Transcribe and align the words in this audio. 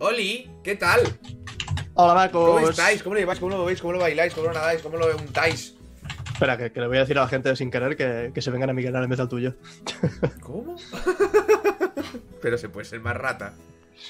Oli, 0.00 0.48
¿qué 0.62 0.76
tal? 0.76 1.00
Hola, 1.94 2.14
Marcos. 2.14 2.54
¿Cómo 2.54 2.68
estáis? 2.68 3.02
¿Cómo 3.02 3.14
lo 3.14 3.20
lleváis? 3.20 3.40
¿Cómo 3.40 3.56
lo 3.56 3.64
veis? 3.64 3.80
¿Cómo 3.80 3.92
lo 3.94 3.98
bailáis? 3.98 4.32
¿Cómo 4.32 4.46
lo 4.46 4.54
nadáis? 4.54 4.80
¿Cómo 4.80 4.96
lo 4.96 5.16
untáis? 5.16 5.74
Espera, 6.32 6.56
que, 6.56 6.70
que 6.70 6.80
le 6.80 6.86
voy 6.86 6.98
a 6.98 7.00
decir 7.00 7.18
a 7.18 7.22
la 7.22 7.28
gente 7.28 7.54
sin 7.56 7.70
querer 7.70 7.96
que, 7.96 8.30
que 8.32 8.40
se 8.40 8.52
vengan 8.52 8.70
a 8.70 8.72
mi 8.72 8.84
canal 8.84 9.02
en 9.02 9.10
vez 9.10 9.18
del 9.18 9.28
tuyo. 9.28 9.54
¿Cómo? 10.40 10.76
Pero 12.42 12.58
se 12.58 12.68
puede 12.68 12.84
ser 12.84 13.00
más 13.00 13.16
rata. 13.16 13.54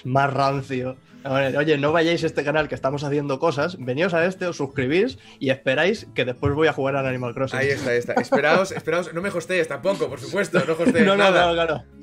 Más 0.04 0.30
rancio. 0.30 0.98
Ver, 1.24 1.56
Oye, 1.56 1.78
no 1.78 1.92
vayáis 1.92 2.22
a 2.22 2.26
este 2.26 2.44
canal 2.44 2.68
que 2.68 2.74
estamos 2.74 3.02
haciendo 3.02 3.38
cosas, 3.38 3.76
veníos 3.78 4.12
a 4.14 4.26
este, 4.26 4.46
os 4.46 4.56
suscribís 4.56 5.18
y 5.40 5.50
esperáis 5.50 6.06
que 6.14 6.24
después 6.26 6.54
voy 6.54 6.68
a 6.68 6.72
jugar 6.74 6.96
al 6.96 7.06
Animal 7.06 7.34
Crossing. 7.34 7.58
Ahí 7.58 7.68
está, 7.68 7.90
ahí 7.90 7.98
está. 7.98 8.12
Esperaos, 8.12 8.72
esperaos. 8.76 9.12
No 9.14 9.22
me 9.22 9.30
hostees 9.30 9.66
tampoco, 9.66 10.08
por 10.08 10.20
supuesto. 10.20 10.62
No 10.66 10.74
hostees 10.74 11.06
no, 11.06 11.16
no, 11.16 11.24
nada. 11.24 11.52
claro, 11.52 11.54
claro. 11.54 11.97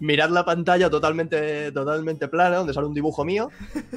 Mirad 0.00 0.30
la 0.30 0.44
pantalla 0.44 0.90
totalmente, 0.90 1.72
totalmente 1.72 2.28
plana, 2.28 2.56
donde 2.56 2.74
sale 2.74 2.86
un 2.86 2.94
dibujo 2.94 3.24
mío. 3.24 3.50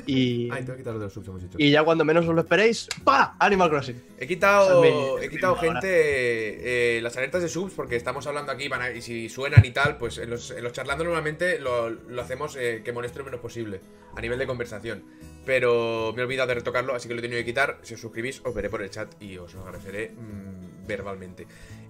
Y, 0.05 0.49
Ay, 0.51 0.63
te 0.63 0.71
voy 0.71 0.73
a 0.73 0.77
quitar 0.77 0.93
lo 0.93 0.99
de 0.99 1.05
los 1.05 1.13
subs, 1.13 1.27
hemos 1.27 1.41
dicho. 1.43 1.57
y 1.59 1.71
ya 1.71 1.83
cuando 1.83 2.05
menos 2.05 2.25
os 2.27 2.33
lo 2.33 2.41
esperéis, 2.41 2.87
¡pa! 3.03 3.35
Animal 3.39 3.69
Crossing. 3.69 4.01
He 4.17 4.27
quitado, 4.27 5.19
he 5.19 5.29
quitado 5.29 5.55
gente 5.55 6.97
eh, 6.97 7.01
las 7.01 7.15
alertas 7.17 7.41
de 7.41 7.49
subs 7.49 7.73
porque 7.73 7.95
estamos 7.95 8.25
hablando 8.27 8.51
aquí 8.51 8.67
van 8.67 8.81
a- 8.81 8.91
y 8.91 9.01
si 9.01 9.29
suenan 9.29 9.63
y 9.65 9.71
tal, 9.71 9.97
pues 9.97 10.17
en 10.17 10.29
los, 10.29 10.51
en 10.51 10.63
los 10.63 10.71
charlando 10.73 11.03
normalmente 11.03 11.59
lo, 11.59 11.89
lo 11.89 12.21
hacemos 12.21 12.55
eh, 12.55 12.81
que 12.83 12.91
moleste 12.93 13.19
lo 13.19 13.25
menos 13.25 13.39
posible 13.39 13.81
a 14.15 14.21
nivel 14.21 14.39
de 14.39 14.47
conversación. 14.47 15.03
Pero 15.45 16.13
me 16.15 16.21
he 16.21 16.25
olvidado 16.25 16.47
de 16.49 16.55
retocarlo, 16.55 16.93
así 16.95 17.07
que 17.07 17.13
lo 17.13 17.19
he 17.19 17.23
tenido 17.23 17.39
que 17.39 17.45
quitar. 17.45 17.77
Si 17.81 17.93
os 17.95 17.99
suscribís, 18.01 18.41
os 18.45 18.53
veré 18.53 18.69
por 18.69 18.81
el 18.81 18.89
chat 18.89 19.09
y 19.21 19.37
os 19.37 19.53
lo 19.53 19.61
agradeceré 19.61 20.11
mm, 20.11 20.87
verbalmente. 20.87 21.47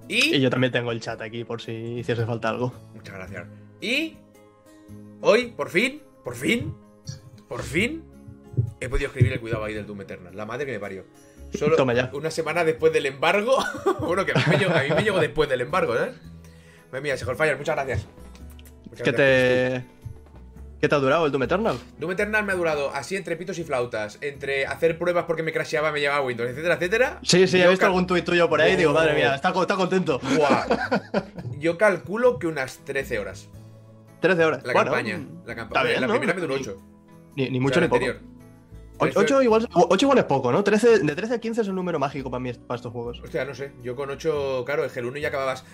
Y, 0.08 0.36
Y 0.36 0.40
yo 0.42 0.50
también 0.50 0.72
tengo 0.72 0.92
el 0.92 1.00
chat 1.02 1.22
aquí 1.22 1.44
por 1.44 1.62
si 1.62 1.72
hiciese 1.72 2.26
falta 2.26 2.50
algo. 2.50 2.74
Muchas 2.96 3.16
gracias. 3.16 3.48
Y 3.82 4.18
hoy, 5.22 5.48
por 5.48 5.70
fin, 5.70 6.02
por 6.24 6.36
fin, 6.36 6.76
por 7.48 7.64
fin, 7.64 8.04
he 8.80 8.90
podido 8.90 9.08
escribir 9.08 9.34
el 9.34 9.40
cuidado 9.40 9.64
ahí 9.64 9.74
del 9.74 9.86
Doom 9.86 10.02
Eternal. 10.02 10.36
La 10.36 10.46
madre 10.46 10.66
que 10.66 10.72
me 10.74 10.80
parió. 10.80 11.06
Solo 11.58 11.76
Toma 11.76 11.94
ya. 11.94 12.10
una 12.14 12.30
semana 12.30 12.64
después 12.64 12.94
del 12.94 13.06
embargo. 13.08 13.58
bueno, 14.02 14.26
que 14.26 14.34
a 14.34 14.36
mí, 14.36 14.42
me 14.50 14.58
llegó, 14.58 14.74
a 14.74 14.84
mí 14.84 14.90
me 14.96 15.02
llegó 15.04 15.20
después 15.20 15.50
del 15.50 15.62
embargo, 15.62 15.96
¿sabes? 15.96 16.16
Madre 16.92 17.02
mía, 17.02 17.18
Fire, 17.18 17.58
muchas 17.58 17.76
gracias. 17.76 18.06
Muchas 18.90 19.04
¿Qué 19.04 19.12
gracias. 19.12 19.16
te. 19.84 20.00
¿Qué 20.80 20.88
te 20.88 20.96
ha 20.96 21.00
durado 21.00 21.26
el 21.26 21.32
Doom 21.34 21.44
Eternal? 21.44 21.78
Doom 21.98 22.12
Eternal 22.14 22.46
me 22.46 22.54
ha 22.54 22.56
durado 22.56 22.92
así 22.96 23.18
entre 23.18 23.36
pitos 23.36 23.60
y 23.60 23.66
flautas, 23.66 24.18
entre 24.22 24.66
hacer 24.66 24.98
pruebas 24.98 25.26
porque 25.26 25.44
me 25.44 25.52
crasheaba, 25.52 25.92
me 25.92 26.00
llevaba 26.00 26.22
Windows, 26.26 26.50
etcétera, 26.50 26.76
etcétera. 26.76 27.20
Sí, 27.22 27.48
sí, 27.48 27.62
he 27.62 27.68
visto 27.68 27.86
algún 27.86 28.08
tuit 28.08 28.24
tuyo 28.24 28.48
por 28.48 28.62
ahí 28.62 28.74
y 28.74 28.76
digo, 28.78 28.92
Oh. 28.92 28.94
madre 28.94 29.14
mía, 29.14 29.36
está, 29.36 29.50
está 29.50 29.76
contento. 29.76 30.20
Buah. 30.38 30.66
Yo 31.60 31.78
calculo 31.78 32.40
que 32.40 32.48
unas 32.48 32.78
13 32.86 33.20
horas. 33.20 33.50
13 34.22 34.46
horas. 34.46 34.64
La 34.66 34.74
Bueno, 34.74 34.92
campaña. 34.92 35.20
La, 35.46 35.56
campaña. 35.56 35.84
bien, 35.86 36.02
la 36.02 36.08
¿no? 36.08 36.14
primera 36.14 36.34
me 36.34 36.42
duró 36.42 36.56
8. 36.56 36.82
Ni, 37.36 37.50
ni 37.50 37.60
mucho 37.60 37.80
ni 37.82 37.88
poco. 37.88 38.06
8, 39.02 39.14
8 39.18 39.42
igual, 39.44 39.70
ocho 39.74 40.06
igual 40.06 40.18
es 40.18 40.26
poco, 40.26 40.52
¿no? 40.52 40.62
13, 40.62 41.00
de 41.00 41.16
13 41.16 41.36
a 41.36 41.40
15 41.40 41.62
es 41.62 41.68
un 41.70 41.76
número 41.76 42.00
mágico 42.00 42.30
para 42.30 42.42
mí 42.42 42.52
para 42.52 42.76
estos 42.76 42.92
juegos. 42.92 43.22
Hostia, 43.24 43.46
no 43.46 43.56
sé. 43.56 43.72
Yo 43.82 43.96
con 43.96 44.10
8, 44.10 44.64
claro, 44.66 44.84
el 44.84 45.06
1 45.06 45.18
ya 45.20 45.30
acababas. 45.30 45.64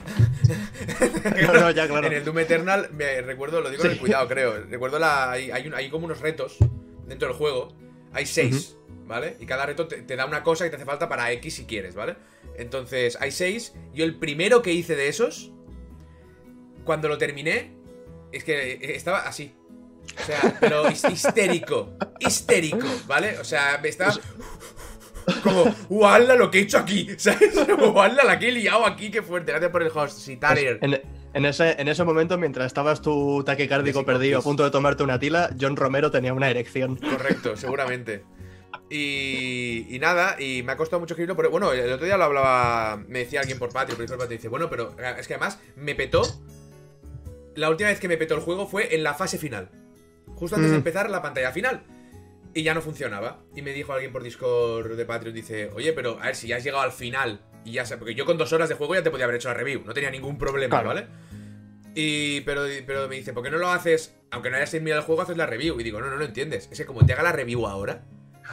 No, 1.48 1.54
no, 1.54 1.72
ya, 1.72 1.88
claro. 1.88 2.06
En 2.08 2.14
el 2.14 2.24
Doom 2.24 2.38
Eternal, 2.40 2.90
me 2.94 3.22
recuerdo, 3.22 3.62
lo 3.62 3.70
digo 3.72 3.84
en 3.84 3.90
el 3.92 3.96
Sí. 3.96 4.00
cuidado, 4.02 4.28
creo. 4.28 4.64
Recuerdo 4.70 5.00
la. 5.00 5.32
Hay, 5.32 5.50
hay, 5.52 5.68
un- 5.68 5.74
hay 5.74 5.90
como 5.90 6.06
unos 6.06 6.20
retos 6.22 6.58
dentro 7.08 7.28
del 7.28 7.36
juego. 7.38 7.74
Hay 8.14 8.26
6, 8.28 8.78
¿vale? 9.08 9.38
Y 9.40 9.46
cada 9.48 9.66
reto 9.66 9.88
te, 9.88 10.04
te 10.04 10.16
da 10.16 10.26
una 10.28 10.44
cosa 10.44 10.64
que 10.64 10.70
te 10.70 10.76
hace 10.76 10.86
falta 10.86 11.10
para 11.10 11.32
X 11.32 11.56
si 11.56 11.66
quieres, 11.66 11.96
¿vale? 11.96 12.16
Entonces, 12.58 13.18
hay 13.20 13.32
6. 13.32 13.74
Yo 13.94 14.06
el 14.06 14.16
primero 14.20 14.62
que 14.62 14.72
hice 14.72 14.96
de 14.96 15.08
esos, 15.08 15.52
cuando 16.84 17.08
lo 17.08 17.18
terminé, 17.18 17.75
es 18.32 18.44
que 18.44 18.80
estaba 18.96 19.20
así. 19.20 19.54
O 20.22 20.24
sea, 20.26 20.58
pero 20.60 20.88
his- 20.90 21.04
histérico. 21.12 21.98
Histérico, 22.20 22.88
¿vale? 23.08 23.38
O 23.40 23.44
sea, 23.44 23.80
me 23.82 23.90
estaba. 23.90 24.14
Como, 25.44 25.64
¡Uala 25.90 26.36
lo 26.36 26.52
que 26.52 26.60
he 26.60 26.62
hecho 26.62 26.78
aquí! 26.78 27.10
¿Sabes? 27.18 27.56
¡Uala 27.94 28.24
la 28.24 28.38
que 28.38 28.50
he 28.50 28.52
liado 28.52 28.86
aquí! 28.86 29.10
¡Qué 29.10 29.22
fuerte! 29.24 29.52
Gracias 29.52 29.72
por 29.72 29.82
el 29.82 29.92
host, 29.94 30.20
Sitarier. 30.20 30.78
En, 30.82 31.02
en 31.34 31.46
ese, 31.46 31.76
en 31.82 31.88
ese 31.88 32.04
momento, 32.04 32.38
mientras 32.38 32.68
estabas 32.68 33.02
tu 33.02 33.44
taquicárdico 33.44 34.06
perdido 34.06 34.40
a 34.40 34.42
punto 34.44 34.64
de 34.64 34.70
tomarte 34.70 35.02
una 35.04 35.18
tila, 35.20 35.50
John 35.60 35.76
Romero 35.76 36.12
tenía 36.12 36.34
una 36.34 36.50
erección. 36.50 36.98
Correcto, 36.98 37.58
seguramente. 37.58 38.24
Y, 38.90 39.88
y 39.90 39.98
nada, 40.00 40.40
y 40.40 40.62
me 40.62 40.74
ha 40.74 40.78
costado 40.78 41.00
mucho 41.00 41.14
escribirlo. 41.16 41.36
Pero 41.36 41.50
bueno, 41.50 41.72
el 41.74 41.92
otro 41.92 42.06
día 42.06 42.18
lo 42.18 42.26
hablaba. 42.26 42.98
Me 43.08 43.20
decía 43.20 43.40
alguien 43.40 43.58
por 43.58 43.74
Patreon, 43.74 43.98
por 43.98 44.08
Patreon, 44.08 44.30
dice, 44.30 44.48
bueno, 44.48 44.70
pero 44.70 44.96
eh, 45.00 45.16
es 45.20 45.28
que 45.28 45.34
además 45.34 45.60
me 45.76 45.96
petó. 45.96 46.22
La 47.56 47.70
última 47.70 47.90
vez 47.90 48.00
que 48.00 48.08
me 48.08 48.18
petó 48.18 48.36
el 48.36 48.42
juego 48.42 48.68
fue 48.68 48.94
en 48.96 49.04
la 49.04 49.14
fase 49.14 49.38
final. 49.38 49.70
Justo 50.36 50.56
antes 50.56 50.72
de 50.72 50.78
Mm. 50.78 50.80
empezar 50.80 51.10
la 51.10 51.22
pantalla 51.22 51.52
final. 51.52 51.84
Y 52.54 52.64
ya 52.64 52.74
no 52.74 52.82
funcionaba. 52.82 53.44
Y 53.56 53.62
me 53.62 53.74
dijo 53.74 53.94
alguien 53.94 54.12
por 54.12 54.24
Discord 54.24 54.96
de 54.96 55.06
Patreon, 55.06 55.34
dice, 55.36 55.70
oye, 55.74 55.92
pero 55.94 56.20
a 56.22 56.28
ver, 56.28 56.36
si 56.36 56.48
ya 56.48 56.58
has 56.58 56.64
llegado 56.64 56.84
al 56.84 56.92
final 56.92 57.42
y 57.66 57.74
ya 57.74 57.86
sé, 57.86 57.98
porque 57.98 58.16
yo 58.16 58.26
con 58.26 58.38
dos 58.38 58.54
horas 58.54 58.70
de 58.70 58.76
juego 58.76 58.96
ya 58.96 59.04
te 59.04 59.12
podía 59.12 59.26
haber 59.26 59.38
hecho 59.38 59.48
la 59.50 59.56
review, 59.56 59.82
no 59.86 59.94
tenía 59.94 60.10
ningún 60.12 60.38
problema, 60.38 60.70
Claro. 60.82 60.88
¿vale? 60.90 61.08
Y 61.96 62.42
pero, 62.42 62.64
pero 62.86 63.08
me 63.08 63.16
dice, 63.16 63.34
¿por 63.34 63.44
qué 63.44 63.50
no 63.50 63.58
lo 63.58 63.70
haces? 63.70 64.16
Aunque 64.32 64.50
no 64.50 64.58
hayas 64.58 64.72
terminado 64.72 65.00
el 65.02 65.06
juego, 65.06 65.22
haces 65.22 65.38
la 65.38 65.46
review. 65.46 65.80
Y 65.80 65.84
digo, 65.84 66.02
no, 66.02 66.10
no, 66.10 66.18
no 66.18 66.26
entiendes. 66.26 66.68
Es 66.72 66.78
que 66.78 66.86
como 66.86 67.06
te 67.06 67.14
haga 67.14 67.24
la 67.24 67.32
review 67.32 67.66
ahora, 67.68 68.04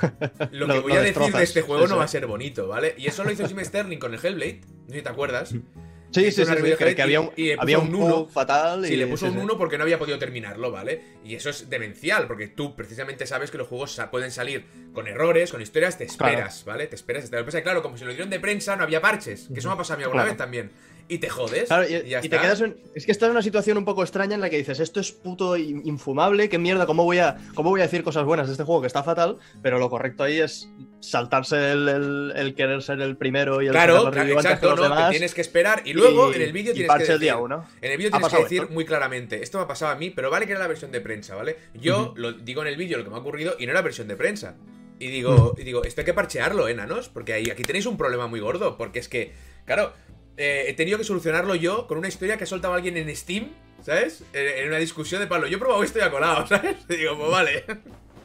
lo 0.52 0.66
que 0.66 0.74
Lo- 0.74 0.82
voy 0.82 0.92
lo 0.92 0.98
a 0.98 1.02
decir 1.02 1.32
de 1.32 1.42
este 1.42 1.62
juego 1.62 1.84
Eso 1.84 1.92
no 1.94 1.98
va 1.98 2.04
a 2.04 2.08
ser 2.08 2.26
bonito, 2.26 2.68
¿vale? 2.68 2.94
Y 2.98 3.06
eso 3.08 3.24
lo 3.24 3.30
hizo 3.32 3.46
Jim 3.48 3.58
Sterling 3.64 3.98
con 3.98 4.14
el 4.14 4.24
Hellblade, 4.24 4.60
no 4.86 4.88
sé 4.88 4.94
si 4.96 5.02
te 5.02 5.08
acuerdas. 5.08 5.54
Sí, 6.12 6.30
sí, 6.30 6.44
sí, 6.44 6.52
sí, 6.54 6.94
que, 6.94 7.02
había 7.02 7.20
un, 7.20 7.30
y- 7.36 7.52
había 7.52 7.78
un 7.78 8.28
fatal. 8.28 8.84
Sí, 8.84 8.94
y, 8.94 8.96
le 8.96 9.06
puso 9.06 9.26
sí, 9.26 9.32
un 9.32 9.38
sí. 9.38 9.44
1 9.44 9.58
porque 9.58 9.78
no 9.78 9.84
había 9.84 9.98
podido 9.98 10.18
terminarlo, 10.18 10.70
¿vale? 10.70 11.02
Y 11.24 11.34
eso 11.34 11.50
es 11.50 11.70
demencial, 11.70 12.26
porque 12.26 12.48
tú 12.48 12.76
precisamente 12.76 13.26
sabes 13.26 13.50
que 13.50 13.58
los 13.58 13.68
juegos 13.68 14.00
pueden 14.10 14.30
salir 14.30 14.66
con 14.92 15.08
errores, 15.08 15.50
con 15.50 15.62
historias, 15.62 15.96
te 15.98 16.04
esperas, 16.04 16.64
¿vale? 16.64 16.86
Te 16.86 16.96
esperas. 16.96 17.30
Lo 17.30 17.38
que 17.38 17.44
pasa 17.44 17.58
es 17.58 17.62
que, 17.62 17.64
claro, 17.64 17.82
como 17.82 17.96
si 17.96 18.04
lo 18.04 18.10
dieron 18.10 18.30
de 18.30 18.40
prensa, 18.40 18.76
no 18.76 18.82
había 18.84 19.00
parches. 19.00 19.48
Que 19.52 19.60
eso 19.60 19.68
me 19.68 19.74
ha 19.74 19.78
pasado 19.78 19.94
a 19.94 19.98
mí 19.98 20.02
alguna 20.04 20.22
Claro. 20.22 20.32
vez 20.32 20.38
también. 20.38 20.70
Y 21.08 21.18
te 21.18 21.28
jodes. 21.28 21.64
Claro, 21.68 21.84
y, 21.88 21.94
y 21.94 22.08
ya 22.10 22.18
y 22.24 22.28
te 22.28 22.38
quedas 22.38 22.60
en- 22.62 22.76
es 22.94 23.04
que 23.06 23.12
estás 23.12 23.26
en 23.26 23.32
una 23.32 23.42
situación 23.42 23.76
un 23.76 23.84
poco 23.84 24.02
extraña 24.02 24.34
en 24.34 24.40
la 24.40 24.48
que 24.48 24.56
dices, 24.56 24.80
esto 24.80 25.00
es 25.00 25.12
puto 25.12 25.56
in- 25.56 25.82
infumable, 25.84 26.48
qué 26.48 26.58
mierda, 26.58 26.86
¿cómo 26.86 27.04
voy 27.04 27.18
a, 27.18 27.36
cómo 27.54 27.70
voy 27.70 27.80
a 27.80 27.84
decir 27.84 28.02
cosas 28.02 28.24
buenas 28.24 28.46
de 28.46 28.52
este 28.52 28.64
juego 28.64 28.80
que 28.80 28.86
está 28.86 29.02
fatal? 29.02 29.36
Pero 29.62 29.78
lo 29.78 29.90
correcto 29.90 30.22
ahí 30.24 30.40
es 30.40 30.68
saltarse 31.00 31.72
el, 31.72 31.88
el- 31.88 32.32
el 32.36 32.54
querer 32.54 32.82
ser 32.82 33.00
el 33.00 33.16
primero 33.16 33.60
y 33.60 33.66
el 33.66 33.72
Claro, 33.72 34.10
claro, 34.10 34.30
exacto, 34.32 34.70
los 34.70 34.76
no, 34.78 34.82
demás. 34.84 35.10
tienes 35.10 35.34
que 35.34 35.40
esperar 35.40 35.82
y 35.84 35.92
luego 35.92 36.32
en 36.32 36.42
el 36.42 36.52
vídeo 36.52 36.72
tienes 36.72 36.90
que 36.96 37.12
el 37.12 37.20
día 37.20 37.32
decir, 37.32 37.44
uno. 37.44 37.64
en 37.80 37.90
el 37.92 37.98
vídeo 37.98 38.10
tienes 38.10 38.28
que 38.32 38.42
decir 38.42 38.62
esto. 38.62 38.72
muy 38.74 38.84
claramente, 38.84 39.42
esto 39.42 39.58
me 39.58 39.64
ha 39.64 39.68
pasado 39.68 39.92
a 39.92 39.96
mí, 39.96 40.10
pero 40.10 40.30
vale 40.30 40.46
que 40.46 40.52
era 40.52 40.60
la 40.60 40.68
versión 40.68 40.92
de 40.92 41.00
prensa, 41.00 41.34
¿vale? 41.34 41.56
Yo 41.74 42.14
lo 42.16 42.32
digo 42.32 42.62
en 42.62 42.68
el 42.68 42.76
vídeo 42.76 42.98
lo 42.98 43.04
que 43.04 43.10
me 43.10 43.16
ha 43.16 43.20
ocurrido 43.20 43.54
y 43.58 43.66
no 43.66 43.72
era 43.72 43.82
versión 43.82 44.08
de 44.08 44.16
prensa. 44.16 44.56
Y 44.98 45.08
digo, 45.08 45.54
y 45.58 45.64
digo, 45.64 45.82
esto 45.82 46.00
hay 46.02 46.04
que 46.04 46.14
parchearlo, 46.14 46.68
enanos, 46.68 47.08
porque 47.08 47.32
ahí, 47.32 47.50
aquí 47.50 47.64
tenéis 47.64 47.86
un 47.86 47.96
problema 47.96 48.28
muy 48.28 48.38
gordo, 48.38 48.76
porque 48.78 49.00
es 49.00 49.08
que, 49.08 49.32
claro, 49.64 49.92
eh, 50.36 50.64
he 50.68 50.72
tenido 50.74 50.98
que 50.98 51.04
solucionarlo 51.04 51.54
yo 51.54 51.86
con 51.86 51.98
una 51.98 52.08
historia 52.08 52.36
que 52.36 52.44
ha 52.44 52.46
soltado 52.46 52.74
alguien 52.74 52.96
en 52.96 53.14
Steam, 53.14 53.50
¿sabes? 53.82 54.24
En, 54.32 54.46
en 54.62 54.68
una 54.68 54.78
discusión 54.78 55.20
de 55.20 55.26
Pablo, 55.26 55.46
yo 55.46 55.56
he 55.56 55.60
probado 55.60 55.82
esto 55.82 55.98
y 55.98 56.02
ha 56.02 56.10
colado, 56.10 56.46
¿sabes? 56.48 56.76
Y 56.88 56.96
digo, 56.96 57.16
pues 57.18 57.30
vale. 57.30 57.64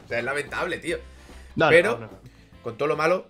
o 0.05 0.07
sea, 0.07 0.19
es 0.19 0.25
lamentable, 0.25 0.77
tío. 0.79 0.97
No, 1.55 1.65
no, 1.65 1.69
pero- 1.71 1.97
no. 1.99 2.09
Con 2.63 2.77
todo 2.77 2.87
lo 2.89 2.97
malo, 2.97 3.27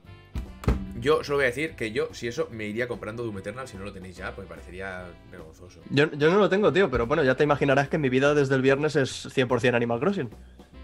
yo 1.00 1.24
solo 1.24 1.38
voy 1.38 1.44
a 1.46 1.48
decir 1.50 1.76
que 1.76 1.92
yo, 1.92 2.10
si 2.14 2.28
eso, 2.28 2.48
me 2.52 2.66
iría 2.66 2.88
comprando 2.88 3.24
Doom 3.24 3.38
Eternal. 3.38 3.68
Si 3.68 3.78
no 3.78 3.84
lo 3.84 3.94
tenéis 3.94 4.18
ya, 4.18 4.34
pues 4.34 4.48
me 4.48 4.56
parecería 4.56 5.06
vergonzoso. 5.30 5.80
Yo, 5.92 6.09
yo 6.12 6.32
no 6.32 6.40
lo 6.40 6.50
tengo, 6.50 6.74
tío, 6.74 6.90
pero 6.90 7.06
bueno, 7.06 7.24
ya 7.24 7.36
te 7.36 7.44
imaginarás 7.44 7.88
que 7.88 8.00
mi 8.00 8.09
vida 8.09 8.34
desde 8.34 8.56
el 8.56 8.64
viernes 8.64 8.96
es 8.96 9.28
100% 9.28 9.76
Animal 9.76 10.00
Crossing. 10.00 10.30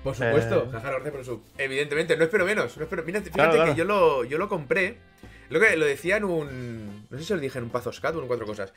Por 0.03 0.13
supuesto, 0.15 0.65
Eh. 0.67 0.71
jaja, 0.71 0.89
gracias 0.91 1.11
por 1.13 1.25
sub. 1.25 1.43
Evidentemente, 1.57 2.15
no 2.15 2.25
espero 2.25 2.45
menos. 2.45 2.77
No 2.77 2.83
espero... 2.83 3.03
Mira, 3.03 3.19
fíjate 3.21 3.33
Claro, 3.35 3.53
claro. 3.53 3.71
que 3.73 3.77
yo 3.77 3.85
lo, 3.85 4.23
yo 4.25 4.37
lo 4.37 4.47
compré. 4.49 4.97
Lo 5.49 5.59
que 5.59 5.75
lo 5.77 5.85
decía 5.85 6.17
en 6.17 6.23
un. 6.23 7.07
No 7.09 7.17
sé 7.17 7.23
si 7.23 7.33
lo 7.33 7.39
dije 7.39 7.57
en 7.57 7.65
un 7.65 7.69
Pazoscat 7.69 8.15
o 8.15 8.21
en 8.21 8.27
cuatro 8.27 8.45
cosas. 8.45 8.73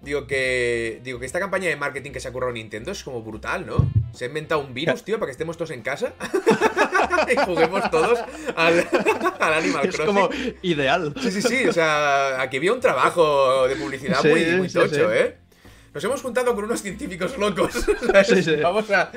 Digo 0.00 0.26
que. 0.26 1.00
Digo 1.04 1.18
que 1.20 1.26
esta 1.26 1.38
campaña 1.38 1.68
de 1.68 1.76
marketing 1.76 2.10
que 2.10 2.20
se 2.20 2.28
ha 2.28 2.32
currado 2.32 2.52
Nintendo 2.52 2.90
es 2.92 3.02
como 3.04 3.22
brutal, 3.22 3.66
¿no? 3.66 3.90
Se 4.12 4.24
ha 4.24 4.28
inventado 4.28 4.60
un 4.60 4.74
virus, 4.74 5.04
tío, 5.04 5.18
para 5.18 5.26
que 5.28 5.32
estemos 5.32 5.56
todos 5.56 5.70
en 5.70 5.82
casa. 5.82 6.12
y 7.32 7.36
juguemos 7.36 7.90
todos 7.90 8.18
al, 8.56 8.86
al 9.40 9.52
Animal 9.54 9.86
Es 9.88 9.96
Crossing. 9.96 10.14
como 10.14 10.28
ideal. 10.62 11.14
Sí, 11.20 11.30
sí, 11.30 11.42
sí. 11.42 11.66
O 11.66 11.72
sea, 11.72 12.40
aquí 12.40 12.56
había 12.56 12.72
un 12.72 12.80
trabajo 12.80 13.66
de 13.68 13.76
publicidad 13.76 14.20
Sí, 14.20 14.28
muy, 14.28 14.44
muy 14.56 14.68
sí, 14.68 14.74
tocho, 14.74 14.94
sí. 15.10 15.16
¿eh? 15.16 15.36
Nos 15.94 16.02
hemos 16.04 16.22
juntado 16.22 16.54
con 16.54 16.64
unos 16.64 16.82
científicos 16.82 17.36
locos. 17.38 17.72
Sí, 18.26 18.42
sí. 18.42 18.56
Vamos 18.56 18.90
a. 18.90 19.12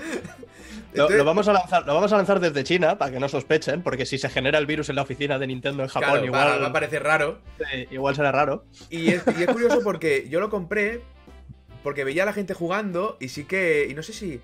Lo, 0.96 1.26
vamos 1.26 1.48
a 1.48 1.54
lanzar, 1.54 1.86
lo 1.86 1.94
vamos 1.94 2.12
a 2.14 2.18
lanzar 2.18 2.40
desde 2.40 2.64
China 2.64 2.98
para 2.98 3.12
que 3.12 3.20
no 3.20 3.28
sospechen, 3.30 3.82
porque 3.82 4.06
si 4.06 4.18
se 4.18 4.30
genera 4.30 4.58
el 4.58 4.66
virus 4.66 4.90
en 4.90 4.96
la 4.96 5.02
oficina 5.02 5.38
de 5.38 5.48
Nintendo 5.48 5.84
en 5.84 5.90
Japón, 5.90 6.10
claro, 6.10 6.26
igual, 6.26 6.48
va, 6.48 6.58
va 6.58 6.68
a 6.68 6.74
parecer 6.74 7.04
raro. 7.04 7.40
igual 7.92 8.16
será 8.16 8.32
raro. 8.32 8.66
Y 8.90 9.12
es, 9.12 9.24
y 9.38 9.44
es 9.44 9.50
curioso 9.50 9.82
porque 9.84 10.28
yo 10.30 10.40
lo 10.40 10.50
compré 10.50 11.02
porque 11.86 12.04
veía 12.04 12.24
a 12.24 12.26
la 12.26 12.34
gente 12.34 12.56
jugando 12.56 13.16
y 13.20 13.30
sí 13.30 13.46
que. 13.46 13.86
Y 13.88 13.94
no 13.94 14.02
sé 14.02 14.12
si. 14.12 14.42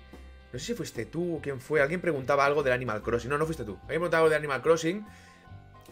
No 0.52 0.60
sé 0.60 0.66
si 0.66 0.74
fuiste 0.74 1.06
tú 1.06 1.38
o 1.38 1.40
quién 1.40 1.60
fue. 1.60 1.80
Alguien 1.80 2.00
preguntaba 2.00 2.46
algo 2.46 2.62
del 2.62 2.72
Animal 2.72 3.02
Crossing. 3.02 3.28
No, 3.28 3.36
no 3.36 3.46
fuiste 3.46 3.64
tú. 3.64 3.72
Alguien 3.82 3.98
preguntaba 3.98 4.18
algo 4.20 4.30
del 4.30 4.38
Animal 4.38 4.62
Crossing. 4.62 5.04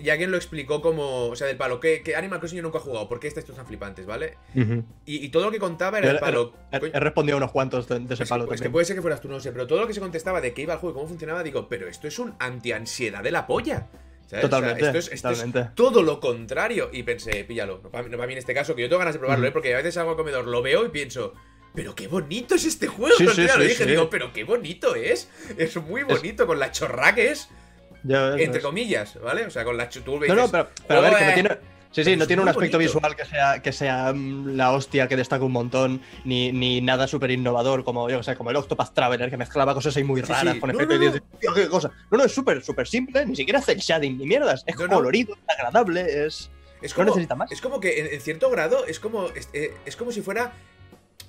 Y 0.02 0.10
alguien 0.10 0.30
lo 0.30 0.36
explicó 0.36 0.80
como, 0.80 1.28
o 1.28 1.36
sea, 1.36 1.46
del 1.46 1.56
palo, 1.56 1.80
que, 1.80 2.02
que 2.02 2.16
Animal 2.16 2.38
Crossing 2.38 2.56
yo 2.58 2.62
nunca 2.62 2.78
he 2.78 2.80
jugado, 2.80 3.08
¿por 3.08 3.20
qué 3.20 3.28
estos 3.28 3.44
tan 3.44 3.66
flipantes, 3.66 4.06
¿vale? 4.06 4.36
Y, 4.54 5.24
y 5.24 5.28
todo 5.28 5.44
lo 5.44 5.50
que 5.50 5.58
contaba 5.58 5.98
era 5.98 6.10
el 6.10 6.18
palo. 6.18 6.52
He, 6.72 7.00
respondido 7.00 7.36
a 7.36 7.38
unos 7.38 7.52
cuantos 7.52 7.88
de, 7.88 8.00
de 8.00 8.14
ese 8.14 8.24
es, 8.24 8.28
palo 8.28 8.46
que, 8.46 8.54
es 8.54 8.60
que 8.60 8.64
también. 8.64 8.72
puede 8.72 8.84
ser 8.86 8.96
que 8.96 9.02
fueras 9.02 9.20
tú, 9.20 9.28
no 9.28 9.40
sé, 9.40 9.52
pero 9.52 9.66
todo 9.66 9.80
lo 9.80 9.86
que 9.86 9.94
se 9.94 10.00
contestaba 10.00 10.40
de 10.40 10.52
qué 10.54 10.62
iba 10.62 10.74
el 10.74 10.80
juego 10.80 10.92
y 10.92 10.96
cómo 10.98 11.08
funcionaba, 11.08 11.42
digo, 11.42 11.68
pero 11.68 11.88
esto 11.88 12.08
es 12.08 12.18
un 12.18 12.34
anti-ansiedad 12.38 13.22
de 13.22 13.30
la 13.30 13.46
polla. 13.46 13.88
¿sabes? 14.26 14.42
Totalmente, 14.42 14.84
esto, 14.84 14.98
es, 14.98 15.10
esto 15.10 15.30
es 15.30 15.38
totalmente. 15.38 15.72
todo 15.74 16.02
lo 16.02 16.20
contrario. 16.20 16.90
Y 16.92 17.02
pensé, 17.02 17.44
píllalo. 17.44 17.80
No 17.82 17.90
para, 17.90 18.08
no 18.08 18.16
para 18.16 18.26
mí 18.28 18.34
en 18.34 18.38
este 18.38 18.54
caso, 18.54 18.76
que 18.76 18.82
yo 18.82 18.88
tengo 18.88 19.00
ganas 19.00 19.14
de 19.14 19.18
probarlo. 19.18 19.46
¿eh? 19.46 19.50
Porque 19.50 19.74
a 19.74 19.78
veces 19.78 19.94
salgo 19.94 20.10
al 20.10 20.16
comedor, 20.16 20.46
lo 20.46 20.62
veo 20.62 20.86
y 20.86 20.90
pienso, 20.90 21.34
pero 21.74 21.94
qué 21.94 22.08
bonito 22.08 22.54
es 22.54 22.64
este 22.64 22.86
juego. 22.86 23.16
Sí, 23.16 23.24
¿no? 23.24 23.32
sí, 23.32 23.44
Tío, 23.44 23.56
lo 23.56 23.62
sí, 23.62 23.68
dije, 23.68 23.84
sí. 23.84 23.90
digo, 23.90 24.10
pero 24.10 24.32
qué 24.32 24.44
bonito 24.44 24.94
es. 24.94 25.28
Es 25.56 25.76
muy 25.76 26.02
bonito, 26.02 26.46
con 26.46 26.58
la 26.58 26.72
chorra 26.72 27.14
que 27.14 27.30
es, 27.30 27.48
Ya 28.02 28.30
ves, 28.30 28.42
entre 28.42 28.60
comillas, 28.62 29.18
¿vale? 29.20 29.46
O 29.46 29.50
sea, 29.50 29.64
con 29.64 29.76
la 29.76 29.88
ch- 29.90 30.02
tú 30.02 30.18
No, 30.20 30.34
no, 30.34 30.48
pero, 30.50 30.68
pero 30.88 31.00
a 31.00 31.02
ver, 31.02 31.16
que 31.18 31.24
no 31.26 31.34
tiene. 31.34 31.58
Sí, 31.92 32.04
sí, 32.04 32.14
no 32.16 32.24
tiene 32.24 32.40
un 32.42 32.48
aspecto 32.48 32.76
bonito. 32.78 32.94
visual 32.94 33.16
que 33.16 33.24
sea, 33.24 33.60
que 33.60 33.72
sea 33.72 34.12
mm, 34.14 34.54
la 34.54 34.70
hostia 34.70 35.08
que 35.08 35.16
destaca 35.16 35.44
un 35.44 35.50
montón, 35.50 36.00
ni, 36.24 36.52
ni 36.52 36.80
nada 36.80 37.08
súper 37.08 37.32
innovador, 37.32 37.82
como 37.82 38.08
yo 38.08 38.18
que 38.18 38.22
sé, 38.22 38.36
como 38.36 38.50
el 38.50 38.56
Octopath 38.56 38.94
Traveler, 38.94 39.28
que 39.28 39.36
mezclaba 39.36 39.74
cosas 39.74 39.96
ahí 39.96 40.04
muy 40.04 40.20
Sí, 40.22 40.28
raras 40.32 40.54
sí. 40.54 40.60
con 40.60 40.70
No, 40.70 40.76
efectos 40.78 40.98
no, 40.98 41.04
y 41.04 41.06
dices, 41.08 41.22
"Tío, 41.40 41.52
qué 41.52 41.68
cosa. 41.68 41.90
No, 42.12 42.18
no, 42.18 42.24
es 42.24 42.32
súper, 42.32 42.62
súper 42.62 42.86
simple, 42.86 43.26
ni 43.26 43.34
siquiera 43.34 43.58
hace 43.58 43.74
shading 43.76 44.18
ni 44.18 44.24
mierdas. 44.26 44.62
Es 44.68 44.76
No, 44.76 44.86
no. 44.86 44.94
colorido, 44.98 45.34
es 45.34 45.58
agradable, 45.58 46.26
es. 46.26 46.48
Es 46.80 46.92
No 46.92 46.96
como, 46.98 47.08
necesita 47.08 47.34
más. 47.34 47.50
Es 47.50 47.60
como 47.60 47.80
que 47.80 47.98
en, 47.98 48.06
en 48.14 48.20
cierto 48.20 48.48
grado 48.50 48.86
es 48.86 49.00
como 49.00 49.26
es, 49.34 49.50
eh, 49.52 49.74
es 49.84 49.96
como 49.96 50.12
si 50.12 50.22
fuera 50.22 50.52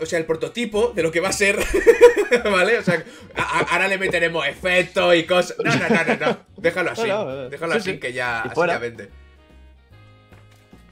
o 0.01 0.05
sea, 0.05 0.19
el 0.19 0.25
prototipo 0.25 0.91
de 0.95 1.03
lo 1.03 1.11
que 1.11 1.19
va 1.19 1.29
a 1.29 1.33
ser, 1.33 1.57
¿vale? 2.43 2.77
O 2.79 2.83
sea, 2.83 3.03
a- 3.35 3.59
a- 3.59 3.63
ahora 3.73 3.87
le 3.87 3.97
meteremos 3.97 4.45
efectos 4.47 5.15
y 5.15 5.23
cosas. 5.25 5.55
No, 5.63 5.73
no, 5.75 5.89
no, 5.89 6.03
no, 6.05 6.25
no. 6.25 6.37
Déjalo 6.57 6.91
así. 6.91 7.03
Déjalo 7.49 7.73
sí, 7.73 7.79
así 7.79 7.91
sí. 7.93 7.99
que 7.99 8.13
ya 8.13 8.41
así 8.41 8.59
ya 8.67 8.77
vende. 8.77 9.09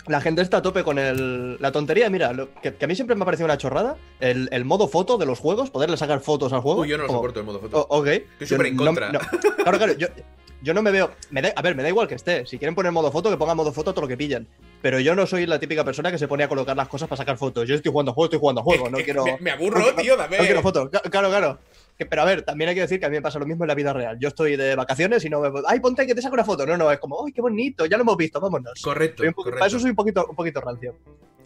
La 0.08 0.22
gente 0.22 0.42
está 0.42 0.58
a 0.58 0.62
tope 0.64 0.84
con 0.84 0.98
el, 0.98 1.58
la 1.62 1.72
tontería. 1.72 2.10
Mira, 2.10 2.34
lo- 2.34 2.52
que, 2.62 2.74
que 2.74 2.86
a 2.86 2.88
mí 2.88 2.96
siempre 2.96 3.16
me 3.16 3.22
ha 3.22 3.26
parecido 3.26 3.46
una 3.46 3.58
chorrada. 3.58 3.96
El, 4.20 4.50
el 4.52 4.66
modo 4.66 4.88
foto 4.88 5.18
de 5.20 5.26
los 5.28 5.38
juegos, 5.40 5.70
poderle 5.70 5.98
sacar 5.98 6.20
fotos 6.22 6.52
al 6.52 6.62
juego. 6.62 6.82
Uy, 6.82 6.88
yo 6.90 6.98
no 6.98 7.04
lo 7.04 7.08
como- 7.08 7.20
soporto 7.20 7.40
el 7.42 7.46
modo 7.46 7.60
foto. 7.60 7.86
O- 7.90 8.00
ok. 8.00 8.08
Estoy 8.08 8.48
súper 8.48 8.66
en 8.68 8.76
no- 8.76 8.86
contra. 8.86 9.12
no- 9.12 9.20
claro, 9.20 9.78
claro, 9.78 9.94
yo, 9.94 10.08
yo 10.64 10.74
no 10.74 10.82
me 10.82 10.90
veo. 10.92 11.12
me 11.30 11.42
da- 11.44 11.54
a 11.56 11.62
ver, 11.62 11.76
me 11.76 11.84
da 11.84 11.90
igual 11.90 12.08
que 12.08 12.16
esté. 12.16 12.46
Si 12.48 12.58
quieren 12.58 12.74
poner 12.74 12.92
modo 12.92 13.12
foto, 13.12 13.30
que 13.30 13.38
pongan 13.38 13.56
modo 13.58 13.72
foto 13.72 13.94
todo 13.94 14.02
lo 14.02 14.08
que 14.08 14.18
pillan. 14.18 14.48
Pero 14.82 15.00
yo 15.00 15.14
no 15.14 15.28
soy 15.28 15.46
la 15.46 15.60
típica 15.60 15.84
persona 15.84 16.10
que 16.12 16.18
se 16.18 16.28
pone 16.28 16.44
a 16.44 16.48
colocar 16.48 16.76
las 16.76 16.88
cosas 16.88 17.10
para 17.10 17.18
sacar 17.18 17.38
fotos. 17.38 17.68
Yo 17.68 17.76
estoy 17.76 17.92
jugando 17.92 18.12
a 18.12 18.14
juego, 18.14 18.26
estoy 18.26 18.40
jugando 18.40 18.62
a 18.62 18.64
juego. 18.64 18.90
No 18.90 18.98
quiero. 19.00 19.26
me, 19.26 19.38
me 19.42 19.52
aburro, 19.52 19.80
no- 19.80 19.94
tío, 20.02 20.16
dame. 20.16 20.38
No 20.38 20.44
quiero 20.46 20.62
fotos. 20.62 20.90
Claro, 20.90 21.30
claro. 21.30 21.60
Pero 21.98 22.22
a 22.22 22.26
ver, 22.26 22.44
también 22.44 22.70
hay 22.70 22.76
que 22.76 22.82
decir 22.82 22.98
que 22.98 23.06
a 23.06 23.10
mí 23.10 23.18
me 23.18 23.22
pasa 23.22 23.40
lo 23.40 23.46
mismo 23.46 23.66
en 23.66 23.68
la 23.68 23.76
vida 23.76 23.92
real. 23.92 24.18
Yo 24.22 24.30
estoy 24.30 24.56
de 24.56 24.74
vacaciones 24.76 25.26
y 25.26 25.30
no 25.30 25.42
me. 25.42 25.52
¡Ay, 25.68 25.82
ponte 25.82 26.08
que 26.08 26.16
te 26.16 26.22
saco 26.22 26.36
una 26.36 26.46
foto! 26.46 26.66
No, 26.66 26.78
no, 26.78 26.90
es 26.92 26.98
como, 27.00 27.26
¡ay, 27.26 27.34
qué 27.34 27.42
bonito! 27.42 27.86
Ya 27.88 27.98
lo 27.98 28.04
hemos 28.04 28.16
visto, 28.16 28.40
vámonos. 28.40 28.80
Correcto, 28.82 29.24
poco- 29.26 29.44
correcto. 29.44 29.60
para 29.60 29.68
eso 29.68 29.80
soy 29.80 29.90
un 29.90 29.96
poquito, 29.98 30.26
un 30.30 30.36
poquito 30.36 30.62
rancio. 30.62 30.96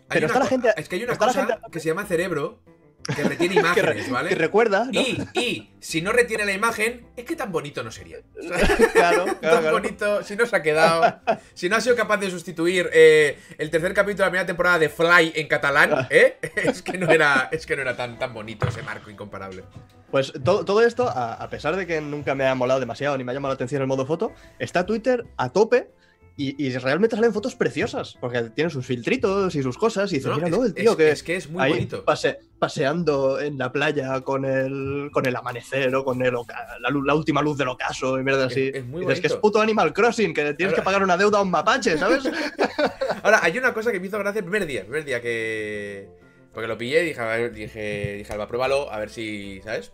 Hay 0.09 0.19
pero 0.19 0.27
está 0.27 0.38
la 0.39 0.45
gente- 0.45 0.69
Es 0.77 0.88
que 0.88 0.97
hay 0.97 1.03
una 1.06 1.15
cosa 1.18 1.33
gente- 1.47 1.56
que 1.71 1.79
se 1.79 1.88
llama 1.88 2.06
cerebro 2.06 2.59
que 3.03 3.23
retiene 3.23 3.55
imágenes, 3.59 4.09
¿vale? 4.09 4.29
que 4.29 4.35
recuerda, 4.35 4.85
¿no? 4.85 4.91
Y, 5.01 5.21
y 5.35 5.69
si 5.79 6.01
no 6.01 6.11
retiene 6.11 6.45
la 6.45 6.53
imagen, 6.53 7.07
es 7.15 7.25
que 7.25 7.35
tan 7.35 7.51
bonito 7.51 7.83
no 7.83 7.91
sería. 7.91 8.17
Claro, 8.44 8.88
claro, 8.94 9.25
tan 9.25 9.39
claro. 9.39 9.71
bonito, 9.71 10.23
si 10.23 10.35
no 10.35 10.45
se 10.45 10.55
ha 10.55 10.61
quedado, 10.61 11.19
si 11.53 11.67
no 11.69 11.75
ha 11.75 11.81
sido 11.81 11.95
capaz 11.95 12.17
de 12.17 12.29
sustituir 12.29 12.89
eh, 12.94 13.38
el 13.57 13.69
tercer 13.69 13.94
capítulo 13.94 14.17
de 14.17 14.23
la 14.25 14.29
primera 14.29 14.45
temporada 14.45 14.79
de 14.79 14.89
Fly 14.89 15.33
en 15.35 15.45
Ah. 15.45 15.50
catalán, 15.50 16.07
¿eh? 16.09 16.38
Es 16.55 16.81
que 16.81 16.97
no 16.97 17.09
era, 17.11 17.50
es 17.51 17.65
que 17.65 17.75
no 17.75 17.81
era 17.81 17.95
tan, 17.95 18.17
tan 18.19 18.33
bonito 18.33 18.67
ese 18.67 18.81
marco 18.83 19.09
incomparable. 19.09 19.63
Pues 20.11 20.31
todo, 20.44 20.63
todo 20.63 20.81
esto, 20.81 21.07
a, 21.09 21.33
a 21.33 21.50
pesar 21.50 21.75
de 21.75 21.88
que 21.88 22.00
nunca 22.01 22.35
me 22.35 22.45
ha 22.47 22.53
molado 22.55 22.79
demasiado 22.79 23.17
ni 23.17 23.23
me 23.23 23.31
ha 23.31 23.33
llamado 23.33 23.51
la 23.53 23.55
atención 23.55 23.81
el 23.81 23.88
modo 23.88 24.05
foto, 24.05 24.31
está 24.59 24.85
Twitter 24.85 25.25
a 25.38 25.50
tope 25.50 25.89
y, 26.35 26.65
y 26.65 26.75
realmente 26.77 27.15
salen 27.15 27.31
fotos 27.31 27.56
preciosas, 27.56 28.18
porque 28.19 28.41
tiene 28.56 28.69
sus 28.71 28.85
filtritos 28.85 29.53
y 29.53 29.62
sus 29.62 29.77
cosas, 29.77 30.12
y 30.12 30.15
dices, 30.15 30.30
No, 30.31 30.38
míralo, 30.38 30.63
es, 30.63 30.69
el 30.69 30.74
tío 30.74 30.91
es- 30.91 30.97
que 30.97 31.12
es 31.12 31.24
que 31.24 31.35
es 31.35 31.50
muy 31.50 31.62
ahí 31.63 31.71
bonito. 31.74 32.03
pase- 32.03 32.39
paseando 32.57 33.39
en 33.39 33.57
la 33.57 33.71
playa 33.71 34.21
con 34.21 34.45
el, 34.45 35.09
con 35.12 35.25
el 35.27 35.35
amanecer 35.35 35.94
o 35.95 36.03
con 36.03 36.21
el 36.24 36.33
oca- 36.35 36.77
la, 36.80 36.89
la 36.89 37.13
última 37.15 37.41
luz 37.41 37.57
del 37.57 37.68
ocaso 37.68 38.19
y 38.19 38.24
mierda 38.24 38.45
así. 38.45 38.71
es 38.74 38.83
muy 38.85 39.01
dices 39.01 39.21
que 39.21 39.27
es 39.27 39.33
puto 39.35 39.62
Animal 39.62 39.94
Crossing, 39.94 40.33
que 40.33 40.53
tienes 40.56 40.74
Ahora- 40.74 40.75
que 40.75 40.81
pagar 40.85 41.03
una 41.03 41.18
deuda 41.18 41.38
a 41.38 41.41
un 41.44 41.51
mapache, 41.51 41.97
¿sabes? 41.97 42.24
Ahora, 43.24 43.39
hay 43.44 43.57
una 43.57 43.74
cosa 43.74 43.91
que 43.91 44.00
me 44.00 44.07
hizo 44.07 44.18
gracia 44.18 44.39
el 44.39 44.45
primer 44.45 44.65
día, 44.65 44.79
el 44.81 44.86
primer 44.88 45.06
día 45.06 45.21
que... 45.21 46.07
Porque 46.53 46.68
lo 46.68 46.77
pillé 46.77 47.03
y 47.03 47.07
dije, 47.07 47.50
dije, 47.50 48.13
dije, 48.18 48.33
Alba, 48.33 48.47
pruébalo, 48.47 48.91
a 48.91 49.00
ver 49.00 49.09
si, 49.09 49.59
¿sabes? 49.63 49.91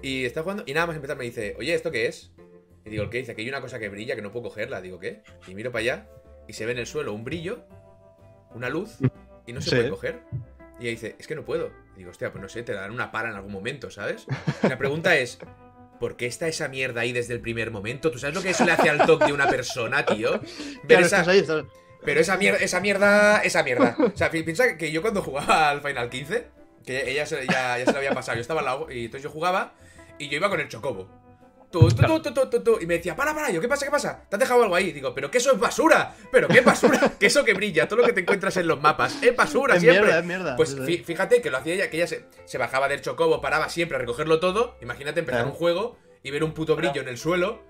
Y 0.00 0.24
está 0.24 0.42
jugando 0.42 0.64
y 0.66 0.72
nada 0.74 0.86
más 0.86 0.96
empezar 0.96 1.16
me 1.18 1.24
dice, 1.24 1.54
oye, 1.58 1.74
¿esto 1.74 1.90
qué 1.90 2.06
es? 2.06 2.30
Y 2.84 2.90
digo, 2.90 3.08
¿qué? 3.10 3.18
Dice, 3.18 3.34
que 3.34 3.42
hay 3.42 3.48
una 3.48 3.60
cosa 3.60 3.78
que 3.78 3.88
brilla 3.88 4.16
que 4.16 4.22
no 4.22 4.32
puedo 4.32 4.44
cogerla. 4.48 4.80
Digo, 4.80 4.98
¿qué? 4.98 5.22
Y 5.46 5.54
miro 5.54 5.70
para 5.72 5.80
allá 5.80 6.06
y 6.48 6.52
se 6.54 6.66
ve 6.66 6.72
en 6.72 6.78
el 6.78 6.86
suelo 6.86 7.12
un 7.12 7.24
brillo, 7.24 7.64
una 8.54 8.68
luz, 8.68 8.98
y 9.46 9.52
no 9.52 9.60
se 9.60 9.70
Sí. 9.70 9.76
puede 9.76 9.90
coger. 9.90 10.20
Y 10.80 10.84
ella 10.88 10.90
dice, 10.90 11.16
es 11.18 11.26
que 11.26 11.34
no 11.36 11.44
puedo. 11.44 11.70
Y 11.94 11.98
digo, 11.98 12.10
hostia, 12.10 12.32
pues 12.32 12.42
no 12.42 12.48
sé, 12.48 12.62
te 12.62 12.72
darán 12.72 12.90
una 12.90 13.12
para 13.12 13.28
en 13.30 13.36
algún 13.36 13.52
momento, 13.52 13.90
¿sabes? 13.90 14.26
Y 14.64 14.68
la 14.68 14.78
pregunta 14.78 15.16
es, 15.16 15.38
¿por 16.00 16.16
qué 16.16 16.26
está 16.26 16.48
esa 16.48 16.66
mierda 16.68 17.02
ahí 17.02 17.12
desde 17.12 17.34
el 17.34 17.40
primer 17.40 17.70
momento? 17.70 18.10
¿Tú 18.10 18.18
sabes 18.18 18.34
lo 18.34 18.42
que 18.42 18.50
eso 18.50 18.64
le 18.64 18.72
hace 18.72 18.90
al 18.90 19.06
toque 19.06 19.26
de 19.26 19.32
una 19.32 19.48
persona, 19.48 20.04
tío? 20.04 20.40
Claro, 20.88 21.06
esa- 21.06 21.24
pero 22.04 22.18
esa 22.20 22.36
mierda, 22.36 22.58
esa 22.58 22.80
mierda, 22.80 23.42
esa 23.44 23.62
mierda. 23.62 23.96
O 24.12 24.16
sea, 24.16 24.28
pi- 24.28 24.42
piensa 24.42 24.76
que 24.76 24.90
yo 24.90 25.02
cuando 25.02 25.22
jugaba 25.22 25.70
al 25.70 25.82
Final 25.82 26.10
15, 26.10 26.46
que 26.84 27.08
ella 27.12 27.26
se, 27.26 27.46
ya, 27.46 27.78
ya 27.78 27.84
se 27.86 27.92
lo 27.92 27.98
había 27.98 28.12
pasado, 28.12 28.34
yo 28.34 28.40
estaba 28.40 28.58
al 28.58 28.66
lado, 28.66 28.90
y 28.90 29.04
entonces 29.04 29.22
yo 29.22 29.30
jugaba 29.30 29.74
y 30.18 30.28
yo 30.28 30.36
iba 30.38 30.48
con 30.50 30.58
el 30.58 30.66
chocobo. 30.68 31.21
Y 32.80 32.86
me 32.86 32.94
decía, 32.94 33.16
para, 33.16 33.34
para, 33.34 33.50
yo, 33.50 33.60
¿qué 33.60 33.68
pasa, 33.68 33.84
qué 33.86 33.90
pasa? 33.90 34.24
¿Te 34.28 34.36
has 34.36 34.40
dejado 34.40 34.62
algo 34.62 34.74
ahí? 34.74 34.92
Digo, 34.92 35.14
pero 35.14 35.30
que 35.30 35.38
eso 35.38 35.52
es 35.52 35.58
basura, 35.58 36.14
pero 36.30 36.48
qué 36.48 36.60
basura, 36.60 37.12
que 37.18 37.26
eso 37.26 37.44
que 37.44 37.54
brilla, 37.54 37.88
todo 37.88 38.00
lo 38.00 38.06
que 38.06 38.12
te 38.12 38.20
encuentras 38.20 38.56
en 38.56 38.66
los 38.66 38.80
mapas, 38.80 39.22
es 39.22 39.34
basura 39.36 39.74
Es 39.76 39.80
siempre. 39.80 40.02
mierda, 40.02 40.18
es 40.20 40.24
mierda. 40.26 40.56
Pues 40.56 40.76
fíjate 41.04 41.40
que 41.40 41.50
lo 41.50 41.58
hacía 41.58 41.74
ella, 41.74 41.90
que 41.90 41.96
ella 41.98 42.06
se, 42.06 42.24
se 42.44 42.58
bajaba 42.58 42.88
del 42.88 43.00
chocobo, 43.00 43.40
paraba 43.40 43.68
siempre 43.68 43.96
a 43.96 44.00
recogerlo 44.00 44.40
todo. 44.40 44.76
Imagínate 44.82 45.20
empezar 45.20 45.42
Ah. 45.42 45.46
un 45.46 45.52
juego 45.52 45.96
y 46.22 46.30
ver 46.30 46.44
un 46.44 46.52
puto 46.52 46.76
brillo 46.76 47.00
en 47.00 47.08
el 47.08 47.18
suelo 47.18 47.62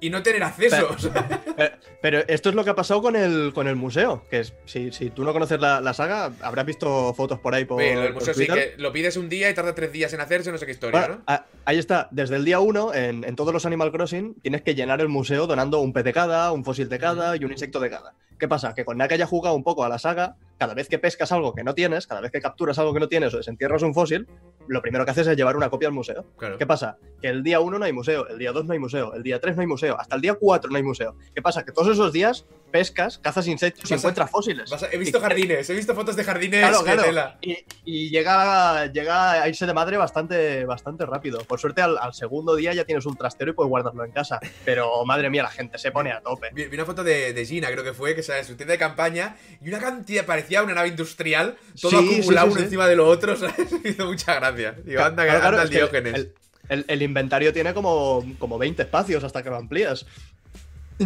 y 0.00 0.10
no 0.10 0.22
tener 0.22 0.42
acceso. 0.42 0.88
Pero, 1.56 1.70
pero 2.02 2.18
esto 2.28 2.50
es 2.50 2.54
lo 2.54 2.64
que 2.64 2.68
ha 2.70 2.74
pasado 2.74 3.00
con 3.00 3.16
el, 3.16 3.52
con 3.54 3.66
el 3.66 3.76
museo. 3.76 4.22
Que 4.30 4.40
es, 4.40 4.52
si, 4.66 4.92
si 4.92 5.08
tú 5.08 5.24
no 5.24 5.32
conoces 5.32 5.58
la, 5.58 5.80
la 5.80 5.94
saga, 5.94 6.30
habrás 6.42 6.66
visto 6.66 7.14
fotos 7.14 7.38
por 7.40 7.54
ahí 7.54 7.64
por. 7.64 7.80
Del 7.80 8.12
por 8.12 8.14
museo 8.16 8.34
sí 8.34 8.46
que 8.46 8.74
lo 8.76 8.92
pides 8.92 9.16
un 9.16 9.30
día 9.30 9.48
y 9.48 9.54
tarda 9.54 9.74
tres 9.74 9.90
días 9.90 10.12
en 10.12 10.20
hacerse, 10.20 10.52
no 10.52 10.58
sé 10.58 10.66
qué 10.66 10.72
historia, 10.72 11.00
Bueno, 11.00 11.14
¿no? 11.16 11.22
a- 11.26 11.46
ahí 11.64 11.78
está. 11.78 12.08
Desde 12.10 12.36
el 12.36 12.44
día 12.44 12.60
1, 12.60 12.92
en, 12.92 13.24
en 13.24 13.36
todos 13.36 13.54
los 13.54 13.64
Animal 13.64 13.90
Crossing, 13.90 14.34
tienes 14.42 14.60
que 14.60 14.74
llenar 14.74 15.00
el 15.00 15.08
museo 15.08 15.46
donando 15.46 15.80
un 15.80 15.94
pez 15.94 16.04
de 16.04 16.12
cada, 16.12 16.52
un 16.52 16.62
fósil 16.62 16.90
de 16.90 16.98
cada 16.98 17.34
y 17.36 17.44
un 17.46 17.52
insecto 17.52 17.80
de 17.80 17.88
cada. 17.88 18.12
¿Qué 18.38 18.48
pasa? 18.48 18.74
Que 18.74 18.84
con 18.84 18.98
que 18.98 19.14
haya 19.14 19.26
jugado 19.26 19.56
un 19.56 19.64
poco 19.64 19.82
a 19.82 19.88
la 19.88 19.98
saga, 19.98 20.36
cada 20.58 20.74
vez 20.74 20.88
que 20.88 20.98
pescas 20.98 21.32
algo 21.32 21.54
que 21.54 21.62
no 21.64 21.74
tienes, 21.74 22.06
cada 22.06 22.20
vez 22.20 22.30
que 22.32 22.40
capturas 22.40 22.78
algo 22.78 22.92
que 22.94 23.00
no 23.00 23.08
tienes 23.08 23.32
o 23.34 23.36
desentierras 23.38 23.82
un 23.82 23.94
fósil, 23.94 24.26
lo 24.68 24.82
primero 24.82 25.04
que 25.04 25.10
haces 25.12 25.26
es 25.26 25.36
llevar 25.36 25.56
una 25.56 25.70
copia 25.70 25.88
al 25.88 25.94
museo. 25.94 26.26
Claro. 26.38 26.58
¿Qué 26.58 26.66
pasa? 26.66 26.96
Que 27.20 27.28
el 27.28 27.42
día 27.42 27.60
1 27.60 27.78
no 27.78 27.84
hay 27.84 27.92
museo, 27.92 28.26
el 28.28 28.38
día 28.38 28.52
2 28.52 28.64
no 28.66 28.72
hay 28.72 28.78
museo, 28.78 29.14
el 29.14 29.22
día 29.22 29.40
3 29.40 29.54
no 29.56 29.60
hay 29.62 29.68
museo, 29.68 29.96
hasta 30.00 30.16
el 30.16 30.22
día 30.22 30.34
4 30.34 30.70
no 30.70 30.76
hay 30.76 30.82
museo. 30.82 31.16
¿Qué 31.34 31.42
pasa? 31.42 31.64
Que 31.64 31.72
todos 31.72 31.92
esos 31.92 32.12
días 32.12 32.46
pescas, 32.70 33.18
cazas 33.18 33.46
insectos 33.46 33.88
y 33.90 33.94
encuentras 33.94 34.28
fósiles. 34.30 34.70
A- 34.72 34.88
he 34.90 34.98
visto 34.98 35.18
Y- 35.18 35.20
jardines, 35.20 35.70
he 35.70 35.74
visto 35.74 35.94
fotos 35.94 36.16
de 36.16 36.24
jardines 36.24 36.60
Claro, 36.60 36.78
de 36.78 36.84
claro. 36.84 37.02
tela. 37.04 37.38
Y, 37.40 37.58
y 37.84 38.10
llega, 38.10 38.86
llega 38.86 39.32
a 39.42 39.48
irse 39.48 39.66
de 39.66 39.72
madre 39.74 39.96
bastante, 39.96 40.64
bastante 40.64 41.06
rápido. 41.06 41.38
Por 41.44 41.60
suerte, 41.60 41.80
al, 41.82 41.96
al 41.98 42.12
segundo 42.12 42.56
día 42.56 42.74
ya 42.74 42.84
tienes 42.84 43.06
un 43.06 43.16
trastero 43.16 43.52
y 43.52 43.54
puedes 43.54 43.70
guardarlo 43.70 44.04
en 44.04 44.10
casa. 44.10 44.40
Pero 44.64 45.04
madre 45.04 45.30
mía, 45.30 45.44
la 45.44 45.50
gente 45.50 45.78
se 45.78 45.92
pone 45.92 46.10
a 46.12 46.20
tope. 46.20 46.50
Vi, 46.52 46.64
vi 46.66 46.74
una 46.74 46.84
foto 46.84 47.04
de, 47.04 47.32
de 47.32 47.46
Gina, 47.46 47.68
creo 47.70 47.84
que 47.84 47.92
fue, 47.94 48.14
que 48.14 48.22
sale 48.22 48.40
en 48.40 48.44
su 48.46 48.56
tienda 48.56 48.72
de 48.72 48.78
campaña 48.78 49.36
y 49.62 49.68
una 49.68 49.78
cantidad, 49.78 50.26
parecía 50.46 50.62
una 50.62 50.74
nave 50.74 50.88
industrial, 50.88 51.56
todo 51.80 51.90
Sí, 51.90 51.96
acumulado 51.96 52.46
sí, 52.48 52.52
uno 52.54 52.62
encima 52.62 52.86
de 52.86 52.96
lo 52.96 53.06
otro, 53.08 53.36
¿sabes? 53.36 53.56
Hizo 53.84 54.06
mucha 54.06 54.34
gracia. 54.36 54.76
Digo, 54.84 55.02
anda, 55.02 55.24
Claro, 55.24 55.46
anda 55.48 55.62
el 55.64 55.70
Diógenes. 55.70 56.14
el, 56.14 56.34
el- 56.68 56.84
el 56.88 57.02
inventario 57.02 57.52
tiene 57.52 57.74
como, 57.74 58.24
como 58.38 58.58
20 58.58 58.82
espacios 58.82 59.22
hasta 59.24 59.42
que 59.42 59.50
lo 59.50 59.56
amplías. 59.56 60.06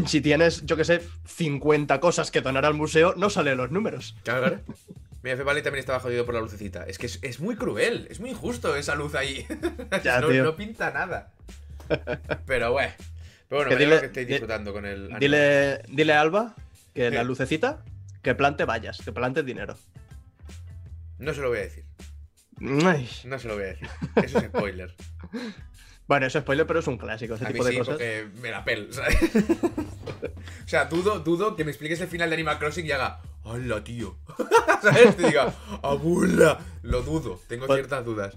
Si 0.07 0.21
tienes, 0.21 0.65
yo 0.67 0.77
que 0.77 0.85
sé, 0.85 1.01
50 1.27 1.99
cosas 2.01 2.31
que 2.31 2.41
donar 2.43 2.65
al 2.65 2.75
museo, 2.75 3.15
no 3.17 3.29
salen 3.29 3.57
los 3.57 3.71
números. 3.73 4.15
Claro, 4.23 4.41
claro. 4.43 4.61
Mira, 5.23 5.37
Fevali 5.37 5.63
también 5.63 5.81
estaba 5.81 6.01
jodido 6.01 6.25
por 6.25 6.35
la 6.35 6.41
lucecita. 6.41 6.85
Es 6.87 6.97
que 6.97 7.07
es, 7.07 7.19
es 7.23 7.41
muy 7.41 7.57
cruel, 7.57 8.07
es 8.11 8.21
muy 8.21 8.31
injusto 8.31 8.75
esa 8.77 8.95
luz 8.95 9.15
ahí. 9.15 9.47
Ya, 10.05 10.21
no, 10.21 10.57
pinta 10.57 10.91
nada. 10.93 11.33
Pero 12.47 12.73
bueno. 12.73 12.93
Pero 13.49 13.63
bueno, 13.65 13.69
Que 13.71 13.77
me 13.77 13.85
dile- 13.85 14.01
que 14.01 14.07
estéis 14.07 14.27
di- 14.29 14.33
disfrutando 14.35 14.73
con 14.73 14.87
el. 14.87 15.05
anime. 15.07 15.19
Dile, 15.19 15.83
dile 15.89 16.13
a 16.15 16.21
Alba 16.21 16.55
que 16.95 17.09
Sí. 17.11 17.15
la 17.15 17.25
lucecita, 17.25 17.83
que 18.23 18.35
plante 18.35 18.65
vallas, 18.65 18.99
que 19.05 19.13
plante 19.13 19.43
dinero. 19.43 19.77
No 21.19 21.35
se 21.35 21.41
lo 21.41 21.49
voy 21.49 21.59
a 21.59 21.63
decir. 21.63 21.85
Ay. 22.85 23.09
No 23.25 23.39
se 23.39 23.49
lo 23.49 23.55
voy 23.55 23.65
a 23.65 23.67
decir. 23.69 23.89
Eso 24.23 24.39
es 24.39 24.45
spoiler. 24.47 24.95
Bueno, 26.09 26.27
eso 26.27 26.39
es 26.39 26.43
spoiler, 26.43 26.67
pero 26.67 26.81
es 26.81 26.89
un 26.89 26.99
clásico, 26.99 27.35
ese 27.37 27.45
A 27.45 27.49
mí 27.51 27.53
tipo 27.53 27.65
de 27.65 27.79
cosas. 27.79 27.93
porque 27.95 28.29
me 28.43 28.51
la 28.51 28.65
pel, 28.65 28.93
¿sabes? 28.93 29.17
o 29.23 30.69
sea, 30.69 30.87
dudo, 30.87 31.21
dudo 31.21 31.55
que 31.55 31.63
me 31.65 31.71
expliques 31.71 32.01
el 32.01 32.09
final 32.09 32.29
de 32.29 32.35
Animal 32.35 32.59
Crossing 32.59 32.85
y 32.85 32.91
haga 32.91 33.21
¡Hala, 33.45 33.85
tío! 33.85 34.19
¿Sabes? 34.83 35.17
Te 35.17 35.29
diga 35.29 35.55
¡Abuela! 35.85 36.59
Lo 36.83 37.03
dudo, 37.03 37.41
tengo 37.47 37.69
Pues- 37.69 37.77
ciertas 37.79 38.05
dudas. 38.05 38.37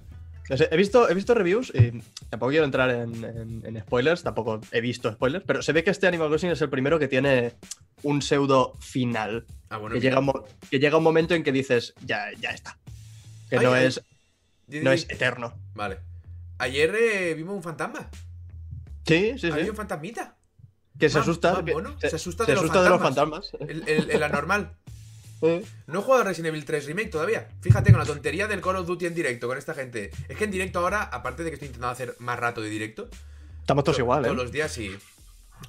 No 0.50 0.58
sé, 0.58 0.68
he, 0.72 0.76
visto, 0.78 1.10
he 1.10 1.14
visto 1.14 1.34
reviews 1.34 1.72
y 1.74 2.02
tampoco 2.30 2.50
quiero 2.50 2.66
entrar 2.66 2.90
en, 2.90 3.24
en- 3.24 3.62
en 3.66 3.82
spoilers, 3.82 4.24
tampoco 4.24 4.60
he 4.72 4.82
visto 4.82 5.12
spoilers, 5.14 5.46
pero 5.48 5.62
se 5.62 5.72
ve 5.72 5.84
que 5.86 5.90
este 5.92 6.06
Animal 6.08 6.28
Crossing 6.28 6.50
es 6.52 6.62
el 6.62 6.70
primero 6.70 7.00
que 7.00 7.08
tiene 7.08 7.54
un 8.04 8.22
pseudo 8.22 8.74
final. 8.82 9.46
Ah, 9.70 9.78
bueno. 9.78 9.94
Que 9.94 10.00
mira. 10.02 10.20
llega, 10.20 10.20
un 10.20 10.44
que 10.70 10.80
llega 10.80 10.98
un 10.98 11.04
momento 11.04 11.34
en 11.34 11.44
que 11.44 11.52
dices, 11.54 11.94
ya, 12.06 12.26
ya 12.42 12.50
está. 12.50 12.78
Que 13.50 13.58
Ay, 13.60 13.66
no, 13.66 13.74
ay. 13.74 13.86
es, 13.86 14.02
no 14.68 14.92
es 14.92 15.10
eterno. 15.10 15.54
Vale. 15.76 16.00
Ayer 16.58 16.94
eh, 16.96 17.34
vimos 17.36 17.56
un 17.56 17.64
fantasma. 17.64 18.10
Sí, 19.08 19.36
sí, 19.38 19.48
Había 19.52 19.64
sí. 19.66 19.70
un 19.70 19.76
fantasmita. 19.76 20.36
Que 21.00 21.10
se 21.10 21.20
asusta. 21.20 21.62
mono. 21.62 21.98
se, 22.00 22.10
Se 22.10 22.16
asusta 22.18 22.46
se 22.46 22.52
de 22.52 22.56
los 22.56 22.64
asusta 22.66 22.84
de 22.84 22.90
los 22.90 23.02
fantasmas. 23.02 23.52
El, 23.60 23.88
el, 23.88 24.10
el 24.12 24.24
anormal. 24.24 24.76
Eh. 25.46 25.64
No 25.88 26.00
he 26.00 26.02
jugado 26.02 26.22
a 26.22 26.26
Resident 26.26 26.50
Evil 26.54 26.66
3 26.66 26.86
Remake 26.86 27.10
todavía. 27.10 27.48
Fíjate 27.62 27.92
con 27.92 28.00
la 28.00 28.06
tontería 28.06 28.48
del 28.48 28.62
Call 28.62 28.78
of 28.78 28.88
Duty 28.88 29.06
en 29.08 29.14
directo 29.16 29.48
con 29.48 29.58
esta 29.58 29.74
gente. 29.74 30.10
Es 30.30 30.38
que 30.38 30.44
en 30.46 30.52
directo 30.52 30.80
ahora, 30.80 31.04
aparte 31.04 31.44
de 31.44 31.50
que 31.50 31.56
estoy 31.56 31.68
intentando 31.68 31.92
hacer 31.92 32.16
más 32.20 32.40
rato 32.40 32.62
de 32.62 32.70
directo, 32.70 33.10
Estamos 33.62 33.84
todos 33.84 33.98
to- 33.98 34.02
igual, 34.04 34.24
todos 34.24 34.34
¿eh? 34.36 34.38
los 34.42 34.52
días 34.52 34.72
sí. 34.72 34.96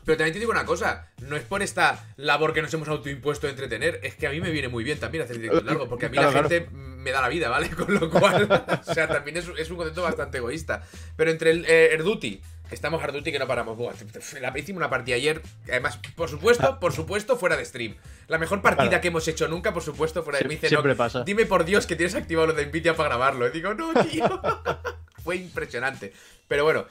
Pero 0.05 0.17
también 0.19 0.33
te 0.33 0.41
digo 0.41 0.51
una 0.51 0.65
cosa, 0.65 1.09
no 1.23 1.37
es 1.37 1.45
por 1.45 1.63
esta 1.63 2.05
labor 2.17 2.53
que 2.53 2.63
nos 2.63 2.75
hemos 2.75 2.89
autoimpuesto 2.89 3.47
de 3.47 3.53
entretener, 3.53 4.01
es 4.03 4.17
que 4.17 4.27
a 4.27 4.31
mí 4.31 4.41
me 4.41 4.51
viene 4.51 4.67
muy 4.69 4.83
bien 4.83 4.99
también 4.99 5.23
hacer 5.23 5.39
directos 5.39 5.65
largos, 5.67 5.89
porque 5.89 6.07
a 6.07 6.09
mí 6.09 6.17
Claro, 6.17 6.33
la 6.33 6.41
claro. 6.41 6.49
gente 6.49 6.71
me 6.73 7.13
da 7.13 7.21
la 7.21 7.29
vida, 7.29 7.49
¿vale? 7.49 7.69
Con 7.77 7.95
lo 7.95 8.11
cual, 8.11 8.49
o 8.89 8.95
sea, 8.95 9.07
también 9.07 9.37
es, 9.37 9.47
es 9.57 9.71
un 9.71 9.77
concepto 9.77 10.03
bastante 10.03 10.39
egoísta. 10.39 10.83
Pero 11.17 11.31
entre 11.31 11.51
el 11.53 11.65
eh, 11.69 11.97
Duty, 12.03 12.41
estamos 12.71 13.03
Hard 13.03 13.13
Duty 13.13 13.31
que 13.33 13.39
no 13.39 13.47
paramos, 13.47 13.77
buah, 13.77 13.93
la- 14.41 14.59
hicimos 14.59 14.79
una 14.81 14.91
partida 14.91 15.17
ayer, 15.17 15.43
además, 15.69 15.99
por 16.17 16.29
supuesto, 16.29 16.79
por 16.81 16.93
supuesto, 16.93 17.37
fuera 17.37 17.57
de 17.57 17.65
stream. 17.65 17.97
La 18.29 18.39
mejor 18.39 18.63
partida 18.63 18.89
Claro. 18.89 19.03
que 19.03 19.09
hemos 19.09 19.29
hecho 19.29 19.49
nunca, 19.49 19.73
por 19.75 19.83
supuesto, 19.83 20.23
fuera 20.23 20.39
de 20.39 20.45
Sie- 20.45 20.49
dice, 20.49 20.69
siempre 20.69 20.93
"No, 20.93 20.97
pasa. 20.97 21.25
Dime 21.25 21.47
por 21.47 21.65
Dios 21.65 21.87
que 21.87 21.97
tienes 21.97 22.15
activado 22.15 22.49
lo 22.49 22.53
de 22.55 22.67
Nvidia 22.67 22.95
para 22.97 23.11
grabarlo. 23.11 23.47
Y 23.49 23.51
digo, 23.51 23.75
no, 23.75 23.93
tío. 24.05 24.25
Fue 25.25 25.37
impresionante. 25.37 26.13
Pero 26.49 26.65
bueno, 26.65 26.85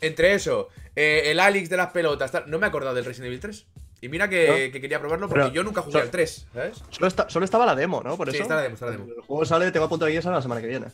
entre 0.00 0.34
eso, 0.34 0.68
eh, 0.96 1.22
el 1.26 1.40
Alex 1.40 1.68
de 1.70 1.76
las 1.76 1.92
pelotas, 1.92 2.30
tal, 2.30 2.44
no 2.50 2.58
me 2.58 2.66
he 2.66 2.68
acordado 2.68 2.94
del 2.94 3.04
Resident 3.04 3.26
Evil 3.28 3.40
3. 3.40 3.66
Y 4.00 4.08
mira 4.08 4.28
que, 4.28 4.48
No. 4.48 4.72
que 4.72 4.80
quería 4.80 4.98
probarlo 4.98 5.28
porque 5.28 5.42
Pero- 5.44 5.54
yo 5.54 5.62
nunca 5.62 5.80
jugué 5.82 6.00
al 6.00 6.10
3, 6.10 6.46
¿sabes? 6.52 6.82
Solo, 6.90 7.06
está- 7.06 7.30
solo 7.30 7.44
estaba 7.44 7.64
la 7.64 7.76
demo, 7.76 8.02
¿no? 8.04 8.16
Por 8.16 8.28
Sí, 8.30 8.34
eso. 8.36 8.42
está 8.42 8.56
la 8.56 8.62
demo, 8.62 8.74
está 8.74 8.86
la 8.86 8.92
demo. 8.92 9.04
El 9.04 9.20
juego 9.22 9.44
sale, 9.44 9.70
tengo 9.70 9.86
a 9.86 9.88
punto 9.88 10.04
de 10.06 10.20
sale 10.20 10.34
la 10.34 10.42
semana 10.42 10.60
que 10.60 10.66
viene. 10.66 10.86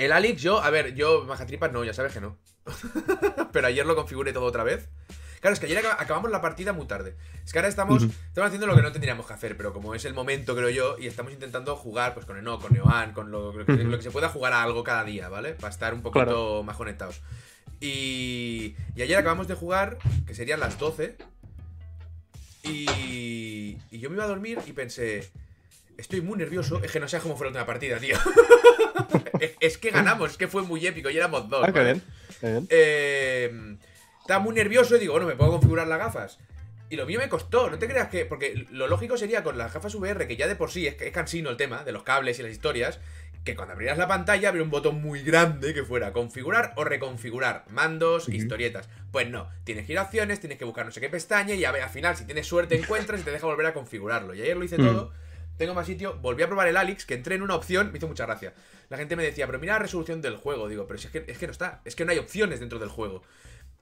El 0.00 0.12
Alex, 0.12 0.40
yo, 0.40 0.62
a 0.62 0.70
ver, 0.70 0.94
yo, 0.94 1.24
Majatripas 1.26 1.72
no, 1.72 1.84
ya 1.84 1.92
sabes 1.92 2.12
que 2.12 2.20
no. 2.20 2.38
Pero 3.52 3.66
ayer 3.66 3.84
lo 3.84 3.94
configuré 3.96 4.32
todo 4.32 4.44
otra 4.44 4.64
vez. 4.64 4.88
Claro, 5.40 5.54
es 5.54 5.60
que 5.60 5.66
ayer 5.66 5.82
acab- 5.82 5.96
acabamos 5.98 6.30
la 6.30 6.40
partida 6.40 6.72
muy 6.72 6.86
tarde. 6.86 7.16
Es 7.44 7.52
que 7.52 7.58
ahora 7.58 7.68
estamos, 7.68 8.02
estamos 8.02 8.46
haciendo 8.48 8.66
lo 8.66 8.74
que 8.76 8.82
no 8.82 8.92
tendríamos 8.92 9.26
que 9.26 9.32
hacer, 9.32 9.56
pero 9.56 9.72
como 9.72 9.94
es 9.94 10.04
el 10.04 10.14
momento, 10.14 10.54
creo 10.56 10.70
yo, 10.70 10.96
y 10.98 11.06
estamos 11.06 11.32
intentando 11.32 11.76
jugar 11.76 12.14
pues 12.14 12.24
con 12.26 12.36
Eno, 12.38 12.58
con 12.58 12.72
Neoan, 12.72 13.12
con 13.12 13.30
lo, 13.30 13.52
lo 13.52 13.64
que, 13.66 13.72
Ujú. 13.72 13.84
lo 13.84 13.96
que 13.98 14.02
se 14.02 14.10
pueda 14.10 14.28
jugar 14.28 14.52
a 14.54 14.62
algo 14.62 14.84
cada 14.84 15.04
día, 15.04 15.28
¿vale? 15.28 15.52
Para 15.54 15.70
estar 15.72 15.92
un 15.94 16.02
poquito 16.02 16.24
Claro. 16.24 16.62
más 16.62 16.76
conectados. 16.76 17.20
Y, 17.80 18.74
y 18.94 19.02
ayer 19.02 19.16
acabamos 19.18 19.48
de 19.48 19.54
jugar, 19.54 19.98
que 20.26 20.34
serían 20.34 20.60
las 20.60 20.78
12, 20.78 21.16
y, 22.62 23.78
y 23.90 23.98
yo 23.98 24.10
me 24.10 24.16
iba 24.16 24.24
a 24.24 24.28
dormir 24.28 24.58
y 24.66 24.72
pensé, 24.72 25.30
estoy 26.00 26.20
muy 26.20 26.36
nervioso, 26.38 26.82
es 26.82 26.90
que 26.90 27.00
no 27.00 27.08
sé 27.08 27.18
cómo 27.20 27.36
fue 27.36 27.46
la 27.46 27.50
última 27.50 27.66
partida, 27.66 27.98
tío. 27.98 28.16
es, 29.40 29.52
es 29.60 29.78
que 29.78 29.90
ganamos, 29.90 30.32
es 30.32 30.36
que 30.36 30.48
fue 30.48 30.62
muy 30.62 30.86
épico 30.86 31.10
y 31.10 31.16
éramos 31.16 31.48
dos. 31.48 31.64
Ah, 31.66 31.72
qué 31.72 31.82
bien. 31.84 32.02
qué 32.40 32.46
bien. 32.50 32.66
Eh, 32.70 33.76
estaba 34.20 34.40
muy 34.40 34.54
nervioso 34.54 34.96
y 34.96 35.00
digo, 35.00 35.12
bueno, 35.12 35.26
me 35.26 35.36
puedo 35.36 35.52
configurar 35.52 35.86
las 35.86 35.98
gafas. 35.98 36.38
Y 36.88 36.96
lo 36.96 37.06
mío 37.06 37.20
me 37.20 37.28
costó, 37.28 37.70
no 37.70 37.78
te 37.78 37.86
creas 37.86 38.08
que. 38.08 38.26
Porque 38.26 38.66
lo 38.70 38.88
lógico 38.88 39.16
sería 39.16 39.44
con 39.44 39.56
las 39.56 39.72
gafas 39.72 39.94
VR, 39.94 40.26
que 40.26 40.36
ya 40.36 40.48
de 40.48 40.56
por 40.56 40.70
sí 40.72 40.86
es, 40.88 41.00
es 41.00 41.12
cansino 41.12 41.48
el 41.50 41.56
tema 41.56 41.84
de 41.84 41.92
los 41.92 42.02
cables 42.02 42.38
y 42.40 42.42
las 42.42 42.50
historias, 42.50 42.98
que 43.44 43.54
cuando 43.54 43.74
abrieras 43.74 43.96
la 43.96 44.08
pantalla 44.08 44.48
habría 44.48 44.64
un 44.64 44.70
botón 44.70 45.00
muy 45.00 45.22
grande 45.22 45.72
que 45.72 45.84
fuera 45.84 46.12
configurar 46.12 46.72
o 46.76 46.82
reconfigurar 46.84 47.64
mandos, 47.70 48.26
Ujú. 48.26 48.36
historietas. 48.36 48.88
Pues 49.12 49.30
no, 49.30 49.48
tienes 49.62 49.86
que 49.86 49.92
ir 49.92 49.98
a 49.98 50.02
opciones, 50.02 50.40
tienes 50.40 50.58
que 50.58 50.64
buscar 50.64 50.84
no 50.84 50.90
sé 50.90 51.00
qué 51.00 51.08
pestaña 51.08 51.54
y 51.54 51.64
a 51.64 51.70
ver, 51.70 51.82
al 51.82 51.90
final, 51.90 52.16
si 52.16 52.24
tienes 52.24 52.46
suerte, 52.48 52.74
encuentras 52.76 53.20
y 53.20 53.22
te 53.24 53.30
deja 53.30 53.46
volver 53.46 53.66
a 53.66 53.72
configurarlo. 53.72 54.34
Y 54.34 54.42
ayer 54.42 54.56
lo 54.56 54.64
hice 54.64 54.76
Ujú. 54.76 54.84
todo. 54.86 55.12
Tengo 55.60 55.74
más 55.74 55.86
sitio, 55.86 56.16
volví 56.22 56.42
a 56.42 56.46
probar 56.46 56.68
el 56.68 56.76
Alex, 56.78 57.04
que 57.04 57.12
entré 57.12 57.34
en 57.34 57.42
una 57.42 57.54
opción, 57.54 57.92
me 57.92 57.98
hizo 57.98 58.08
mucha 58.08 58.24
gracia. 58.24 58.54
La 58.88 58.96
gente 58.96 59.14
me 59.14 59.22
decía, 59.22 59.44
pero 59.44 59.58
mira 59.58 59.74
la 59.74 59.80
resolución 59.80 60.22
del 60.22 60.38
juego. 60.38 60.70
Digo, 60.70 60.86
pero 60.86 60.98
es 60.98 61.06
que, 61.08 61.22
es 61.26 61.36
que 61.36 61.46
no 61.46 61.52
está, 61.52 61.82
es 61.84 61.94
que 61.94 62.06
no 62.06 62.12
hay 62.12 62.16
opciones 62.16 62.60
dentro 62.60 62.78
del 62.78 62.88
juego. 62.88 63.22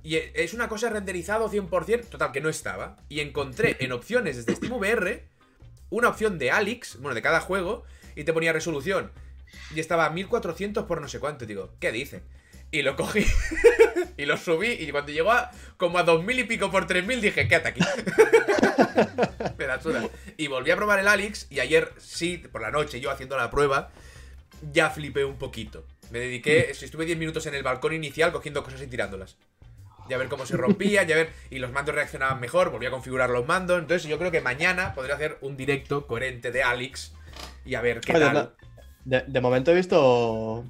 Y 0.03 0.17
e- 0.17 0.33
es 0.35 0.55
una 0.55 0.69
cosa 0.69 0.91
renderizado 0.91 1.49
100%, 1.49 2.07
total, 2.09 2.33
que 2.33 2.41
no 2.41 2.49
estaba. 2.49 2.97
Y 3.09 3.21
encontré 3.21 3.77
en 3.79 3.93
opciones 3.93 4.35
desde 4.45 4.57
SteamVR 4.57 5.23
una 5.91 6.09
opción 6.09 6.37
de 6.37 6.51
Alex, 6.51 6.99
bueno, 6.99 7.15
de 7.15 7.23
cada 7.23 7.41
juego, 7.41 7.85
y 8.17 8.25
te 8.25 8.33
ponía 8.33 8.53
resolución. 8.53 9.13
Y 9.73 9.79
estaba 9.79 10.07
a 10.07 10.11
1400 10.11 10.85
por 10.85 11.01
no 11.01 11.07
sé 11.07 11.21
cuánto. 11.21 11.47
Digo, 11.47 11.71
¿qué 11.79 11.93
dice? 11.93 12.23
Y 12.71 12.83
lo 12.83 12.97
cogí 12.97 13.25
y 14.17 14.27
lo 14.27 14.37
subí. 14.37 14.73
Y 14.73 14.91
cuando 14.91 15.11
llegó 15.13 15.33
a 15.33 15.51
como 15.77 15.99
a 15.99 16.03
2000 16.03 16.41
y 16.41 16.45
pico 16.45 16.71
por 16.71 16.87
3000, 16.87 17.21
dije, 17.21 17.49
quédate 17.49 17.69
aquí. 17.69 17.81
Me 19.59 19.67
la 19.67 19.81
suda. 19.81 20.05
Y 20.37 20.49
volví 20.49 20.71
a 20.71 20.77
probar 20.77 20.99
el 20.99 21.09
Alex. 21.09 21.47
Y 21.51 21.61
ayer, 21.61 21.93
sí, 21.99 22.39
por 22.39 22.61
la 22.61 22.71
noche, 22.71 23.01
yo 23.01 23.11
haciendo 23.11 23.37
la 23.37 23.51
prueba, 23.51 23.91
ya 24.73 24.91
flipé 24.91 25.25
un 25.25 25.39
poquito. 25.39 25.87
Me 26.11 26.19
dediqué, 26.19 26.71
estuve 26.71 27.07
10 27.07 27.19
minutos 27.19 27.47
en 27.47 27.55
el 27.55 27.63
balcón 27.63 27.95
inicial 27.95 28.33
cogiendo 28.33 28.63
cosas 28.63 28.83
y 28.83 28.87
tirándolas. 28.87 29.37
Y 30.09 30.15
a 30.15 30.19
ver 30.19 30.29
cómo 30.29 30.47
se 30.47 30.57
rompía, 30.57 31.03
y 31.05 31.13
a 31.13 31.17
ver. 31.17 31.31
Y 31.51 31.59
los 31.59 31.71
mandos 31.71 31.95
reaccionaban 31.95 32.41
mejor, 32.41 32.71
volví 32.71 32.87
a 32.87 32.91
configurar 32.91 33.31
los 33.31 33.47
mandos. 33.47 33.79
Entonces 33.79 34.09
yo 34.09 34.19
creo 34.19 34.31
que 34.31 34.41
mañana 34.41 34.95
podré 34.95 35.13
hacer 35.13 35.39
un 35.41 35.57
directo 35.57 36.07
coherente 36.07 36.51
de 36.51 36.63
Alex. 36.63 37.15
Y 37.65 37.75
a 37.75 37.81
ver 37.81 38.01
qué 38.01 38.13
Oye, 38.13 38.25
tal. 38.25 38.55
De, 39.05 39.25
de 39.27 39.41
momento 39.41 39.71
he 39.71 39.75
visto 39.75 40.65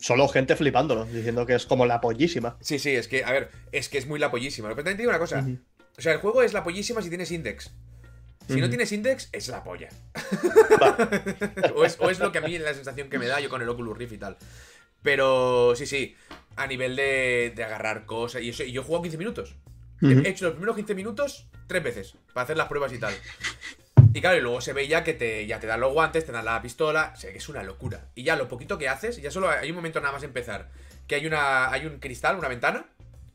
solo 0.00 0.28
gente 0.28 0.56
flipándolo, 0.56 1.04
diciendo 1.06 1.46
que 1.46 1.54
es 1.54 1.66
como 1.66 1.86
la 1.86 2.00
pollísima. 2.00 2.56
Sí, 2.60 2.78
sí, 2.78 2.90
es 2.90 3.08
que, 3.08 3.24
a 3.24 3.32
ver, 3.32 3.50
es 3.72 3.88
que 3.88 3.98
es 3.98 4.06
muy 4.06 4.18
la 4.18 4.30
pollísima. 4.30 4.68
Pero 4.68 4.76
también 4.78 4.96
te 4.96 5.02
digo 5.02 5.10
una 5.10 5.18
cosa. 5.18 5.46
O 5.98 6.00
sea, 6.02 6.12
el 6.12 6.18
juego 6.18 6.42
es 6.42 6.52
la 6.52 6.62
pollísima 6.64 7.00
si 7.02 7.08
tienes 7.08 7.30
index. 7.30 7.70
Si 8.48 8.60
no 8.60 8.68
tienes 8.68 8.92
index, 8.92 9.28
es 9.32 9.48
la 9.48 9.64
polla. 9.64 9.88
o, 11.74 11.84
es, 11.84 11.96
o 11.98 12.10
es 12.10 12.18
lo 12.20 12.30
que 12.32 12.38
a 12.38 12.40
mí 12.42 12.54
es 12.54 12.62
la 12.62 12.74
sensación 12.74 13.08
que 13.10 13.18
me 13.18 13.26
da 13.26 13.40
yo 13.40 13.48
con 13.48 13.60
el 13.62 13.68
Oculus 13.68 13.96
Rift 13.98 14.12
y 14.12 14.18
tal. 14.18 14.36
Pero 15.02 15.74
sí, 15.76 15.86
sí, 15.86 16.14
a 16.56 16.66
nivel 16.66 16.94
de, 16.96 17.52
de 17.56 17.64
agarrar 17.64 18.06
cosas. 18.06 18.42
Y, 18.42 18.50
eso- 18.50 18.62
y 18.64 18.72
yo 18.72 18.82
he 18.82 18.84
jugado 18.84 19.02
15 19.02 19.18
minutos. 19.18 19.56
He 20.02 20.28
hecho 20.28 20.44
los 20.44 20.52
primeros 20.54 20.76
15 20.76 20.94
minutos 20.94 21.48
tres 21.66 21.82
veces 21.82 22.14
para 22.34 22.44
hacer 22.44 22.56
las 22.56 22.68
pruebas 22.68 22.92
y 22.92 22.98
tal. 22.98 23.14
Y 24.14 24.20
claro, 24.20 24.38
y 24.38 24.40
luego 24.40 24.60
se 24.60 24.72
ve 24.72 24.88
ya 24.88 25.04
que 25.04 25.12
te, 25.14 25.46
ya 25.46 25.60
te 25.60 25.66
dan 25.66 25.80
los 25.80 25.92
guantes, 25.92 26.24
te 26.24 26.32
dan 26.32 26.44
la 26.44 26.60
pistola. 26.62 27.12
O 27.14 27.18
sea, 27.18 27.32
que 27.32 27.38
es 27.38 27.48
una 27.48 27.62
locura. 27.62 28.06
Y 28.14 28.22
ya 28.22 28.36
lo 28.36 28.48
poquito 28.48 28.78
que 28.78 28.88
haces, 28.88 29.20
ya 29.20 29.30
solo 29.30 29.50
hay 29.50 29.68
un 29.70 29.76
momento 29.76 30.00
nada 30.00 30.12
más 30.12 30.22
empezar. 30.22 30.70
Que 31.06 31.16
hay 31.16 31.26
una 31.26 31.70
hay 31.70 31.86
un 31.86 31.98
cristal, 31.98 32.36
una 32.36 32.48
ventana, 32.48 32.86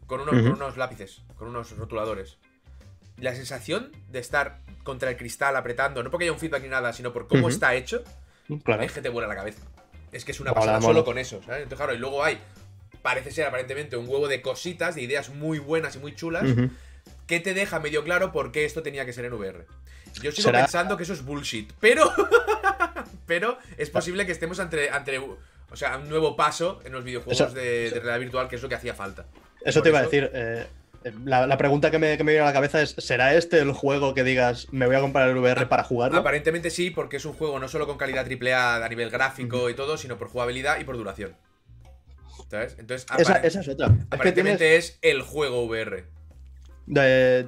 con 0.08 0.22
unos, 0.22 0.34
con 0.42 0.54
unos 0.54 0.78
lápices, 0.78 1.22
con 1.36 1.48
unos 1.48 1.76
rotuladores. 1.78 2.38
La 3.18 3.36
sensación 3.36 3.92
de 4.10 4.20
estar 4.20 4.60
contra 4.84 5.12
el 5.12 5.18
cristal 5.18 5.56
apretando, 5.56 6.02
no 6.02 6.10
porque 6.10 6.26
haya 6.26 6.34
un 6.34 6.40
feedback 6.40 6.64
ni 6.64 6.70
nada, 6.70 6.92
sino 6.94 7.14
por 7.14 7.28
cómo 7.28 7.50
está 7.50 7.76
hecho, 7.76 8.04
Claro. 8.64 8.82
es 8.82 8.92
que 8.92 9.02
te 9.02 9.10
vuela 9.10 9.28
la 9.28 9.36
cabeza. 9.36 9.62
Es 10.12 10.26
que 10.26 10.32
es 10.32 10.40
una 10.40 10.54
pasada 10.54 10.82
solo 10.82 11.06
con 11.06 11.18
eso, 11.20 11.40
¿sabes? 11.44 11.64
Entonces, 11.64 11.78
claro, 11.78 11.94
y 11.94 12.00
luego 12.00 12.24
hay, 12.24 12.40
parece 13.04 13.32
ser 13.32 13.46
aparentemente 13.46 13.96
un 13.96 14.10
huevo 14.10 14.28
de 14.28 14.42
cositas, 14.42 14.96
de 14.96 15.04
ideas 15.04 15.30
muy 15.30 15.60
buenas 15.60 15.96
y 15.96 16.00
muy 16.00 16.16
chulas, 16.16 16.50
que 17.28 17.40
te 17.40 17.54
deja 17.54 17.80
medio 17.80 18.04
claro 18.04 18.32
por 18.34 18.52
qué 18.52 18.66
esto 18.66 18.82
tenía 18.84 19.06
que 19.06 19.14
ser 19.14 19.24
en 19.26 19.34
VR. 19.34 19.66
Yo 20.22 20.32
sigo 20.32 20.48
Será- 20.48 20.60
pensando 20.62 20.98
que 20.98 21.04
eso 21.04 21.14
es 21.14 21.24
bullshit, 21.24 21.72
pero. 21.80 22.12
pero 23.26 23.58
es 23.78 23.90
posible 23.90 24.26
que 24.26 24.32
estemos 24.32 24.60
ante, 24.60 24.90
ante. 24.90 25.18
O 25.20 25.76
sea, 25.76 25.98
un 25.98 26.10
nuevo 26.10 26.36
paso 26.36 26.82
en 26.84 26.92
los 26.92 27.04
videojuegos 27.04 27.40
Eso- 27.40 27.54
de, 27.54 27.90
de 27.92 28.00
realidad 28.00 28.20
virtual, 28.20 28.48
que 28.50 28.56
es 28.58 28.62
lo 28.62 28.68
que 28.70 28.76
hacía 28.76 28.94
falta. 28.94 29.26
Eso 29.64 29.80
Por 29.80 29.84
te 29.84 29.90
iba 29.90 30.00
a 30.00 30.04
decir. 30.04 30.30
eh, 30.34 30.66
la, 31.26 31.48
la 31.48 31.58
pregunta 31.58 31.90
que 31.90 31.98
me, 31.98 32.16
que 32.18 32.24
me 32.24 32.32
viene 32.34 32.44
a 32.44 32.48
la 32.50 32.54
cabeza 32.54 32.82
es: 32.82 32.94
¿será 32.98 33.34
este 33.36 33.60
el 33.60 33.72
juego 33.72 34.14
que 34.14 34.24
digas 34.24 34.68
me 34.72 34.86
voy 34.86 34.96
a 34.96 35.00
comprar 35.00 35.30
el 35.30 35.38
VR 35.38 35.66
para 35.68 35.84
jugarlo? 35.84 36.18
Aparentemente 36.20 36.70
sí, 36.70 36.92
porque 36.92 37.18
es 37.18 37.26
un 37.26 37.34
juego 37.34 37.58
no 37.58 37.68
solo 37.68 37.88
con 37.88 37.98
calidad 37.98 38.28
AAA 38.28 38.84
a 38.84 38.90
nivel 38.90 39.10
gráfico 39.10 39.70
y 39.70 39.74
todo, 39.76 39.98
sino 39.98 40.18
por 40.18 40.28
jugabilidad 40.28 40.80
y 40.80 40.84
por 40.84 40.98
duración. 40.98 41.36
¿Sabes? 42.50 42.76
Entonces, 42.78 43.08
Esa, 43.18 43.38
es 43.38 43.68
otra. 43.70 43.88
Es 43.88 43.94
que 43.94 44.06
aparentemente 44.12 44.58
tienes, 44.68 44.90
es 44.92 45.00
el 45.02 45.22
juego 45.22 45.64
VR. 45.66 46.04
de- 46.86 47.46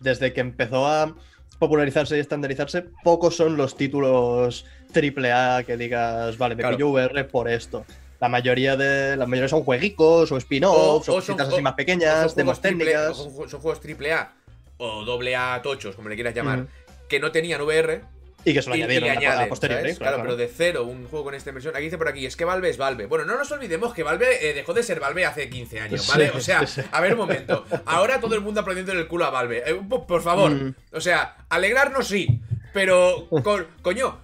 desde 0.00 0.32
que 0.32 0.40
empezó 0.40 0.86
a 0.86 1.14
popularizarse 1.58 2.16
y 2.16 2.20
estandarizarse, 2.20 2.82
pocos 3.02 3.36
son 3.36 3.56
los 3.56 3.76
títulos 3.76 4.64
AAA 4.92 5.64
que 5.64 5.76
digas, 5.76 6.36
vale, 6.38 6.54
me 6.54 6.62
Claro. 6.62 6.76
pillo 6.76 6.90
VR 6.90 7.24
por 7.24 7.48
esto. 7.48 7.84
La 8.20 8.28
mayoría 8.28 8.76
de 8.76 9.16
la 9.16 9.26
mayoría 9.26 9.48
son 9.48 9.64
jueguicos 9.64 10.30
o 10.32 10.36
spin-offs 10.36 10.78
o, 10.78 10.92
O- 10.92 10.96
o 10.96 11.02
son- 11.02 11.14
cositas 11.36 11.48
así 11.48 11.58
o- 11.58 11.62
más 11.62 11.74
pequeñas, 11.74 12.32
son 12.32 12.46
triple- 12.46 12.60
técnicas. 12.60 13.16
son, 13.16 13.30
ju- 13.34 13.48
son 13.48 13.60
juegos 13.60 13.80
AAA 13.80 14.32
o 14.78 15.04
doble 15.04 15.36
A 15.36 15.60
tochos, 15.62 15.94
como 15.96 16.08
le 16.08 16.14
quieras 16.14 16.34
llamar, 16.34 16.66
que 17.08 17.20
no 17.20 17.30
tenían 17.32 17.60
VR 17.60 18.02
Y 18.44 18.52
que 18.52 18.60
se 18.62 18.68
lo 18.70 18.76
y, 18.76 18.82
añadieron 18.82 19.42
a- 19.42 19.46
posteriori. 19.46 19.94
claro, 19.94 20.16
Claro, 20.16 20.22
pero 20.22 20.36
de 20.36 20.48
cero, 20.48 20.84
un 20.84 21.06
juego 21.08 21.24
con 21.26 21.34
esta 21.34 21.50
inversión. 21.50 21.74
Aquí 21.74 21.84
dice 21.84 21.98
por 21.98 22.08
aquí, 22.08 22.26
es 22.26 22.36
que 22.36 22.44
Valve 22.44 22.68
es 22.70 22.76
Valve. 22.76 23.06
Bueno, 23.06 23.24
no 23.24 23.36
nos 23.38 23.50
olvidemos 23.52 23.94
que 23.94 24.02
Valve 24.02 24.50
eh, 24.50 24.54
dejó 24.54 24.74
de 24.74 24.82
ser 24.82 25.00
Valve 25.00 25.24
hace 25.24 25.48
15 25.48 25.80
años, 25.80 26.02
Sí, 26.02 26.10
¿vale? 26.12 26.30
O 26.30 26.40
sea, 26.40 26.66
sí, 26.66 26.82
a 26.90 27.00
ver 27.00 27.12
un 27.12 27.18
momento. 27.18 27.64
Ahora 27.86 28.20
todo 28.20 28.34
el 28.34 28.40
mundo 28.42 28.60
aprendiendo 28.60 28.92
el 28.92 29.06
culo 29.06 29.24
a 29.24 29.30
Valve. 29.30 29.62
Eh, 29.66 29.80
po- 29.88 30.06
por 30.06 30.22
favor. 30.22 30.50
Mm. 30.50 30.74
O 30.92 31.00
sea, 31.00 31.36
alegrarnos 31.48 32.06
sí, 32.06 32.40
pero 32.72 33.28
co- 33.30 33.64
coño, 33.82 34.20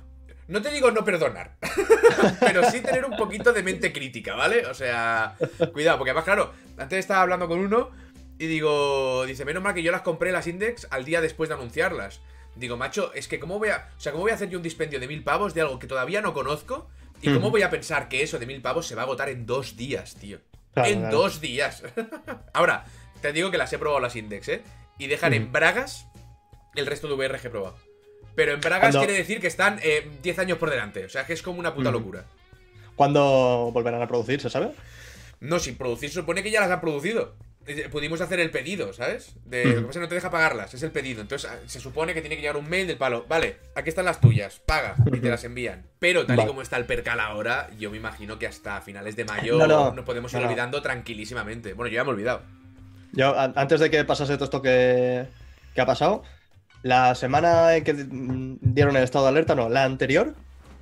no 0.48 0.60
te 0.60 0.70
digo 0.70 0.90
no 0.90 1.04
perdonar, 1.04 1.52
pero 2.40 2.68
sí 2.70 2.80
tener 2.80 3.04
un 3.04 3.16
poquito 3.16 3.52
de 3.52 3.62
mente 3.62 3.92
crítica, 3.92 4.34
¿vale? 4.34 4.66
O 4.66 4.74
sea, 4.74 5.36
cuidado, 5.72 5.98
porque 5.98 6.10
además, 6.10 6.24
claro, 6.24 6.52
antes 6.76 6.98
estaba 6.98 7.22
hablando 7.22 7.46
con 7.48 7.60
uno 7.60 7.90
Y 8.38 8.46
digo, 8.46 9.24
dice, 9.26 9.44
menos 9.44 9.62
mal 9.62 9.74
que 9.74 9.82
yo 9.82 9.92
las 9.92 10.00
compré 10.02 10.32
las 10.32 10.46
Index 10.46 10.86
al 10.90 11.04
día 11.04 11.20
después 11.20 11.48
de 11.48 11.54
anunciarlas. 11.54 12.20
Digo, 12.56 12.76
macho, 12.76 13.12
es 13.14 13.28
que 13.28 13.38
cómo 13.40 13.58
voy 13.58 13.68
a. 13.70 13.88
O 13.96 14.00
sea, 14.00 14.12
¿cómo 14.12 14.22
voy 14.24 14.32
a 14.32 14.34
hacer 14.34 14.48
yo 14.50 14.58
un 14.58 14.62
dispendio 14.62 15.00
de 15.00 15.06
mil 15.08 15.22
pavos 15.24 15.54
de 15.54 15.60
algo 15.62 15.78
que 15.78 15.86
todavía 15.86 16.20
no 16.20 16.34
conozco? 16.34 16.88
¿Y 17.22 17.32
cómo 17.32 17.50
voy 17.50 17.62
a 17.62 17.70
pensar 17.70 18.08
que 18.08 18.22
eso 18.22 18.38
de 18.38 18.46
mil 18.46 18.62
pavos 18.62 18.86
se 18.86 18.94
va 18.94 19.02
a 19.02 19.04
agotar 19.04 19.28
en 19.28 19.46
dos 19.46 19.76
días, 19.76 20.14
tío? 20.16 20.38
Claro, 20.74 20.88
en 20.88 21.00
claro. 21.00 21.16
dos 21.18 21.40
días. 21.40 21.82
Ahora, 22.54 22.84
te 23.20 23.32
digo 23.32 23.50
que 23.50 23.58
las 23.58 23.72
he 23.72 23.78
probado 23.78 24.00
las 24.00 24.16
Index, 24.16 24.48
¿eh? 24.48 24.62
Y 24.98 25.06
dejan 25.06 25.34
en 25.34 25.52
bragas 25.52 26.06
el 26.74 26.86
resto 26.86 27.08
de 27.08 27.14
VR 27.14 27.38
que 27.38 27.48
he 27.48 27.50
probado. 27.50 27.76
Pero 28.34 28.52
en 28.52 28.60
bragas 28.60 28.80
Cuando- 28.80 29.00
quiere 29.00 29.14
decir 29.14 29.40
que 29.40 29.48
están 29.48 29.78
eh, 29.82 30.10
10 30.22 30.38
años 30.38 30.58
por 30.58 30.70
delante. 30.70 31.04
O 31.04 31.08
sea, 31.08 31.26
que 31.26 31.32
es 31.34 31.42
como 31.42 31.58
una 31.58 31.74
puta 31.74 31.90
locura. 31.90 32.24
¿Cuándo 32.96 33.70
volverán 33.72 34.02
a 34.02 34.06
producir, 34.06 34.40
se 34.40 34.50
sabe? 34.50 34.72
No, 35.40 35.58
sin 35.58 35.76
producir, 35.76 36.10
supone 36.10 36.42
que 36.42 36.50
ya 36.50 36.60
las 36.60 36.70
han 36.70 36.80
producido. 36.80 37.34
Pudimos 37.92 38.20
hacer 38.20 38.40
el 38.40 38.50
pedido, 38.50 38.92
¿sabes? 38.92 39.34
De, 39.44 39.64
Lo 39.64 39.70
que 39.70 39.76
pasa 39.82 39.90
es 39.90 39.94
que 39.96 40.00
no 40.00 40.08
te 40.08 40.14
deja 40.14 40.30
pagarlas, 40.30 40.74
es 40.74 40.82
el 40.82 40.90
pedido. 40.90 41.20
Entonces 41.20 41.50
ah, 41.50 41.58
se 41.66 41.78
supone 41.78 42.14
que 42.14 42.20
tiene 42.20 42.36
que 42.36 42.42
llegar 42.42 42.56
un 42.56 42.68
mail 42.68 42.86
del 42.86 42.96
palo. 42.96 43.26
Vale, 43.28 43.58
aquí 43.74 43.90
están 43.90 44.06
las 44.06 44.20
tuyas, 44.20 44.60
paga 44.64 44.96
y 45.06 45.20
te 45.20 45.28
las 45.28 45.44
envían. 45.44 45.86
Pero 45.98 46.26
tal 46.26 46.40
y 46.40 46.46
como 46.46 46.62
está 46.62 46.78
el 46.78 46.86
percal 46.86 47.20
ahora, 47.20 47.70
yo 47.78 47.90
me 47.90 47.98
imagino 47.98 48.38
que 48.38 48.46
hasta 48.46 48.80
finales 48.80 49.14
de 49.14 49.24
mayo 49.24 49.58
No, 49.58 49.66
no. 49.66 49.92
nos 49.92 50.04
podemos 50.04 50.32
ir 50.32 50.40
No, 50.40 50.46
olvidando 50.46 50.80
tranquilísimamente. 50.82 51.74
Bueno, 51.74 51.90
yo 51.90 51.96
ya 51.96 52.04
me 52.04 52.10
he 52.10 52.14
olvidado. 52.14 52.42
Yo, 53.12 53.38
antes 53.38 53.80
de 53.80 53.90
que 53.90 54.04
pasase 54.04 54.34
todo 54.34 54.44
esto 54.44 54.62
que, 54.62 55.26
que 55.74 55.80
ha 55.80 55.86
pasado, 55.86 56.22
la 56.82 57.14
semana 57.14 57.76
en 57.76 57.84
que 57.84 57.92
mm, 57.92 58.58
dieron 58.60 58.96
el 58.96 59.02
estado 59.02 59.26
de 59.26 59.30
alerta, 59.30 59.54
no, 59.54 59.68
la 59.68 59.84
anterior, 59.84 60.34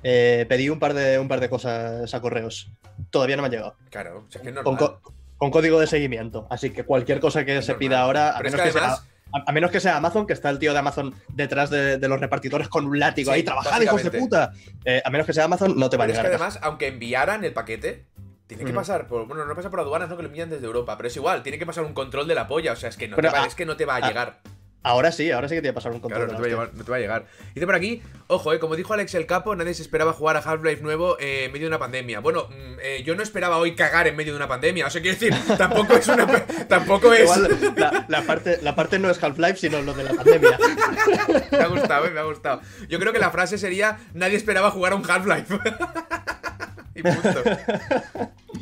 eh, 0.03 0.45
pedí 0.47 0.69
un 0.69 0.79
par, 0.79 0.93
de, 0.93 1.19
un 1.19 1.27
par 1.27 1.39
de 1.39 1.49
cosas 1.49 2.13
a 2.13 2.21
correos. 2.21 2.71
Todavía 3.09 3.35
no 3.35 3.41
me 3.41 3.47
han 3.47 3.51
llegado. 3.51 3.75
Claro, 3.89 4.25
o 4.27 4.31
sea, 4.31 4.39
es 4.39 4.43
que 4.43 4.49
es 4.49 4.55
normal. 4.55 4.99
Con 5.39 5.49
código 5.49 5.79
de 5.79 5.87
seguimiento. 5.87 6.45
Así 6.51 6.69
que 6.69 6.83
cualquier 6.83 7.19
cosa 7.19 7.43
que 7.45 7.61
se 7.63 7.73
pida 7.73 8.01
ahora, 8.01 8.37
a 8.37 8.41
menos 8.41 8.61
que 8.61 8.69
además- 8.69 8.99
sea, 8.99 9.09
a, 9.31 9.49
a 9.49 9.51
menos 9.53 9.71
que 9.71 9.79
sea 9.79 9.95
Amazon, 9.97 10.27
que 10.27 10.33
está 10.33 10.49
el 10.49 10.59
tío 10.59 10.73
de 10.73 10.79
Amazon 10.79 11.15
detrás 11.29 11.69
de, 11.69 11.97
de 11.97 12.07
los 12.07 12.19
repartidores 12.19 12.67
con 12.67 12.85
un 12.85 12.99
látigo 12.99 13.31
Sí, 13.31 13.37
ahí, 13.37 13.43
trabajad, 13.43 13.81
hijos 13.81 14.03
de 14.03 14.11
puta. 14.11 14.51
Eh, 14.85 15.01
a 15.03 15.09
menos 15.09 15.25
que 15.25 15.33
sea 15.33 15.45
Amazon, 15.45 15.73
no 15.79 15.89
te 15.89 15.97
va 15.97 16.03
a 16.03 16.07
Pero 16.07 16.13
es 16.17 16.19
que 16.19 16.23
llegar. 16.27 16.39
casa. 16.39 16.45
además, 16.45 16.59
aunque 16.63 16.87
enviaran 16.87 17.43
el 17.43 17.53
paquete, 17.53 18.05
tiene 18.47 18.63
que 18.63 18.71
Ujú. 18.71 18.79
pasar 18.79 19.07
por. 19.07 19.27
Bueno, 19.27 19.45
no 19.45 19.55
pasa 19.55 19.69
por 19.69 19.79
aduanas, 19.79 20.09
no 20.09 20.17
que 20.17 20.23
lo 20.23 20.27
envían 20.29 20.49
desde 20.49 20.65
Europa, 20.65 20.97
pero 20.97 21.07
es 21.07 21.15
igual, 21.15 21.41
tiene 21.43 21.57
que 21.59 21.65
pasar 21.65 21.83
un 21.85 21.93
control 21.93 22.27
de 22.27 22.35
la 22.35 22.47
polla. 22.47 22.73
O 22.73 22.75
sea, 22.75 22.89
es 22.89 22.97
que 22.97 23.07
no, 23.07 23.15
Pero 23.15 23.29
te, 23.29 23.37
va, 23.37 23.43
a- 23.43 23.47
es 23.47 23.55
que 23.55 23.65
no 23.65 23.77
te 23.77 23.85
va 23.85 23.93
a 23.93 23.97
a- 23.97 24.07
llegar. 24.07 24.39
Ahora 24.81 25.11
sí, 25.11 25.29
ahora 25.29 25.49
sí 25.49 25.55
que 25.55 25.61
tiene 25.61 25.73
que 25.73 25.75
pasar 25.75 25.91
un 25.91 25.99
control. 25.99 26.29
Claro, 26.29 26.39
no 26.39 26.43
te, 26.43 26.49
va 26.49 26.55
a 26.55 26.59
la 26.61 26.65
llevar- 26.67 26.77
no 26.77 26.83
te 26.85 26.91
va 26.91 26.97
a 26.97 26.99
llegar. 27.01 27.25
Dice 27.53 27.65
por 27.65 27.75
aquí, 27.75 28.01
ojo, 28.27 28.53
eh, 28.53 28.59
como 28.59 28.77
dijo 28.77 28.93
Alex 28.93 29.13
el 29.15 29.25
Capo, 29.25 29.53
nadie 29.55 29.73
se 29.73 29.81
esperaba 29.81 30.13
jugar 30.13 30.37
a 30.37 30.39
Half-Life 30.39 30.81
nuevo 30.81 31.17
eh, 31.19 31.45
en 31.45 31.51
medio 31.51 31.65
de 31.65 31.71
una 31.71 31.79
pandemia. 31.79 32.21
Bueno, 32.21 32.47
mm, 32.49 32.79
eh, 32.81 33.03
yo 33.05 33.13
no 33.15 33.21
esperaba 33.21 33.57
hoy 33.57 33.75
cagar 33.75 34.07
en 34.07 34.15
medio 34.15 34.31
de 34.31 34.37
una 34.37 34.47
pandemia. 34.47 34.87
O 34.87 34.89
sea, 34.89 35.01
quiero 35.01 35.19
decir, 35.19 35.33
tampoco 35.57 35.93
es 35.95 36.07
una. 36.07 36.25
Tampoco 36.69 37.11
es. 37.13 37.23
Igual, 37.23 37.73
la, 37.75 38.05
la 38.07 38.21
parte, 38.21 38.59
la 38.61 38.73
parte 38.75 38.99
no 38.99 39.09
es 39.09 39.21
Half-Life, 39.21 39.57
sino 39.57 39.81
lo 39.81 39.93
de 39.93 40.03
la 40.05 40.13
pandemia. 40.13 40.57
Me 41.51 41.57
ha 41.57 41.67
gustado, 41.67 42.05
eh, 42.05 42.11
me 42.11 42.19
ha 42.21 42.23
gustado. 42.23 42.61
Yo 42.87 42.99
creo 42.99 43.11
que 43.11 43.19
la 43.19 43.31
frase 43.31 43.57
sería: 43.57 43.97
Nadie 44.13 44.37
esperaba 44.37 44.71
jugar 44.71 44.93
a 44.93 44.95
un 44.95 45.03
Half-Life. 45.09 45.59
y 46.95 47.03
punto. 47.03 47.43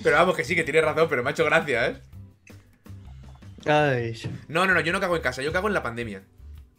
Pero 0.03 0.15
vamos, 0.15 0.35
que 0.35 0.43
sí, 0.43 0.55
que 0.55 0.63
tiene 0.63 0.81
razón, 0.81 1.07
pero 1.09 1.21
me 1.23 1.29
ha 1.29 1.33
hecho 1.33 1.45
gracia, 1.45 1.87
¿eh? 1.87 1.97
No, 4.47 4.65
no, 4.65 4.73
no, 4.73 4.81
yo 4.81 4.91
no 4.93 4.99
cago 4.99 5.15
en 5.15 5.21
casa, 5.21 5.41
yo 5.41 5.51
cago 5.51 5.67
en 5.67 5.73
la 5.73 5.83
pandemia. 5.83 6.23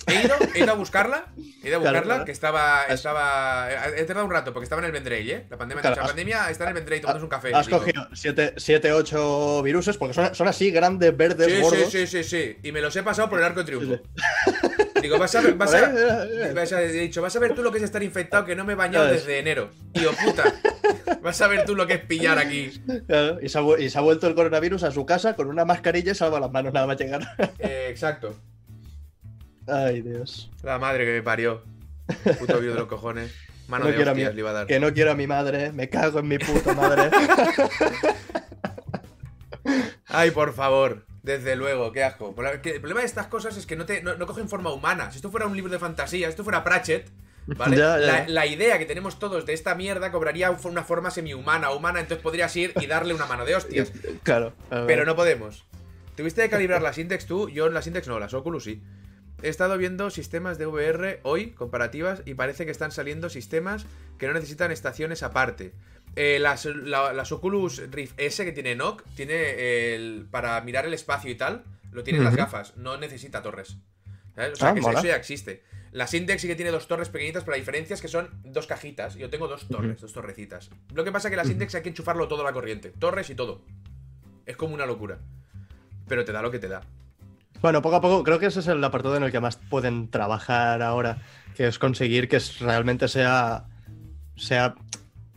He 0.06 0.22
ido, 0.24 0.34
he 0.54 0.60
ido 0.60 0.70
a 0.72 0.74
buscarla, 0.74 1.26
he 1.62 1.68
ido 1.68 1.76
a 1.76 1.78
buscarla, 1.80 2.02
claro. 2.02 2.24
que 2.24 2.32
estaba, 2.32 2.82
Has- 2.84 2.92
estaba, 2.94 3.68
he 3.96 4.04
tardado 4.04 4.24
un 4.26 4.32
rato 4.32 4.52
porque 4.54 4.64
estaba 4.64 4.80
en 4.80 4.86
el 4.86 4.92
Vendrell, 4.92 5.28
¿eh? 5.30 5.46
La 5.50 5.58
pandemia, 5.58 5.82
Claro, 5.82 5.96
sea, 5.96 6.02
la 6.02 6.06
has- 6.06 6.10
pandemia 6.12 6.50
está 6.50 6.64
en 6.64 6.68
el 6.68 6.74
Vendrell 6.76 7.00
tomándose 7.02 7.24
un 7.24 7.28
café. 7.30 7.50
Has 7.54 7.68
cogido 7.68 8.08
7, 8.14 8.92
8 8.92 9.62
viruses, 9.62 9.98
porque 9.98 10.14
son, 10.14 10.34
son 10.34 10.48
así 10.48 10.70
grandes, 10.70 11.14
verdes, 11.14 11.52
Sí, 11.52 11.60
gordos. 11.60 11.90
sí, 11.90 12.06
sí, 12.06 12.22
sí, 12.22 12.24
sí, 12.24 12.56
y 12.62 12.72
me 12.72 12.80
los 12.80 12.94
he 12.96 13.02
pasado 13.02 13.28
por 13.28 13.38
el 13.38 13.44
arco 13.44 13.60
de 13.60 13.66
triunfo. 13.66 14.02
Digo, 15.02 15.18
vas 15.18 15.34
a 15.34 15.40
ver, 15.42 15.54
vas 15.54 15.74
a, 15.74 15.86
ahí, 16.22 16.54
vas 16.54 16.72
a- 16.72 16.82
he 16.82 16.88
dicho, 16.90 17.20
vas 17.20 17.36
a 17.36 17.38
ver 17.40 17.54
tú 17.54 17.62
lo 17.62 17.70
que 17.70 17.78
es 17.78 17.84
estar 17.84 18.02
infectado 18.02 18.46
que 18.46 18.56
no 18.56 18.64
me 18.64 18.72
he 18.72 18.76
bañado 18.76 19.06
desde 19.08 19.38
enero. 19.40 19.70
Tío 19.92 20.12
puta, 20.12 20.54
vas 21.20 21.40
a 21.42 21.48
ver 21.48 21.64
tú 21.66 21.74
lo 21.74 21.86
que 21.86 21.94
es 21.94 22.00
pillar 22.00 22.38
aquí. 22.38 22.70
Claro, 23.06 23.38
y, 23.42 23.48
se 23.50 23.58
ha, 23.58 23.60
vu- 23.60 23.78
y 23.78 23.90
se 23.90 23.98
ha 23.98 24.00
vuelto 24.00 24.26
el 24.26 24.34
coronavirus 24.34 24.84
a 24.84 24.90
su 24.90 25.04
casa 25.04 25.36
con 25.36 25.48
una 25.48 25.64
mascarilla 25.66 26.12
y 26.12 26.14
salva 26.14 26.40
las 26.40 26.50
manos 26.50 26.72
nada 26.72 26.86
más 26.86 26.96
llegar. 26.98 27.20
Eh, 27.58 27.88
exacto. 27.90 28.34
Ay, 29.68 30.02
Dios. 30.02 30.50
La 30.62 30.78
madre 30.78 31.04
que 31.04 31.12
me 31.12 31.22
parió. 31.22 31.62
Puto 32.38 32.58
virus 32.58 32.74
de 32.74 32.80
los 32.80 32.88
cojones. 32.88 33.34
Mano 33.68 33.84
No 33.84 33.90
de 33.90 33.96
quiero 33.96 34.10
a 34.12 34.14
mi- 34.14 34.22
hostias 34.22 34.34
le 34.34 34.40
iba 34.40 34.50
a 34.50 34.52
dar. 34.54 34.66
Que 34.66 34.80
no 34.80 34.94
quiero 34.94 35.10
a 35.10 35.14
mi 35.14 35.26
madre, 35.26 35.72
me 35.72 35.88
cago 35.90 36.20
en 36.20 36.28
mi 36.28 36.38
puta 36.38 36.72
madre. 36.74 37.10
Ay, 40.06 40.30
por 40.30 40.54
favor. 40.54 41.04
Desde 41.22 41.56
luego, 41.56 41.92
qué 41.92 42.02
asco. 42.04 42.34
El 42.38 42.60
problema 42.80 43.00
de 43.00 43.06
estas 43.06 43.26
cosas 43.26 43.56
es 43.58 43.66
que 43.66 43.76
no, 43.76 43.84
te, 43.84 44.02
no, 44.02 44.16
no 44.16 44.26
cogen 44.26 44.48
forma 44.48 44.72
humana. 44.72 45.10
Si 45.10 45.16
esto 45.16 45.30
fuera 45.30 45.46
un 45.46 45.54
libro 45.54 45.70
de 45.70 45.78
fantasía, 45.78 46.26
si 46.26 46.30
esto 46.30 46.44
fuera 46.44 46.64
Pratchett, 46.64 47.10
¿vale? 47.46 47.76
Ya, 47.76 47.98
ya, 48.00 48.24
la, 48.26 48.46
idea 48.46 48.78
que 48.78 48.86
tenemos 48.86 49.18
todos 49.18 49.44
de 49.44 49.52
esta 49.52 49.74
mierda 49.74 50.10
cobraría 50.10 50.50
un- 50.50 50.56
una 50.64 50.84
forma 50.84 51.10
semi-humana, 51.10 51.70
humana, 51.72 52.00
entonces 52.00 52.22
podrías 52.22 52.56
ir 52.56 52.72
y 52.80 52.86
darle 52.86 53.12
una 53.12 53.26
mano 53.26 53.44
de 53.44 53.56
hostias. 53.56 53.92
claro. 54.22 54.54
Pero 54.86 55.04
no 55.04 55.14
podemos. 55.14 55.66
¿Tuviste 56.16 56.42
que 56.42 56.48
calibrar 56.48 56.80
las 56.80 56.96
Index 56.96 57.26
tú? 57.26 57.50
Yo 57.50 57.68
las 57.68 57.86
Index 57.86 58.08
no, 58.08 58.18
las 58.18 58.32
Oculus 58.32 58.64
sí. 58.64 58.82
He 59.42 59.48
estado 59.48 59.78
viendo 59.78 60.10
sistemas 60.10 60.58
de 60.58 60.66
VR 60.66 61.20
hoy, 61.22 61.50
comparativas, 61.52 62.22
y 62.24 62.34
parece 62.34 62.64
que 62.64 62.72
están 62.72 62.90
saliendo 62.90 63.28
sistemas 63.30 63.86
que 64.18 64.26
no 64.26 64.32
necesitan 64.32 64.72
estaciones 64.72 65.22
aparte. 65.22 65.72
Eh, 66.16 66.38
las, 66.40 66.64
la- 66.64 67.12
las 67.12 67.30
Oculus 67.30 67.78
Rift 67.90 68.14
S 68.18 68.44
que 68.44 68.50
tiene 68.52 68.74
NOC, 68.74 69.04
tiene 69.14 69.94
el, 69.94 70.26
para 70.30 70.60
mirar 70.62 70.86
el 70.86 70.94
espacio 70.94 71.30
y 71.30 71.36
tal, 71.36 71.62
lo 71.92 72.02
tienen 72.02 72.24
las 72.24 72.34
Ujú. 72.34 72.42
gafas, 72.42 72.76
no 72.76 72.96
necesita 72.98 73.42
torres. 73.42 73.76
¿Sabes? 74.34 74.52
O 74.54 74.56
sea, 74.56 74.68
Ah, 74.70 74.74
que 74.74 74.80
mola. 74.80 74.98
eso 74.98 75.08
ya 75.08 75.16
existe. 75.16 75.62
Las 75.92 76.12
Index 76.14 76.42
sí 76.42 76.48
que 76.48 76.54
tiene 76.56 76.70
dos 76.70 76.86
torres 76.88 77.08
pequeñitas, 77.08 77.44
pero 77.44 77.52
la 77.52 77.58
diferencia 77.60 77.94
es 77.94 78.02
que 78.02 78.08
son 78.08 78.28
dos 78.44 78.66
cajitas. 78.66 79.14
Yo 79.14 79.30
tengo 79.30 79.48
dos 79.48 79.68
torres, 79.68 80.00
dos 80.00 80.12
torrecitas. 80.12 80.70
Lo 80.92 81.02
que 81.04 81.12
pasa 81.12 81.28
es 81.28 81.30
que 81.30 81.36
las 81.36 81.48
Index 81.48 81.74
hay 81.76 81.82
que 81.82 81.88
enchufarlo 81.88 82.28
todo 82.28 82.42
a 82.42 82.44
la 82.44 82.52
corriente. 82.52 82.90
Torres 82.98 83.30
y 83.30 83.34
todo. 83.34 83.62
Es 84.46 84.56
como 84.56 84.74
una 84.74 84.84
locura. 84.84 85.18
Pero 86.08 86.24
te 86.24 86.32
da 86.32 86.42
lo 86.42 86.50
que 86.50 86.58
te 86.58 86.68
da. 86.68 86.82
Bueno, 87.60 87.82
poco 87.82 87.96
a 87.96 88.00
poco, 88.00 88.22
creo 88.24 88.38
que 88.38 88.46
ese 88.46 88.60
es 88.60 88.66
el 88.68 88.82
apartado 88.84 89.16
en 89.16 89.22
el 89.24 89.32
que 89.32 89.40
más 89.40 89.56
pueden 89.56 90.10
trabajar 90.10 90.80
ahora, 90.82 91.18
que 91.56 91.66
es 91.66 91.78
conseguir 91.78 92.28
que 92.28 92.40
realmente 92.60 93.08
sea, 93.08 93.64
sea 94.36 94.74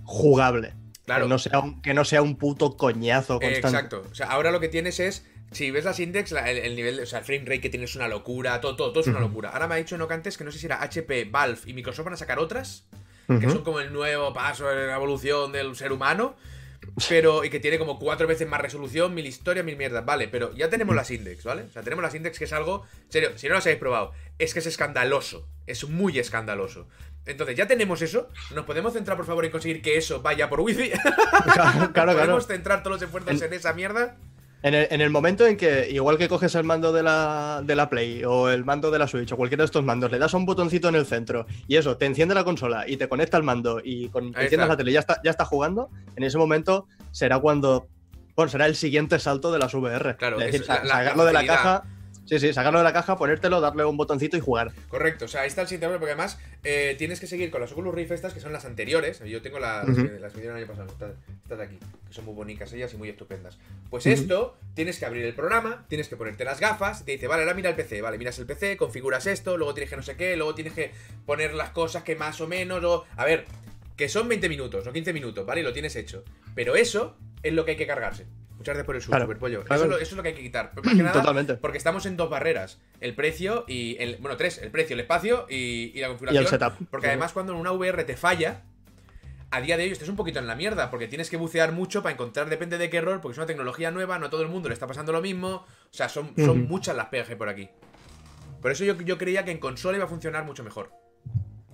jugable. 0.03 0.73
Claro. 1.05 1.25
Que 1.25 1.29
no 1.29 1.39
sea 1.39 1.59
un, 1.59 1.81
que 1.81 1.93
no 1.93 2.05
sea 2.05 2.21
un 2.21 2.35
puto 2.37 2.77
coñazo 2.77 3.35
Eh, 3.41 3.59
constante. 3.61 3.67
exacto. 3.77 4.03
O 4.11 4.15
sea, 4.15 4.27
ahora 4.27 4.51
lo 4.51 4.59
que 4.59 4.67
tienes 4.69 4.99
es. 4.99 5.25
Si 5.51 5.69
ves 5.69 5.83
las 5.83 5.99
index, 5.99 6.31
la- 6.31 6.49
el, 6.49 6.59
el 6.59 6.75
nivel, 6.77 6.95
de- 6.97 7.03
o 7.03 7.05
sea, 7.05 7.19
el 7.19 7.25
frame 7.25 7.41
rate 7.43 7.59
que 7.59 7.69
tienes 7.69 7.89
es 7.89 7.95
una 7.97 8.07
locura, 8.07 8.61
todo, 8.61 8.77
todo, 8.77 8.91
todo 8.91 9.01
es 9.01 9.07
una 9.07 9.19
locura. 9.19 9.49
Ahora 9.49 9.67
me 9.67 9.73
ha 9.75 9.77
dicho 9.77 9.95
Enoch 9.95 10.09
antes 10.11 10.37
que 10.37 10.45
no 10.45 10.51
sé 10.51 10.59
si 10.59 10.65
era 10.67 10.81
HP, 10.81 11.25
Valve 11.25 11.59
y 11.65 11.73
Microsoft 11.73 12.05
van 12.05 12.13
a 12.13 12.17
sacar 12.17 12.39
otras, 12.39 12.85
que 13.27 13.49
son 13.49 13.61
como 13.63 13.81
el 13.81 13.91
nuevo 13.91 14.31
paso 14.33 14.71
en 14.71 14.87
la 14.87 14.95
evolución 14.95 15.51
del 15.51 15.75
ser 15.75 15.91
humano, 15.91 16.35
pero 17.09 17.43
y 17.45 17.49
que 17.49 17.59
tiene 17.59 17.77
como 17.77 17.99
cuatro 17.99 18.27
veces 18.27 18.47
más 18.47 18.59
resolución, 18.61 19.13
mil 19.13 19.25
historias, 19.25 19.65
mil 19.65 19.77
mierdas, 19.77 20.03
vale, 20.05 20.27
pero 20.27 20.53
ya 20.55 20.69
tenemos 20.69 20.95
las 20.95 21.11
index, 21.11 21.43
¿vale? 21.43 21.63
O 21.63 21.69
sea, 21.71 21.83
tenemos 21.83 22.03
las 22.03 22.15
index 22.15 22.37
que 22.39 22.45
es 22.45 22.53
algo, 22.53 22.85
serio, 23.09 23.31
si 23.37 23.47
no 23.47 23.53
las 23.55 23.65
habéis 23.65 23.79
probado, 23.79 24.11
es 24.39 24.53
que 24.53 24.59
es 24.59 24.65
escandaloso, 24.65 25.47
es 25.67 25.87
muy 25.87 26.17
escandaloso. 26.19 26.87
Entonces, 27.25 27.55
ya 27.55 27.67
tenemos 27.67 28.01
eso, 28.01 28.29
nos 28.55 28.65
podemos 28.65 28.93
centrar 28.93 29.15
por 29.15 29.27
favor 29.27 29.45
en 29.45 29.51
conseguir 29.51 29.81
que 29.83 29.95
eso 29.97 30.21
vaya 30.21 30.49
por 30.49 30.59
wifi. 30.61 30.91
Claro, 31.53 31.91
claro. 31.93 32.13
¿Podemos 32.13 32.47
centrar 32.47 32.81
todos 32.83 32.95
los 32.95 33.03
esfuerzos 33.03 33.41
En- 33.41 33.47
en 33.47 33.53
esa 33.53 33.73
mierda? 33.73 34.17
En 34.63 34.75
el, 34.75 34.87
en 34.91 35.01
el 35.01 35.09
momento 35.09 35.47
en 35.47 35.57
que, 35.57 35.89
igual 35.91 36.17
que 36.19 36.27
coges 36.29 36.53
el 36.55 36.63
mando 36.63 36.91
de 36.93 37.01
la, 37.01 37.61
de 37.65 37.75
la 37.75 37.89
Play 37.89 38.23
o 38.23 38.49
el 38.49 38.63
mando 38.63 38.91
de 38.91 38.99
la 38.99 39.07
Switch 39.07 39.31
o 39.31 39.35
cualquiera 39.37 39.63
de 39.63 39.65
estos 39.65 39.83
mandos, 39.83 40.11
le 40.11 40.19
das 40.19 40.33
a 40.33 40.37
un 40.37 40.45
botoncito 40.45 40.87
en 40.89 40.95
el 40.95 41.05
centro 41.07 41.47
y 41.67 41.77
eso, 41.77 41.97
te 41.97 42.05
enciende 42.05 42.35
la 42.35 42.43
consola 42.43 42.87
y 42.87 42.97
te 42.97 43.09
conecta 43.09 43.37
al 43.37 43.43
mando 43.43 43.81
y 43.83 44.09
con, 44.09 44.25
enciendes 44.43 44.67
la 44.69 44.77
tele 44.77 44.91
y 44.91 44.93
ya 44.93 44.99
está, 44.99 45.19
ya 45.23 45.31
está 45.31 45.45
jugando, 45.45 45.89
en 46.15 46.23
ese 46.23 46.37
momento 46.37 46.85
será 47.11 47.39
cuando. 47.39 47.87
Bueno, 48.35 48.49
será 48.51 48.65
el 48.67 48.75
siguiente 48.75 49.17
salto 49.19 49.51
de 49.51 49.59
las 49.59 49.73
VR. 49.73 50.15
Claro, 50.15 50.39
es 50.39 50.45
decir, 50.45 50.61
es 50.61 50.67
la- 50.67 50.75
sa- 50.77 50.83
la- 50.83 50.87
la 50.87 51.03
sacarlo 51.03 51.25
de 51.25 51.33
la 51.33 51.39
caja. 51.47 51.83
Sí, 52.31 52.39
sí, 52.39 52.53
sacarlo 52.53 52.79
de 52.79 52.85
la 52.85 52.93
caja, 52.93 53.17
ponértelo, 53.17 53.59
darle 53.59 53.83
un 53.83 53.97
botoncito 53.97 54.37
y 54.37 54.39
jugar. 54.39 54.71
Correcto, 54.87 55.25
o 55.25 55.27
sea, 55.27 55.41
ahí 55.41 55.49
está 55.49 55.63
el 55.63 55.67
siguiente 55.67 55.87
paso, 55.87 55.99
porque 55.99 56.13
además 56.13 56.39
eh, 56.63 56.95
tienes 56.97 57.19
que 57.19 57.27
seguir 57.27 57.51
con 57.51 57.59
las 57.59 57.73
Oculus 57.73 57.93
Rift 57.93 58.11
estas, 58.13 58.33
que 58.33 58.39
son 58.39 58.53
las 58.53 58.63
anteriores. 58.63 59.19
Yo 59.25 59.41
tengo 59.41 59.59
las, 59.59 59.83
Ujú. 59.89 60.07
que- 60.07 60.17
las 60.19 60.31
que 60.31 60.37
me 60.37 60.41
dieron 60.43 60.57
el 60.57 60.63
año 60.63 60.71
pasado, 60.71 60.87
estas, 60.89 61.11
estas 61.43 61.57
de 61.57 61.63
aquí, 61.65 61.77
que 62.07 62.13
son 62.13 62.23
muy 62.23 62.33
bonitas 62.33 62.71
ellas 62.71 62.93
y 62.93 62.95
muy 62.95 63.09
estupendas. 63.09 63.57
Pues 63.89 64.05
esto, 64.05 64.55
tienes 64.75 64.97
que 64.97 65.05
abrir 65.05 65.25
el 65.25 65.33
programa, 65.35 65.83
tienes 65.89 66.07
que 66.07 66.15
ponerte 66.15 66.45
las 66.45 66.61
gafas, 66.61 67.03
te 67.03 67.11
dice, 67.11 67.27
vale, 67.27 67.41
ahora 67.43 67.53
mira 67.53 67.69
el 67.69 67.75
PC, 67.75 68.01
vale, 68.01 68.17
miras 68.17 68.39
el 68.39 68.45
PC, 68.45 68.77
configuras 68.77 69.27
esto, 69.27 69.57
luego 69.57 69.73
tienes 69.73 69.89
que 69.89 69.97
no 69.97 70.03
sé 70.03 70.15
qué, 70.15 70.37
luego 70.37 70.55
tienes 70.55 70.71
que 70.71 70.91
poner 71.25 71.53
las 71.53 71.71
cosas 71.71 72.03
que 72.03 72.15
más 72.15 72.39
o 72.39 72.47
menos, 72.47 72.81
o... 72.85 73.03
A 73.17 73.25
ver, 73.25 73.43
que 73.97 74.07
son 74.07 74.29
20 74.29 74.47
minutos 74.47 74.87
o 74.87 74.93
15 74.93 75.11
minutos, 75.11 75.45
¿vale? 75.45 75.59
Y 75.59 75.63
lo 75.65 75.73
tienes 75.73 75.97
hecho. 75.97 76.23
Pero 76.55 76.75
eso 76.77 77.17
es 77.43 77.51
lo 77.51 77.65
que 77.65 77.71
hay 77.71 77.77
que 77.77 77.87
cargarse. 77.87 78.25
Muchas 78.61 78.75
gracias 78.75 78.85
por 78.85 78.95
el 78.95 79.01
superpollo. 79.01 79.63
claro. 79.63 79.81
Eso, 79.81 79.83
es 79.85 79.89
lo, 79.89 79.97
eso 79.97 80.11
es 80.11 80.17
lo 80.17 80.23
que 80.23 80.29
hay 80.29 80.35
que 80.35 80.43
quitar. 80.43 80.71
Más 80.75 80.95
que 80.95 81.03
nada, 81.03 81.13
Totalmente. 81.13 81.55
porque 81.55 81.77
estamos 81.79 82.05
en 82.05 82.15
dos 82.15 82.29
barreras. 82.29 82.79
El 82.99 83.15
precio 83.15 83.65
y 83.67 83.97
el. 83.99 84.17
Bueno, 84.17 84.37
tres. 84.37 84.59
El 84.59 84.69
precio, 84.69 84.93
el 84.93 84.99
espacio 84.99 85.47
y, 85.49 85.91
y 85.95 85.99
la 85.99 86.09
configuración. 86.09 86.43
Y 86.43 86.45
el 86.45 86.49
setup. 86.49 86.73
Porque 86.91 87.07
además, 87.07 87.33
cuando 87.33 87.53
en 87.53 87.59
una 87.59 87.71
VR 87.71 88.03
te 88.03 88.15
falla, 88.15 88.61
a 89.49 89.61
día 89.61 89.77
de 89.77 89.83
hoy 89.83 89.89
estás 89.89 90.09
un 90.09 90.15
poquito 90.15 90.39
en 90.39 90.47
la 90.47 90.55
mierda, 90.55 90.91
porque 90.91 91.07
tienes 91.07 91.29
que 91.29 91.37
bucear 91.37 91.71
mucho 91.71 92.03
para 92.03 92.13
encontrar, 92.13 92.49
depende 92.49 92.77
de 92.77 92.89
qué 92.89 92.97
error, 92.97 93.19
porque 93.19 93.33
es 93.33 93.37
una 93.37 93.47
tecnología 93.47 93.89
nueva, 93.89 94.19
no 94.19 94.27
a 94.27 94.29
todo 94.29 94.43
el 94.43 94.47
mundo 94.47 94.69
le 94.69 94.73
está 94.73 94.85
pasando 94.87 95.11
lo 95.11 95.21
mismo. 95.21 95.65
O 95.65 95.93
sea, 95.93 96.07
son, 96.07 96.33
son 96.37 96.67
muchas 96.67 96.95
las 96.95 97.07
hay 97.11 97.35
por 97.35 97.49
aquí. 97.49 97.69
Por 98.61 98.71
eso 98.71 98.83
yo, 98.83 98.95
yo 99.01 99.17
creía 99.17 99.43
que 99.43 99.51
en 99.51 99.57
consola 99.57 99.97
iba 99.97 100.05
a 100.05 100.09
funcionar 100.09 100.45
mucho 100.45 100.63
mejor. 100.63 100.91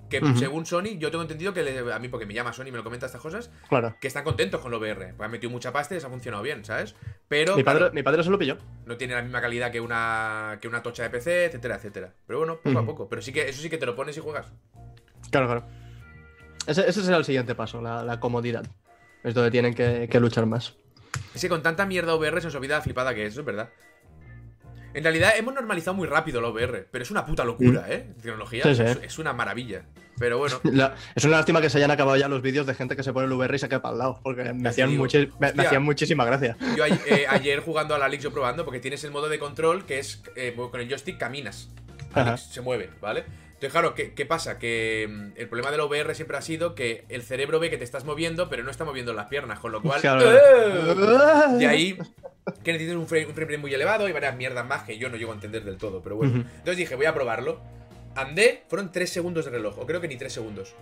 Que 0.09 0.21
según 0.37 0.65
Sony, 0.65 0.97
yo 0.97 1.11
tengo 1.11 1.21
entendido 1.23 1.53
que 1.53 1.63
le- 1.63 1.93
a 1.93 1.99
mí, 1.99 2.07
porque 2.07 2.25
me 2.25 2.33
llama 2.33 2.53
Sony 2.53 2.67
y 2.67 2.71
me 2.71 2.77
lo 2.77 2.83
comenta 2.83 3.05
estas 3.07 3.21
cosas, 3.21 3.49
Claro. 3.67 3.95
que 3.99 4.07
están 4.07 4.23
contentos 4.23 4.61
con 4.61 4.71
lo 4.71 4.79
VR. 4.79 5.13
Pues 5.15 5.25
han 5.25 5.31
metido 5.31 5.49
mucha 5.51 5.73
pasta 5.73 5.93
y 5.93 5.97
les 5.97 6.05
ha 6.05 6.09
funcionado 6.09 6.41
bien, 6.43 6.63
¿sabes? 6.63 6.95
Pero 7.27 7.55
Mi 7.57 7.63
padre, 7.63 7.79
claro, 7.79 7.93
mi 7.93 8.03
padre 8.03 8.23
se 8.23 8.29
lo 8.29 8.39
pilló. 8.39 8.57
no 8.85 8.95
tiene 8.97 9.15
la 9.15 9.21
misma 9.21 9.41
calidad 9.41 9.71
que 9.71 9.81
una, 9.81 10.59
que 10.61 10.67
una 10.69 10.81
tocha 10.81 11.03
de 11.03 11.09
PC, 11.09 11.45
etcétera, 11.45 11.75
etcétera. 11.75 12.13
Pero 12.25 12.39
bueno, 12.39 12.57
poco 12.63 12.79
a 12.79 12.85
poco. 12.85 13.09
Pero 13.09 13.21
sí 13.21 13.33
que 13.33 13.49
eso 13.49 13.61
sí 13.61 13.69
que 13.69 13.77
te 13.77 13.85
lo 13.85 13.95
pones 13.95 14.15
y 14.17 14.21
juegas. 14.21 14.47
Claro, 15.29 15.47
claro. 15.47 15.65
Ese, 16.67 16.87
ese 16.87 17.01
será 17.01 17.17
el 17.17 17.25
siguiente 17.25 17.55
paso, 17.55 17.81
la, 17.81 18.03
la 18.03 18.19
comodidad. 18.19 18.65
Es 19.23 19.33
donde 19.33 19.51
tienen 19.51 19.73
que, 19.73 20.07
que 20.09 20.19
luchar 20.19 20.45
más. 20.45 20.75
Es 21.33 21.41
que 21.41 21.49
con 21.49 21.61
tanta 21.63 21.85
mierda 21.85 22.15
VR 22.15 22.39
se 22.41 22.47
nos 22.47 22.55
olvida 22.55 22.77
la 22.77 22.81
flipada 22.81 23.13
que 23.13 23.25
es, 23.25 23.37
es 23.37 23.43
verdad. 23.45 23.69
En 24.97 25.03
realidad 25.03 25.33
hemos 25.37 25.53
normalizado 25.53 25.93
muy 25.95 26.07
rápido 26.07 26.41
la 26.41 26.49
VR, 26.49 26.87
pero 26.89 27.03
es 27.03 27.11
una 27.11 27.23
puta 27.23 27.45
locura, 27.45 27.85
¿eh? 27.87 28.13
Tecnología. 28.19 28.63
Sí, 28.63 28.73
sí. 28.73 28.81
Es, 28.81 28.99
es 29.03 29.19
una 29.19 29.31
maravilla. 29.31 29.83
Pero 30.17 30.39
bueno, 30.39 30.59
La- 30.63 30.95
es 31.13 31.23
una 31.23 31.37
lástima 31.37 31.61
que 31.61 31.69
se 31.69 31.77
hayan 31.77 31.91
acabado 31.91 32.17
ya 32.17 32.27
los 32.27 32.41
vídeos 32.41 32.65
de 32.65 32.73
gente 32.73 32.95
que 32.95 33.03
se 33.03 33.13
pone 33.13 33.27
el 33.27 33.31
VR 33.33 33.55
y 33.55 33.59
se 33.59 33.69
queda 33.69 33.79
para 33.83 33.91
el 33.93 33.99
lado, 33.99 34.19
porque 34.23 34.51
me 34.53 34.69
hacían, 34.69 34.89
digo. 34.89 35.05
muchi- 35.05 35.27
me- 35.33 35.37
me 35.39 35.47
Hostia. 35.49 35.63
hacían 35.65 35.83
muchísima 35.83 36.25
gracia. 36.25 36.57
yo 36.75 36.83
a- 36.83 36.87
eh, 36.87 37.27
ayer 37.29 37.59
jugando 37.59 37.93
a 37.93 37.99
la 37.99 38.09
yo 38.15 38.31
probando, 38.31 38.65
porque 38.65 38.79
tienes 38.79 39.03
el 39.03 39.11
modo 39.11 39.29
de 39.29 39.37
control 39.37 39.85
que 39.85 39.99
es 39.99 40.23
eh, 40.35 40.55
con 40.55 40.81
el 40.81 40.89
joystick 40.89 41.19
caminas. 41.19 41.69
Alex 42.13 42.41
se 42.53 42.61
mueve, 42.61 42.89
¿vale? 42.99 43.25
Entonces, 43.57 43.71
claro, 43.71 43.95
¿qué, 43.95 44.13
qué 44.13 44.25
pasa? 44.27 44.59
Que 44.59 45.07
mm, 45.09 45.31
el 45.35 45.49
problema 45.49 45.71
del 45.71 45.81
VR 45.81 46.13
siempre 46.13 46.37
ha 46.37 46.41
sido 46.41 46.75
que 46.75 47.05
el 47.09 47.23
cerebro 47.23 47.59
ve 47.59 47.71
que 47.71 47.77
te 47.77 47.83
estás 47.83 48.05
moviendo, 48.05 48.49
pero 48.49 48.63
no 48.63 48.69
está 48.69 48.85
moviendo 48.85 49.13
las 49.13 49.27
piernas, 49.27 49.57
con 49.59 49.71
lo 49.71 49.81
cual. 49.81 49.99
¡eh! 50.03 51.57
Y 51.59 51.65
ahí 51.65 51.97
que 52.63 52.71
necesitas 52.71 52.95
un 52.97 53.07
frame, 53.07 53.25
un 53.25 53.33
frame 53.33 53.45
rate 53.51 53.57
muy 53.57 53.73
elevado 53.73 54.07
y 54.07 54.11
varias 54.11 54.35
mierdas 54.35 54.65
más 54.65 54.83
que 54.83 54.97
yo 54.97 55.09
no 55.09 55.17
llego 55.17 55.31
a 55.31 55.35
entender 55.35 55.63
del 55.63 55.77
todo, 55.77 56.01
pero 56.01 56.15
bueno. 56.17 56.35
Entonces 56.35 56.77
dije, 56.77 56.95
voy 56.95 57.05
a 57.07 57.13
probarlo. 57.13 57.59
Andé, 58.15 58.63
fueron 58.67 58.91
3 58.91 59.09
segundos 59.09 59.45
de 59.45 59.51
reloj, 59.51 59.77
o 59.79 59.85
creo 59.85 60.01
que 60.01 60.07
ni 60.07 60.15
3 60.17 60.31
segundos. 60.31 60.73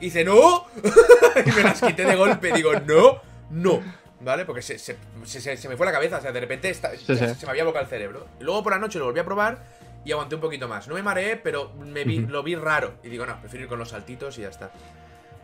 Y 0.00 0.06
dice, 0.06 0.24
¡no! 0.24 0.66
y 1.46 1.50
me 1.52 1.62
las 1.62 1.80
quité 1.80 2.04
de 2.04 2.16
golpe, 2.16 2.52
digo, 2.52 2.72
¡no! 2.86 3.20
¡No! 3.50 3.80
¿Vale? 4.20 4.44
Porque 4.44 4.62
se, 4.62 4.78
se- 4.78 4.96
se- 5.24 5.68
me 5.68 5.76
fue 5.76 5.86
la 5.86 5.92
cabeza, 5.92 6.18
o 6.18 6.20
sea, 6.20 6.32
de 6.32 6.40
repente 6.40 6.68
esta- 6.70 6.90
Sí, 6.96 7.04
sí. 7.06 7.16
se 7.16 7.46
me 7.46 7.50
había 7.50 7.62
bloqueado 7.64 7.84
el 7.84 7.90
cerebro. 7.90 8.26
Luego 8.40 8.62
por 8.62 8.72
la 8.72 8.78
noche 8.78 8.98
lo 8.98 9.06
volví 9.06 9.20
a 9.20 9.24
probar 9.24 9.64
y 10.04 10.12
aguanté 10.12 10.34
un 10.34 10.40
poquito 10.40 10.68
más. 10.68 10.88
No 10.88 10.94
me 10.94 11.02
mareé, 11.02 11.36
pero 11.36 11.72
me 11.74 12.04
vi- 12.04 12.20
lo 12.26 12.42
vi 12.42 12.54
raro. 12.56 12.94
Y 13.02 13.08
digo, 13.08 13.24
no, 13.26 13.38
prefiero 13.40 13.64
ir 13.64 13.68
con 13.68 13.78
los 13.78 13.90
saltitos 13.90 14.36
y 14.38 14.42
ya 14.42 14.48
está. 14.48 14.72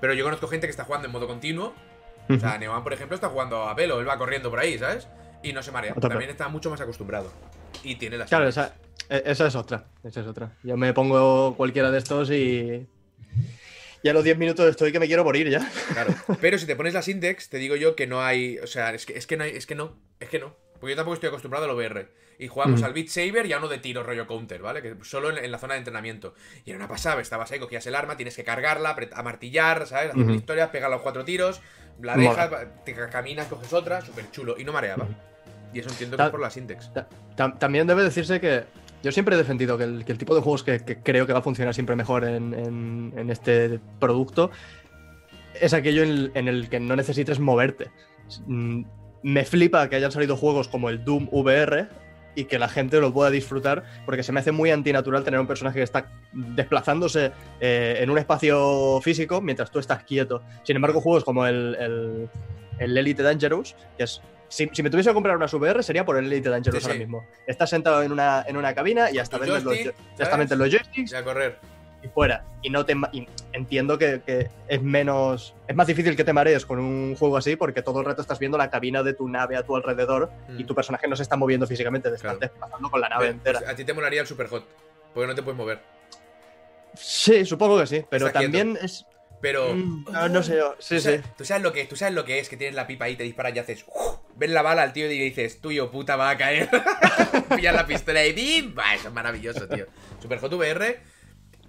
Pero 0.01 0.14
yo 0.14 0.25
conozco 0.25 0.49
gente 0.49 0.66
que 0.66 0.71
está 0.71 0.85
jugando 0.85 1.07
en 1.07 1.12
modo 1.12 1.27
continuo. 1.27 1.75
O 2.31 2.38
sea, 2.38 2.59
Neoman, 2.59 2.83
por 2.83 2.92
ejemplo, 2.92 3.14
está 3.14 3.29
jugando 3.31 3.62
a 3.68 3.75
pelo, 3.75 4.01
él 4.01 4.09
va 4.09 4.18
corriendo 4.18 4.51
por 4.51 4.59
ahí, 4.59 4.79
¿sabes? 4.79 5.09
Y 5.42 5.53
no 5.53 5.62
se 5.62 5.71
marea. 5.73 5.94
También 5.94 6.31
está 6.31 6.49
mucho 6.49 6.68
más 6.71 6.81
acostumbrado. 6.81 7.33
Y 7.83 7.94
tiene 7.97 8.18
las. 8.18 8.29
Claro, 8.29 8.47
esa, 8.49 8.75
e- 9.09 9.23
esa 9.25 9.47
es 9.47 9.55
otra. 9.55 9.87
Esa 10.05 10.21
es 10.21 10.27
otra. 10.27 10.53
Yo 10.62 10.77
me 10.77 10.92
pongo 10.92 11.55
cualquiera 11.57 11.90
de 11.90 11.99
estos 11.99 12.31
y. 12.31 12.87
Y 14.03 14.09
a 14.09 14.12
los 14.12 14.23
10 14.23 14.38
minutos 14.38 14.68
estoy 14.68 14.92
que 14.92 15.01
me 15.01 15.07
quiero 15.07 15.25
morir 15.25 15.49
ya. 15.49 15.68
Claro. 15.92 16.14
Pero 16.40 16.57
si 16.59 16.66
te 16.66 16.77
pones 16.77 16.94
las 16.94 17.09
index, 17.09 17.49
te 17.49 17.57
digo 17.59 17.75
yo 17.77 17.97
que 17.97 18.07
no 18.07 18.23
hay. 18.23 18.59
O 18.59 18.66
sea, 18.66 18.92
es 18.94 19.07
que, 19.07 19.16
es 19.16 19.27
que 19.27 19.37
no 19.37 19.44
hay. 19.44 19.51
Es 19.51 19.66
que 19.66 19.75
no. 19.75 19.97
Es 20.21 20.29
que 20.29 20.38
no. 20.38 20.55
Porque 20.81 20.90
yo 20.92 20.97
tampoco 20.97 21.14
estoy 21.14 21.29
acostumbrado 21.29 21.64
a 21.64 21.68
lo 21.68 21.75
VR. 21.77 22.09
Y 22.38 22.46
jugamos 22.48 22.81
Mm. 22.81 22.85
al 22.85 22.92
Beat 22.92 23.09
Saber 23.09 23.46
y 23.46 23.53
a 23.53 23.59
uno 23.59 23.66
de 23.68 23.79
tiro 23.79 24.03
rollo 24.05 24.27
counter, 24.27 24.62
¿vale? 24.62 24.81
Que 24.81 24.94
solo 25.03 25.31
en, 25.31 25.44
en 25.44 25.51
la 25.51 25.59
zona 25.59 25.74
de 25.74 25.79
entrenamiento. 25.79 26.35
Y 26.64 26.70
era 26.70 26.79
una 26.79 26.87
pasada, 26.88 27.20
estabas 27.20 27.51
ahí, 27.51 27.59
cogías 27.59 27.85
el 27.87 27.94
arma, 27.96 28.16
tienes 28.16 28.37
que 28.37 28.44
cargarla, 28.44 28.96
amartillar, 29.14 29.87
¿sabes? 29.87 30.11
Hacer 30.12 30.31
historias, 30.31 30.70
pegar 30.70 30.88
los 30.90 31.01
cuatro 31.03 31.24
tiros, 31.24 31.61
la 32.01 32.16
dejas, 32.16 32.51
te 32.85 32.94
ca- 32.94 33.11
caminas, 33.11 33.46
coges 33.48 33.72
otra, 33.72 34.01
súper 34.03 34.31
chulo. 34.31 34.55
Y 34.59 34.64
no 34.64 34.72
mareaba. 34.72 35.07
Y 35.74 35.81
eso 35.81 35.88
entiendo 35.90 36.16
que 36.16 36.18
Ta- 36.18 36.27
es 36.27 36.31
por 36.31 36.40
las 36.40 36.57
index. 36.57 36.92
Ta- 36.94 37.09
tam- 37.37 37.59
También 37.59 37.87
debe 37.88 38.03
decirse 38.05 38.40
que 38.40 38.64
yo 39.03 39.11
siempre 39.12 39.35
he 39.35 39.38
defendido 39.38 39.77
que 39.77 39.85
el, 39.85 40.05
que 40.05 40.12
el 40.12 40.18
tipo 40.18 40.35
de 40.35 40.40
juegos 40.40 40.62
que, 40.62 40.79
que 40.85 40.98
creo 41.03 41.27
que 41.27 41.33
va 41.33 41.40
a 41.40 41.42
funcionar 41.42 41.74
siempre 41.74 41.96
mejor 41.96 42.24
en, 42.24 42.55
en- 42.55 43.14
en 43.16 43.31
este 43.31 43.81
producto 43.98 44.51
es 45.61 45.74
aquello 45.74 46.05
en, 46.05 46.31
en 46.35 46.46
el 46.48 46.68
que 46.68 46.79
no 46.81 46.94
necesites 46.94 47.40
moverte. 47.40 47.90
Mm, 48.46 48.85
Me 49.22 49.44
flipa 49.44 49.88
que 49.88 49.96
hayan 49.96 50.12
salido 50.12 50.37
juegos 50.37 50.68
como 50.68 50.88
el 50.88 51.05
Doom 51.05 51.29
VR 51.33 51.88
y 52.38 52.44
que 52.44 52.57
la 52.57 52.68
gente 52.68 53.01
lo 53.01 53.12
pueda 53.12 53.31
disfrutar 53.31 53.83
porque 54.07 54.22
se 54.22 54.31
me 54.31 54.38
hace 54.38 54.53
muy 54.53 54.70
antinatural 54.70 55.24
tener 55.24 55.40
un 55.40 55.48
personaje 55.48 55.79
que 55.79 55.83
está 55.83 56.07
desplazándose 56.33 57.33
eh, 57.59 57.98
en 57.98 58.11
un 58.11 58.18
espacio 58.18 59.01
físico 59.03 59.40
mientras 59.40 59.72
tú 59.72 59.81
estás 59.81 60.05
quieto. 60.05 60.40
Sin 60.62 60.77
embargo, 60.77 61.01
juegos 61.01 61.24
como 61.24 61.44
el, 61.46 61.77
el, 61.81 62.29
el 62.79 62.96
Elite 62.96 63.24
Dangerous, 63.24 63.74
que 63.96 64.05
es 64.05 64.22
si, 64.46 64.70
si 64.72 64.85
me 64.85 64.88
tuviese 64.88 65.11
que 65.11 65.14
comprar 65.14 65.37
unas 65.37 65.53
VR 65.53 65.83
sería 65.83 66.05
por 66.05 66.16
el 66.16 66.27
Elite 66.27 66.48
Dangerous 66.48 66.81
Sí, 66.81 66.88
ahora 66.88 67.01
mismo. 67.01 67.27
Estás 67.44 67.70
sentado 67.70 68.05
en 68.05 68.12
una, 68.12 68.44
en 68.46 68.57
una 68.57 68.72
cabina 68.72 69.11
y 69.11 69.18
hasta 69.18 69.37
metes 69.38 69.64
los 70.57 70.70
joysticks 70.70 71.12
Y 71.12 71.16
a 71.16 71.24
correr. 71.24 71.59
Y 72.03 72.09
fuera. 72.09 72.45
Y 72.63 72.71
no 72.71 72.85
te 72.85 72.95
y 73.13 73.27
entiendo 73.53 73.99
que, 73.99 74.21
que 74.25 74.49
es 74.69 74.83
menos. 74.83 75.55
Es 75.67 75.75
más 75.77 75.87
difícil 75.87 76.15
que 76.17 76.25
te 76.25 76.33
marees 76.33 76.65
con 76.67 76.79
un 76.79 77.17
juego 77.17 77.37
así 77.37 77.57
porque 77.57 77.83
todo 77.83 78.01
el 78.01 78.07
rato 78.07 78.23
estás 78.23 78.39
viendo 78.39 78.57
la 78.59 78.71
cabina 78.71 79.03
de 79.03 79.15
tu 79.15 79.29
nave 79.29 79.57
a 79.57 79.63
tu 79.65 79.75
alrededor 79.77 80.31
y 80.57 80.63
Mm. 80.65 80.67
tu 80.67 80.75
personaje 80.75 81.09
no 81.09 81.17
se 81.17 81.23
está 81.23 81.37
moviendo 81.37 81.67
físicamente, 81.67 82.09
te 82.09 82.15
estás 82.17 82.33
Claro. 82.37 82.39
desplazando 82.41 82.91
con 82.91 83.01
la 83.01 83.09
nave 83.09 83.29
entera. 83.29 83.59
pues, 83.61 83.71
a 83.71 83.75
ti 83.77 83.85
te 83.85 83.93
molaría 83.93 84.21
el 84.21 84.27
super 84.27 84.47
hot. 84.49 84.65
Porque 85.15 85.27
no 85.27 85.35
te 85.35 85.43
puedes 85.43 85.57
mover. 85.57 85.81
Sí, 86.95 87.45
supongo 87.45 87.79
que 87.81 87.87
sí, 87.87 88.05
pero 88.11 88.27
Está 88.27 88.41
quieto. 88.41 88.57
también 88.59 88.79
es. 88.83 89.07
Pero. 89.41 89.73
Mm, 89.75 90.05
no, 90.13 90.29
no 90.29 90.43
sé 90.43 90.57
yo. 90.57 90.75
Sí, 90.81 90.97
¿Tú 90.97 91.01
sí. 91.01 91.05
sabes, 91.05 91.23
tú 91.37 91.45
sabes 91.45 91.63
lo 91.63 91.73
que, 91.73 91.85
tú 91.85 91.97
sabes 91.97 92.15
lo 92.15 92.25
que 92.25 92.41
es 92.41 92.49
que 92.49 92.57
tienes 92.57 92.75
la 92.75 92.87
pipa 92.89 93.05
ahí, 93.05 93.15
te 93.17 93.23
disparas 93.23 93.55
y 93.55 93.59
haces. 93.61 93.85
¡uf! 93.87 94.19
ves 94.35 94.51
la 94.51 94.63
bala 94.63 94.83
al 94.83 94.93
tío 94.93 95.11
y 95.11 95.19
dices, 95.19 95.61
tuyo 95.61 95.91
puta 95.91 96.17
va 96.17 96.31
a 96.31 96.37
caer. 96.37 96.69
Pillas 97.57 97.75
la 97.75 97.87
pistola 97.87 98.25
y 98.25 98.33
¡bim! 98.33 98.75
Bah, 98.75 98.95
eso 98.95 99.09
es 99.09 99.15
maravilloso, 99.15 99.69
tío. 99.69 99.87
Super 100.21 100.39
Hot 100.39 100.53
VR. 100.53 101.01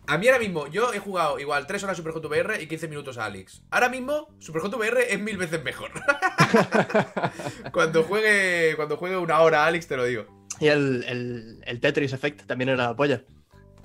A 0.09 0.17
mí 0.17 0.27
ahora 0.27 0.39
mismo, 0.39 0.67
yo 0.67 0.91
he 0.93 0.99
jugado 0.99 1.39
igual 1.39 1.67
3 1.67 1.83
horas 1.83 1.95
Super 1.97 2.13
Hot 2.13 2.25
VR 2.25 2.61
y 2.61 2.67
15 2.67 2.87
minutos 2.87 3.17
a 3.19 3.25
Alex. 3.25 3.61
Ahora 3.69 3.89
mismo, 3.89 4.35
Super 4.39 4.61
Hot 4.63 4.73
VR 4.73 5.13
es 5.13 5.19
mil 5.19 5.37
veces 5.37 5.63
mejor. 5.63 5.91
cuando 7.71 8.03
juegue. 8.03 8.73
Cuando 8.75 8.97
juegue 8.97 9.17
una 9.17 9.39
hora 9.41 9.63
a 9.63 9.67
Alex, 9.67 9.87
te 9.87 9.97
lo 9.97 10.05
digo. 10.05 10.25
Y 10.59 10.67
el, 10.67 11.03
el- 11.07 11.61
el 11.65 11.79
Tetris 11.79 12.13
Effect 12.13 12.45
también 12.45 12.69
era 12.69 12.87
la 12.87 12.95
polla. 12.95 13.23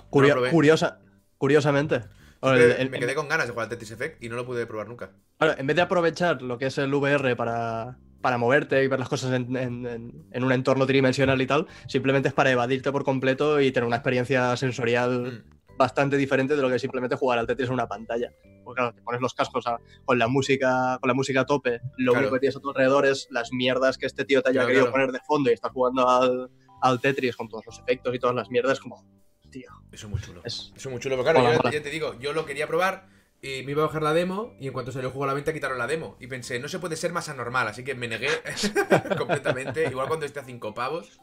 Curio- 0.09 0.33
probé. 0.33 0.49
curiosa, 0.49 0.99
curiosamente. 1.37 2.01
El- 2.41 2.59
el- 2.71 2.89
me 2.89 2.99
quedé 2.99 3.15
con 3.15 3.27
ganas 3.27 3.47
de 3.47 3.51
jugar 3.53 3.65
al 3.65 3.69
Tetris 3.69 3.91
Effect 3.91 4.23
y 4.23 4.29
no 4.29 4.35
lo 4.35 4.45
pude 4.45 4.65
probar 4.65 4.87
nunca. 4.87 5.11
Claro, 5.37 5.55
en 5.57 5.67
vez 5.67 5.75
de 5.75 5.81
aprovechar 5.81 6.41
lo 6.41 6.57
que 6.57 6.67
es 6.67 6.77
el 6.77 6.93
VR 6.93 7.35
para, 7.35 7.97
para 8.21 8.37
moverte 8.37 8.83
y 8.83 8.87
ver 8.87 8.99
las 8.99 9.09
cosas 9.09 9.31
en, 9.33 9.55
en- 9.55 9.85
en- 9.85 10.25
en 10.31 10.43
un 10.43 10.51
entorno 10.51 10.85
tridimensional 10.85 11.41
y 11.41 11.47
tal, 11.47 11.67
simplemente 11.87 12.27
es 12.29 12.33
para 12.33 12.51
evadirte 12.51 12.91
por 12.91 13.03
completo 13.03 13.59
y 13.61 13.71
tener 13.71 13.87
una 13.87 13.97
experiencia 13.97 14.55
sensorial 14.57 15.43
Mm. 15.45 15.54
Bastante 15.77 16.17
diferente 16.17 16.55
de 16.55 16.61
lo 16.61 16.69
que 16.69 16.79
simplemente 16.79 17.15
jugar 17.15 17.39
al 17.39 17.47
Tetris 17.47 17.67
en 17.67 17.73
una 17.73 17.87
pantalla. 17.87 18.31
Porque 18.63 18.79
claro, 18.79 18.95
te 18.95 19.01
pones 19.01 19.21
los 19.21 19.33
cascos 19.33 19.67
a- 19.67 19.79
con 20.05 20.17
la 20.17 20.27
música 20.27 20.97
con 20.99 21.07
la 21.07 21.13
música 21.13 21.41
a 21.41 21.45
tope, 21.45 21.79
lo 21.97 22.11
Claro. 22.13 22.19
único 22.27 22.33
que 22.35 22.39
tienes 22.41 22.55
a 22.55 22.59
tu 22.59 22.69
alrededor 22.69 23.05
es 23.05 23.27
las 23.29 23.51
mierdas 23.51 23.97
que 23.97 24.05
este 24.07 24.25
tío 24.25 24.41
te 24.41 24.49
haya 24.49 24.61
Claro, 24.61 24.67
querido 24.69 24.91
poner 24.91 25.11
de 25.11 25.19
fondo 25.19 25.49
y 25.49 25.53
estás 25.53 25.71
jugando 25.71 26.09
al, 26.09 26.49
al 26.81 26.99
Tetris 27.01 27.35
con 27.35 27.47
todos 27.47 27.65
los 27.65 27.79
efectos 27.79 28.13
y 28.15 28.19
todas 28.19 28.35
las 28.35 28.49
mierdas, 28.49 28.79
como, 28.79 29.03
tío, 29.51 29.69
Eso 29.91 30.07
es 30.07 30.11
muy 30.11 30.19
chulo. 30.21 30.41
es... 30.43 30.71
Eso 30.75 30.89
es 30.89 30.91
muy 30.91 30.99
chulo, 30.99 31.15
pero 31.15 31.23
claro, 31.23 31.39
Mola, 31.39 31.51
yo 31.53 31.57
mola. 31.59 31.71
ya 31.71 31.83
te 31.83 31.89
digo, 31.89 32.17
yo 32.19 32.33
lo 32.33 32.45
quería 32.45 32.67
probar 32.67 33.07
y 33.41 33.61
me 33.63 33.71
iba 33.71 33.83
a 33.83 33.87
bajar 33.87 34.01
la 34.01 34.13
demo 34.13 34.55
y 34.59 34.65
en 34.67 34.73
cuanto 34.73 34.91
salió 34.91 35.09
el 35.09 35.11
juego 35.13 35.25
a 35.25 35.27
la 35.27 35.33
venta 35.35 35.53
quitaron 35.53 35.77
la 35.77 35.85
demo. 35.85 36.17
Y 36.19 36.25
pensé, 36.27 36.59
no 36.59 36.67
se 36.67 36.79
puede 36.79 36.95
ser 36.95 37.13
más 37.13 37.29
anormal, 37.29 37.67
así 37.67 37.83
que 37.83 37.93
me 37.93 38.07
negué 38.07 38.29
completamente. 39.17 39.87
Igual 39.89 40.07
cuando 40.07 40.25
esté 40.25 40.39
a 40.39 40.43
5 40.43 40.73
pavos. 40.73 41.19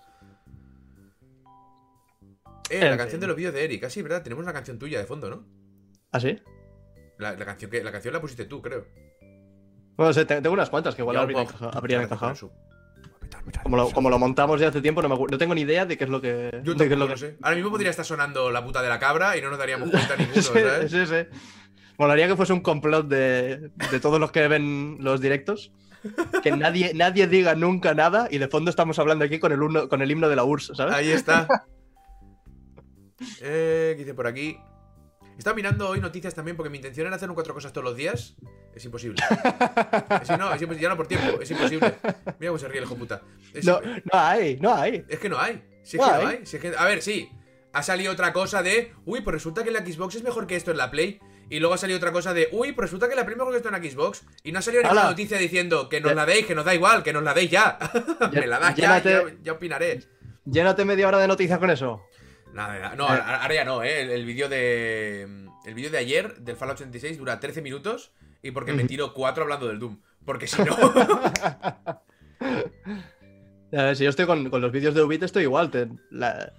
Eh, 2.73 2.91
la 2.91 2.97
canción 2.97 3.21
de 3.21 3.27
los 3.27 3.37
vídeos 3.37 3.53
de 3.55 3.65
Eric, 3.65 3.85
así, 3.85 4.03
¿verdad? 4.03 4.23
Tenemos 4.23 4.43
una 4.43 4.53
canción 4.53 4.79
tuya 4.79 4.99
de 4.99 5.05
fondo, 5.05 5.29
¿no? 5.31 5.47
¿Así? 6.11 6.39
La, 7.19 7.33
la 7.37 7.45
canción 7.45 7.71
que 7.71 7.83
la 7.85 7.93
canción 7.93 8.15
la 8.15 8.21
pusiste 8.21 8.45
tú, 8.47 8.61
creo. 8.63 8.87
Bueno, 9.97 10.13
sé, 10.13 10.25
te- 10.25 10.41
tengo 10.41 10.55
unas 10.55 10.71
cuantas 10.71 10.95
que 10.95 11.03
igual 11.03 11.17
Ya, 11.17 11.23
habrían, 11.23 11.43
encaja- 12.03 12.05
encajado. 12.05 12.51
Como 13.63 13.77
lo, 13.77 13.91
como 13.91 14.11
lo 14.11 14.19
montamos 14.19 14.61
ya 14.61 14.69
hace 14.69 14.81
tiempo, 14.83 15.03
no, 15.03 15.09
me 15.09 15.17
no 15.17 15.39
tengo 15.39 15.55
ni 15.55 15.63
idea 15.63 15.85
de 15.87 15.97
qué 15.97 16.05
es 16.05 16.11
lo 16.11 16.21
que. 16.21 16.61
Yo 16.65 16.75
de 16.75 16.79
qué 16.79 16.85
es 16.85 16.91
tampoco 16.91 16.97
lo 16.97 17.07
lo 17.09 17.15
que- 17.15 17.21
sé. 17.21 17.37
Ahora 17.43 17.57
mismo 17.57 17.71
podría 17.71 17.91
estar 17.91 18.05
sonando 18.05 18.51
la 18.51 18.65
puta 18.65 18.83
de 18.83 18.89
la 18.89 18.99
cabra 18.99 19.37
y 19.37 19.43
no 19.43 19.51
nos 19.51 19.59
daríamos 19.59 19.91
cuenta 19.91 20.17
ninguno, 20.17 20.43
sí, 20.43 20.49
¿sabes? 20.53 20.91
sí, 20.91 21.07
sí. 21.07 21.39
Molaría 21.99 22.27
que 22.29 22.37
fuese 22.37 22.53
un 22.53 22.61
complot 22.61 23.07
de, 23.09 23.71
de 23.91 24.01
todos 24.01 24.19
los 24.21 24.33
que 24.33 24.49
ven 24.49 24.97
los 25.01 25.21
directos. 25.21 25.73
Que 26.43 26.51
nadie, 26.51 26.93
nadie 26.95 27.29
diga 27.29 27.55
nunca 27.55 27.95
nada 27.95 28.27
y 28.31 28.39
de 28.39 28.49
fondo 28.49 28.71
estamos 28.71 28.99
hablando 28.99 29.25
aquí 29.25 29.39
con 29.39 29.53
el, 29.53 29.61
himno- 29.61 29.89
con 29.89 30.03
el 30.03 30.11
himno 30.11 30.29
de 30.29 30.35
la 30.37 30.43
URSS, 30.45 30.73
¿sabes? 30.77 30.95
Ahí 30.95 31.11
está. 31.11 31.47
Eh, 33.41 33.95
¿qué 33.97 34.01
dice 34.03 34.15
por 34.15 34.27
aquí? 34.27 34.59
He 35.35 35.39
estado 35.39 35.57
mirando 35.57 35.89
hoy 35.89 35.99
noticias 36.01 36.35
también 36.35 36.57
porque 36.57 36.69
mi 36.71 36.77
intención 36.77 37.07
era 37.07 37.17
hacer 37.17 37.29
un 37.29 37.35
cuatro 37.35 37.55
cosas 37.55 37.73
todos 37.73 37.85
los 37.85 37.97
días. 37.97 38.37
Es 38.75 38.85
imposible. 38.85 39.23
Es, 40.23 40.29
no, 40.39 40.55
ya 40.57 40.89
no 40.89 40.97
por 40.97 41.07
tiempo, 41.07 41.41
es 41.41 41.51
imposible. 41.51 41.95
Mira 42.39 42.51
cómo 42.51 42.59
se 42.59 42.69
ríe 42.69 42.79
el 42.79 42.85
hijo 42.85 42.97
puta. 42.97 43.23
Es, 43.55 43.65
No, 43.65 43.81
no 43.81 44.19
hay, 44.19 44.57
no 44.61 44.75
hay. 44.75 45.05
es 45.09 45.19
que 45.19 45.29
no 45.29 45.39
hay. 45.39 45.63
Si 45.83 45.97
es 45.97 46.03
No 46.03 46.09
que 46.19 46.23
no 46.23 46.29
hay. 46.29 46.37
hay. 46.37 46.47
Si 46.47 46.57
es 46.57 46.63
que- 46.63 46.75
a 46.77 46.85
ver, 46.85 47.03
sí. 47.03 47.31
Ha 47.73 47.83
salido 47.83 48.13
otra 48.13 48.33
cosa 48.35 48.63
de. 48.63 48.93
Uy, 49.07 49.23
pues 49.23 49.33
resulta 49.35 49.65
que 49.65 49.71
la 49.71 49.81
Xbox 49.81 50.17
es 50.17 50.23
mejor 50.23 50.47
que 50.47 50.57
esto 50.57 50.71
en 50.71 50.77
la 50.77 50.91
Play. 50.91 51.19
Y 51.49 51.59
luego 51.61 51.75
ha 51.75 51.79
salido 51.79 51.97
otra 51.99 52.13
cosa 52.13 52.33
de, 52.35 52.49
uy, 52.53 52.73
pues 52.73 52.85
resulta 52.91 53.09
que 53.09 53.15
la 53.17 53.25
primera 53.27 53.51
que 53.51 53.57
está 53.57 53.75
en 53.77 53.91
Xbox. 53.91 54.25
Y 54.43 54.53
no 54.53 54.59
ha 54.59 54.63
salido 54.63 54.83
ninguna 54.83 55.05
noticia 55.05 55.39
diciendo 55.39 55.89
que 55.89 56.01
nos 56.01 56.11
Ya- 56.11 56.15
la 56.15 56.27
deis, 56.27 56.47
que 56.47 56.55
nos 56.55 56.65
da 56.65 56.75
igual, 56.75 57.03
que 57.03 57.13
nos 57.15 57.23
la 57.23 57.33
deis 57.35 57.51
ya. 57.51 57.79
Me 58.33 58.47
la 58.47 58.59
das 58.59 58.77
ya, 58.77 59.03
ya, 59.03 59.23
ya 59.43 59.53
opinaré. 59.53 60.01
Llénate 60.45 60.85
media 60.85 61.09
hora 61.09 61.19
de 61.19 61.29
noticias 61.29 61.59
con 61.59 61.71
eso. 61.71 62.03
Nada. 62.53 62.95
No, 62.97 63.07
ahora 63.09 63.43
ahora 63.43 63.55
ya 63.55 63.65
no, 63.65 63.83
¿eh? 63.83 64.03
El, 64.03 64.11
el 64.11 64.25
vídeo 64.27 64.49
de. 64.49 65.23
El 65.65 65.75
vídeo 65.75 65.91
de 65.91 65.99
ayer 65.99 66.37
del 66.39 66.57
Fallout 66.57 66.79
86 66.81 67.19
dura 67.19 67.39
13 67.41 67.63
minutos 67.63 68.13
y 68.43 68.51
porque 68.51 68.73
me 68.73 68.85
tiro 68.85 69.15
4 69.15 69.45
hablando 69.45 69.69
del 69.69 69.79
Doom. 69.79 70.01
Porque 70.25 70.47
si 70.47 70.61
no. 70.63 70.77
Ya 73.71 73.85
ves, 73.85 73.99
si 73.99 74.05
yo 74.05 74.11
estoy 74.11 74.27
con, 74.27 74.51
con 74.51 74.61
los 74.61 74.73
vídeos 74.73 74.95
de 74.95 75.03
Ubit, 75.03 75.23
estoy 75.23 75.45
igual. 75.45 75.71
te- 75.71 75.89
la- 76.11 76.53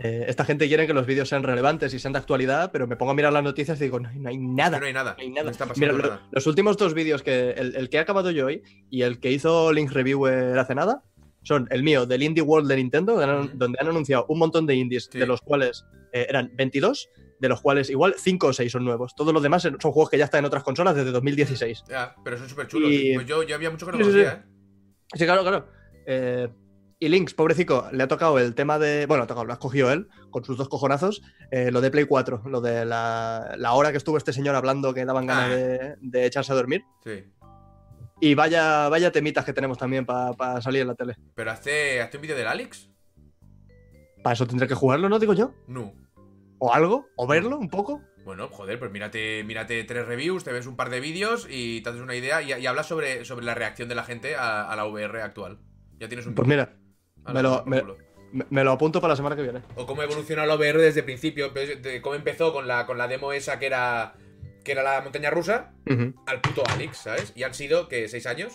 eh, 0.00 0.26
esta 0.28 0.44
gente 0.44 0.68
quiere 0.68 0.86
que 0.86 0.94
los 0.94 1.06
vídeos 1.06 1.28
sean 1.28 1.42
relevantes 1.42 1.92
y 1.92 1.98
sean 1.98 2.12
de 2.12 2.20
actualidad, 2.20 2.70
pero 2.72 2.86
me 2.86 2.94
pongo 2.94 3.10
a 3.10 3.14
mirar 3.16 3.32
las 3.32 3.42
noticias 3.42 3.80
y 3.80 3.84
digo, 3.84 3.98
no, 3.98 4.08
hay- 4.08 4.18
no 4.18 4.28
hay 4.28 4.38
nada. 4.38 4.78
no 4.78 4.86
hay 4.86 4.92
nada. 4.92 5.14
No 5.16 5.22
hay 5.22 5.30
nada. 5.30 5.44
No 5.44 5.50
está 5.50 5.66
pasando 5.66 5.92
Mira, 5.94 6.08
lo- 6.08 6.20
los 6.30 6.46
últimos 6.46 6.76
dos 6.76 6.94
vídeos 6.94 7.22
que. 7.22 7.50
El, 7.50 7.74
el 7.76 7.88
que 7.88 7.96
he 7.96 8.00
acabado 8.00 8.30
yo 8.30 8.46
hoy 8.46 8.62
y 8.90 9.02
el 9.02 9.18
que 9.20 9.30
hizo 9.32 9.72
Link 9.72 9.90
Reviewer 9.92 10.58
hace 10.58 10.74
nada 10.74 11.02
son 11.48 11.66
el 11.70 11.82
mío 11.82 12.04
del 12.06 12.22
Indie 12.22 12.42
World 12.42 12.68
de 12.68 12.76
Nintendo, 12.76 13.14
donde 13.54 13.78
han, 13.80 13.88
anunciado 13.88 14.26
un 14.28 14.38
montón 14.38 14.66
de 14.66 14.74
indies, 14.74 15.08
Sí. 15.10 15.18
de 15.18 15.26
los 15.26 15.40
cuales 15.40 15.84
eh, 16.12 16.26
eran 16.28 16.50
22, 16.54 17.08
de 17.40 17.48
los 17.48 17.60
cuales 17.62 17.88
igual 17.90 18.14
5 18.18 18.48
o 18.48 18.52
6 18.52 18.70
son 18.70 18.84
nuevos. 18.84 19.14
Todos 19.16 19.32
los 19.32 19.42
demás 19.42 19.62
son 19.62 19.78
juegos 19.78 20.10
que 20.10 20.18
ya 20.18 20.26
están 20.26 20.40
en 20.40 20.44
otras 20.44 20.62
consolas 20.62 20.94
desde 20.94 21.10
2016. 21.10 21.84
Ya, 21.88 22.14
pero 22.22 22.36
son 22.38 22.48
súper 22.48 22.66
chulos. 22.68 22.90
Y- 22.92 23.14
Pues 23.14 23.26
yo, 23.26 23.42
yo 23.42 23.54
había 23.54 23.70
mucho 23.70 23.86
que 23.86 23.92
no 23.92 23.98
Sí, 23.98 24.04
sí, 24.04 24.10
conocía, 24.10 24.30
sí. 24.30 24.38
¿eh? 24.38 25.18
Sí, 25.18 25.24
claro, 25.24 25.42
claro. 25.42 25.66
Eh, 26.06 26.48
y 27.00 27.08
Links, 27.08 27.32
pobrecito, 27.32 27.88
le 27.92 28.02
ha 28.02 28.08
tocado 28.08 28.38
el 28.40 28.54
tema 28.56 28.78
de. 28.78 29.06
Bueno, 29.06 29.22
ha 29.22 29.26
tocado, 29.28 29.44
lo 29.46 29.52
ha 29.52 29.54
escogido 29.54 29.92
él, 29.92 30.08
con 30.30 30.44
sus 30.44 30.56
dos 30.58 30.68
cojonazos, 30.68 31.22
eh, 31.52 31.70
lo 31.70 31.80
de 31.80 31.90
Play 31.92 32.04
4, 32.06 32.42
lo 32.46 32.60
de 32.60 32.84
la, 32.84 33.54
la 33.56 33.72
hora 33.74 33.92
que 33.92 33.98
estuvo 33.98 34.16
este 34.18 34.32
señor 34.32 34.56
hablando 34.56 34.92
que 34.92 35.04
daban 35.04 35.26
ganas 35.26 35.46
Ah. 35.50 35.54
de, 35.54 35.94
de 36.00 36.26
echarse 36.26 36.50
a 36.52 36.56
dormir. 36.56 36.82
Sí. 37.04 37.22
Y 38.20 38.34
vaya, 38.34 38.88
vaya 38.88 39.12
temitas 39.12 39.44
que 39.44 39.52
tenemos 39.52 39.78
también 39.78 40.04
para 40.04 40.60
salir 40.60 40.82
en 40.82 40.88
la 40.88 40.94
tele. 40.94 41.16
Pero 41.34 41.50
hazte, 41.50 42.00
hazte 42.00 42.16
un 42.16 42.22
vídeo 42.22 42.36
del 42.36 42.46
Alex. 42.48 42.88
Para 44.22 44.34
eso 44.34 44.46
tendré 44.46 44.66
que 44.66 44.74
jugarlo, 44.74 45.08
¿no? 45.08 45.18
Digo 45.18 45.34
yo. 45.34 45.54
No. 45.68 45.92
O 46.58 46.74
algo, 46.74 47.06
o 47.16 47.26
verlo 47.28 47.56
un 47.58 47.68
poco. 47.70 48.02
Bueno, 48.24 48.48
joder, 48.48 48.78
pues 48.78 48.90
mírate, 48.90 49.42
mírate 49.44 49.82
tres 49.84 50.04
reviews, 50.06 50.42
te 50.44 50.52
ves 50.52 50.66
un 50.66 50.76
par 50.76 50.90
de 50.90 51.00
vídeos 51.00 51.46
y 51.48 51.80
te 51.82 51.90
haces 51.90 52.02
una 52.02 52.14
idea 52.16 52.42
y, 52.42 52.52
y 52.52 52.66
hablas 52.66 52.86
sobre, 52.86 53.24
sobre 53.24 53.46
la 53.46 53.54
reacción 53.54 53.88
de 53.88 53.94
la 53.94 54.02
gente 54.04 54.34
a, 54.36 54.68
a 54.70 54.76
la 54.76 54.84
VR 54.86 55.22
actual. 55.22 55.58
Ya 55.98 56.08
tienes 56.08 56.26
un 56.26 56.34
Pues 56.34 56.46
mira, 56.48 56.74
me 57.32 57.42
lo- 57.42 57.64
me- 57.64 58.64
lo 58.64 58.72
apunto 58.72 59.00
para 59.00 59.12
la 59.12 59.16
semana 59.16 59.36
que 59.36 59.42
viene. 59.42 59.62
O 59.76 59.86
cómo 59.86 60.02
ha 60.02 60.04
evolucionado 60.04 60.46
la 60.48 60.56
VR 60.56 60.78
desde 60.82 61.00
el 61.00 61.06
principio, 61.06 61.50
de 61.50 62.02
cómo 62.02 62.16
empezó 62.16 62.52
con 62.52 62.66
la, 62.68 62.84
con 62.84 62.98
la 62.98 63.08
demo 63.08 63.32
esa 63.32 63.58
que 63.58 63.66
era, 63.66 64.14
que 64.68 64.72
era 64.72 64.82
la 64.82 65.00
montaña 65.00 65.30
rusa, 65.30 65.72
al 66.26 66.40
puto 66.42 66.62
Alex, 66.68 66.98
¿sabes? 66.98 67.32
Y 67.34 67.42
han 67.42 67.54
sido, 67.54 67.88
que 67.88 68.06
¿Seis 68.08 68.26
años? 68.26 68.52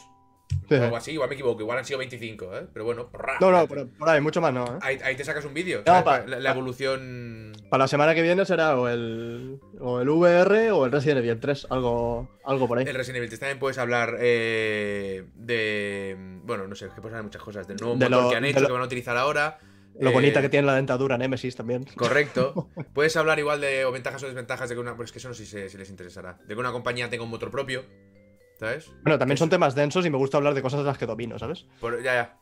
Sí. 0.70 0.76
O 0.76 0.84
algo 0.84 0.96
así, 0.98 1.12
igual 1.12 1.28
me 1.30 1.34
equivoco, 1.36 1.62
igual 1.62 1.80
han 1.80 1.86
sido 1.86 1.98
25, 2.00 2.56
¿eh? 2.58 2.68
Pero 2.72 2.86
bueno, 2.86 3.10
prrra, 3.10 3.38
No, 3.42 3.52
no, 3.52 3.68
por, 3.68 3.90
por 3.98 4.08
ahí, 4.10 4.22
mucho 4.22 4.40
más 4.40 4.54
no. 4.54 4.64
¿eh? 4.66 4.80
Ahí, 4.82 5.00
ahí 5.04 5.16
te 5.16 5.26
sacas 5.26 5.44
un 5.46 5.54
vídeo, 5.54 5.80
No, 5.80 5.92
¿sabes? 6.04 6.04
pa- 6.04 6.38
la, 6.40 6.52
evolución... 6.52 7.54
Para 7.70 7.86
la 7.86 7.88
semana 7.88 8.14
que 8.14 8.22
viene 8.22 8.46
será 8.46 8.78
o 8.80 8.88
el, 8.88 9.60
o 9.80 10.00
el 10.02 10.10
VR 10.10 10.70
o 10.72 10.86
el 10.86 10.92
Resident 10.92 11.20
Evil 11.26 11.40
3, 11.40 11.68
algo, 11.72 12.30
algo 12.46 12.68
por 12.68 12.78
ahí. 12.78 12.86
El 12.88 12.94
Resident 12.96 13.18
Evil 13.18 13.30
3 13.30 13.40
también 13.40 13.60
puedes 13.60 13.78
hablar 13.80 14.18
eh, 14.20 15.26
de... 15.36 16.16
Bueno, 16.44 16.68
no 16.68 16.76
sé, 16.76 16.86
es 16.86 16.94
que 16.94 17.02
puedes 17.02 17.14
hablar 17.16 17.24
de 17.24 17.28
muchas 17.30 17.42
cosas. 17.42 17.68
Del 17.68 17.78
nuevo 17.78 17.96
De 17.96 18.06
motor 18.10 18.24
lo- 18.26 18.30
que 18.30 18.36
han 18.36 18.46
hecho, 18.46 18.60
lo- 18.60 18.68
que 18.68 18.74
van 18.74 18.82
a 18.84 18.86
utilizar 18.86 19.18
ahora. 19.18 19.60
Lo 20.00 20.10
eh, 20.10 20.14
bonita 20.14 20.42
que 20.42 20.50
tiene 20.50 20.66
la 20.68 20.76
dentadura 20.76 21.18
Nemesis 21.18 21.56
también. 21.56 21.86
Correcto. 21.96 22.70
Puedes 22.94 23.16
hablar 23.18 23.40
igual 23.40 23.62
de 23.62 23.86
o 23.86 23.92
ventajas 23.92 24.24
o 24.24 24.28
desventajas 24.28 24.70
de 24.70 24.76
que 24.76 24.82
una... 24.82 24.96
Pues 24.96 25.08
es 25.10 25.12
que 25.14 25.20
eso 25.20 25.28
no 25.30 25.34
sé 25.34 25.46
si, 25.46 25.70
si 25.70 25.78
les 25.78 25.90
interesará. 25.90 26.38
De 26.48 26.54
que 26.54 26.60
una 26.60 26.72
compañía 26.72 27.10
tenga 27.10 27.24
un 27.24 27.30
motor 27.30 27.52
propio, 27.52 27.84
¿sabes? 28.60 28.90
Bueno, 29.04 29.20
también 29.20 29.38
son 29.38 29.50
temas 29.50 29.76
densos 29.76 30.06
y 30.06 30.10
me 30.10 30.18
gusta 30.18 30.38
hablar 30.38 30.54
de 30.54 30.62
cosas 30.62 30.80
de 30.80 30.86
las 30.86 30.98
que 30.98 31.06
domino, 31.06 31.38
¿sabes? 31.40 31.66
Por- 31.80 32.02
ya, 32.02 32.14
ya. 32.14 32.40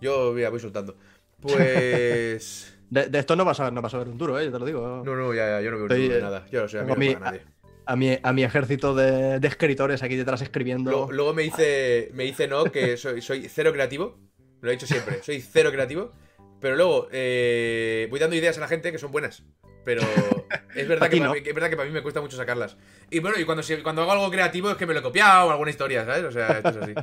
Yo, 0.00 0.32
mira, 0.32 0.50
voy 0.50 0.60
soltando. 0.60 0.96
Pues... 1.40 2.76
De, 2.90 3.06
de 3.08 3.20
esto 3.20 3.36
no 3.36 3.44
vas, 3.44 3.60
a, 3.60 3.70
no 3.70 3.80
vas 3.80 3.94
a 3.94 3.98
ver 3.98 4.08
un 4.08 4.18
duro, 4.18 4.36
¿eh? 4.40 4.46
Yo 4.46 4.50
te 4.50 4.58
lo 4.58 4.64
digo. 4.66 5.02
No, 5.06 5.14
no, 5.14 5.32
ya, 5.32 5.46
ya, 5.48 5.60
yo 5.60 5.70
no 5.70 5.76
veo 5.76 5.86
Estoy, 5.86 5.98
ningún 6.00 6.12
de 6.14 6.18
eh, 6.18 6.22
nada. 6.22 6.46
Yo 6.50 6.66
no 6.66 6.80
a 6.80 6.82
no 6.82 6.96
me 6.96 7.06
mi- 7.06 7.14
nadie. 7.14 7.42
A 7.86 7.94
mi, 7.94 8.18
a 8.20 8.32
mi 8.32 8.42
ejército 8.42 8.96
de, 8.96 9.38
de 9.38 9.46
escritores 9.48 10.02
aquí 10.02 10.16
detrás 10.16 10.42
escribiendo. 10.42 10.90
Luego, 10.90 11.12
luego 11.12 11.32
me 11.32 11.42
dice, 11.42 12.10
me 12.14 12.24
dice 12.24 12.48
no, 12.48 12.64
que 12.64 12.96
soy, 12.96 13.22
soy 13.22 13.48
cero 13.48 13.72
creativo. 13.72 14.18
Me 14.60 14.66
lo 14.66 14.68
he 14.70 14.72
dicho 14.72 14.88
siempre, 14.88 15.22
soy 15.22 15.40
cero 15.40 15.70
creativo. 15.70 16.10
Pero 16.60 16.76
luego 16.76 17.08
eh, 17.10 18.06
voy 18.10 18.20
dando 18.20 18.36
ideas 18.36 18.56
a 18.58 18.60
la 18.60 18.68
gente 18.68 18.92
que 18.92 18.98
son 18.98 19.10
buenas. 19.12 19.42
Pero 19.84 20.02
es 20.74 20.86
verdad, 20.88 21.08
que, 21.08 21.18
para 21.18 21.32
mí, 21.32 21.38
es 21.44 21.54
verdad 21.54 21.70
que 21.70 21.76
para 21.76 21.88
mí 21.88 21.94
me 21.94 22.02
cuesta 22.02 22.20
mucho 22.20 22.36
sacarlas. 22.36 22.76
Y 23.10 23.20
bueno, 23.20 23.38
y 23.38 23.44
cuando, 23.44 23.62
cuando 23.82 24.02
hago 24.02 24.12
algo 24.12 24.30
creativo 24.30 24.70
es 24.70 24.76
que 24.76 24.86
me 24.86 24.92
lo 24.92 25.00
he 25.00 25.02
copiado 25.02 25.48
o 25.48 25.50
alguna 25.50 25.70
historia, 25.70 26.04
¿sabes? 26.04 26.24
O 26.24 26.30
sea, 26.32 26.48
esto 26.58 26.68
es 26.68 26.76
así. 26.76 26.94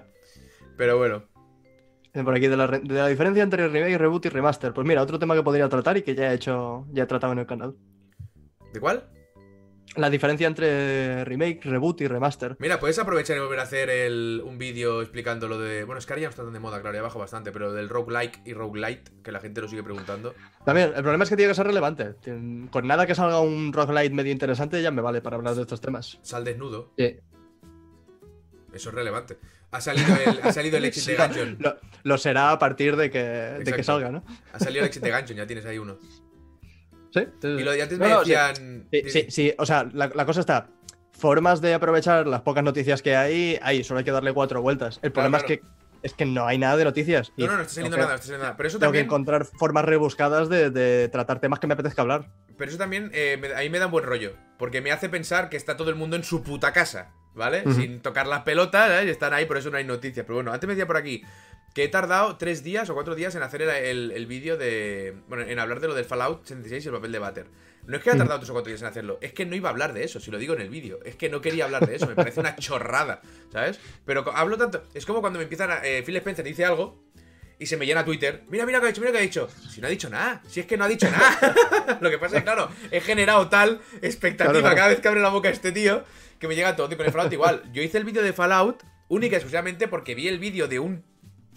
Pero 0.78 0.98
bueno. 0.98 1.24
Por 2.14 2.36
aquí, 2.36 2.48
de 2.48 2.58
la, 2.58 2.66
re- 2.68 2.80
de 2.80 2.94
la 2.96 3.08
diferencia 3.08 3.44
entre 3.44 3.68
remake, 3.68 3.98
reboot 3.98 4.26
y 4.26 4.30
remaster. 4.30 4.74
Pues 4.74 4.88
mira, 4.88 5.02
otro 5.04 5.20
tema 5.20 5.36
que 5.36 5.44
podría 5.44 5.70
tratar 5.70 5.98
y 5.98 6.02
que 6.02 6.16
ya 6.16 6.32
he 6.32 6.36
hecho, 6.36 6.86
ya 6.92 7.04
he 7.04 7.08
tratado 7.08 7.34
en 7.34 7.40
el 7.40 7.46
canal. 7.46 7.76
¿De 8.74 8.80
cuál? 8.80 9.08
La 9.96 10.10
diferencia 10.12 10.46
entre 10.46 11.26
remake, 11.26 11.62
reboot 11.64 12.02
y 12.02 12.08
remaster. 12.08 12.56
Mira, 12.60 12.80
puedes 12.80 13.00
aprovechar 13.00 13.36
y 13.38 13.40
volver 13.40 13.60
a 13.60 13.64
hacer 13.64 13.90
el- 13.90 14.44
un 14.46 14.58
vídeo 14.60 15.02
explicando 15.02 15.48
lo 15.48 15.58
de. 15.60 15.86
Bueno, 15.86 15.98
es 15.98 16.06
que 16.06 16.14
ahora 16.14 16.22
ya 16.22 16.28
no 16.28 16.30
está 16.32 16.44
tan 16.44 16.54
de 16.54 16.60
moda, 16.60 16.82
claro, 16.82 16.96
ya 16.98 17.02
bajo 17.02 17.18
bastante, 17.18 17.52
pero 17.52 17.74
del 17.74 17.90
roguelike 17.90 18.42
y 18.46 18.54
roguelite, 18.54 19.12
que 19.24 19.32
la 19.32 19.40
gente 19.40 19.60
lo 19.62 19.68
sigue 19.68 19.82
preguntando. 19.84 20.36
También, 20.66 20.90
el 20.96 21.02
problema 21.02 21.24
es 21.24 21.30
que 21.32 21.36
tiene 21.38 21.50
que 21.52 21.56
ser 21.56 21.66
relevante. 21.66 22.14
Con 22.70 22.86
nada 22.86 23.08
que 23.08 23.16
salga 23.16 23.40
un 23.40 23.74
roguelite 23.74 24.14
medio 24.14 24.32
interesante 24.32 24.82
ya 24.84 24.92
me 24.92 25.02
vale 25.02 25.22
para 25.22 25.38
hablar 25.38 25.56
de 25.56 25.62
estos 25.62 25.82
temas. 25.82 26.20
Sal 26.22 26.44
desnudo, 26.44 26.94
Sí. 26.98 27.16
eso 28.74 28.90
es 28.90 28.96
relevante. 28.96 29.38
Ha 29.72 29.82
salido 29.82 30.16
el, 30.16 30.40
ha 30.44 30.54
salido 30.54 30.78
el 30.78 30.86
Exit 30.86 31.08
de 31.08 31.16
Gungeon. 31.28 31.58
Lo, 31.60 31.76
lo 32.04 32.18
será 32.18 32.52
a 32.52 32.60
partir 32.60 32.96
de 32.96 33.10
que, 33.10 33.20
de 33.20 33.74
que 33.74 33.84
salga, 33.84 34.12
¿no? 34.12 34.24
Ha 34.54 34.60
salido 34.60 34.82
el 34.84 34.88
Exit 34.88 35.02
de 35.04 35.12
Gungeon, 35.12 35.38
ya 35.38 35.48
tienes 35.48 35.66
ahí 35.66 35.78
uno. 35.78 35.98
Sí. 37.14 37.22
Y 37.44 37.64
lo 37.64 37.72
de 37.72 37.82
antes 37.82 37.98
No, 38.00 38.06
me 38.08 38.16
decían. 38.20 38.88
Sí, 38.92 39.02
sí, 39.10 39.26
sí, 39.30 39.54
o 39.58 39.66
sea, 39.66 39.88
la, 39.94 40.12
la 40.14 40.26
cosa 40.26 40.40
está. 40.42 40.68
Formas 41.12 41.62
de 41.62 41.74
aprovechar 41.74 42.28
las 42.28 42.42
pocas 42.42 42.64
noticias 42.64 43.02
que 43.02 43.16
hay, 43.16 43.58
hay, 43.62 43.84
solo 43.84 44.00
hay 44.00 44.04
que 44.06 44.12
darle 44.12 44.34
cuatro 44.34 44.62
vueltas. 44.62 45.00
El 45.02 45.12
problema 45.12 45.40
claro. 45.40 45.54
es 45.54 45.60
que 45.62 45.68
es 46.04 46.14
que 46.14 46.26
no 46.26 46.46
hay 46.46 46.60
nada 46.60 46.78
de 46.78 46.84
noticias. 46.84 47.34
No, 47.38 47.48
no, 47.48 47.56
no 47.56 47.62
está 47.64 47.74
saliendo 47.74 47.98
nada, 47.98 48.10
no 48.10 48.16
está 48.16 48.28
saliendo 48.28 48.44
nada. 48.46 48.56
Pero 48.58 48.70
eso 48.70 48.78
Tengo 48.80 48.94
que 48.94 49.00
encontrar 49.00 49.46
formas 49.46 49.84
rebuscadas 49.84 50.48
de, 50.48 50.70
de 50.70 51.10
tratar 51.10 51.40
temas 51.40 51.60
que 51.60 51.66
me 51.66 51.74
apetezca 51.74 52.04
hablar. 52.04 52.30
Pero 52.56 52.70
eso 52.70 52.78
también 52.78 53.10
eh, 53.16 53.38
me- 53.42 53.54
ahí 53.56 53.70
me 53.72 53.80
da 53.80 53.88
un 53.88 53.92
buen 53.92 54.06
rollo. 54.06 54.34
Porque 54.60 54.80
me 54.82 54.92
hace 54.92 55.10
pensar 55.10 55.50
que 55.50 55.58
está 55.58 55.76
todo 55.76 55.90
el 55.90 55.96
mundo 55.96 56.16
en 56.16 56.24
su 56.24 56.44
puta 56.44 56.72
casa, 56.72 57.14
¿vale? 57.34 57.64
Sin 57.74 58.00
tocar 58.02 58.28
las 58.28 58.44
pelotas, 58.44 58.92
¿eh? 58.92 59.08
Y 59.08 59.10
están 59.10 59.34
ahí, 59.34 59.46
por 59.46 59.58
eso 59.58 59.72
no 59.72 59.78
hay 59.78 59.86
noticias. 59.86 60.24
Pero 60.24 60.36
bueno, 60.36 60.54
antes 60.54 60.68
me 60.68 60.76
decía 60.76 60.86
por 60.86 60.98
aquí 60.98 61.24
que 61.78 61.84
he 61.84 61.88
tardado 61.90 62.38
tres 62.38 62.64
días 62.64 62.90
o 62.90 62.96
cuatro 62.96 63.14
días 63.14 63.36
en 63.36 63.44
hacer 63.44 63.62
el, 63.62 63.70
el- 63.70 64.12
el 64.12 64.26
vídeo 64.26 64.58
de. 64.58 65.14
Bueno, 65.28 65.44
en 65.44 65.60
hablar 65.60 65.80
de 65.80 65.88
lo 65.88 65.94
del 65.94 66.06
Fallout 66.06 66.42
76 66.44 66.84
y 66.84 66.88
el 66.88 66.94
papel 66.96 67.12
de 67.12 67.20
Butter. 67.20 67.46
No 67.86 67.96
es 67.98 68.02
que 68.04 68.10
haya 68.10 68.16
Ujú. 68.18 68.24
tardado 68.24 68.40
tres 68.40 68.50
o 68.50 68.54
cuatro 68.54 68.70
días 68.72 68.82
en 68.82 68.88
hacerlo, 68.88 69.20
es 69.22 69.32
que 69.32 69.46
no 69.46 69.56
iba 69.56 69.70
a 69.70 69.72
hablar 69.74 69.94
de 69.94 70.04
eso, 70.04 70.20
si 70.20 70.32
lo 70.32 70.40
digo 70.40 70.56
en 70.56 70.62
el 70.62 70.70
vídeo. 70.70 71.00
Es 71.06 71.16
que 71.16 71.30
no 71.30 71.40
quería 71.40 71.66
hablar 71.66 71.86
de 71.86 71.96
eso, 71.98 72.08
me 72.08 72.16
parece 72.16 72.40
una 72.40 72.56
chorrada, 72.56 73.22
¿sabes? 73.54 73.80
Pero 74.06 74.26
hablo 74.36 74.58
tanto. 74.58 74.82
Es 74.96 75.06
como 75.06 75.22
cuando 75.22 75.38
me 75.38 75.44
empiezan 75.44 75.70
a. 75.70 75.86
eh, 75.86 76.02
Phil 76.04 76.16
Spencer 76.18 76.44
dice 76.44 76.66
algo. 76.66 77.00
Y 77.60 77.68
se 77.68 77.78
me 77.78 77.86
llena 77.86 78.04
Twitter. 78.04 78.44
Mira, 78.50 78.66
mira 78.66 78.80
lo 78.80 78.82
que 78.82 78.88
ha 78.88 78.92
dicho, 78.92 79.02
mira 79.02 79.12
lo 79.12 79.18
que 79.18 79.20
ha 79.20 79.28
dicho. 79.28 79.48
Si 79.72 79.80
no 79.82 79.86
ha 79.88 79.90
dicho 79.92 80.10
nada. 80.10 80.42
Si 80.48 80.60
es 80.60 80.66
que 80.66 80.78
no 80.78 80.84
ha 80.84 80.88
dicho 80.88 81.08
nada. 81.12 81.98
lo 82.02 82.10
que 82.10 82.18
pasa 82.18 82.38
es 82.38 82.42
que, 82.42 82.46
claro, 82.46 82.70
he 82.90 83.02
generado 83.02 83.50
tal 83.50 83.82
expectativa 84.02 84.52
Claro, 84.52 84.62
claro. 84.62 84.76
cada 84.76 84.88
vez 84.90 85.00
que 85.00 85.08
abre 85.08 85.22
la 85.22 85.30
boca 85.30 85.50
este 85.50 85.72
tío 85.72 86.04
que 86.40 86.48
me 86.48 86.56
llega 86.56 86.76
todo. 86.76 86.92
Y 86.92 86.96
con 86.96 87.06
el 87.06 87.12
Fallout 87.12 87.34
igual. 87.34 87.62
Yo 87.72 87.84
hice 87.84 88.00
el 88.00 88.04
vídeo 88.04 88.24
de 88.24 88.34
Fallout 88.34 88.84
única 89.10 89.36
y 89.36 89.38
exclusivamente 89.38 89.88
porque 89.88 90.16
vi 90.16 90.28
el 90.28 90.38
vídeo 90.40 90.68
de 90.68 90.80
un 90.80 91.04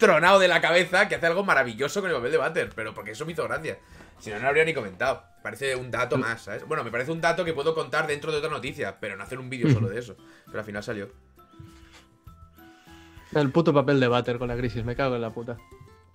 tronado 0.01 0.39
de 0.39 0.49
la 0.49 0.59
cabeza 0.59 1.07
que 1.07 1.15
hace 1.15 1.25
algo 1.27 1.45
maravilloso 1.45 2.01
con 2.01 2.09
el 2.09 2.15
papel 2.17 2.31
de 2.33 2.37
Butter. 2.37 2.69
Pero 2.75 2.93
porque 2.93 3.11
eso 3.11 3.25
me 3.25 3.31
hizo 3.31 3.43
gracia. 3.47 3.77
Si 4.19 4.29
no, 4.29 4.35
no 4.35 4.41
lo 4.43 4.47
habría 4.49 4.65
ni 4.65 4.73
comentado. 4.73 5.23
Parece 5.41 5.75
un 5.75 5.89
dato 5.89 6.17
Mm. 6.17 6.21
más, 6.21 6.41
¿sabes? 6.43 6.67
Bueno, 6.67 6.83
me 6.83 6.91
parece 6.91 7.11
un 7.11 7.21
dato 7.21 7.45
que 7.45 7.53
puedo 7.53 7.73
contar 7.73 8.05
dentro 8.05 8.31
de 8.31 8.39
otra 8.39 8.49
noticia, 8.49 8.99
pero 8.99 9.15
no 9.15 9.23
hacer 9.23 9.39
un 9.39 9.49
vídeo 9.49 9.71
solo 9.71 9.87
de 9.87 9.97
eso. 9.99 10.17
Pero 10.47 10.59
al 10.59 10.65
final 10.65 10.83
salió. 10.83 11.09
El 13.33 13.49
puto 13.51 13.73
papel 13.73 13.99
de 13.99 14.07
Butter 14.07 14.37
con 14.37 14.49
la 14.49 14.57
crisis, 14.57 14.83
me 14.83 14.95
cago 14.95 15.15
en 15.15 15.21
la 15.21 15.29
puta. 15.33 15.57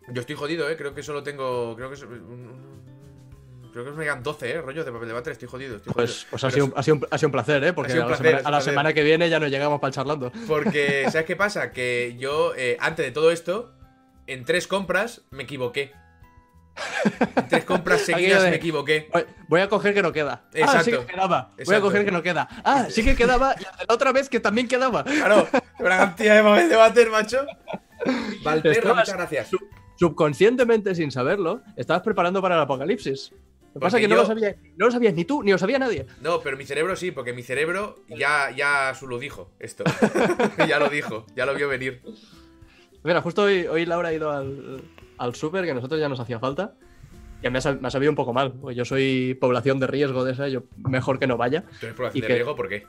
Yo 0.09 0.21
estoy 0.21 0.37
jodido, 0.37 0.69
¿eh? 0.69 0.77
Creo 0.77 0.95
que 0.95 1.03
solo 1.03 1.23
tengo. 1.23 1.75
Creo 1.75 1.91
que. 1.91 1.97
Creo 3.73 3.85
que 3.85 3.91
me 3.91 4.05
quedan 4.05 4.23
12, 4.23 4.51
¿eh? 4.53 4.61
Rollos 4.63 4.87
de 4.87 4.93
papel 4.93 5.09
de 5.09 5.15
váter. 5.15 5.33
Estoy 5.33 5.49
jodido. 5.49 5.77
Estoy 5.77 5.93
Pues, 5.93 6.11
jodido. 6.11 6.31
pues 6.31 6.45
ha, 6.45 6.51
sido, 6.51 6.65
un- 6.67 6.73
ha, 6.77 6.83
sido 6.83 6.97
un, 6.97 7.07
ha 7.11 7.19
sido 7.19 7.29
un 7.29 7.33
placer, 7.33 7.65
¿eh? 7.65 7.73
Porque 7.73 7.93
a, 7.93 8.07
la 8.07 8.61
semana, 8.61 8.81
a 8.81 8.83
la 8.85 8.93
que 8.95 9.03
viene 9.03 9.29
ya 9.29 9.39
no 9.41 9.49
llegamos 9.49 9.81
para 9.81 9.89
el 9.89 9.95
charlando. 9.95 10.31
Porque, 10.47 11.05
¿sabes 11.11 11.27
qué 11.27 11.37
pasa? 11.37 11.73
Que 11.73 12.17
yo, 12.19 12.55
eh, 12.57 12.77
antes 12.81 13.05
de 13.05 13.13
todo 13.13 13.31
esto, 13.31 13.75
en 14.27 14.45
tres 14.45 14.67
compras 14.67 15.23
me 15.31 15.45
equivoqué. 15.45 15.93
En 17.37 17.49
tres 17.49 17.65
compras 17.67 18.03
seguidas 18.03 18.43
de- 18.43 18.51
me 18.51 18.57
equivoqué. 18.57 19.09
Voy- 19.49 19.61
a 19.61 19.69
coger 19.69 19.95
que 19.95 20.03
no 20.03 20.13
queda. 20.13 20.45
Ah, 20.45 20.51
sí 20.53 20.61
Exacto. 20.61 21.07
que 21.07 21.13
quedaba. 21.15 21.53
Voy 21.65 21.75
a 21.75 21.81
coger 21.81 22.05
que 22.05 22.11
no 22.13 22.23
queda. 22.23 22.49
Ah, 22.65 22.87
sí 22.91 23.03
que 23.03 23.15
quedaba. 23.17 23.55
Y 23.59 23.63
la 23.63 23.95
otra 23.95 24.13
vez 24.13 24.29
que 24.29 24.41
también 24.41 24.69
quedaba. 24.69 25.05
Claro, 25.05 25.49
una 25.79 25.97
cantidad 25.99 26.37
de 26.37 26.43
papel 26.43 26.69
de 26.69 26.77
váter, 26.77 27.11
macho. 27.11 27.47
Muchas 28.45 29.13
gracias. 29.15 29.49
sub- 29.49 29.69
subconscientemente, 29.99 30.95
sin 30.95 31.11
saberlo, 31.11 31.63
estabas 31.77 32.03
preparando 32.03 32.43
para 32.43 32.57
el 32.57 32.61
apocalipsis. 32.61 33.33
Lo 33.75 33.81
que 33.81 33.85
pasa 33.85 33.99
es 33.99 34.03
que 34.03 34.09
no, 34.09 34.17
lo 34.17 34.25
sabía, 34.27 34.57
no 34.79 34.87
lo 34.87 34.93
sabías 34.93 35.13
ni 35.15 35.25
tú, 35.27 35.43
ni 35.43 35.51
lo 35.53 35.59
sabía 35.59 35.79
nadie. 35.79 36.07
No, 36.23 36.41
pero 36.41 36.57
mi 36.57 36.65
cerebro 36.65 36.97
sí, 36.97 37.11
porque 37.11 37.35
mi 37.35 37.43
cerebro 37.43 38.05
ya, 38.09 38.51
ya 38.51 38.95
su 38.95 39.07
lo 39.07 39.19
dijo 39.19 39.51
esto. 39.59 39.85
ya 40.69 40.79
lo 40.79 40.89
dijo, 40.89 41.27
ya 41.35 41.45
lo 41.45 41.55
vio 41.55 41.69
venir. 41.69 42.03
Mira, 43.07 43.23
justo 43.23 43.43
hoy, 43.43 43.67
hoy 43.67 43.87
Laura 43.87 44.09
ha 44.09 44.13
ido 44.13 44.33
al, 44.33 44.83
al 45.17 45.35
súper, 45.37 45.65
que 45.65 45.71
a 45.71 45.75
nosotros 45.75 46.01
ya 46.01 46.09
nos 46.09 46.19
hacía 46.19 46.41
falta. 46.41 46.75
Y 47.41 47.49
me 47.49 47.61
ha, 47.61 47.73
me 47.73 47.87
ha 47.87 47.91
sabido 47.91 48.11
un 48.11 48.17
poco 48.17 48.33
mal, 48.33 48.53
porque 48.53 48.75
yo 48.75 48.85
soy 48.85 49.35
población 49.41 49.79
de 49.79 49.87
riesgo 49.87 50.25
de 50.25 50.33
esa, 50.33 50.49
yo 50.49 50.65
mejor 50.89 51.21
que 51.21 51.29
no 51.29 51.37
vaya, 51.37 51.63
¿Tú 51.79 51.87
eres 51.87 51.95
población 51.95 52.19
¿Y 52.19 52.27
de 52.27 52.35
riesgo? 52.35 52.57
¿Por 52.57 52.69
qué? 52.69 52.85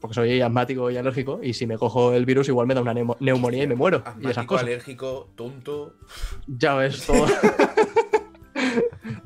porque 0.00 0.14
soy 0.14 0.40
asmático 0.40 0.90
y 0.90 0.96
alérgico, 0.96 1.40
y 1.42 1.54
si 1.54 1.66
me 1.66 1.78
cojo 1.78 2.12
el 2.12 2.26
virus 2.26 2.48
igual 2.48 2.66
me 2.66 2.74
da 2.74 2.82
una 2.82 2.94
neumonía 2.94 3.64
y 3.64 3.66
me 3.66 3.74
muero. 3.74 4.04
y 4.20 4.28
esas 4.28 4.46
cosas. 4.46 4.64
alérgico, 4.64 5.30
tonto. 5.34 5.94
Ya 6.46 6.74
ves 6.74 7.04
todo. 7.06 7.26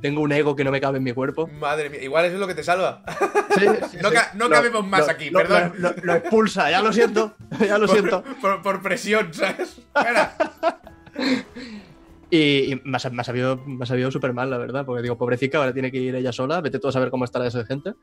Tengo 0.01 0.21
un 0.23 0.33
ego 0.33 0.57
que 0.57 0.65
no 0.65 0.71
me 0.71 0.81
cabe 0.81 0.99
en 0.99 1.05
mi 1.05 1.13
cuerpo. 1.13 1.47
Madre 1.47 1.91
mía, 1.91 2.03
igual 2.03 2.25
eso 2.25 2.35
es 2.35 2.41
lo 2.41 2.47
que 2.47 2.55
te 2.55 2.63
salva. 2.65 3.03
Sí, 3.59 3.67
sí, 3.91 3.99
No 4.03 4.09
sí. 4.09 4.15
ca- 4.15 4.31
no 4.35 4.49
cabemos 4.49 4.87
más 4.87 5.09
aquí, 5.09 5.31
perdón. 5.31 5.75
Lo, 5.79 5.93
lo 6.03 6.15
expulsa, 6.15 6.71
ya 6.71 6.81
lo 6.81 6.93
siento, 6.93 7.35
ya 7.61 7.77
lo 7.79 7.87
siento. 7.87 8.23
Por, 8.23 8.41
por- 8.41 8.63
por 8.63 8.83
presión, 8.83 9.33
¿sabes? 9.35 9.79
Espera. 9.95 10.37
Y, 12.33 12.73
y 12.73 12.81
me, 12.85 12.97
ha, 13.03 13.11
me 13.11 13.21
ha 13.21 13.25
sabido, 13.25 13.57
me 13.67 13.83
ha 13.83 13.87
sabido 13.87 14.09
súper 14.13 14.33
mal, 14.33 14.49
la 14.51 14.57
verdad, 14.59 14.85
porque 14.87 15.03
digo, 15.03 15.19
pobrecita, 15.19 15.59
ahora 15.59 15.73
tiene 15.73 15.91
que 15.91 15.99
ir 15.99 16.15
ella 16.15 16.31
sola, 16.33 16.61
vete 16.61 16.79
tú 16.79 16.87
a 16.87 16.93
saber 16.93 17.11
cómo 17.11 17.25
estará 17.25 17.47
esa 17.49 17.65
gente. 17.65 17.95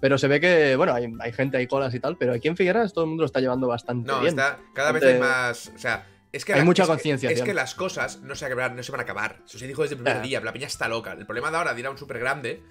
Pero 0.00 0.16
se 0.16 0.28
ve 0.28 0.38
que, 0.38 0.76
bueno, 0.76 0.94
hay, 0.94 1.12
hay 1.18 1.32
gente, 1.32 1.56
hay 1.56 1.66
colas 1.66 1.92
y 1.92 1.98
tal, 1.98 2.16
pero 2.16 2.32
aquí 2.34 2.46
en 2.46 2.56
Figueras 2.56 2.92
todo 2.92 3.02
el 3.02 3.08
mundo 3.08 3.22
lo 3.22 3.26
está 3.26 3.40
llevando 3.40 3.66
bastante 3.66 4.06
No, 4.12 4.20
bien. 4.20 4.28
está, 4.30 4.60
cada 4.74 4.92
vez 4.92 5.02
hay 5.02 5.18
más. 5.18 5.72
O 5.74 5.78
sea, 5.78 6.06
es 6.38 6.44
que 6.46 6.54
Hay 6.54 6.60
la- 6.60 6.64
mucha 6.64 6.82
es 6.84 6.88
que- 6.88 6.92
concienciación. 6.94 7.38
Es 7.40 7.44
que 7.44 7.54
las 7.54 7.74
cosas 7.74 8.20
no 8.22 8.34
se, 8.34 8.44
van 8.46 8.52
a 8.52 8.54
acabar, 8.54 8.76
no 8.76 8.82
se 8.82 8.90
van 8.92 9.00
a 9.00 9.04
acabar. 9.04 9.40
Eso 9.44 9.58
se 9.58 9.66
dijo 9.66 9.82
desde 9.82 9.96
el 9.96 10.02
primer 10.02 10.20
Ah. 10.20 10.22
día. 10.22 10.40
La 10.40 10.52
peña 10.52 10.66
está 10.66 10.88
loca. 10.88 11.12
El 11.12 11.26
problema 11.26 11.50
de 11.50 11.56
ahora 11.58 11.74
de 11.74 11.80
ir 11.80 11.86
a 11.86 11.90
un 11.90 11.98
súper 11.98 12.18
grande, 12.18 12.62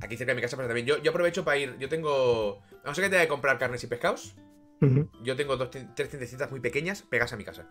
aquí 0.00 0.16
cerca 0.16 0.32
de 0.32 0.36
mi 0.36 0.42
casa, 0.42 0.56
pero 0.56 0.68
también. 0.68 0.86
Yo, 0.86 0.96
yo 1.02 1.10
aprovecho 1.10 1.44
para 1.44 1.58
ir. 1.58 1.76
Yo 1.78 1.88
tengo. 1.88 2.62
Vamos 2.84 2.98
a 2.98 3.02
que 3.02 3.08
te 3.10 3.16
de 3.16 3.28
comprar 3.28 3.58
carnes 3.58 3.82
y 3.84 3.86
pescados. 3.86 4.34
Yo 5.22 5.36
tengo 5.36 5.56
dos, 5.56 5.70
tres 5.70 6.08
tiendecitas 6.10 6.50
muy 6.50 6.60
pequeñas 6.60 7.02
pegas 7.02 7.32
a 7.32 7.36
mi 7.36 7.44
casa. 7.44 7.66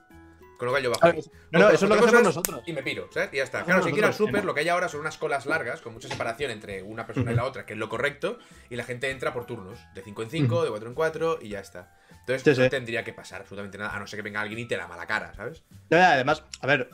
Con 0.58 0.68
lo 0.68 0.72
cual 0.72 0.84
yo 0.84 0.90
bajo. 0.90 1.06
Ver, 1.06 1.16
no, 1.52 1.60
no, 1.60 1.70
eso 1.70 1.84
es 1.86 1.90
lo 1.90 1.98
que 1.98 2.06
hacemos 2.06 2.24
nosotros. 2.24 2.62
Y 2.66 2.72
me 2.72 2.82
piro, 2.82 3.10
¿sabes? 3.12 3.30
Y 3.34 3.38
ya 3.38 3.44
está. 3.44 3.60
Hacemos 3.60 3.76
Claro, 3.82 3.84
si 3.88 3.92
quiero 3.92 4.08
al 4.08 4.14
súper, 4.14 4.38
en- 4.38 4.46
lo 4.46 4.54
que 4.54 4.62
hay 4.62 4.70
ahora 4.70 4.88
son 4.88 5.02
unas 5.02 5.18
colas 5.18 5.46
largas, 5.46 5.82
con 5.82 5.92
mucha 5.94 6.08
separación 6.08 6.50
entre 6.50 6.82
una 6.82 7.06
persona 7.06 7.34
y 7.34 7.36
la 7.36 7.44
otra, 7.44 7.66
que 7.66 7.74
es 7.74 7.80
lo 7.80 7.90
correcto, 7.90 8.40
y 8.70 8.78
la 8.78 8.86
gente 8.86 9.12
entra 9.12 9.34
por 9.34 9.46
turnos, 9.46 9.80
de 9.94 10.02
5 10.02 10.24
en 10.24 10.30
5, 10.30 10.64
de 10.64 10.70
4 10.70 10.88
en 10.88 10.96
4, 10.96 11.40
y 11.42 11.50
ya 11.50 11.60
está. 11.60 11.94
Entonces 12.28 12.56
Sí, 12.56 12.60
no 12.60 12.66
sí. 12.66 12.70
tendría 12.72 13.04
que 13.04 13.14
pasar 13.14 13.42
absolutamente 13.42 13.78
nada, 13.78 13.96
a 13.96 14.00
no 14.00 14.08
ser 14.08 14.18
que 14.18 14.24
venga 14.24 14.42
alguien 14.42 14.60
y 14.60 14.66
te 14.68 14.78
la 14.78 14.88
mala 14.88 15.06
cara, 15.06 15.34
¿sabes? 15.36 15.64
No, 15.92 15.98
además, 15.98 16.44
a 16.62 16.68
ver, 16.68 16.90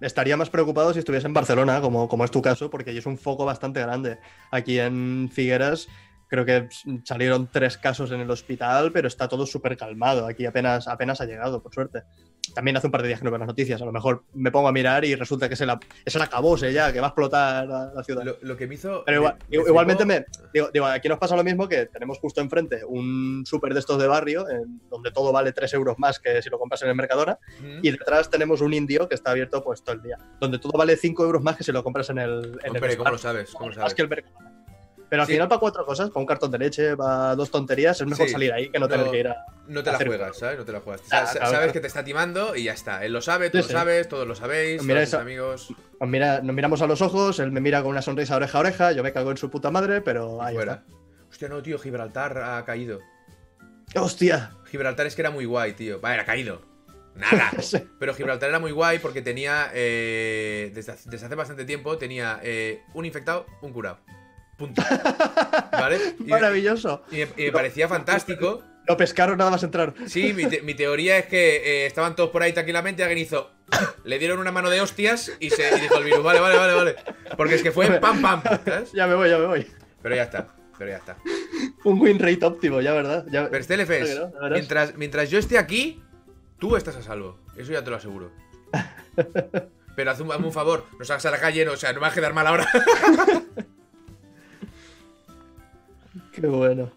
estaría 0.00 0.36
más 0.36 0.50
preocupado 0.50 0.92
si 0.92 1.00
estuviese 1.00 1.26
en 1.26 1.34
Barcelona, 1.34 1.80
como, 1.80 2.08
como 2.08 2.24
es 2.24 2.30
tu 2.30 2.40
caso, 2.42 2.70
porque 2.70 2.96
es 2.96 3.06
un 3.06 3.18
foco 3.18 3.44
bastante 3.44 3.80
grande. 3.80 4.18
Aquí 4.52 4.78
en 4.78 5.28
Figueras 5.32 5.88
creo 6.32 6.46
que 6.46 6.66
salieron 7.04 7.46
tres 7.52 7.76
casos 7.76 8.10
en 8.10 8.20
el 8.20 8.30
hospital, 8.30 8.90
pero 8.90 9.06
está 9.06 9.28
todo 9.28 9.44
súper 9.44 9.76
calmado. 9.76 10.26
Aquí 10.26 10.46
apenas, 10.46 10.88
apenas 10.88 11.20
ha 11.20 11.26
llegado, 11.26 11.62
por 11.62 11.74
suerte. 11.74 12.04
También 12.54 12.74
hace 12.74 12.86
un 12.86 12.90
par 12.90 13.02
de 13.02 13.08
días 13.08 13.20
que 13.20 13.24
no 13.26 13.30
veo 13.30 13.38
las 13.38 13.46
noticias. 13.48 13.80
A 13.82 13.84
lo 13.84 13.92
mejor 13.92 14.24
me 14.32 14.50
pongo 14.50 14.66
a 14.66 14.72
mirar 14.72 15.04
y 15.04 15.14
resulta 15.14 15.46
que 15.46 15.54
es 15.54 15.60
el, 15.60 15.70
es 16.06 16.14
el 16.16 16.22
acabose 16.22 16.72
ya, 16.72 16.90
que 16.90 17.00
va 17.00 17.08
a 17.08 17.10
explotar 17.10 17.68
la, 17.68 17.92
la 17.94 18.02
ciudad. 18.02 18.24
Lo, 18.24 18.38
lo 18.40 18.56
que 18.56 18.66
me 18.66 18.76
hizo. 18.76 19.02
Pero 19.04 19.18
igual- 19.18 19.36
me- 19.50 19.58
me 19.58 19.64
igualmente 19.68 20.04
me, 20.06 20.24
digo, 20.54 20.70
digo, 20.72 20.86
aquí 20.86 21.06
nos 21.10 21.18
pasa 21.18 21.36
lo 21.36 21.44
mismo 21.44 21.68
que 21.68 21.84
tenemos 21.86 22.18
justo 22.18 22.40
enfrente 22.40 22.80
un 22.86 23.44
súper 23.44 23.74
de 23.74 23.80
estos 23.80 24.00
de 24.00 24.06
barrio, 24.06 24.48
en 24.48 24.80
donde 24.88 25.10
todo 25.12 25.32
vale 25.32 25.52
3 25.52 25.74
euros 25.74 25.98
más 25.98 26.18
que 26.18 26.40
si 26.40 26.48
lo 26.48 26.58
compras 26.58 26.80
en 26.82 26.88
el 26.88 26.94
Mercadona, 26.94 27.38
Mm. 27.60 27.78
y 27.82 27.90
detrás 27.90 28.30
tenemos 28.30 28.62
un 28.62 28.72
indio 28.72 29.06
que 29.06 29.14
está 29.16 29.32
abierto 29.32 29.62
pues 29.62 29.84
todo 29.84 29.94
el 29.96 30.02
día, 30.02 30.16
donde 30.40 30.58
todo 30.58 30.72
vale 30.72 30.96
5 30.96 31.24
euros 31.24 31.42
más 31.42 31.56
que 31.58 31.64
si 31.64 31.72
lo 31.72 31.84
compras 31.84 32.08
en 32.08 32.18
el, 32.18 32.58
en 32.64 32.70
Hombre, 32.70 32.92
el 32.92 32.96
¿cómo 32.96 33.10
lo 33.10 33.18
sabes? 33.18 33.50
¿Cómo 33.52 33.66
lo 33.68 33.76
Más 33.76 33.76
sabes? 33.76 33.94
que 33.94 34.02
el 34.02 34.08
Mercadona. 34.08 34.51
Pero 35.12 35.24
al 35.24 35.26
Sí. 35.28 35.34
final 35.34 35.46
para 35.46 35.58
cuatro 35.60 35.84
cosas, 35.84 36.08
para 36.08 36.20
un 36.20 36.26
cartón 36.26 36.50
de 36.50 36.58
leche, 36.58 36.96
para 36.96 37.34
dos 37.36 37.50
tonterías, 37.50 38.00
es 38.00 38.06
mejor 38.06 38.28
Sí. 38.28 38.32
salir 38.32 38.50
ahí 38.50 38.70
que 38.70 38.78
no, 38.78 38.86
No, 38.86 38.88
tener 38.88 39.10
que 39.10 39.18
ir 39.18 39.28
a... 39.28 39.44
No 39.68 39.82
te 39.82 39.92
la 39.92 39.98
juegas, 39.98 40.38
¿sabes? 40.38 40.58
No 40.58 40.64
te 40.64 40.72
la 40.72 40.80
juegas. 40.80 41.02
Ah, 41.10 41.26
sabes 41.26 41.50
claro. 41.50 41.72
que 41.74 41.80
te 41.80 41.86
está 41.86 42.02
timando 42.02 42.56
y 42.56 42.64
ya 42.64 42.72
está. 42.72 43.04
Él 43.04 43.12
lo 43.12 43.20
sabe, 43.20 43.50
tú 43.50 43.58
Sí, 43.58 43.64
lo 43.64 43.78
sabes, 43.78 44.08
todos 44.08 44.26
lo 44.26 44.34
sabéis, 44.34 44.82
Mira 44.82 45.02
eso. 45.02 45.18
amigos. 45.18 45.68
Nos, 46.00 46.08
mira- 46.08 46.40
nos 46.40 46.56
miramos 46.56 46.80
a 46.80 46.86
los 46.86 47.02
ojos, 47.02 47.40
él 47.40 47.52
me 47.52 47.60
mira 47.60 47.82
con 47.82 47.90
una 47.90 48.00
sonrisa 48.00 48.36
oreja 48.36 48.56
a 48.56 48.60
oreja, 48.62 48.92
yo 48.92 49.02
me 49.02 49.12
cago 49.12 49.30
en 49.30 49.36
su 49.36 49.50
puta 49.50 49.70
madre, 49.70 50.00
pero 50.00 50.42
ahí 50.42 50.54
Fuera. 50.54 50.82
Hostia, 51.30 51.50
no, 51.50 51.62
tío, 51.62 51.78
Gibraltar 51.78 52.38
ha 52.38 52.64
caído. 52.64 53.00
está. 53.88 54.00
¡Hostia! 54.00 54.52
Gibraltar 54.70 55.06
es 55.06 55.14
que 55.14 55.20
era 55.20 55.30
muy 55.30 55.44
guay, 55.44 55.74
tío. 55.74 56.00
Vale, 56.00 56.22
ha 56.22 56.24
caído. 56.24 56.62
Nada. 57.16 57.50
Pero 58.00 58.14
Gibraltar 58.14 58.48
era 58.48 58.58
muy 58.60 58.72
guay 58.72 58.98
porque 58.98 59.20
tenía, 59.20 59.70
eh, 59.74 60.72
desde, 60.74 60.92
hace- 60.92 61.10
desde 61.10 61.26
hace 61.26 61.34
bastante 61.34 61.66
tiempo, 61.66 61.98
tenía 61.98 62.40
eh, 62.42 62.80
un 62.94 63.04
infectado, 63.04 63.44
un 63.60 63.74
curado. 63.74 63.98
Punto. 64.62 64.80
¿Vale? 65.72 65.98
Y, 66.20 66.24
Maravilloso. 66.24 67.02
y 67.10 67.16
me, 67.16 67.28
y 67.36 67.42
me 67.46 67.52
parecía 67.52 67.88
fantástico. 67.88 68.62
Lo 68.86 68.96
pescaron 68.96 69.38
nada 69.38 69.50
más 69.50 69.62
entrar. 69.64 69.92
Sí, 70.06 70.32
mi, 70.32 70.46
te- 70.46 70.62
mi 70.62 70.74
teoría 70.74 71.18
es 71.18 71.26
que 71.26 71.56
eh, 71.56 71.86
estaban 71.86 72.14
todos 72.14 72.30
por 72.30 72.42
ahí 72.44 72.52
tranquilamente 72.52 73.02
alguien 73.02 73.18
hizo... 73.18 73.50
Le 74.04 74.20
dieron 74.20 74.38
una 74.38 74.52
mano 74.52 74.70
de 74.70 74.80
hostias 74.80 75.32
y, 75.40 75.50
se, 75.50 75.68
y 75.76 75.80
dijo 75.80 75.98
el 75.98 76.04
virus, 76.04 76.22
vale, 76.22 76.38
vale, 76.38 76.56
vale, 76.56 76.74
vale. 76.74 76.96
Porque 77.36 77.56
es 77.56 77.62
que 77.62 77.72
fue 77.72 77.88
pam, 77.98 78.22
pam, 78.22 78.40
¿sabes? 78.64 78.92
Ya 78.92 79.08
me 79.08 79.14
voy, 79.16 79.28
ya 79.30 79.38
me 79.38 79.46
voy. 79.46 79.66
Pero 80.00 80.14
ya 80.14 80.22
está, 80.22 80.46
pero 80.78 80.90
ya 80.90 80.96
está. 80.98 81.16
Un 81.84 82.00
win 82.00 82.20
rate 82.20 82.44
óptimo, 82.44 82.80
ya, 82.80 82.92
¿verdad? 82.92 83.24
Ya... 83.32 83.50
Pero 83.50 83.64
Stelefes, 83.64 84.20
no, 84.20 84.50
mientras, 84.50 84.94
mientras 84.96 85.28
yo 85.30 85.38
esté 85.40 85.58
aquí, 85.58 86.00
tú 86.58 86.76
estás 86.76 86.94
a 86.96 87.02
salvo. 87.02 87.38
Eso 87.56 87.72
ya 87.72 87.82
te 87.82 87.90
lo 87.90 87.96
aseguro. 87.96 88.30
Pero 89.94 90.10
un, 90.20 90.32
hazme 90.32 90.46
un 90.46 90.52
favor, 90.52 90.86
no 90.98 91.04
salgas 91.04 91.26
a 91.26 91.30
la 91.32 91.38
calle, 91.38 91.64
no, 91.66 91.72
o 91.72 91.76
sea, 91.76 91.90
no 91.92 91.96
me 91.96 92.06
vas 92.06 92.12
a 92.12 92.14
quedar 92.14 92.32
mal 92.32 92.46
ahora. 92.46 92.66
Qué 96.42 96.48
bueno. 96.48 96.90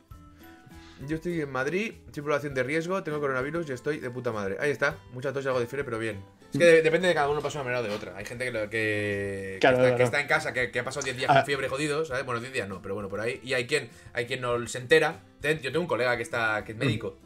Yo 1.07 1.17
estoy 1.17 1.39
en 1.39 1.51
Madrid, 1.51 1.93
en 2.15 2.23
población 2.23 2.53
de 2.55 2.63
riesgo, 2.63 3.03
tengo 3.03 3.19
coronavirus 3.19 3.69
y 3.69 3.73
estoy 3.73 3.99
de 3.99 4.09
puta 4.09 4.31
madre. 4.31 4.57
Ahí 4.59 4.71
está, 4.71 4.97
mucha 5.13 5.31
tos 5.31 5.45
y 5.45 5.47
algo 5.47 5.59
de 5.59 5.67
fiebre, 5.67 5.83
pero 5.83 5.99
bien. 5.99 6.17
Es 6.51 6.57
que 6.57 6.65
de- 6.65 6.81
depende 6.81 7.07
de 7.09 7.13
cada 7.13 7.29
uno 7.29 7.41
pasa 7.41 7.59
una 7.59 7.65
manera 7.71 7.81
o 7.81 7.83
de 7.83 7.93
otra. 7.95 8.15
Hay 8.17 8.25
gente 8.25 8.45
que, 8.45 8.51
lo- 8.51 8.69
que, 8.71 9.55
está, 9.55 9.73
claro. 9.75 9.95
que 9.97 10.03
está 10.03 10.19
en 10.21 10.27
casa, 10.27 10.51
que, 10.51 10.71
que 10.71 10.79
ha 10.79 10.83
pasado 10.83 11.03
10 11.03 11.17
días 11.17 11.29
Ah. 11.29 11.35
con 11.35 11.45
fiebre 11.45 11.69
jodido, 11.69 12.05
¿sabes? 12.05 12.25
Bueno, 12.25 12.41
10 12.41 12.53
días 12.53 12.67
no, 12.67 12.81
pero 12.81 12.95
bueno, 12.95 13.07
por 13.07 13.19
ahí. 13.19 13.39
Y 13.43 13.53
hay 13.53 13.67
quien, 13.67 13.89
hay 14.13 14.25
quien 14.25 14.41
no 14.41 14.65
se 14.67 14.79
entera. 14.79 15.19
Yo 15.43 15.71
tengo 15.71 15.81
un 15.81 15.87
colega 15.87 16.17
que 16.17 16.23
está 16.23 16.63
que 16.65 16.71
es 16.71 16.77
médico 16.77 17.19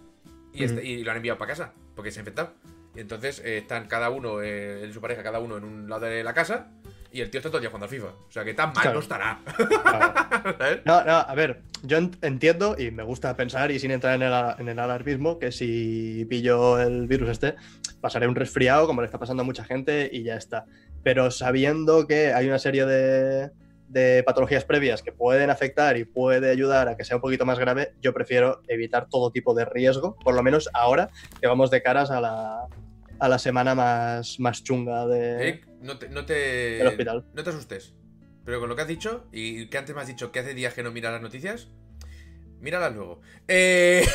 y, 0.53 0.65
este- 0.65 0.84
y 0.84 1.03
lo 1.03 1.12
han 1.12 1.17
enviado 1.17 1.38
para 1.39 1.49
casa 1.51 1.73
porque 1.95 2.12
se 2.12 2.19
ha 2.19 2.21
infectado. 2.21 2.53
Y 2.95 2.99
entonces 3.01 3.39
eh, 3.45 3.60
están 3.60 3.88
cada 3.88 4.10
uno, 4.10 4.41
eh, 4.41 4.82
él 4.84 4.89
y 4.89 4.93
su 4.93 4.99
pareja, 4.99 5.21
cada 5.23 5.39
uno 5.39 5.55
en 5.58 5.63
un 5.63 5.88
lado 5.89 6.05
de 6.08 6.23
la 6.23 6.34
casa 6.34 6.71
y 7.12 7.22
el 7.22 7.30
tío 7.30 7.39
está 7.39 7.50
todo 7.50 7.58
el 7.58 7.62
día 7.62 7.69
jugando 7.69 7.86
al 7.86 7.89
FIFA. 7.91 8.08
O 8.08 8.32
sea 8.32 8.43
que 8.45 8.54
tan 8.54 8.67
mal 8.74 8.82
Claro. 8.82 8.93
no 8.95 9.00
estará. 9.02 9.39
No, 10.86 11.04
no, 11.04 11.12
a 11.17 11.34
ver, 11.36 11.62
yo 11.84 11.98
ent- 11.98 12.17
entiendo 12.22 12.76
y 12.78 12.91
me 12.91 13.04
gusta 13.04 13.36
pensar 13.36 13.72
y 13.72 13.80
sin 13.80 13.91
entrar 13.91 14.15
en 14.15 14.22
el, 14.24 14.34
en 14.60 14.69
el 14.69 14.80
alarmismo 14.80 15.39
que 15.39 15.52
si 15.52 16.26
pillo 16.30 16.80
el 16.80 17.08
virus 17.08 17.30
este, 17.30 17.56
pasaré 18.02 18.28
un 18.28 18.36
resfriado 18.36 18.88
como 18.88 19.02
le 19.02 19.06
está 19.06 19.17
pasando 19.17 19.41
a 19.41 19.45
mucha 19.45 19.63
gente 19.63 20.10
y 20.12 20.24
ya 20.24 20.36
está. 20.36 20.65
Pero 21.04 21.32
sabiendo 21.32 22.08
que 22.08 22.34
hay 22.34 22.48
una 22.48 22.60
serie 22.60 22.86
de, 22.86 23.50
de 23.88 24.24
patologías 24.24 24.65
previas 24.65 25.02
que 25.02 25.12
pueden 25.12 25.50
afectar 25.50 25.98
y 25.98 26.06
puede 26.06 26.52
ayudar 26.52 26.88
a 26.89 26.95
que 26.98 27.04
sea 27.06 27.17
un 27.17 27.22
poquito 27.22 27.45
más 27.45 27.58
grave, 27.60 27.93
yo 28.02 28.13
prefiero 28.13 28.62
evitar 28.67 29.08
todo 29.10 29.32
tipo 29.32 29.54
de 29.54 29.65
riesgo, 29.65 30.15
por 30.24 30.36
lo 30.36 30.43
menos 30.43 30.69
ahora 30.74 31.10
que 31.41 31.48
vamos 31.48 31.72
de 31.72 31.82
caras 31.82 32.12
a 32.12 32.22
la, 32.22 32.65
a 33.19 33.30
la 33.30 33.39
semana 33.39 33.76
más, 33.76 34.39
más 34.39 34.63
chunga 34.63 35.08
de, 35.08 35.62
no 35.81 35.97
te, 35.97 36.09
no 36.09 36.25
te, 36.25 36.85
hospital. 36.87 37.25
no 37.33 37.43
te 37.43 37.49
asustes. 37.49 37.93
Pero 38.45 38.59
con 38.59 38.69
lo 38.69 38.75
que 38.75 38.81
has 38.83 38.87
dicho, 38.87 39.27
y 39.31 39.67
que 39.67 39.77
antes 39.77 39.95
me 39.95 40.01
has 40.01 40.07
dicho 40.07 40.31
que 40.31 40.39
hace 40.39 40.53
días 40.53 40.73
que 40.73 40.81
no 40.83 40.91
miras 40.91 41.11
las 41.11 41.21
noticias, 41.21 41.67
míralas 42.61 42.95
luego. 42.95 43.21
Eh... 43.47 44.05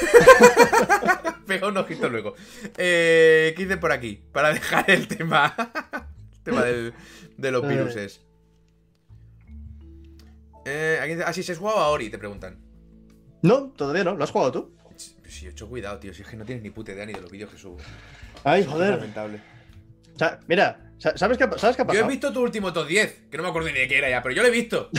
Pega 1.47 1.69
un 1.69 1.77
ojito 1.77 2.09
luego. 2.09 2.35
Eh... 2.79 3.53
¿Qué 3.57 3.63
dicen 3.65 3.81
por 3.81 3.93
aquí? 3.93 4.23
Para 4.33 4.53
dejar 4.53 4.91
el 4.91 5.07
tema. 5.09 5.55
el 6.33 6.41
tema 6.43 6.63
del- 6.65 6.95
de 7.37 7.51
los 7.51 7.65
Eh. 7.65 7.69
viruses. 7.69 8.21
Eh, 10.67 11.23
ah, 11.27 11.33
si 11.33 11.43
se 11.43 11.53
has 11.53 11.59
jugado 11.59 11.79
a 11.79 11.89
Ori, 11.91 12.09
te 12.11 12.19
preguntan. 12.19 12.59
No, 13.43 13.71
todavía 13.77 14.05
no, 14.05 14.15
¿lo 14.15 14.25
has 14.25 14.31
jugado 14.31 14.53
tú? 14.53 14.75
Si 15.29 15.47
he 15.47 15.51
hecho 15.51 15.69
cuidado, 15.69 15.99
tío. 15.99 16.15
Si 16.15 16.23
es 16.23 16.29
que 16.29 16.37
no 16.37 16.45
tienes 16.45 16.63
ni 16.63 16.71
puta 16.71 16.93
idea 16.93 17.05
ni 17.05 17.13
de 17.13 17.21
los 17.21 17.31
vídeos 17.31 17.51
que 17.51 17.59
subo. 17.59 17.77
Ay, 18.45 18.63
Es 18.63 18.67
joder. 18.67 18.95
lamentable. 18.95 19.41
O 20.15 20.19
sea, 20.19 20.41
mira, 20.47 20.84
¿sabes 20.99 21.39
qué, 21.39 21.49
¿sabes 21.57 21.77
qué 21.77 21.83
ha 21.83 21.87
Yo 21.87 21.93
he 21.93 21.95
pasado? 21.97 22.09
visto 22.09 22.33
tu 22.33 22.41
último 22.43 22.73
top 22.73 22.87
10, 22.89 23.23
que 23.31 23.37
no 23.37 23.43
me 23.43 23.49
acuerdo 23.51 23.69
ni 23.71 23.79
de 23.79 23.89
qué 23.89 23.99
era 23.99 24.09
ya, 24.11 24.23
pero 24.23 24.35
yo 24.35 24.43
lo 24.43 24.49
he 24.49 24.53
visto. 24.53 24.91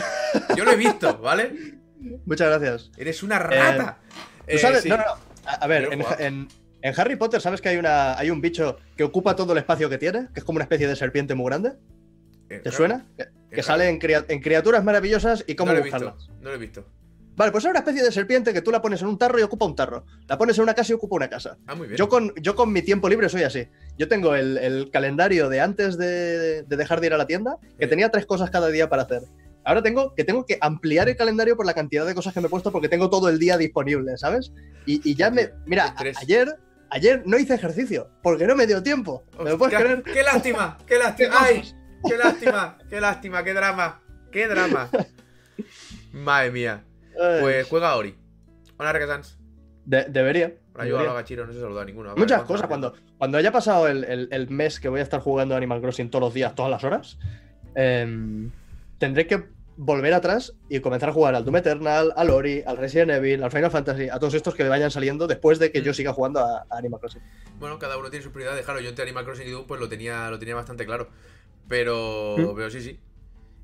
Yo 0.56 0.64
lo 0.66 0.72
he 0.72 0.76
visto, 0.76 1.18
¿vale? 1.20 1.54
Muchas 2.26 2.48
gracias. 2.50 2.92
Eres 2.98 3.24
una 3.24 3.40
rata. 3.40 4.00
¿Tú 4.10 4.16
Eh, 4.48 4.58
sabes? 4.60 4.84
sí. 4.84 4.90
No, 4.90 4.98
no, 4.98 5.04
no. 5.06 5.12
A, 5.46 5.54
a 5.56 5.68
ver, 5.68 5.90
en, 5.92 6.02
jugado. 6.02 6.24
en- 6.24 6.48
en 6.82 7.00
Harry 7.00 7.16
Potter, 7.16 7.42
¿sabes 7.42 7.62
que 7.62 7.70
hay, 7.70 7.78
una, 7.78 8.16
hay 8.18 8.30
un 8.30 8.42
bicho 8.42 8.78
que 8.96 9.04
ocupa 9.04 9.36
todo 9.36 9.54
el 9.54 9.58
espacio 9.58 9.90
que 9.90 9.98
tiene? 9.98 10.28
Que 10.34 10.40
es 10.42 10.44
como 10.44 10.58
una 10.58 10.64
especie 10.66 10.88
de 10.88 10.96
serpiente 10.96 11.34
muy 11.34 11.48
grande. 11.48 11.74
Eh, 12.50 12.60
¿Te 12.64 12.72
suena? 12.72 13.08
Que, 13.52 13.64
sale 13.64 13.90
en, 13.90 13.98
cria- 14.00 14.26
en 14.28 14.40
criaturas 14.40 14.84
maravillosas 14.84 15.44
y 15.48 15.56
cómo 15.56 15.72
no 15.72 15.80
lo 15.80 15.82
he 15.82 15.84
visto. 15.84 15.98
buscarlas. 16.00 16.30
No 16.42 16.50
lo 16.50 16.56
he 16.56 16.60
visto. 16.60 16.86
Vale, 17.36 17.52
pues 17.52 17.66
es 17.66 17.70
una 17.72 17.80
especie 17.80 18.04
de 18.04 18.12
serpiente 18.12 18.54
que 18.54 18.62
tú 18.62 18.72
la 18.72 18.82
pones 18.84 19.02
en 19.02 19.08
un 19.08 19.18
tarro 19.18 19.40
y 19.40 19.42
ocupa 19.42 19.66
un 19.66 19.76
tarro. 19.76 20.06
La 20.28 20.38
pones 20.38 20.58
en 20.58 20.64
una 20.64 20.74
casa 20.76 20.92
y 20.92 20.96
ocupa 20.96 21.16
una 21.16 21.28
casa. 21.30 21.58
Ah, 21.66 21.74
muy 21.74 21.88
bien. 21.88 21.98
Yo 21.98 22.08
con, 22.08 22.34
yo 22.36 22.56
con 22.56 22.72
mi 22.72 22.82
tiempo 22.84 23.10
libre 23.10 23.30
soy 23.30 23.44
así. 23.44 23.68
Yo 23.98 24.08
tengo 24.08 24.36
el, 24.36 24.58
el 24.58 24.90
calendario 24.92 25.48
de 25.50 25.62
antes 25.62 25.98
de, 25.98 26.64
de 26.64 26.78
dejar 26.78 27.00
de 27.02 27.08
ir 27.08 27.14
a 27.14 27.18
la 27.18 27.26
tienda, 27.28 27.58
que 27.80 27.88
tenía 27.88 28.10
tres 28.10 28.26
cosas 28.26 28.50
cada 28.50 28.68
día 28.68 28.90
para 28.90 29.04
hacer. 29.04 29.22
Ahora 29.64 29.82
tengo 29.82 30.14
que 30.14 30.24
tengo 30.24 30.46
que 30.46 30.58
ampliar 30.62 31.10
el 31.10 31.16
calendario 31.16 31.56
por 31.58 31.66
la 31.66 31.74
cantidad 31.74 32.06
de 32.06 32.14
cosas 32.14 32.34
que 32.34 32.42
me 32.42 32.48
he 32.48 32.50
puesto 32.50 32.72
porque 32.72 32.90
tengo 32.90 33.10
todo 33.10 33.30
el 33.30 33.40
día 33.40 33.58
disponible, 33.58 34.16
¿sabes? 34.18 34.52
Y, 34.86 35.02
y 35.10 35.16
ya 35.16 35.32
me. 35.32 35.50
Mira, 35.66 35.96
a- 35.98 36.04
ayer, 36.22 36.56
ayer 36.92 37.24
no 37.26 37.38
hice 37.40 37.56
ejercicio 37.56 38.10
porque 38.22 38.46
no 38.46 38.56
me 38.56 38.68
dio 38.68 38.84
tiempo. 38.84 39.24
¿Me 39.44 39.50
lo 39.52 39.58
puedes 39.58 39.76
creer? 39.80 40.04
¡Qué 40.04 40.22
lástima! 40.24 40.78
¡Qué 40.86 40.98
lástima! 41.00 41.30
¿Qué 41.40 41.56
¡Ay! 41.56 41.74
¡Qué 42.08 42.18
lástima! 42.18 42.78
¡Qué 42.90 43.02
lástima! 43.02 43.44
¡Qué 43.44 43.54
drama! 43.54 44.02
¡Qué 44.32 44.48
drama! 44.48 44.90
Madre 46.12 46.52
mía. 46.52 46.84
Pues 47.42 47.66
juega 47.68 47.96
Ori. 47.96 48.16
Hola, 48.78 48.92
Rekasans. 48.94 49.40
De- 49.86 50.06
debería. 50.06 50.54
Hola, 50.78 51.14
Gachiro. 51.14 51.46
No 51.48 51.54
se 51.54 51.60
saluda 51.62 51.84
a 51.84 51.86
ninguno. 51.86 52.10
Vale, 52.10 52.20
Muchas 52.20 52.42
a 52.42 52.46
cosas. 52.46 52.68
Cuando, 52.68 52.94
cuando 53.18 53.38
haya 53.38 53.52
pasado 53.52 53.88
el, 53.88 54.04
el- 54.04 54.28
el 54.32 54.50
mes 54.50 54.80
que 54.80 54.90
voy 54.90 55.00
a 55.00 55.04
estar 55.04 55.22
jugando 55.22 55.56
Animal 55.56 55.80
Crossing 55.82 56.10
todos 56.10 56.22
los 56.24 56.34
días, 56.34 56.54
todas 56.56 56.70
las 56.72 56.84
horas, 56.84 57.18
em, 57.76 58.52
tendré 58.98 59.28
que 59.28 59.44
volver 59.78 60.14
atrás 60.14 60.54
y 60.70 60.80
comenzar 60.80 61.10
a 61.10 61.14
jugar 61.14 61.36
al 61.36 61.44
Doom 61.44 61.58
Eternal, 61.58 62.14
al 62.16 62.30
Ori, 62.30 62.64
al 62.66 62.78
Resident 62.78 63.12
Evil, 63.12 63.44
al 63.44 63.52
Final 63.52 63.70
Fantasy, 63.72 64.08
a 64.10 64.18
todos 64.20 64.34
estos 64.34 64.56
que 64.56 64.64
vayan 64.68 64.90
saliendo 64.90 65.28
después 65.28 65.60
de 65.60 65.72
que 65.72 65.82
yo 65.82 65.92
Mm. 65.92 65.96
siga 65.96 66.14
jugando 66.14 66.40
a, 66.40 66.66
a 66.70 66.78
Animal 66.78 67.00
Crossing. 67.02 67.22
Bueno, 67.60 67.78
cada 67.78 67.98
uno 67.98 68.10
tiene 68.10 68.24
sus 68.24 68.32
prioridades. 68.32 68.64
Claro, 68.64 68.80
yo 68.80 68.90
entre 68.90 69.04
Animal 69.04 69.26
Crossing 69.26 69.48
y 69.48 69.52
Doom 69.52 69.68
pues 69.68 69.80
lo 69.82 69.90
tenía, 69.90 70.30
lo 70.30 70.40
tenía 70.40 70.56
bastante 70.56 70.86
claro. 70.86 71.10
Pero, 71.68 72.36
Mm. 72.38 72.56
pero 72.56 72.70
sí, 72.70 72.82
sí. 72.82 73.00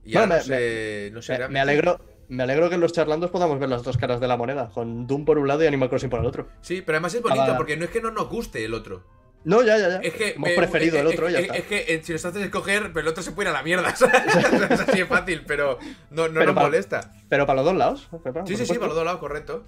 Y 0.04 0.14
Bueno, 0.14 0.34
ahora 0.34 0.36
me- 0.36 0.36
no 0.38 0.44
sé, 0.44 1.10
no 1.14 1.22
sé 1.22 1.32
Me, 1.34 1.38
realmente- 1.38 1.54
me 1.54 1.60
alegro, 1.62 2.00
me 2.32 2.44
alegro 2.44 2.70
que 2.70 2.76
en 2.76 2.82
los 2.82 2.94
charlandos 2.94 3.30
podamos 3.30 3.60
ver 3.60 3.68
las 3.70 3.84
dos 3.84 3.98
caras 3.98 4.20
de 4.22 4.28
la 4.28 4.38
moneda, 4.38 4.70
con 4.74 5.06
Doom 5.06 5.26
por 5.26 5.38
un 5.38 5.48
lado 5.48 5.64
y 5.64 5.68
Animal 5.68 5.90
Crossing 5.90 6.10
por 6.10 6.22
el 6.22 6.26
otro. 6.26 6.48
Sí, 6.62 6.82
pero 6.82 6.96
además 6.98 7.14
es 7.14 7.22
bonito 7.22 7.42
Ah, 7.44 7.58
porque 7.58 7.76
no 7.76 7.84
es 7.86 7.92
que 7.92 8.02
no 8.02 8.10
nos 8.12 8.30
guste 8.30 8.64
el 8.64 8.74
otro. 8.74 9.04
No, 9.44 9.64
ya, 9.64 9.78
ya, 9.78 9.90
ya. 9.90 9.98
Es 9.98 10.14
que 10.14 10.30
Hemos 10.32 10.50
eh, 10.50 10.56
preferido 10.56 10.98
eh, 10.98 11.02
el 11.02 11.08
otro, 11.08 11.28
eh, 11.28 11.32
ya 11.34 11.40
está. 11.40 11.56
Es 11.56 11.64
que 11.66 11.86
eh, 11.88 12.02
si 12.04 12.14
nos 12.14 12.24
haces 12.24 12.44
escoger, 12.44 12.94
pero 12.94 13.02
el 13.02 13.08
otro 13.08 13.22
se 13.24 13.32
puede 13.32 13.50
ir 13.50 13.56
a 13.56 13.58
la 13.58 13.64
mierda. 13.64 13.94
¿sabes? 13.96 14.24
es 14.70 14.80
así 14.80 15.00
de 15.00 15.06
fácil, 15.06 15.44
pero 15.46 15.78
no, 16.10 16.28
no 16.28 16.34
Pero 16.36 16.46
nos 16.46 16.56
para- 16.56 16.68
molesta. 16.68 17.14
Pero 17.28 17.46
para 17.46 17.58
los 17.58 17.66
dos 17.66 17.76
lados. 17.76 18.08
por 18.10 18.48
Sí, 18.48 18.56
sí, 18.56 18.66
sí, 18.66 18.74
para 18.76 18.88
los 18.88 18.96
dos 18.96 19.06
lados, 19.06 19.20
correcto. 19.20 19.66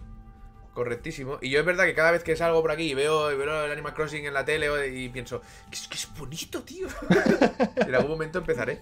Correctísimo. 0.73 1.37
Y 1.41 1.49
yo 1.49 1.59
es 1.59 1.65
verdad 1.65 1.85
que 1.85 1.93
cada 1.93 2.11
vez 2.11 2.23
que 2.23 2.35
salgo 2.35 2.61
por 2.61 2.71
aquí 2.71 2.91
y 2.91 2.93
veo, 2.93 3.31
y 3.31 3.35
veo 3.35 3.65
el 3.65 3.71
Animal 3.71 3.93
Crossing 3.93 4.25
en 4.25 4.33
la 4.33 4.43
tele 4.45 4.87
y 4.95 5.09
pienso, 5.09 5.41
que 5.69 5.75
es, 5.75 5.87
que 5.87 5.95
es 5.95 6.09
bonito, 6.17 6.63
tío. 6.63 6.87
en 7.75 7.93
algún 7.93 8.11
momento 8.11 8.39
empezaré. 8.39 8.79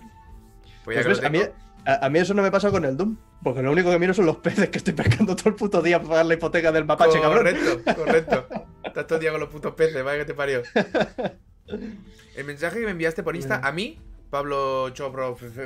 Pues 0.85 0.97
ya 0.97 1.03
Pues 1.03 1.05
que 1.05 1.09
ves, 1.09 1.21
lo 1.21 1.27
a, 1.27 1.29
mí, 1.29 1.39
a, 1.85 2.05
a 2.05 2.09
mí 2.09 2.19
eso 2.19 2.33
no 2.33 2.41
me 2.43 2.51
pasa 2.51 2.69
con 2.71 2.85
el 2.85 2.95
Doom, 2.97 3.17
porque 3.43 3.61
lo 3.61 3.71
único 3.71 3.89
que 3.91 3.99
miro 3.99 4.13
son 4.13 4.25
los 4.25 4.37
peces 4.37 4.69
que 4.69 4.77
estoy 4.77 4.93
pescando 4.93 5.35
todo 5.35 5.49
el 5.49 5.55
puto 5.55 5.81
día 5.81 5.97
para 5.99 6.09
pagar 6.09 6.25
la 6.27 6.33
hipoteca 6.35 6.71
del 6.71 6.85
mapache, 6.85 7.19
cabrón. 7.21 7.43
Correcto, 7.55 7.95
correcto. 7.95 8.47
Estás 8.83 9.07
todo 9.07 9.15
el 9.17 9.21
día 9.21 9.31
con 9.31 9.39
los 9.39 9.49
putos 9.49 9.73
peces, 9.75 10.03
vaya 10.03 10.19
que 10.19 10.25
te 10.25 10.33
parió. 10.33 10.61
El 12.35 12.45
mensaje 12.45 12.79
que 12.79 12.85
me 12.85 12.91
enviaste 12.91 13.23
por 13.23 13.35
Insta, 13.35 13.61
a 13.63 13.71
mí, 13.71 13.99
Pablo 14.29 14.89
Choprofez. 14.91 15.57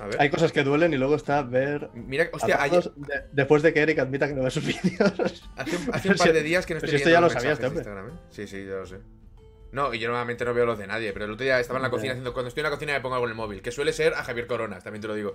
A 0.00 0.06
ver. 0.06 0.16
Hay 0.20 0.28
cosas 0.28 0.50
que 0.50 0.64
duelen 0.64 0.92
y 0.92 0.96
luego 0.96 1.14
está 1.14 1.42
ver. 1.42 1.88
Mira, 1.94 2.28
hostia, 2.32 2.56
a 2.56 2.62
ayer, 2.64 2.82
de- 2.96 3.24
después 3.32 3.62
de 3.62 3.72
que 3.72 3.80
Eric 3.80 3.98
admita 4.00 4.26
que 4.26 4.34
no 4.34 4.42
ve 4.42 4.50
sus 4.50 4.64
vídeos. 4.66 5.48
hace, 5.56 5.76
un, 5.76 5.94
hace 5.94 6.08
Pero 6.08 6.14
un 6.14 6.18
par 6.18 6.32
de 6.32 6.42
días 6.42 6.66
que 6.66 6.74
no 6.74 6.80
pero 6.80 6.90
estoy 6.90 6.90
si 6.90 6.96
esto 6.96 7.10
ya 7.10 7.20
lo 7.20 7.28
de 7.28 7.66
hombre. 7.66 7.80
Instagram, 7.82 8.08
¿eh? 8.08 8.12
Sí, 8.30 8.46
sí, 8.48 8.64
ya 8.64 8.74
lo 8.74 8.86
sé. 8.86 8.98
No, 9.74 9.92
y 9.92 9.98
yo 9.98 10.08
normalmente 10.08 10.44
no 10.44 10.54
veo 10.54 10.64
los 10.64 10.78
de 10.78 10.86
nadie, 10.86 11.12
pero 11.12 11.24
el 11.26 11.32
otro 11.32 11.44
día 11.44 11.58
estaba 11.60 11.78
en 11.78 11.82
la 11.82 11.90
cocina 11.90 12.12
haciendo. 12.12 12.32
Cuando 12.32 12.48
estoy 12.48 12.60
en 12.60 12.64
la 12.64 12.70
cocina 12.70 12.92
me 12.92 13.00
pongo 13.00 13.16
algo 13.16 13.26
en 13.26 13.30
el 13.32 13.36
móvil, 13.36 13.60
que 13.60 13.72
suele 13.72 13.92
ser 13.92 14.14
a 14.14 14.22
Javier 14.24 14.46
Coronas, 14.46 14.84
también 14.84 15.02
te 15.02 15.08
lo 15.08 15.14
digo. 15.14 15.34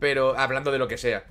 Pero 0.00 0.36
hablando 0.38 0.70
de 0.72 0.78
lo 0.78 0.88
que 0.88 0.98
sea. 0.98 1.24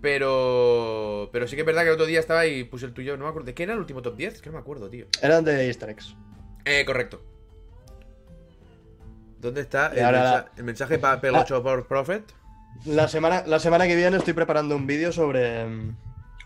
Pero. 0.00 1.28
Pero 1.32 1.46
sí 1.46 1.56
que 1.56 1.62
es 1.62 1.66
verdad 1.66 1.82
que 1.82 1.88
el 1.88 1.94
otro 1.94 2.06
día 2.06 2.20
estaba 2.20 2.46
y 2.46 2.64
puse 2.64 2.86
el 2.86 2.92
tuyo. 2.94 3.16
No 3.16 3.24
me 3.24 3.30
acuerdo. 3.30 3.46
¿De 3.46 3.54
qué 3.54 3.64
era 3.64 3.72
el 3.74 3.78
último 3.80 4.00
top 4.02 4.16
10? 4.16 4.34
Es 4.34 4.42
que 4.42 4.48
no 4.50 4.54
me 4.54 4.60
acuerdo, 4.60 4.88
tío. 4.88 5.06
Eran 5.22 5.44
de 5.44 5.66
Easter 5.66 5.90
eggs. 5.90 6.14
Eh, 6.64 6.84
correcto. 6.86 7.22
¿Dónde 9.40 9.60
está 9.60 9.88
el, 9.88 10.04
ahora- 10.04 10.20
mensa- 10.22 10.50
el 10.56 10.64
mensaje 10.64 10.98
para 10.98 11.20
Pelocho 11.20 11.62
por 11.62 11.86
Prophet? 11.86 12.24
La 12.86 13.08
semana, 13.08 13.44
la 13.46 13.58
semana 13.58 13.86
que 13.86 13.96
viene 13.96 14.16
estoy 14.16 14.34
preparando 14.34 14.76
un 14.76 14.86
vídeo 14.86 15.10
sobre 15.12 15.64
mm, 15.66 15.96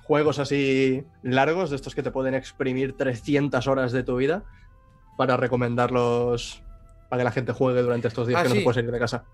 juegos 0.04 0.38
así 0.38 1.04
largos, 1.22 1.70
de 1.70 1.76
estos 1.76 1.94
que 1.94 2.02
te 2.02 2.10
pueden 2.10 2.34
exprimir 2.34 2.96
300 2.96 3.66
horas 3.66 3.92
de 3.92 4.02
tu 4.02 4.16
vida, 4.16 4.44
para 5.16 5.36
recomendarlos 5.36 6.62
para 7.08 7.20
que 7.20 7.24
la 7.24 7.32
gente 7.32 7.52
juegue 7.52 7.82
durante 7.82 8.08
estos 8.08 8.26
días 8.26 8.40
Ah, 8.40 8.42
que 8.44 8.48
no 8.48 8.54
sí. 8.54 8.60
se 8.60 8.64
puede 8.64 8.74
salir 8.76 8.90
de 8.90 8.98
casa. 8.98 9.24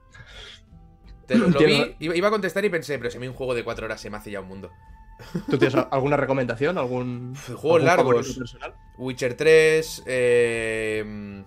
Te 1.26 1.36
lo, 1.36 1.48
vi, 1.48 1.94
iba, 2.00 2.28
a 2.28 2.30
contestar 2.30 2.64
y 2.64 2.70
pensé, 2.70 2.98
pero 2.98 3.10
si 3.10 3.18
a 3.18 3.20
mí 3.20 3.28
un 3.28 3.34
juego 3.34 3.54
de 3.54 3.62
4 3.62 3.84
horas 3.84 4.00
se 4.00 4.08
me 4.10 4.16
hace 4.16 4.30
ya 4.30 4.40
un 4.40 4.48
mundo. 4.48 4.70
¿Tú 5.50 5.58
tienes 5.58 5.74
alguna 5.90 6.16
recomendación? 6.16 6.78
¿Algún 6.78 7.34
Juegos 7.46 7.64
algún 7.64 7.84
largos. 7.86 8.06
favorito 8.26 8.38
personal? 8.38 8.74
Witcher 8.96 9.34
3. 9.36 10.02
eh, 10.06 11.44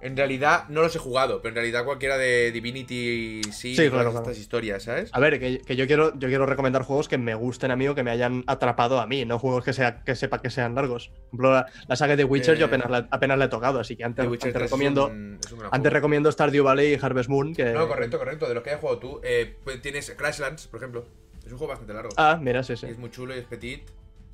en 0.00 0.16
realidad 0.16 0.64
no 0.68 0.82
los 0.82 0.94
he 0.94 0.98
jugado, 0.98 1.42
pero 1.42 1.50
en 1.50 1.54
realidad 1.56 1.84
cualquiera 1.84 2.16
de 2.18 2.52
Divinity 2.52 3.40
sí, 3.52 3.74
Sí, 3.74 3.88
claro, 3.90 4.08
estas 4.10 4.22
claro. 4.24 4.38
historias, 4.38 4.82
¿sabes? 4.84 5.10
A 5.12 5.18
ver, 5.20 5.40
que, 5.40 5.58
que 5.60 5.76
yo 5.76 5.86
quiero 5.86 6.12
yo 6.18 6.28
quiero 6.28 6.46
recomendar 6.46 6.82
juegos 6.82 7.08
que 7.08 7.18
me 7.18 7.34
gusten 7.34 7.70
a 7.70 7.76
mí 7.76 7.88
o 7.88 7.94
que 7.94 8.02
me 8.02 8.10
hayan 8.10 8.44
atrapado 8.46 9.00
a 9.00 9.06
mí, 9.06 9.24
no 9.24 9.38
juegos 9.38 9.64
que 9.64 9.72
sea 9.72 10.02
que 10.04 10.14
sepa 10.14 10.40
que 10.40 10.50
sean 10.50 10.74
largos. 10.74 11.08
Por 11.08 11.26
ejemplo, 11.28 11.52
la, 11.52 11.66
la 11.88 11.96
saga 11.96 12.14
de 12.16 12.24
Witcher 12.24 12.56
Eh, 12.56 12.60
yo 12.60 12.66
apenas 12.66 12.90
la, 12.90 13.08
apenas 13.10 13.38
la 13.38 13.46
he 13.46 13.48
tocado, 13.48 13.80
así 13.80 13.96
que 13.96 14.04
antes, 14.04 14.24
antes 14.24 14.38
3 14.40 14.54
recomiendo 14.54 15.06
un, 15.08 15.38
antes 15.70 15.92
recomiendo 15.92 16.30
Stardew 16.30 16.62
Valley 16.64 16.94
y 16.94 16.98
Harvest 17.00 17.28
Moon 17.28 17.54
que 17.54 17.64
No, 17.72 17.88
correcto, 17.88 18.18
correcto. 18.18 18.46
De 18.48 18.54
los 18.54 18.62
que 18.62 18.70
hayas 18.70 18.80
jugado 18.80 18.98
tú, 18.98 19.20
eh, 19.24 19.56
pues 19.64 19.82
tienes 19.82 20.10
Crashlands, 20.16 20.68
por 20.68 20.78
ejemplo. 20.80 21.06
Es 21.44 21.52
un 21.52 21.58
juego 21.58 21.70
bastante 21.70 21.94
largo. 21.94 22.10
Ah, 22.16 22.38
mira, 22.40 22.62
sí, 22.62 22.76
sí. 22.76 22.86
Es 22.86 22.98
muy 22.98 23.10
chulo 23.10 23.34
y 23.34 23.38
es 23.38 23.44
petit. 23.46 23.82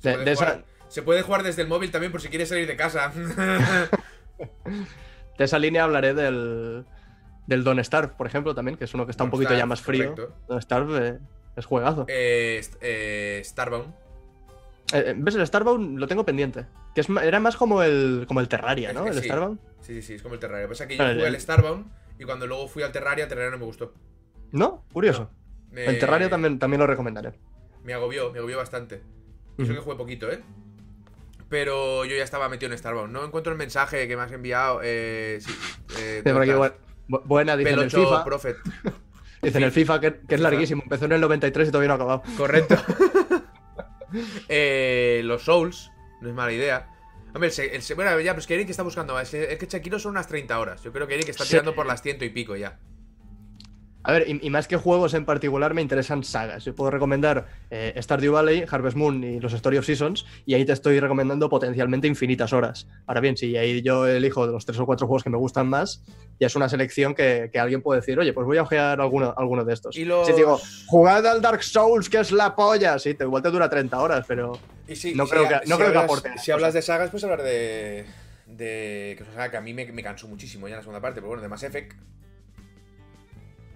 Se, 0.01 0.09
De- 0.09 0.13
puede 0.15 0.25
de 0.25 0.35
jugar, 0.35 0.49
esa- 0.51 0.65
se 0.89 1.01
puede 1.01 1.21
jugar 1.21 1.43
desde 1.43 1.61
el 1.61 1.67
móvil 1.67 1.89
también 1.91 2.11
por 2.11 2.21
si 2.21 2.27
quieres 2.29 2.49
salir 2.49 2.67
de 2.67 2.75
casa. 2.75 3.11
De 5.37 5.43
esa 5.45 5.59
línea 5.59 5.83
hablaré 5.83 6.13
del, 6.13 6.85
del 7.47 7.63
Don't 7.63 7.79
Starve, 7.83 8.13
por 8.17 8.27
ejemplo, 8.27 8.55
también, 8.55 8.77
que 8.77 8.85
es 8.85 8.93
uno 8.93 9.05
que 9.05 9.11
está 9.11 9.23
un 9.23 9.31
poquito 9.31 9.53
ya 9.55 9.65
más 9.65 9.81
frío. 9.81 10.15
correcto. 10.15 10.35
Don't 10.47 10.61
Starve 10.63 11.07
eh, 11.07 11.19
es 11.55 11.65
juegazo. 11.65 12.05
eh, 12.07 12.61
eh, 12.81 13.41
Starbound. 13.43 13.93
¿Ves? 15.17 15.35
El 15.35 15.45
Starbound 15.47 15.99
lo 15.99 16.07
tengo 16.07 16.23
pendiente. 16.25 16.65
Que 16.93 17.01
es, 17.01 17.09
era 17.09 17.39
más 17.39 17.57
como 17.57 17.81
el, 17.83 18.25
como 18.27 18.39
el 18.39 18.47
Terraria, 18.47 18.93
¿no? 18.93 18.99
Es 19.01 19.11
que 19.11 19.17
El 19.17 19.21
sí. 19.23 19.25
Starbound. 19.29 19.59
Sí, 19.81 19.93
sí, 19.95 20.01
sí, 20.01 20.13
es 20.13 20.21
como 20.21 20.35
el 20.35 20.39
Terraria. 20.39 20.67
Pasa 20.67 20.87
que 20.87 20.95
yo 20.95 21.03
jugué 21.03 21.27
el- 21.27 21.35
al 21.35 21.41
Starbound 21.41 21.85
y 22.19 22.23
cuando 22.23 22.47
luego 22.47 22.67
fui 22.67 22.83
al 22.83 22.91
Terraria, 22.91 23.23
el 23.23 23.29
Terraria 23.29 23.51
no 23.51 23.57
me 23.57 23.65
gustó. 23.65 23.93
¿No? 24.51 24.85
Curioso. 24.93 25.29
Me- 25.71 25.85
El 25.85 25.99
Terraria 25.99 26.29
también, 26.29 26.59
también 26.59 26.79
lo 26.79 26.87
recomendaré. 26.87 27.33
Me 27.83 27.93
agobió, 27.93 28.31
me 28.31 28.37
agobió 28.39 28.57
bastante. 28.57 29.01
Eso 29.57 29.73
que 29.73 29.79
jugué 29.79 29.95
poquito, 29.97 30.31
¿eh? 30.31 30.41
Pero 31.49 32.05
yo 32.05 32.15
ya 32.15 32.23
estaba 32.23 32.49
metido 32.49 32.71
en 32.71 32.77
Starbound. 32.77 33.13
No 33.13 33.23
encuentro 33.25 33.51
el 33.51 33.57
mensaje 33.57 34.07
que 34.07 34.15
me 34.15 34.23
has 34.23 34.31
enviado. 34.31 34.81
Eh, 34.83 35.39
sí, 35.41 35.55
eh, 35.99 36.23
buena, 37.07 37.55
dicen 37.55 37.79
el 37.79 37.91
FIFA. 37.91 38.23
Prophet. 38.23 38.57
Dicen 39.41 39.61
el 39.61 39.71
FIFA, 39.71 39.99
que, 40.01 40.21
que 40.27 40.35
es 40.35 40.41
larguísimo. 40.41 40.81
Empezó 40.81 41.05
en 41.05 41.11
el 41.11 41.21
93 41.21 41.67
y 41.67 41.71
todavía 41.71 41.89
no 41.89 41.93
ha 41.93 41.97
acabado. 41.97 42.23
Correcto. 42.37 42.75
Eh, 44.47 45.21
los 45.25 45.43
Souls, 45.43 45.91
no 46.21 46.29
es 46.29 46.35
mala 46.35 46.51
idea. 46.51 46.89
Hombre, 47.33 47.51
el, 47.57 47.69
el 47.71 47.95
bueno, 47.95 48.19
ya, 48.21 48.33
pues 48.33 48.47
que 48.47 48.55
Eric 48.55 48.69
está 48.69 48.83
buscando. 48.83 49.19
Es 49.19 49.29
que, 49.29 49.51
es 49.51 49.59
que 49.59 49.65
Shakiro 49.65 49.99
son 49.99 50.11
unas 50.11 50.27
30 50.27 50.57
horas. 50.57 50.81
Yo 50.83 50.91
creo 50.93 51.05
que 51.05 51.15
Eric 51.15 51.29
está 51.29 51.43
Sí. 51.43 51.49
tirando 51.51 51.75
por 51.75 51.85
las 51.85 52.01
ciento 52.01 52.23
y 52.23 52.29
pico 52.29 52.55
ya. 52.55 52.79
A 54.07 54.11
ver, 54.11 54.25
y, 54.29 54.39
y 54.45 54.49
más 54.49 54.67
que 54.67 54.77
juegos 54.77 55.13
en 55.13 55.25
particular, 55.25 55.73
me 55.73 55.81
interesan 55.81 56.23
sagas. 56.23 56.63
Yo 56.65 56.75
puedo 56.75 56.91
recomendar 56.91 57.47
eh, 57.71 57.93
Stardew 58.01 58.33
Valley, 58.33 58.63
Harvest 58.69 58.95
Moon 58.95 59.23
y 59.23 59.39
los 59.39 59.51
Story 59.53 59.77
of 59.77 59.85
Seasons, 59.85 60.25
y 60.45 60.53
ahí 60.53 60.63
te 60.65 60.73
estoy 60.73 60.99
recomendando 60.99 61.49
potencialmente 61.49 62.07
infinitas 62.07 62.53
horas. 62.53 62.87
Ahora 63.07 63.19
bien, 63.21 63.35
si 63.35 63.57
ahí 63.57 63.81
yo 63.81 64.05
elijo 64.07 64.45
de 64.45 64.53
los 64.53 64.65
tres 64.65 64.79
o 64.79 64.85
cuatro 64.85 65.07
juegos 65.07 65.23
que 65.23 65.29
me 65.29 65.37
gustan 65.37 65.67
más, 65.67 66.03
ya 66.39 66.47
es 66.47 66.55
una 66.55 66.69
selección 66.69 67.15
que, 67.15 67.49
que 67.51 67.59
alguien 67.59 67.81
puede 67.81 68.01
decir, 68.01 68.19
oye, 68.19 68.31
pues 68.33 68.45
voy 68.45 68.57
a 68.57 68.61
ojear 68.63 69.01
alguno, 69.01 69.33
alguno 69.37 69.63
de 69.65 69.73
estos. 69.73 69.95
Y 69.97 70.05
los- 70.05 70.27
Si 70.27 70.33
digo, 70.33 70.59
jugad 70.87 71.25
al 71.25 71.41
Dark 71.41 71.63
Souls, 71.63 72.09
que 72.09 72.19
es 72.19 72.31
la 72.31 72.55
polla, 72.55 72.99
sí, 72.99 73.13
te, 73.15 73.23
igual 73.23 73.41
te 73.41 73.49
dura 73.49 73.69
30 73.69 73.99
horas, 73.99 74.25
pero 74.27 74.59
Y 74.87 74.95
sí, 74.95 75.13
No 75.15 75.25
si 75.25 75.31
creo 75.31 75.47
que- 75.47 75.55
no 75.55 75.61
si 75.61 75.65
creo 75.65 75.77
que 75.77 75.85
hablas- 75.97 76.03
aporte 76.03 76.31
Si 76.37 76.51
hablas 76.51 76.73
de 76.73 76.81
sagas, 76.81 77.09
pues 77.09 77.23
hablar 77.23 77.41
de. 77.41 78.05
de. 78.45 79.15
que 79.17 79.23
es 79.23 79.27
una 79.29 79.35
saga 79.37 79.51
que 79.51 79.57
a 79.57 79.61
mí 79.61 79.73
me, 79.73 79.85
me 79.91 80.03
cansó 80.03 80.27
muchísimo 80.27 80.67
ya 80.67 80.73
en 80.75 80.77
la 80.77 80.83
segunda 80.83 81.01
parte. 81.01 81.21
Pero 81.21 81.29
bueno, 81.29 81.41
de 81.41 81.47
Mass 81.49 81.63
Effect. 81.63 81.93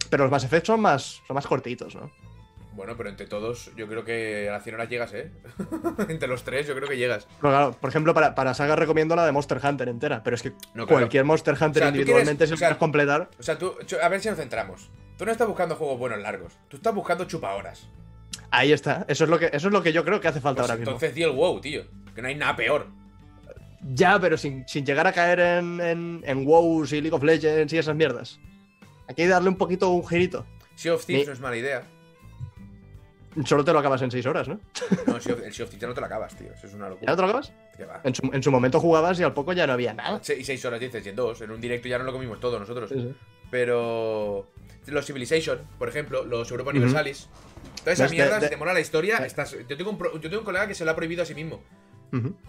Pero 0.10 0.24
los 0.24 0.32
Mass 0.32 0.43
Effect 0.43 0.66
son 0.68 0.80
más, 0.82 1.22
son 1.28 1.36
más 1.36 1.47
cortitos, 1.47 1.95
¿no? 1.95 2.12
Bueno, 2.74 2.95
pero 2.95 3.10
entre 3.10 3.26
todos, 3.28 3.72
yo 3.76 3.88
creo 3.88 4.05
que 4.05 4.47
a 4.47 4.53
las 4.53 4.64
100 4.64 4.76
horas 4.76 4.89
llegas, 4.89 5.14
¿eh? 5.14 5.32
entre 6.07 6.30
los 6.30 6.43
tres, 6.43 6.66
yo 6.66 6.76
creo 6.76 6.88
que 6.88 6.97
llegas. 6.97 7.28
Pero 7.41 7.51
claro, 7.51 7.72
por 7.74 7.89
ejemplo, 7.89 8.14
para, 8.14 8.36
para 8.36 8.53
saga 8.53 8.76
recomiendo 8.78 9.16
la 9.18 9.26
de 9.26 9.32
Monster 9.34 9.60
Hunter 9.62 9.89
entera, 9.89 10.24
pero 10.24 10.36
es 10.36 10.41
que 10.43 10.49
No, 10.51 10.86
claro. 10.86 10.88
cualquier 10.88 11.26
Monster 11.26 11.55
Hunter 11.55 11.84
O 11.84 11.86
sea, 11.86 11.91
tú 11.91 11.95
individualmente, 11.97 12.45
quieres- 12.45 12.49
si 12.49 12.53
o 12.53 12.57
sea, 12.70 12.78
completar, 12.78 13.30
O 13.38 13.43
sea, 13.43 13.57
tú. 13.57 13.74
A 14.01 14.07
ver 14.07 14.22
si 14.22 14.30
nos 14.30 14.38
centramos. 14.38 14.89
Tú 15.18 15.26
no 15.26 15.32
estás 15.32 15.47
buscando 15.47 15.76
juegos 15.76 15.99
buenos 15.99 16.20
largos. 16.20 16.53
Tú 16.70 16.78
estás 16.78 16.95
buscando 16.95 17.26
chupa 17.26 17.53
horas. 17.55 17.89
ahí 18.51 18.72
está. 18.72 19.03
Eso 19.10 19.26
es 19.26 19.30
lo 19.30 19.38
que, 19.39 19.47
eso 19.51 19.68
es 19.68 19.74
lo 19.74 19.84
que 19.84 19.91
yo 19.91 20.05
creo 20.05 20.22
que 20.22 20.30
hace 20.30 20.39
falta 20.39 20.62
Pues 20.62 20.70
ahora 20.70 20.80
mismo. 20.80 20.91
entonces 20.93 21.14
di 21.14 21.24
el 21.24 21.32
WoW, 21.32 21.60
tío. 21.60 21.84
Que 22.16 22.22
no 22.22 22.30
hay 22.30 22.36
nada 22.36 22.55
peor. 22.55 22.88
Ya, 23.82 24.20
pero 24.20 24.38
sin, 24.38 24.66
sin 24.68 24.86
llegar 24.86 25.07
a 25.07 25.12
caer 25.12 25.39
en, 25.39 25.82
en, 25.82 26.22
en 26.26 26.45
WoWs 26.45 26.93
y 26.93 27.01
League 27.01 27.16
of 27.16 27.24
Legends 27.24 27.74
y 27.74 27.78
esas 27.78 27.95
mierdas. 27.95 28.39
Aquí 29.10 29.24
hay 29.24 29.28
que 29.28 29.34
darle 29.34 29.49
un 29.49 29.57
poquito 29.57 29.89
un 29.89 30.07
girito. 30.07 30.45
Sea 30.76 30.93
of 30.93 31.05
Thieves 31.05 31.28
no 31.28 31.34
es 31.34 31.39
mala 31.39 31.57
idea. 31.57 31.84
Solo 33.45 33.64
te 33.64 33.72
lo 33.72 33.80
acabas 33.80 34.01
en 34.01 34.12
6 34.12 34.26
horas, 34.26 34.47
¿no? 34.47 34.60
No, 35.07 35.16
el 35.16 35.22
Sea 35.22 35.34
of 35.34 35.41
Thieves 35.70 35.80
ya 35.80 35.88
no 35.88 35.93
te 35.93 35.99
lo 35.99 36.05
acabas, 36.07 36.36
tío. 36.36 36.51
Eso 36.53 36.68
es 36.68 36.74
una 36.74 36.86
¿Ya 36.86 36.89
locura. 36.89 37.12
no 37.12 37.16
te 37.16 37.22
lo 37.22 37.28
acabas? 37.28 37.53
Que 37.78 37.86
va. 37.86 38.01
En 38.03 38.16
su, 38.16 38.30
en 38.34 38.43
su 38.43 38.51
momento 38.51 38.80
jugabas 38.80 39.20
y 39.20 39.24
al 39.24 39.34
poco 39.34 39.53
ya 39.53 39.68
no 39.68 39.74
había 39.74 39.93
nada. 39.93 40.20
Y 40.38 40.43
seis 40.43 40.64
horas 40.66 40.80
dices, 40.80 41.05
y 41.05 41.10
en 41.10 41.16
dos. 41.16 41.39
En 41.41 41.51
un 41.51 41.62
directo 41.62 41.88
ya 41.88 41.97
no 41.97 42.03
lo 42.05 42.12
comimos 42.12 42.39
todo 42.39 42.60
nosotros. 42.60 42.89
Sí, 42.89 42.95
sí. 42.99 43.16
Pero. 43.51 44.47
Los 44.88 45.05
Civilization, 45.05 45.60
por 45.78 45.88
ejemplo, 45.89 46.26
los 46.26 46.49
Europa. 46.49 46.72
Universalis. 46.72 47.28
Toda 47.82 47.93
esa 47.93 48.03
Ves, 48.03 48.12
de- 48.12 48.18
mierda, 48.18 48.39
de- 48.39 48.45
si 48.47 48.49
te 48.49 48.57
mola 48.57 48.74
la 48.74 48.80
historia, 48.80 49.20
de- 49.20 49.28
estás. 49.28 49.55
Yo 49.68 49.78
tengo, 49.78 49.91
un 49.91 49.97
pro- 49.99 50.14
yo 50.14 50.22
tengo 50.30 50.39
un 50.39 50.45
colega 50.45 50.68
que 50.68 50.74
se 50.74 50.84
lo 50.84 50.89
ha 50.91 50.95
prohibido 50.95 51.22
a 51.22 51.26
sí 51.26 51.36
mismo. 51.36 51.62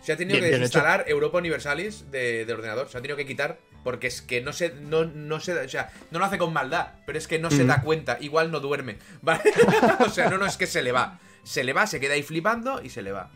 Se 0.00 0.12
ha 0.12 0.16
tenido 0.16 0.38
Bien- 0.38 0.50
que 0.50 0.58
desinstalar 0.58 1.04
Europa 1.06 1.36
Universalis 1.36 2.10
de, 2.10 2.46
del 2.46 2.56
ordenador. 2.56 2.88
Se 2.88 2.96
ha 2.96 3.02
tenido 3.02 3.16
que 3.18 3.26
quitar 3.26 3.58
porque 3.84 4.06
es 4.08 4.22
que 4.22 4.40
no 4.40 4.52
se, 4.52 4.74
no, 4.74 5.04
no 5.04 5.40
se, 5.40 5.52
o 5.58 5.68
sea, 5.68 5.90
no 6.10 6.18
lo 6.18 6.24
hace 6.24 6.38
con 6.38 6.52
maldad, 6.52 6.88
pero 7.06 7.18
es 7.18 7.26
que 7.28 7.38
no 7.38 7.50
se 7.50 7.64
Mm. 7.64 7.68
da 7.68 7.82
cuenta. 7.82 8.18
Igual 8.20 8.50
no 8.50 8.60
duerme, 8.60 8.98
¿vale? 9.22 9.42
o 10.00 10.08
sea, 10.08 10.28
no, 10.30 10.38
no 10.38 10.46
es 10.46 10.56
que 10.56 10.66
se 10.66 10.82
le 10.82 10.92
va. 10.92 11.18
Se 11.42 11.64
le 11.64 11.72
va, 11.72 11.86
se 11.86 12.00
queda 12.00 12.14
ahí 12.14 12.22
flipando 12.22 12.82
y 12.82 12.90
se 12.90 13.02
le 13.02 13.12
va. 13.12 13.30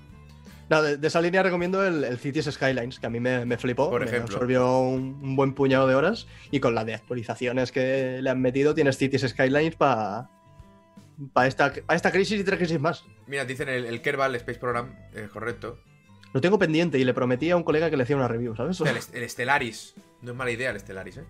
No, 0.71 0.81
de, 0.83 0.97
de 0.97 1.07
esa 1.09 1.21
línea 1.21 1.43
recomiendo 1.43 1.87
el, 1.87 2.05
el 2.05 2.19
Cities 2.19 2.47
Skylines, 2.47 2.99
que 2.99 3.07
a 3.07 3.11
mí 3.11 3.21
me, 3.21 3.45
me 3.45 3.59
flipó. 3.59 3.91
Por 3.91 4.01
me 4.01 4.07
ejemplo. 4.07 4.35
absorbió 4.35 4.79
un, 4.79 5.19
un 5.23 5.37
buen 5.37 5.53
puñado 5.55 5.87
de 5.87 5.95
horas. 5.95 6.27
Y 6.51 6.61
con 6.61 6.75
la 6.75 6.85
de 6.87 6.95
actualizaciones 6.95 7.71
que 7.71 8.21
le 8.23 8.31
han 8.31 8.41
metido, 8.41 8.75
tienes 8.75 8.97
Cities 8.97 9.23
Skylines 9.29 9.77
para 9.77 10.29
esta, 11.47 11.73
pa 11.87 11.95
esta 11.95 12.11
crisis 12.11 12.41
y 12.41 12.45
tres 12.45 12.59
crisis 12.59 12.81
más. 12.81 13.05
Mira, 13.27 13.45
dicen 13.45 13.69
el, 13.69 13.85
el 13.85 14.01
Kerbal 14.03 14.35
Space 14.37 14.59
Program, 14.59 14.95
eh, 15.15 15.29
correcto. 15.33 15.79
Lo 16.35 16.41
tengo 16.41 16.59
pendiente 16.59 16.99
y 16.99 17.05
le 17.05 17.15
prometí 17.15 17.53
a 17.53 17.57
un 17.57 17.63
colega 17.63 17.89
que 17.89 17.97
le 17.97 18.03
hacía 18.03 18.17
una 18.17 18.27
review, 18.27 18.57
¿sabes? 18.57 18.81
El, 18.81 18.89
el 19.23 19.31
Stellaris. 19.31 19.95
No 20.21 20.33
es 20.33 20.37
mala 20.37 20.51
idea 20.51 20.73
el 20.73 20.81
Stellaris, 20.81 21.19
¿eh? 21.19 21.25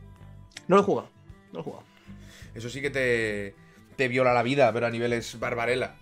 No 0.66 0.76
lo 0.76 0.82
he 0.82 0.84
jugado. 0.84 1.10
No 1.52 1.58
lo 1.58 1.60
he 1.60 1.62
jugado. 1.62 1.84
Eso 2.54 2.70
sí 2.70 2.80
que 2.80 2.88
te, 2.88 3.54
te 3.96 4.08
viola 4.08 4.32
la 4.32 4.42
vida, 4.42 4.72
pero 4.72 4.86
a 4.86 4.90
niveles 4.90 5.38
barbarela. 5.38 5.96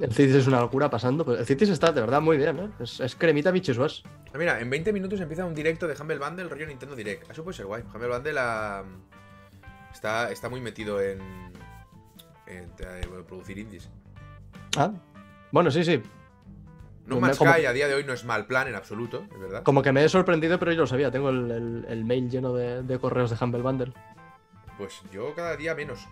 El 0.00 0.12
Cities 0.12 0.36
es 0.36 0.46
una 0.46 0.60
locura 0.60 0.88
pasando. 0.88 1.24
Pero 1.24 1.40
el 1.40 1.44
Cities 1.44 1.70
está 1.70 1.90
de 1.90 2.00
verdad 2.00 2.20
muy 2.20 2.36
bien, 2.36 2.60
¿eh? 2.60 2.70
Es, 2.78 3.00
es 3.00 3.16
cremita 3.16 3.50
bichos 3.50 4.04
Ah, 4.32 4.38
Mira, 4.38 4.60
en 4.60 4.70
20 4.70 4.92
minutos 4.92 5.20
empieza 5.20 5.44
un 5.44 5.56
directo 5.56 5.88
de 5.88 6.00
Humble 6.00 6.18
Bundle, 6.18 6.48
rollo 6.48 6.68
Nintendo 6.68 6.94
Direct. 6.94 7.28
Eso 7.28 7.42
puede 7.42 7.56
ser 7.56 7.66
guay. 7.66 7.82
Humble 7.92 8.08
Bundle 8.10 8.38
ah, 8.38 8.84
está, 9.92 10.30
está 10.30 10.48
muy 10.48 10.60
metido 10.60 11.02
en, 11.02 11.20
en, 12.46 12.70
eh, 12.78 13.08
producir 13.26 13.58
indies. 13.58 13.90
Ah, 14.76 14.92
bueno, 15.52 15.70
sí, 15.70 15.84
sí. 15.84 16.02
No 17.06 17.20
Man's 17.20 17.38
como- 17.38 17.52
Sky 17.52 17.66
a 17.66 17.72
día 17.72 17.86
de 17.88 17.94
hoy 17.94 18.04
no 18.04 18.12
es 18.12 18.24
mal 18.24 18.46
plan 18.46 18.66
en 18.68 18.74
absoluto, 18.74 19.24
es 19.32 19.38
verdad. 19.40 19.62
Como 19.62 19.82
que 19.82 19.92
me 19.92 20.04
he 20.04 20.08
sorprendido, 20.08 20.58
pero 20.58 20.72
yo 20.72 20.80
lo 20.82 20.86
sabía. 20.86 21.10
Tengo 21.10 21.30
el, 21.30 21.50
el- 21.50 21.84
el 21.88 22.04
mail 22.04 22.28
lleno 22.30 22.52
de, 22.54 22.82
de 22.82 22.98
correos 22.98 23.30
de 23.30 23.44
Humble 23.44 23.62
Bundle. 23.62 23.92
Pues 24.78 25.02
yo 25.12 25.34
cada 25.34 25.56
día 25.56 25.74
menos. 25.74 26.06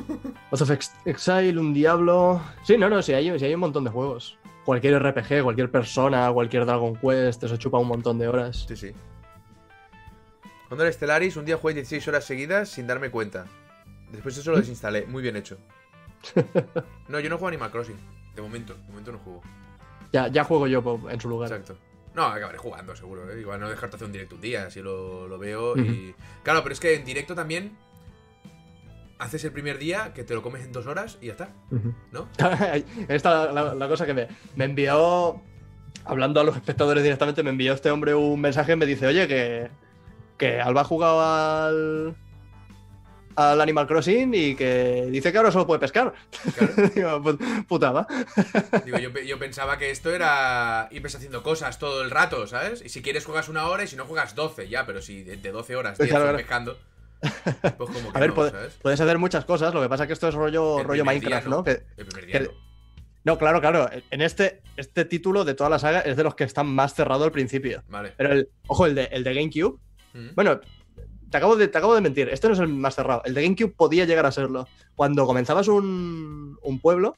Path 0.50 0.60
of 0.62 0.70
Ex- 0.70 0.94
Exile, 1.06 1.58
un 1.58 1.72
Diablo. 1.72 2.40
Sí, 2.64 2.76
no, 2.76 2.88
no, 2.90 3.00
sí 3.02 3.12
hay, 3.14 3.36
sí 3.38 3.44
hay 3.44 3.54
un 3.54 3.60
montón 3.60 3.84
de 3.84 3.90
juegos. 3.90 4.38
Cualquier 4.64 5.02
RPG, 5.02 5.42
cualquier 5.42 5.70
persona, 5.70 6.30
cualquier 6.32 6.66
Dragon 6.66 6.94
Quest, 6.96 7.42
eso 7.44 7.56
chupa 7.56 7.78
un 7.78 7.88
montón 7.88 8.18
de 8.18 8.28
horas. 8.28 8.64
Sí, 8.68 8.76
sí. 8.76 8.92
Cuando 10.68 10.84
el 10.86 10.92
Stellaris, 10.92 11.36
un 11.36 11.44
día 11.44 11.56
jugué 11.56 11.74
16 11.74 12.06
horas 12.08 12.24
seguidas 12.24 12.68
sin 12.68 12.86
darme 12.86 13.10
cuenta. 13.10 13.46
Después 14.10 14.36
eso 14.36 14.50
lo 14.50 14.58
desinstalé. 14.58 15.06
Muy 15.06 15.22
bien 15.22 15.36
hecho. 15.36 15.56
No, 17.08 17.18
yo 17.20 17.28
no 17.28 17.36
juego 17.36 17.48
Animal 17.48 17.70
Crossing. 17.70 17.96
De 18.34 18.42
momento, 18.42 18.74
de 18.74 18.88
momento 18.88 19.12
no 19.12 19.18
juego. 19.18 19.42
Ya, 20.12 20.28
ya 20.28 20.44
juego 20.44 20.66
yo 20.66 21.00
en 21.10 21.20
su 21.20 21.28
lugar. 21.28 21.50
Exacto. 21.50 21.78
No, 22.14 22.24
acabaré 22.24 22.58
jugando, 22.58 22.94
seguro. 22.94 23.30
¿eh? 23.30 23.40
Igual 23.40 23.60
no 23.60 23.70
dejarte 23.70 23.96
hacer 23.96 24.06
un 24.06 24.12
directo 24.12 24.34
un 24.34 24.40
día, 24.42 24.66
así 24.66 24.82
lo, 24.82 25.26
lo 25.28 25.38
veo. 25.38 25.76
Y. 25.78 26.14
Claro, 26.42 26.62
pero 26.62 26.74
es 26.74 26.80
que 26.80 26.94
en 26.94 27.04
directo 27.04 27.34
también. 27.34 27.76
Haces 29.18 29.44
el 29.44 29.52
primer 29.52 29.78
día 29.78 30.12
que 30.14 30.24
te 30.24 30.34
lo 30.34 30.42
comes 30.42 30.64
en 30.64 30.72
dos 30.72 30.86
horas 30.88 31.16
y 31.20 31.26
ya 31.26 31.32
está. 31.32 31.50
¿no? 32.10 32.28
Esta 33.08 33.48
es 33.48 33.54
la, 33.54 33.74
la 33.74 33.88
cosa 33.88 34.04
que 34.04 34.14
me, 34.14 34.26
me 34.56 34.64
envió, 34.64 35.40
hablando 36.04 36.40
a 36.40 36.44
los 36.44 36.56
espectadores 36.56 37.04
directamente, 37.04 37.44
me 37.44 37.50
envió 37.50 37.72
este 37.72 37.92
hombre 37.92 38.16
un 38.16 38.40
mensaje 38.40 38.72
y 38.72 38.76
me 38.76 38.84
dice, 38.84 39.06
oye, 39.06 39.28
que, 39.28 39.70
que 40.38 40.60
Alba 40.60 40.80
ha 40.80 40.84
jugado 40.84 41.20
al, 41.20 42.16
al 43.36 43.60
Animal 43.60 43.86
Crossing 43.86 44.32
y 44.34 44.54
que 44.54 45.06
dice 45.10 45.30
que 45.32 45.38
ahora 45.38 45.50
solo 45.52 45.66
puede 45.66 45.80
pescar. 45.80 46.12
Claro. 46.56 46.72
Digo, 46.94 47.22
"Put- 47.22 47.66
puta 47.66 47.90
va. 47.92 48.06
Digo, 48.84 48.98
yo, 48.98 49.12
pe- 49.12 49.26
yo 49.26 49.38
pensaba 49.38 49.78
que 49.78 49.90
esto 49.90 50.14
era. 50.14 50.88
ibas 50.90 51.14
haciendo 51.14 51.42
cosas 51.42 51.78
todo 51.78 52.02
el 52.02 52.10
rato, 52.10 52.46
¿sabes? 52.46 52.82
Y 52.84 52.88
si 52.88 53.02
quieres 53.02 53.24
juegas 53.24 53.48
una 53.48 53.66
hora 53.68 53.84
y 53.84 53.86
si 53.86 53.96
no 53.96 54.04
juegas 54.04 54.34
12, 54.34 54.68
ya, 54.68 54.86
pero 54.86 55.02
si 55.02 55.22
de 55.22 55.36
de 55.36 55.52
12 55.52 55.76
horas 55.76 55.98
10 55.98 56.10
Claro, 56.10 56.36
estás 56.38 56.46
claro. 56.46 56.72
pescando. 56.72 56.78
Pues 57.78 57.90
como 57.90 58.12
que 58.12 58.18
A 58.18 58.20
ver, 58.20 58.30
no, 58.30 58.34
puede- 58.34 58.50
¿sabes? 58.50 58.78
puedes 58.82 59.00
hacer 59.00 59.18
muchas 59.18 59.44
cosas, 59.44 59.72
lo 59.74 59.80
que 59.82 59.88
pasa 59.88 60.04
es 60.04 60.06
que 60.08 60.12
esto 60.14 60.28
es 60.28 60.34
rollo, 60.34 60.80
El 60.80 60.84
rollo 60.86 61.02
día, 61.04 61.12
Minecraft, 61.12 61.46
¿no? 61.46 61.62
Que- 61.64 61.82
El 61.96 62.06
primer 62.06 62.26
día 62.26 62.38
que- 62.40 62.44
no. 62.46 62.52
no, 63.24 63.38
claro, 63.38 63.60
claro. 63.60 63.88
En 64.10 64.20
este, 64.22 64.60
este 64.76 65.04
título 65.04 65.44
de 65.44 65.54
toda 65.54 65.70
la 65.70 65.78
saga 65.78 66.00
es 66.00 66.16
de 66.16 66.24
los 66.24 66.34
que 66.34 66.44
están 66.44 66.66
más 66.66 66.94
cerrado 66.94 67.24
al 67.24 67.30
principio. 67.32 67.84
Vale. 67.88 68.12
Pero 68.16 68.32
el, 68.32 68.48
ojo, 68.66 68.86
el 68.86 68.94
de, 68.96 69.04
el 69.04 69.22
de 69.24 69.34
GameCube, 69.34 69.78
Mm. 70.14 70.34
Bueno, 70.34 70.60
te 71.32 71.38
acabo, 71.38 71.56
de, 71.56 71.66
te 71.66 71.76
acabo 71.78 71.94
de 71.96 72.00
mentir. 72.00 72.28
Este 72.28 72.46
no 72.46 72.54
es 72.54 72.60
el 72.60 72.68
más 72.68 72.94
cerrado. 72.94 73.22
El 73.24 73.34
de 73.34 73.42
GameCube 73.42 73.74
podía 73.76 74.04
llegar 74.04 74.24
a 74.26 74.30
serlo. 74.30 74.68
Cuando 74.94 75.26
comenzabas 75.26 75.66
un, 75.66 76.56
un 76.62 76.78
pueblo, 76.78 77.16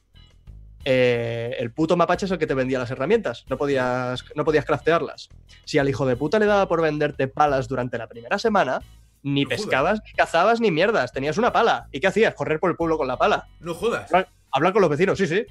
eh, 0.83 1.55
el 1.59 1.71
puto 1.71 1.97
mapache 1.97 2.25
es 2.25 2.31
el 2.31 2.37
que 2.37 2.47
te 2.47 2.53
vendía 2.53 2.79
las 2.79 2.91
herramientas. 2.91 3.45
No 3.49 3.57
podías, 3.57 4.23
no 4.35 4.45
podías 4.45 4.65
craftearlas. 4.65 5.29
Si 5.65 5.77
al 5.79 5.89
hijo 5.89 6.05
de 6.05 6.15
puta 6.15 6.39
le 6.39 6.45
daba 6.45 6.67
por 6.67 6.81
venderte 6.81 7.27
palas 7.27 7.67
durante 7.67 7.97
la 7.97 8.07
primera 8.07 8.37
semana, 8.39 8.81
ni 9.23 9.43
No 9.43 9.49
jodas. 9.49 9.61
pescabas, 9.61 10.01
ni 10.05 10.13
cazabas, 10.13 10.59
ni 10.61 10.71
mierdas. 10.71 11.11
Tenías 11.11 11.37
una 11.37 11.51
pala. 11.51 11.87
¿Y 11.91 11.99
qué 11.99 12.07
hacías? 12.07 12.33
Correr 12.35 12.59
por 12.59 12.69
el 12.71 12.77
pueblo 12.77 12.97
con 12.97 13.07
la 13.07 13.17
pala. 13.17 13.47
No 13.59 13.73
jodas. 13.73 14.09
Hablar 14.51 14.73
con 14.73 14.81
los 14.81 14.89
vecinos, 14.89 15.17
sí, 15.17 15.27
sí. 15.27 15.43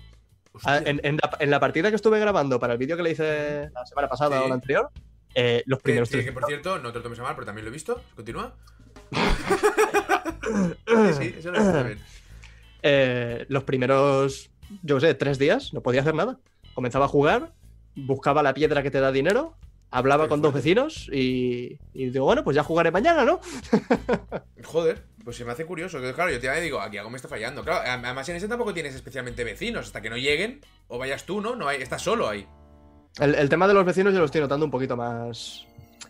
Ah, 0.64 0.78
En, 0.84 1.00
en 1.02 1.16
la, 1.16 1.30
en 1.40 1.50
la 1.50 1.58
partida 1.58 1.90
que 1.90 1.96
estuve 1.96 2.20
grabando 2.20 2.60
para 2.60 2.74
el 2.74 2.78
vídeo 2.78 2.96
que 2.96 3.02
le 3.02 3.10
hice 3.10 3.70
la 3.74 3.84
semana 3.84 4.08
pasada 4.08 4.38
Sí. 4.38 4.44
o 4.44 4.48
la 4.48 4.54
anterior, 4.54 4.90
eh, 5.34 5.62
los 5.66 5.78
Que, 5.78 5.84
primeros 5.84 6.08
sí, 6.08 6.14
tres 6.14 6.24
que 6.26 6.32
por 6.32 6.46
cierto, 6.46 6.78
no 6.78 6.92
te 6.92 6.98
lo 6.98 7.02
tomes 7.02 7.18
a 7.18 7.22
mal, 7.22 7.34
pero 7.34 7.46
también 7.46 7.64
lo 7.64 7.70
he 7.70 7.72
visto. 7.72 8.02
Continúa. 8.14 8.54
sí, 10.44 11.14
sí, 11.18 11.34
eso 11.38 11.50
lo 11.50 11.58
eh, 12.86 13.46
los 13.48 13.64
primeros, 13.64 14.50
yo 14.82 14.96
qué 14.96 15.00
sé, 15.00 15.14
tres 15.14 15.38
días, 15.38 15.72
no 15.72 15.80
podía 15.80 16.02
hacer 16.02 16.14
nada. 16.14 16.38
Comenzaba 16.74 17.06
a 17.06 17.08
jugar, 17.08 17.54
buscaba 17.94 18.42
la 18.42 18.52
piedra 18.52 18.82
que 18.82 18.90
te 18.90 19.00
da 19.00 19.10
dinero, 19.10 19.56
hablaba 19.90 20.28
con 20.28 20.42
dos 20.42 20.52
vecinos 20.52 21.08
y, 21.10 21.78
y 21.94 22.10
digo, 22.10 22.26
bueno, 22.26 22.44
pues 22.44 22.56
ya 22.56 22.62
jugaré 22.62 22.90
mañana, 22.90 23.24
¿no? 23.24 23.40
Joder, 24.64 25.04
pues 25.24 25.36
se 25.36 25.44
me 25.44 25.52
hace 25.52 25.64
curioso. 25.64 26.00
Que, 26.00 26.12
claro, 26.12 26.30
yo 26.30 26.40
te 26.40 26.60
digo, 26.60 26.80
aquí 26.80 26.98
algo 26.98 27.10
me 27.10 27.16
está 27.16 27.28
fallando. 27.28 27.62
Claro, 27.64 27.80
además 27.86 28.28
en 28.28 28.36
ese 28.36 28.48
tampoco 28.48 28.74
tienes 28.74 28.94
especialmente 28.94 29.44
vecinos. 29.44 29.86
Hasta 29.86 30.02
que 30.02 30.10
no 30.10 30.16
lleguen, 30.16 30.60
o 30.88 30.98
vayas 30.98 31.24
tú, 31.24 31.40
¿no? 31.40 31.56
no 31.56 31.68
hay, 31.68 31.80
estás 31.80 32.02
solo 32.02 32.28
ahí. 32.28 32.46
El, 33.20 33.34
el 33.34 33.48
tema 33.48 33.68
de 33.68 33.74
los 33.74 33.84
vecinos 33.84 34.12
yo 34.12 34.18
lo 34.18 34.24
estoy 34.26 34.40
notando 34.40 34.64
un 34.66 34.70
poquito 34.72 34.96
más, 34.96 35.66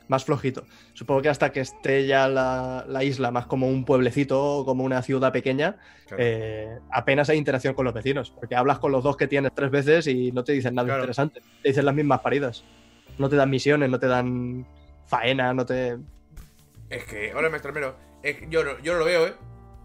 más 0.09 0.25
flojito. 0.25 0.65
Supongo 0.95 1.23
que 1.23 1.29
hasta 1.29 1.53
que 1.53 1.61
esté 1.61 2.07
ya 2.07 2.29
la, 2.29 2.85
la 2.89 3.05
isla 3.05 3.31
más 3.31 3.47
como 3.47 3.69
un 3.69 3.85
pueblecito 3.85 4.43
o 4.43 4.65
como 4.65 4.85
una 4.85 5.03
ciudad 5.03 5.33
pequeña, 5.33 5.77
Claro. 6.07 6.23
eh, 6.23 6.79
apenas 6.91 7.29
hay 7.31 7.39
interacción 7.39 7.75
con 7.75 7.85
los 7.85 7.95
vecinos. 7.95 8.31
Porque 8.31 8.57
hablas 8.57 8.79
con 8.79 8.93
los 8.93 9.03
dos 9.05 9.17
que 9.17 9.27
tienes 9.27 9.53
tres 9.55 9.71
veces 9.71 10.07
y 10.07 10.33
no 10.33 10.45
te 10.45 10.53
dicen 10.53 10.75
nada 10.75 10.87
Claro. 10.87 11.01
interesante. 11.03 11.41
Te 11.63 11.69
dicen 11.69 11.85
las 11.85 11.95
mismas 11.95 12.21
paridas. 12.21 12.65
No 13.19 13.29
te 13.29 13.37
dan 13.37 13.51
misiones, 13.51 13.91
no 13.91 13.99
te 13.99 14.07
dan 14.07 14.67
faena, 15.07 15.53
no 15.55 15.65
te... 15.67 15.99
Es 16.91 17.05
que, 17.05 17.35
hola, 17.35 17.49
maestro. 17.51 17.73
Es 18.23 18.37
que 18.39 18.47
yo, 18.49 18.65
no- 18.65 18.79
yo 18.81 18.93
no 18.95 19.01
lo 19.01 19.05
veo, 19.05 19.27
¿eh? 19.27 19.35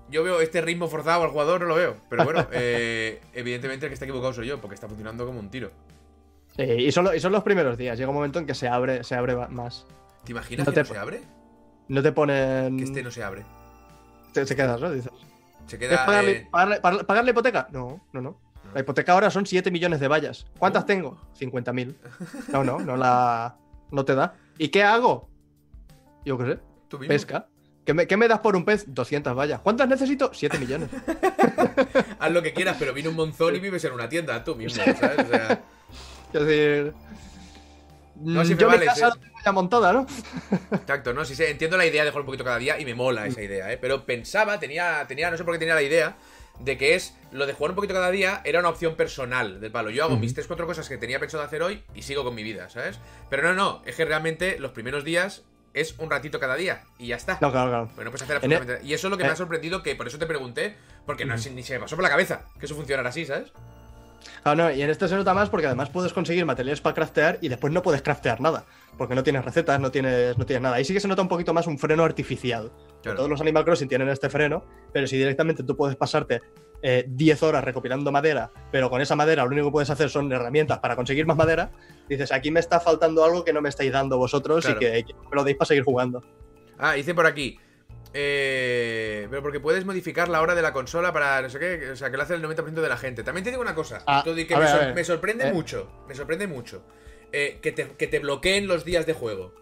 Yo 0.09 0.23
veo 0.23 0.41
este 0.41 0.61
ritmo 0.61 0.87
forzado 0.87 1.23
al 1.23 1.29
jugador, 1.29 1.61
no 1.61 1.67
lo 1.67 1.75
veo. 1.75 1.95
Pero 2.09 2.23
bueno, 2.23 2.47
eh, 2.51 3.19
evidentemente 3.33 3.85
el 3.85 3.89
que 3.89 3.93
está 3.93 4.05
equivocado 4.05 4.33
soy 4.33 4.47
yo, 4.47 4.59
porque 4.61 4.75
está 4.75 4.87
funcionando 4.87 5.25
como 5.25 5.39
un 5.39 5.49
tiro. 5.49 5.71
Sí, 6.59 6.63
y, 6.63 6.91
son, 6.91 7.05
lo- 7.05 7.15
y 7.15 7.19
son 7.21 7.31
los 7.31 7.43
primeros 7.43 7.77
días. 7.77 7.97
Llega 7.97 8.09
un 8.09 8.15
momento 8.15 8.37
en 8.39 8.45
que 8.45 8.53
se 8.53 8.67
abre, 8.67 9.03
se 9.03 9.15
abre 9.15 9.35
más. 9.47 9.85
¿Te 10.25 10.31
imaginas 10.33 10.67
No 10.67 10.73
que 10.73 10.75
te- 10.83 10.87
no 10.89 10.93
se 10.93 10.99
abre? 10.99 11.21
No 11.87 12.03
te 12.03 12.11
ponen... 12.11 12.77
Que 12.77 12.83
este 12.83 13.01
no 13.01 13.11
se 13.11 13.23
abre. 13.23 13.45
te, 14.33 14.45
te 14.45 14.55
quedas, 14.55 14.79
¿no? 14.81 14.91
Dices. 14.91 15.11
Se 15.67 15.75
¿Es 15.75 15.79
queda. 15.79 16.05
pagarle, 16.05 16.31
eh, 16.31 16.47
pagarle- 16.51 17.03
pagar 17.05 17.23
la 17.23 17.31
hipoteca? 17.31 17.67
No, 17.71 18.01
no, 18.11 18.21
no. 18.21 18.37
La 18.73 18.81
hipoteca 18.81 19.13
ahora 19.13 19.31
son 19.31 19.45
7 19.45 19.71
millones 19.71 19.99
de 19.99 20.07
vallas. 20.07 20.45
¿Cuántas 20.59 20.83
Oh. 20.83 20.85
tengo? 20.85 21.17
50.000. 21.39 21.95
No, 22.51 22.63
no, 22.63 22.79
no 22.79 22.97
la. 22.97 23.55
No 23.91 24.03
te 24.05 24.13
da. 24.13 24.35
¿Y 24.57 24.67
qué 24.69 24.83
hago? 24.83 25.29
Yo 26.25 26.37
qué 26.37 26.45
sé. 26.45 26.59
tú 26.89 26.99
mismo. 26.99 27.07
Pesca. 27.13 27.47
¿Qué 27.85 27.93
me, 27.93 28.05
qué 28.05 28.17
me 28.17 28.27
das 28.27 28.39
por 28.39 28.55
un 28.55 28.65
pez? 28.65 28.83
200 28.93 29.33
vallas. 29.35 29.61
¿Cuántas 29.61 29.87
necesito? 29.87 30.29
7 30.33 30.59
millones. 30.59 30.89
Haz 32.19 32.31
lo 32.31 32.41
que 32.43 32.53
quieras, 32.53 32.75
pero 32.77 32.93
viene 32.93 33.09
un 33.09 33.15
monzón 33.15 33.55
y 33.55 33.59
vives 33.59 33.83
en 33.85 33.93
una 33.93 34.07
tienda, 34.09 34.43
tú 34.43 34.55
mismo, 34.55 34.83
¿sabes? 34.83 35.19
O 35.25 35.27
sea, 35.29 35.63
Es 36.33 36.45
decir. 36.45 36.93
No, 38.15 38.41
mm, 38.41 38.45
si 38.45 38.55
me 38.55 38.61
yo 38.61 38.67
mi 38.67 38.75
vales, 38.75 38.89
casa 38.89 39.07
eh. 39.07 39.19
tengo 39.21 39.37
ya 39.45 39.51
montada, 39.51 39.93
¿no? 39.93 40.05
exacto, 40.73 41.13
¿no? 41.13 41.23
Sí, 41.23 41.35
sí, 41.35 41.43
entiendo 41.45 41.77
la 41.77 41.85
idea 41.85 42.03
de 42.03 42.09
jugar 42.11 42.21
un 42.21 42.25
poquito 42.25 42.43
cada 42.43 42.57
día 42.57 42.79
y 42.79 42.85
me 42.85 42.93
mola 42.93 43.25
esa 43.25 43.41
idea, 43.41 43.71
¿eh? 43.71 43.77
Pero 43.77 44.05
pensaba, 44.05 44.59
tenía, 44.59 45.05
tenía, 45.07 45.31
no 45.31 45.37
sé 45.37 45.45
por 45.45 45.53
qué 45.53 45.59
tenía 45.59 45.75
la 45.75 45.81
idea 45.81 46.17
de 46.59 46.77
que 46.77 46.95
es 46.95 47.15
lo 47.31 47.45
de 47.45 47.53
jugar 47.53 47.71
un 47.71 47.75
poquito 47.75 47.93
cada 47.93 48.11
día 48.11 48.41
era 48.43 48.59
una 48.59 48.69
opción 48.69 48.95
personal 48.95 49.61
del 49.61 49.71
palo. 49.71 49.89
Yo 49.89 50.03
hago 50.03 50.17
mis 50.17 50.35
3-4 50.35 50.65
cosas 50.65 50.89
que 50.89 50.97
tenía 50.97 51.19
pensado 51.19 51.43
hacer 51.43 51.63
hoy 51.63 51.83
y 51.93 52.01
sigo 52.01 52.23
con 52.23 52.35
mi 52.35 52.43
vida, 52.43 52.69
¿sabes? 52.69 52.99
Pero 53.29 53.43
no, 53.43 53.53
no, 53.53 53.81
es 53.85 53.95
que 53.95 54.05
realmente 54.05 54.59
los 54.59 54.71
primeros 54.71 55.03
días 55.03 55.43
es 55.73 55.97
un 55.99 56.09
ratito 56.09 56.39
cada 56.39 56.55
día 56.55 56.83
y 56.97 57.07
ya 57.07 57.15
está. 57.15 57.37
No, 57.41 57.51
claro, 57.51 57.69
claro. 57.69 57.91
Pues 57.95 58.05
no 58.05 58.11
puedes 58.11 58.23
hacer 58.23 58.35
En 58.35 58.37
absolutamente 58.37 58.73
nada. 58.73 58.85
Y 58.85 58.93
eso 58.93 59.07
es 59.07 59.11
lo 59.11 59.17
que 59.17 59.23
me 59.23 59.29
eh. 59.29 59.33
ha 59.33 59.37
sorprendido, 59.37 59.83
que 59.83 59.95
por 59.95 60.07
eso 60.07 60.17
te 60.17 60.25
pregunté, 60.25 60.75
porque 61.05 61.25
no, 61.25 61.35
ni 61.35 61.63
se 61.63 61.73
me 61.73 61.79
pasó 61.79 61.95
por 61.95 62.03
la 62.03 62.09
cabeza 62.09 62.45
que 62.59 62.65
eso 62.65 62.75
funcionara 62.75 63.09
así, 63.09 63.25
¿sabes? 63.25 63.53
Ah, 64.43 64.55
no, 64.55 64.71
y 64.71 64.81
en 64.81 64.89
este 64.89 65.07
se 65.07 65.15
nota 65.15 65.33
más 65.33 65.49
porque 65.49 65.67
además 65.67 65.89
puedes 65.89 66.13
conseguir 66.13 66.45
materiales 66.45 66.81
para 66.81 66.93
craftear 66.95 67.37
y 67.41 67.47
después 67.49 67.71
no 67.73 67.81
puedes 67.81 68.01
craftear 68.01 68.41
nada. 68.41 68.65
Porque 68.97 69.15
no 69.15 69.23
tienes 69.23 69.45
recetas, 69.45 69.79
no 69.79 69.91
tienes, 69.91 70.37
no 70.37 70.45
tienes 70.45 70.61
nada. 70.61 70.75
Ahí 70.75 70.85
sí 70.85 70.93
que 70.93 70.99
se 70.99 71.07
nota 71.07 71.21
un 71.21 71.27
poquito 71.27 71.53
más 71.53 71.67
un 71.67 71.77
freno 71.77 72.03
artificial. 72.03 72.71
Claro. 73.01 73.17
Todos 73.17 73.29
los 73.29 73.41
Animal 73.41 73.63
Crossing 73.65 73.87
tienen 73.87 74.09
este 74.09 74.29
freno, 74.29 74.65
pero 74.91 75.07
si 75.07 75.17
directamente 75.17 75.63
tú 75.63 75.75
puedes 75.77 75.95
pasarte 75.95 76.41
eh, 76.81 77.05
10 77.07 77.43
horas 77.43 77.63
recopilando 77.63 78.11
madera, 78.11 78.51
pero 78.71 78.89
con 78.89 79.01
esa 79.01 79.15
madera 79.15 79.43
lo 79.43 79.49
único 79.51 79.67
que 79.67 79.71
puedes 79.71 79.89
hacer 79.89 80.09
son 80.09 80.31
herramientas 80.31 80.79
para 80.79 80.95
conseguir 80.95 81.25
más 81.25 81.37
madera, 81.37 81.71
dices, 82.09 82.31
aquí 82.31 82.51
me 82.51 82.59
está 82.59 82.79
faltando 82.79 83.23
algo 83.23 83.43
que 83.45 83.53
no 83.53 83.61
me 83.61 83.69
estáis 83.69 83.91
dando 83.91 84.17
vosotros 84.17 84.65
Claro. 84.65 84.77
y 84.81 84.83
que, 84.85 85.03
que 85.05 85.13
me 85.13 85.35
lo 85.35 85.43
deis 85.43 85.55
para 85.57 85.67
seguir 85.67 85.83
jugando. 85.83 86.21
Ah, 86.77 86.93
dice 86.93 87.13
por 87.13 87.25
aquí. 87.25 87.57
Eh, 88.13 89.27
pero 89.29 89.41
porque 89.41 89.59
puedes 89.59 89.85
modificar 89.85 90.29
la 90.29 90.41
hora 90.41 90.55
de 90.55 90.61
la 90.61 90.73
consola 90.73 91.13
para 91.13 91.41
no 91.41 91.49
sé 91.49 91.59
qué, 91.59 91.91
o 91.91 91.95
sea, 91.95 92.09
que 92.09 92.17
lo 92.17 92.23
hace 92.23 92.33
el 92.35 92.41
90% 92.43 92.81
de 92.81 92.89
la 92.89 92.97
gente. 92.97 93.23
También 93.23 93.43
te 93.43 93.51
digo 93.51 93.61
una 93.61 93.75
cosa, 93.75 94.01
Ah, 94.07 94.23
que 94.25 94.33
me, 94.33 94.67
sor- 94.67 95.05
sorprende 95.05 95.47
Eh. 95.47 95.53
mucho, 95.53 95.91
me 96.07 96.15
sorprende 96.15 96.47
mucho 96.47 96.83
eh, 97.31 97.59
que, 97.61 97.71
te, 97.71 97.87
que 97.89 98.07
te 98.07 98.19
bloqueen 98.19 98.67
los 98.67 98.83
días 98.85 99.05
de 99.05 99.13
juego 99.13 99.53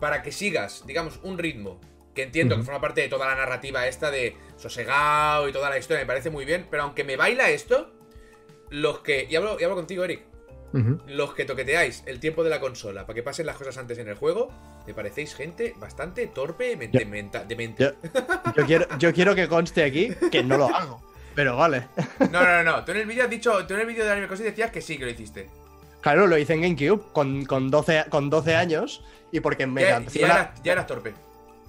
para 0.00 0.22
que 0.22 0.32
sigas, 0.32 0.84
digamos, 0.86 1.20
un 1.22 1.38
ritmo 1.38 1.80
que 2.14 2.24
entiendo 2.24 2.56
que 2.56 2.62
forma 2.64 2.80
parte 2.80 3.00
de 3.00 3.08
toda 3.08 3.26
la 3.26 3.34
narrativa 3.36 3.86
esta 3.86 4.10
de 4.10 4.36
sosegado 4.56 5.48
y 5.48 5.52
toda 5.52 5.70
la 5.70 5.78
historia, 5.78 6.00
me 6.02 6.06
parece 6.06 6.28
muy 6.28 6.44
bien, 6.44 6.66
pero 6.70 6.82
aunque 6.82 7.04
me 7.04 7.16
baila 7.16 7.48
esto, 7.50 7.90
los 8.68 8.98
que, 8.98 9.26
y 9.30 9.36
hablo, 9.36 9.56
y 9.58 9.64
hablo 9.64 9.76
contigo, 9.76 10.04
Eric, 10.04 10.24
los 11.06 11.34
que 11.34 11.44
toqueteáis 11.44 12.02
el 12.06 12.18
tiempo 12.20 12.42
de 12.44 12.50
la 12.50 12.60
consola 12.60 13.02
para 13.06 13.14
que 13.14 13.22
pasen 13.22 13.46
las 13.46 13.56
cosas 13.56 13.76
antes 13.78 13.98
en 13.98 14.08
el 14.08 14.14
juego, 14.14 14.50
me 14.86 14.94
parecéis 14.94 15.34
gente 15.34 15.74
bastante 15.78 16.26
torpe 16.28 16.76
mente, 16.76 17.04
menta- 17.04 17.44
de 17.44 17.56
mente. 17.56 17.84
Yo, 17.84 18.12
yo 18.56 18.66
quiero, 18.66 18.86
yo 18.98 19.12
quiero 19.12 19.34
que 19.34 19.48
conste 19.48 19.84
aquí 19.84 20.10
que 20.30 20.42
no 20.42 20.56
lo 20.58 20.66
hago. 20.74 21.00
Pero 21.34 21.56
vale. 21.56 21.88
No, 22.30 22.42
no, 22.44 22.62
no. 22.62 22.84
Tú 22.84 22.92
en 22.92 22.98
el 22.98 23.06
vídeo 23.06 23.24
has 23.24 23.30
dicho, 23.30 23.66
tú 23.66 23.74
en 23.74 23.80
el 23.80 23.86
vídeo 23.86 24.04
de 24.04 24.12
Anime 24.12 24.26
Crossing 24.26 24.44
decías 24.46 24.70
que 24.70 24.82
sí 24.82 24.98
que 24.98 25.04
lo 25.06 25.10
hiciste. 25.10 25.48
Claro, 26.02 26.26
lo 26.26 26.36
hice 26.36 26.52
en 26.54 26.62
GameCube 26.62 27.02
con, 27.12 27.44
con, 27.46 27.70
12, 27.70 28.04
con 28.10 28.28
12 28.28 28.54
años 28.54 29.02
y 29.30 29.40
porque 29.40 29.66
me, 29.66 29.82
Ya, 29.82 30.00
ya 30.00 30.26
eras, 30.26 30.62
ya 30.62 30.72
eras 30.72 30.86
torpe. 30.86 31.14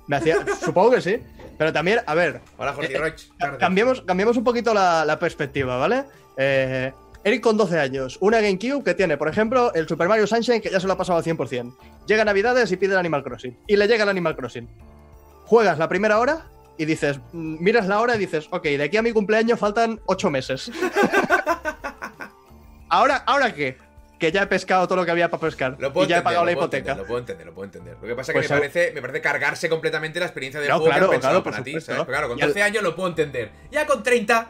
me 0.07 0.15
hacía. 0.17 0.37
Supongo 0.59 0.91
que 0.91 1.01
sí. 1.01 1.17
Pero 1.57 1.71
también, 1.71 1.99
a 2.05 2.13
ver, 2.15 2.41
Hola, 2.57 2.73
Jorge 2.73 2.93
Eh, 2.97 3.13
cambiemos 3.59 4.35
un 4.37 4.43
poquito 4.43 4.73
la, 4.73 5.05
la 5.05 5.17
perspectiva, 5.19 5.77
¿vale? 5.77 6.03
Eh, 6.35 6.91
Eric 7.25 7.41
con 7.41 7.55
12 7.57 7.79
años, 7.79 8.17
una 8.19 8.41
GameCube 8.41 8.83
que 8.83 8.93
tiene, 8.93 9.17
por 9.17 9.29
ejemplo, 9.29 9.73
el 9.73 9.87
Super 9.87 10.07
Mario 10.09 10.27
Sunshine 10.27 10.61
que 10.61 10.69
ya 10.69 10.79
se 10.79 10.87
lo 10.87 10.93
ha 10.93 10.97
pasado 10.97 11.17
al 11.19 11.23
100%. 11.23 11.75
Llega 12.05 12.25
Navidades 12.25 12.71
y 12.71 12.77
pide 12.77 12.93
el 12.93 12.99
Animal 12.99 13.23
Crossing. 13.23 13.57
Y 13.67 13.77
le 13.77 13.87
llega 13.87 14.03
el 14.03 14.09
Animal 14.09 14.35
Crossing. 14.35 14.67
Juegas 15.45 15.77
la 15.77 15.87
primera 15.87 16.19
hora 16.19 16.47
y 16.77 16.85
dices, 16.85 17.19
mm, 17.31 17.63
miras 17.63 17.87
la 17.87 18.01
hora 18.01 18.15
y 18.15 18.19
dices, 18.19 18.47
ok, 18.49 18.63
de 18.63 18.83
aquí 18.83 18.97
a 18.97 19.01
mi 19.01 19.13
cumpleaños 19.13 19.57
faltan 19.59 20.01
8 20.05 20.29
meses. 20.29 20.69
¿Ahora, 22.89 23.23
¿Ahora 23.25 23.53
qué? 23.53 23.77
Que 24.19 24.31
ya 24.31 24.43
he 24.43 24.47
pescado 24.47 24.87
todo 24.87 24.97
lo 24.97 25.05
que 25.05 25.11
había 25.11 25.29
para 25.29 25.41
pescar. 25.41 25.75
Lo 25.79 25.91
puedo 25.91 26.05
y 26.05 26.09
ya 26.09 26.19
he 26.19 26.21
pagado 26.21 26.45
la 26.45 26.51
hipoteca. 26.51 26.91
entender, 26.91 26.97
lo 26.97 27.05
puedo 27.07 27.19
entender, 27.19 27.45
lo 27.47 27.53
puedo 27.53 27.65
entender. 27.65 27.97
Lo 28.01 28.07
que 28.07 28.15
pasa 28.15 28.31
es 28.31 28.35
que 28.35 28.39
Pues 28.39 28.49
me, 28.51 28.57
parece, 28.57 28.91
me 28.93 29.01
parece 29.01 29.21
cargarse 29.21 29.69
completamente 29.69 30.19
la 30.19 30.27
experiencia 30.27 30.61
del 30.61 30.69
No, 30.69 30.75
juego 30.79 30.91
claro, 30.91 31.07
que 31.09 31.13
pensado 31.15 31.43
claro, 31.43 31.43
para 31.43 31.63
ti, 31.63 31.73
claro, 32.05 32.27
con 32.29 32.37
Y 32.37 32.41
al- 32.41 32.49
12 32.49 32.61
años 32.61 32.83
lo 32.83 32.95
puedo 32.95 33.09
entender. 33.09 33.51
Ya 33.71 33.85
con 33.85 34.03
30, 34.03 34.47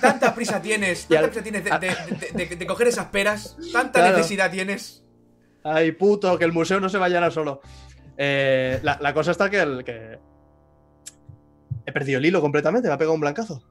tanta 0.00 0.34
prisa 0.34 0.60
tienes, 0.62 1.06
tanta 1.06 1.24
al- 1.24 1.30
prisa 1.30 1.42
tienes 1.42 1.64
de, 1.64 1.70
de- 1.70 2.30
de- 2.32 2.46
de- 2.46 2.56
de 2.56 2.66
coger 2.66 2.88
esas 2.88 3.06
peras, 3.06 3.56
tanta 3.72 4.00
Claro. 4.00 4.16
necesidad 4.18 4.50
tienes. 4.50 5.02
Ay, 5.64 5.92
puto, 5.92 6.38
que 6.38 6.44
el 6.44 6.52
museo 6.52 6.78
no 6.80 6.88
se 6.88 6.98
vaya 6.98 7.24
a 7.24 7.30
solo. 7.30 7.60
Eh, 8.16 8.78
la, 8.82 8.98
la 9.00 9.12
cosa 9.12 9.32
está 9.32 9.50
que, 9.50 9.60
el, 9.60 9.84
que. 9.84 10.18
He 11.84 11.92
perdido 11.92 12.18
el 12.18 12.26
hilo 12.26 12.40
completamente, 12.40 12.88
me 12.88 12.94
ha 12.94 12.98
pegado 12.98 13.14
un 13.14 13.20
blancazo. 13.20 13.62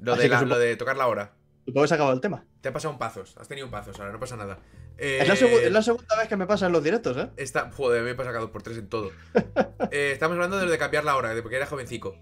Lo 0.00 0.16
de, 0.16 0.28
la- 0.28 0.42
lo 0.42 0.58
de 0.58 0.76
tocar 0.76 0.96
la 0.96 1.06
hora. 1.06 1.32
Supongo 1.64 1.82
que 1.84 1.88
se 1.88 1.94
ha 1.94 1.96
acabado 1.96 2.14
el 2.16 2.20
tema. 2.20 2.44
Te 2.60 2.70
ha 2.70 2.72
pasado 2.72 2.92
un 2.92 2.98
pazos, 2.98 3.36
has 3.38 3.46
tenido 3.46 3.66
un 3.66 3.70
pazos, 3.70 3.98
ahora 4.00 4.10
no 4.12 4.18
pasa 4.18 4.36
nada. 4.36 4.58
Es, 4.98 5.26
la 5.28 5.34
Eh, 5.34 5.66
es 5.66 5.72
la 5.72 5.82
segunda 5.82 6.16
vez 6.16 6.28
que 6.28 6.36
me 6.36 6.46
pasa 6.46 6.66
en 6.66 6.72
los 6.72 6.82
directos, 6.82 7.16
¿eh? 7.16 7.28
Está, 7.36 7.70
joder, 7.70 8.02
me 8.02 8.10
he 8.10 8.14
pasado 8.16 8.50
por 8.50 8.62
tres 8.64 8.78
en 8.78 8.88
todo. 8.88 9.10
Eh, 9.92 10.10
estamos 10.12 10.34
hablando 10.34 10.58
de 10.58 10.64
lo 10.64 10.70
de 10.72 10.78
cambiar 10.78 11.04
la 11.04 11.16
hora, 11.16 11.34
de 11.34 11.42
porque 11.42 11.56
era 11.56 11.66
jovencico. 11.66 12.16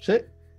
Sí, 0.00 0.14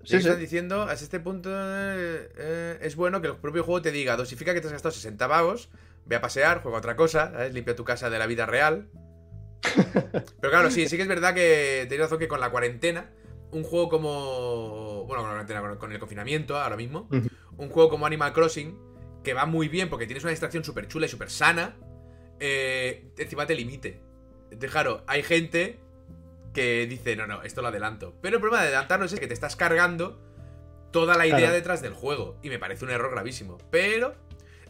Sí, 0.08 0.14
sí, 0.14 0.18
estás 0.20 0.40
diciendo, 0.40 0.84
hasta 0.84 1.04
este 1.04 1.20
punto 1.20 1.50
eh, 1.52 2.30
eh, 2.38 2.80
es 2.82 2.96
bueno 2.96 3.22
que 3.22 3.28
el 3.28 3.36
propio 3.36 3.66
juego 3.66 3.82
te 3.82 3.92
diga, 3.92 4.16
dosifica 4.16 4.54
que 4.54 4.62
te 4.62 4.68
has 4.68 4.74
gastado 4.74 4.94
60 4.94 5.28
pavos, 5.28 5.70
ve 6.06 6.16
a 6.16 6.22
pasear, 6.22 6.62
juega 6.62 6.78
otra 6.78 6.96
cosa, 6.96 7.30
¿sabes? 7.34 7.54
limpia 7.54 7.76
tu 7.76 7.84
casa 7.84 8.10
de 8.10 8.18
la 8.18 8.26
vida 8.26 8.46
real. 8.46 8.88
Pero 9.94 10.50
claro, 10.50 10.72
sí, 10.72 10.88
sí 10.88 10.96
que 10.96 11.02
es 11.02 11.10
verdad 11.10 11.34
que 11.34 11.88
tenéis 11.90 12.04
razón 12.04 12.20
que 12.20 12.30
con 12.30 12.40
la 12.40 12.50
cuarentena, 12.50 13.10
un 13.52 13.64
juego 13.64 13.90
como... 13.90 15.04
Bueno, 15.08 15.24
con 15.24 15.30
la 15.30 15.44
cuarentena, 15.44 15.78
con, 15.78 15.92
el 15.92 16.00
confinamiento 16.00 16.58
ahora 16.58 16.78
mismo, 16.78 17.10
un 17.58 17.70
juego 17.70 17.90
como 17.90 18.06
Animal 18.06 18.32
Crossing, 18.32 18.80
que 19.26 19.34
va 19.34 19.46
muy 19.46 19.68
bien 19.68 19.90
porque 19.90 20.06
tienes 20.06 20.24
una 20.24 20.32
distracción 20.32 20.64
súper 20.64 20.88
chula 20.88 21.08
y 21.08 21.10
súper 21.10 21.30
sana, 21.30 21.76
eh, 22.40 23.12
encima 23.18 23.46
te 23.46 23.56
limite. 23.56 24.02
Entonces, 24.46 24.72
claro, 24.72 25.04
hay 25.06 25.22
gente 25.22 25.82
que 26.58 26.88
dice, 26.88 27.16
no, 27.16 27.28
no, 27.28 27.44
esto 27.44 27.62
lo 27.62 27.68
adelanto. 27.68 28.16
Pero 28.20 28.38
el 28.38 28.42
problema 28.42 28.64
de 28.64 28.70
adelantarlo 28.70 29.06
es 29.06 29.14
que 29.14 29.28
te 29.28 29.34
estás 29.36 29.56
cargando 29.56 30.20
toda 30.92 31.16
la 31.16 31.28
idea 31.28 31.38
Claro. 31.38 31.54
detrás 31.54 31.84
del 31.84 31.94
juego. 31.94 32.40
Y 32.42 32.50
me 32.50 32.58
parece 32.58 32.84
un 32.84 32.90
error 32.90 33.12
gravísimo. 33.12 33.60
Pero, 33.70 34.16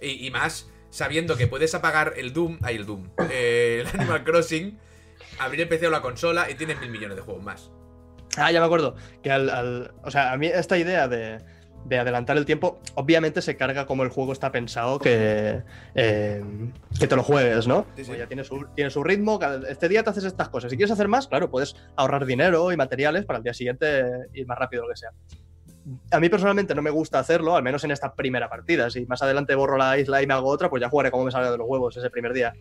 y, 0.01 0.27
y 0.27 0.29
más 0.31 0.69
sabiendo 0.89 1.37
que 1.37 1.47
puedes 1.47 1.73
apagar 1.75 2.13
el 2.17 2.33
Doom, 2.33 2.59
ay, 2.61 2.75
el 2.75 2.85
Doom, 2.85 3.09
eh, 3.29 3.83
el 3.93 3.99
Animal 3.99 4.25
Crossing, 4.25 4.77
abrir 5.39 5.61
el 5.61 5.69
PC 5.69 5.87
o 5.87 5.89
la 5.89 6.01
consola 6.01 6.51
y 6.51 6.55
tienes 6.55 6.77
mil 6.81 6.89
millones 6.89 7.15
de 7.15 7.23
juegos 7.23 7.41
más. 7.43 7.71
Ah, 8.35 8.51
ya 8.51 8.59
me 8.59 8.65
acuerdo. 8.65 8.95
Que 9.23 9.31
al, 9.31 9.49
al- 9.49 9.93
o 10.03 10.11
sea, 10.11 10.33
a 10.33 10.37
mí 10.37 10.47
esta 10.47 10.77
idea 10.77 11.07
de, 11.07 11.39
de 11.87 11.97
adelantar 11.97 12.37
el 12.37 12.45
tiempo, 12.45 12.79
obviamente 12.95 13.41
se 13.41 13.55
carga 13.55 13.85
como 13.85 14.03
el 14.03 14.09
juego 14.09 14.33
está 14.33 14.51
pensado 14.51 14.99
que, 14.99 15.61
eh, 15.95 16.43
que 16.99 17.07
te 17.07 17.15
lo 17.15 17.23
juegues, 17.23 17.67
¿no? 17.67 17.85
Sí, 17.95 18.03
sí. 18.03 18.07
Pues 18.09 18.19
ya 18.19 18.27
tiene 18.27 18.43
su, 18.43 18.65
tiene 18.75 18.89
su 18.89 19.03
ritmo, 19.03 19.39
este 19.67 19.87
día 19.87 20.03
te 20.03 20.09
haces 20.09 20.25
estas 20.25 20.49
cosas. 20.49 20.69
Si 20.69 20.77
quieres 20.77 20.91
hacer 20.91 21.07
más, 21.07 21.27
claro, 21.27 21.49
puedes 21.49 21.75
ahorrar 21.95 22.25
dinero 22.25 22.71
y 22.71 22.77
materiales 22.77 23.25
para 23.25 23.37
el 23.37 23.43
día 23.43 23.53
siguiente 23.53 24.03
ir 24.33 24.45
más 24.47 24.57
rápido 24.57 24.83
lo 24.83 24.89
que 24.89 24.97
sea. 24.97 25.11
A 26.11 26.19
mí 26.19 26.27
personalmente 26.27 26.75
no 26.75 26.81
me 26.81 26.89
gusta 26.89 27.19
hacerlo, 27.19 27.55
al 27.55 27.63
menos 27.63 27.83
en 27.85 27.91
esta 27.91 28.13
primera 28.13 28.49
partida. 28.49 28.89
Si 28.89 29.05
más 29.05 29.21
adelante 29.21 29.55
borro 29.55 29.77
la 29.77 29.97
isla 29.97 30.21
y 30.21 30.27
me 30.27 30.33
hago 30.33 30.49
otra, 30.49 30.69
pues 30.69 30.81
ya 30.81 30.89
jugaré 30.89 31.11
como 31.11 31.23
me 31.23 31.31
salga 31.31 31.51
de 31.51 31.57
los 31.57 31.67
huevos 31.67 31.95
ese 31.95 32.09
primer 32.09 32.33
día. 32.33 32.53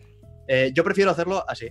Eh, 0.47 0.71
yo 0.73 0.83
prefiero 0.83 1.11
hacerlo 1.11 1.43
así. 1.47 1.69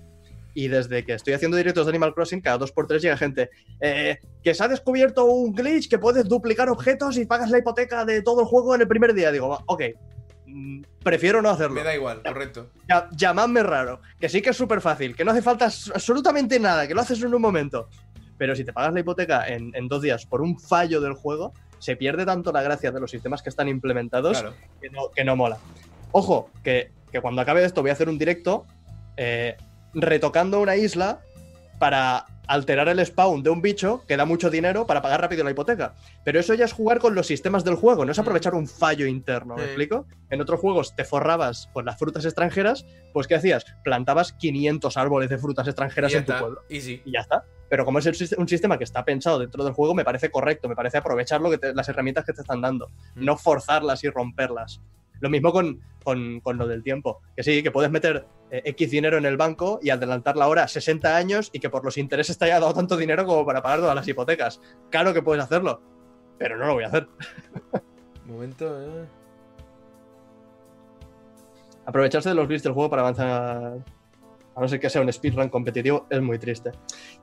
Y 0.58 0.68
desde 0.68 1.04
que 1.04 1.12
estoy 1.12 1.34
haciendo 1.34 1.58
directos 1.58 1.84
de 1.84 1.90
Animal 1.90 2.14
Crossing, 2.14 2.40
cada 2.40 2.56
dos 2.56 2.72
por 2.72 2.86
tres 2.86 3.02
llega 3.02 3.14
gente. 3.18 3.50
eh, 3.78 4.16
que 4.42 4.54
se 4.54 4.64
ha 4.64 4.68
descubierto 4.68 5.26
un 5.26 5.52
glitch 5.54 5.86
que 5.86 5.98
puedes 5.98 6.24
duplicar 6.26 6.70
objetos 6.70 7.18
y 7.18 7.26
pagas 7.26 7.50
la 7.50 7.58
hipoteca 7.58 8.06
de 8.06 8.22
todo 8.22 8.40
el 8.40 8.46
juego 8.46 8.74
en 8.74 8.80
el 8.80 8.88
primer 8.88 9.12
día. 9.12 9.30
Digo, 9.30 9.58
ok. 9.66 9.82
mm, 10.46 10.80
Prefiero 11.04 11.42
no 11.42 11.50
hacerlo. 11.50 11.74
Me 11.74 11.82
da 11.84 11.94
igual, 11.94 12.22
correcto. 12.22 12.70
Ya- 12.88 13.06
llamadme 13.12 13.62
raro. 13.62 14.00
Que 14.18 14.30
sí 14.30 14.40
que 14.40 14.48
es 14.50 14.56
súper 14.56 14.80
fácil. 14.80 15.14
Que 15.14 15.26
no 15.26 15.32
hace 15.32 15.42
falta 15.42 15.66
absolutamente 15.66 16.58
nada. 16.58 16.88
Que 16.88 16.94
lo 16.94 17.02
haces 17.02 17.22
en 17.22 17.34
un 17.34 17.42
momento. 17.42 17.88
Pero 18.38 18.56
si 18.56 18.64
te 18.64 18.72
pagas 18.72 18.94
la 18.94 19.00
hipoteca 19.00 19.46
en, 19.48 19.72
en 19.74 19.88
dos 19.88 20.00
días 20.00 20.24
por 20.24 20.40
un 20.40 20.58
fallo 20.58 21.02
del 21.02 21.12
juego, 21.12 21.52
se 21.78 21.96
pierde 21.96 22.24
tanto 22.24 22.50
la 22.50 22.62
gracia 22.62 22.90
de 22.92 22.98
los 23.00 23.10
sistemas 23.10 23.42
que 23.42 23.50
están 23.50 23.68
implementados 23.68 24.40
Claro. 24.40 24.56
que 24.80 24.88
no, 24.88 25.10
que 25.14 25.22
no 25.22 25.36
mola. 25.36 25.58
Ojo, 26.12 26.48
que, 26.64 26.92
que 27.12 27.20
cuando 27.20 27.42
acabe 27.42 27.62
esto 27.62 27.82
voy 27.82 27.90
a 27.90 27.92
hacer 27.92 28.08
un 28.08 28.16
directo 28.18 28.64
eh, 29.18 29.56
retocando 30.00 30.60
una 30.60 30.76
isla 30.76 31.20
para 31.78 32.26
alterar 32.48 32.88
el 32.88 33.04
spawn 33.04 33.42
de 33.42 33.50
un 33.50 33.60
bicho 33.60 34.04
que 34.06 34.16
da 34.16 34.24
mucho 34.24 34.50
dinero 34.50 34.86
para 34.86 35.02
pagar 35.02 35.20
rápido 35.20 35.42
la 35.42 35.50
hipoteca. 35.50 35.94
Pero 36.24 36.38
eso 36.38 36.54
ya 36.54 36.64
es 36.64 36.72
jugar 36.72 37.00
con 37.00 37.14
los 37.16 37.26
sistemas 37.26 37.64
del 37.64 37.74
juego, 37.74 38.04
no 38.04 38.12
es 38.12 38.18
aprovechar 38.20 38.54
un 38.54 38.68
fallo 38.68 39.06
interno, 39.06 39.56
¿me 39.56 39.62
Sí. 39.62 39.66
explico? 39.68 40.06
En 40.30 40.40
otros 40.40 40.60
juegos 40.60 40.94
te 40.94 41.04
forrabas 41.04 41.68
con 41.72 41.84
las 41.84 41.98
frutas 41.98 42.24
extranjeras, 42.24 42.86
pues 43.12 43.26
¿qué 43.26 43.34
hacías? 43.34 43.66
Plantabas 43.82 44.32
500 44.34 44.96
árboles 44.96 45.28
de 45.28 45.38
frutas 45.38 45.66
extranjeras 45.66 46.12
en 46.14 46.24
tu 46.24 46.32
está. 46.32 46.40
pueblo. 46.40 46.62
Easy. 46.68 47.02
Y 47.04 47.12
ya 47.12 47.20
está. 47.20 47.44
Pero 47.68 47.84
como 47.84 47.98
es 47.98 48.06
un 48.38 48.48
sistema 48.48 48.78
que 48.78 48.84
está 48.84 49.04
pensado 49.04 49.40
dentro 49.40 49.64
del 49.64 49.72
juego, 49.72 49.92
me 49.92 50.04
parece 50.04 50.30
correcto, 50.30 50.68
me 50.68 50.76
parece 50.76 50.98
aprovechar 50.98 51.40
lo 51.40 51.50
que 51.50 51.58
te- 51.58 51.74
las 51.74 51.88
herramientas 51.88 52.24
que 52.24 52.32
te 52.32 52.42
están 52.42 52.60
dando, 52.60 52.88
Mm. 53.16 53.24
no 53.24 53.36
forzarlas 53.36 54.04
y 54.04 54.08
romperlas. 54.08 54.80
Lo 55.18 55.30
mismo 55.30 55.50
con, 55.50 55.80
con- 56.04 56.40
con 56.40 56.58
lo 56.58 56.68
del 56.68 56.84
tiempo. 56.84 57.22
Que 57.34 57.42
sí, 57.42 57.62
que 57.64 57.72
puedes 57.72 57.90
meter 57.90 58.24
eh, 58.50 58.62
X 58.64 58.90
dinero 58.90 59.18
en 59.18 59.26
el 59.26 59.36
banco 59.36 59.80
y 59.82 59.90
adelantar 59.90 60.36
la 60.36 60.46
hora 60.48 60.62
a 60.64 60.68
60 60.68 61.16
años 61.16 61.50
y 61.52 61.58
que 61.58 61.68
por 61.68 61.84
los 61.84 61.98
intereses 61.98 62.38
te 62.38 62.44
haya 62.44 62.60
dado 62.60 62.74
tanto 62.74 62.96
dinero 62.96 63.26
como 63.26 63.44
para 63.44 63.62
pagar 63.62 63.80
todas 63.80 63.94
las 63.94 64.06
hipotecas. 64.06 64.60
Claro 64.90 65.12
que 65.12 65.22
puedes 65.22 65.42
hacerlo, 65.42 65.80
pero 66.38 66.56
no 66.56 66.66
lo 66.66 66.74
voy 66.74 66.84
a 66.84 66.88
hacer. 66.88 67.08
Momento, 68.24 68.80
eh. 68.80 69.06
Aprovecharse 71.86 72.28
de 72.28 72.34
los 72.34 72.46
glitches 72.46 72.64
del 72.64 72.72
juego 72.72 72.90
para 72.90 73.02
avanzar. 73.02 73.78
A 74.54 74.60
no 74.60 74.68
ser 74.68 74.80
que 74.80 74.88
sea 74.88 75.02
un 75.02 75.12
speedrun 75.12 75.50
competitivo, 75.50 76.06
es 76.08 76.22
muy 76.22 76.38
triste. 76.38 76.72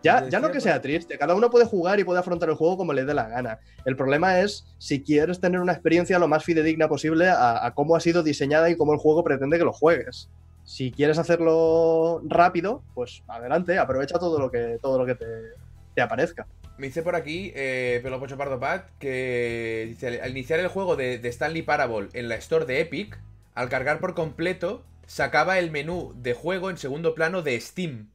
Ya, 0.03 0.29
ya 0.29 0.39
no 0.39 0.51
que 0.51 0.61
sea 0.61 0.79
triste, 0.79 1.17
cada 1.17 1.33
uno 1.33 1.49
puede 1.49 1.65
jugar 1.65 1.99
y 1.99 2.03
puede 2.03 2.19
afrontar 2.19 2.49
el 2.49 2.55
juego 2.55 2.77
como 2.77 2.93
le 2.93 3.05
dé 3.05 3.13
la 3.13 3.27
gana. 3.27 3.59
El 3.85 3.95
problema 3.95 4.39
es 4.39 4.67
si 4.77 5.01
quieres 5.01 5.39
tener 5.39 5.59
una 5.59 5.73
experiencia 5.73 6.19
lo 6.19 6.27
más 6.27 6.43
fidedigna 6.43 6.87
posible 6.87 7.29
a, 7.29 7.65
a 7.65 7.73
cómo 7.73 7.95
ha 7.95 7.99
sido 8.01 8.21
diseñada 8.21 8.69
y 8.69 8.77
cómo 8.77 8.93
el 8.93 8.99
juego 8.99 9.23
pretende 9.23 9.57
que 9.57 9.63
lo 9.63 9.73
juegues. 9.73 10.29
Si 10.63 10.91
quieres 10.91 11.17
hacerlo 11.17 12.21
rápido, 12.25 12.83
pues 12.93 13.23
adelante, 13.27 13.77
aprovecha 13.77 14.17
todo 14.17 14.39
lo 14.39 14.49
que, 14.49 14.79
todo 14.81 14.97
lo 14.97 15.05
que 15.05 15.15
te, 15.15 15.25
te 15.93 16.01
aparezca. 16.01 16.47
Me 16.77 16.87
dice 16.87 17.03
por 17.03 17.15
aquí, 17.15 17.51
eh, 17.55 17.99
Pelo 18.01 18.19
Pocho 18.19 18.37
Pardo 18.37 18.59
Pat, 18.59 18.89
que 18.97 19.85
dice, 19.89 20.21
al 20.21 20.31
iniciar 20.31 20.59
el 20.59 20.69
juego 20.69 20.95
de, 20.95 21.19
de 21.19 21.29
Stanley 21.29 21.61
Parable 21.61 22.09
en 22.13 22.29
la 22.29 22.35
store 22.35 22.65
de 22.65 22.81
Epic, 22.81 23.19
al 23.53 23.69
cargar 23.69 23.99
por 23.99 24.15
completo, 24.15 24.83
sacaba 25.05 25.59
el 25.59 25.69
menú 25.69 26.13
de 26.15 26.33
juego 26.33 26.69
en 26.69 26.77
segundo 26.77 27.13
plano 27.13 27.41
de 27.41 27.59
Steam. 27.59 28.09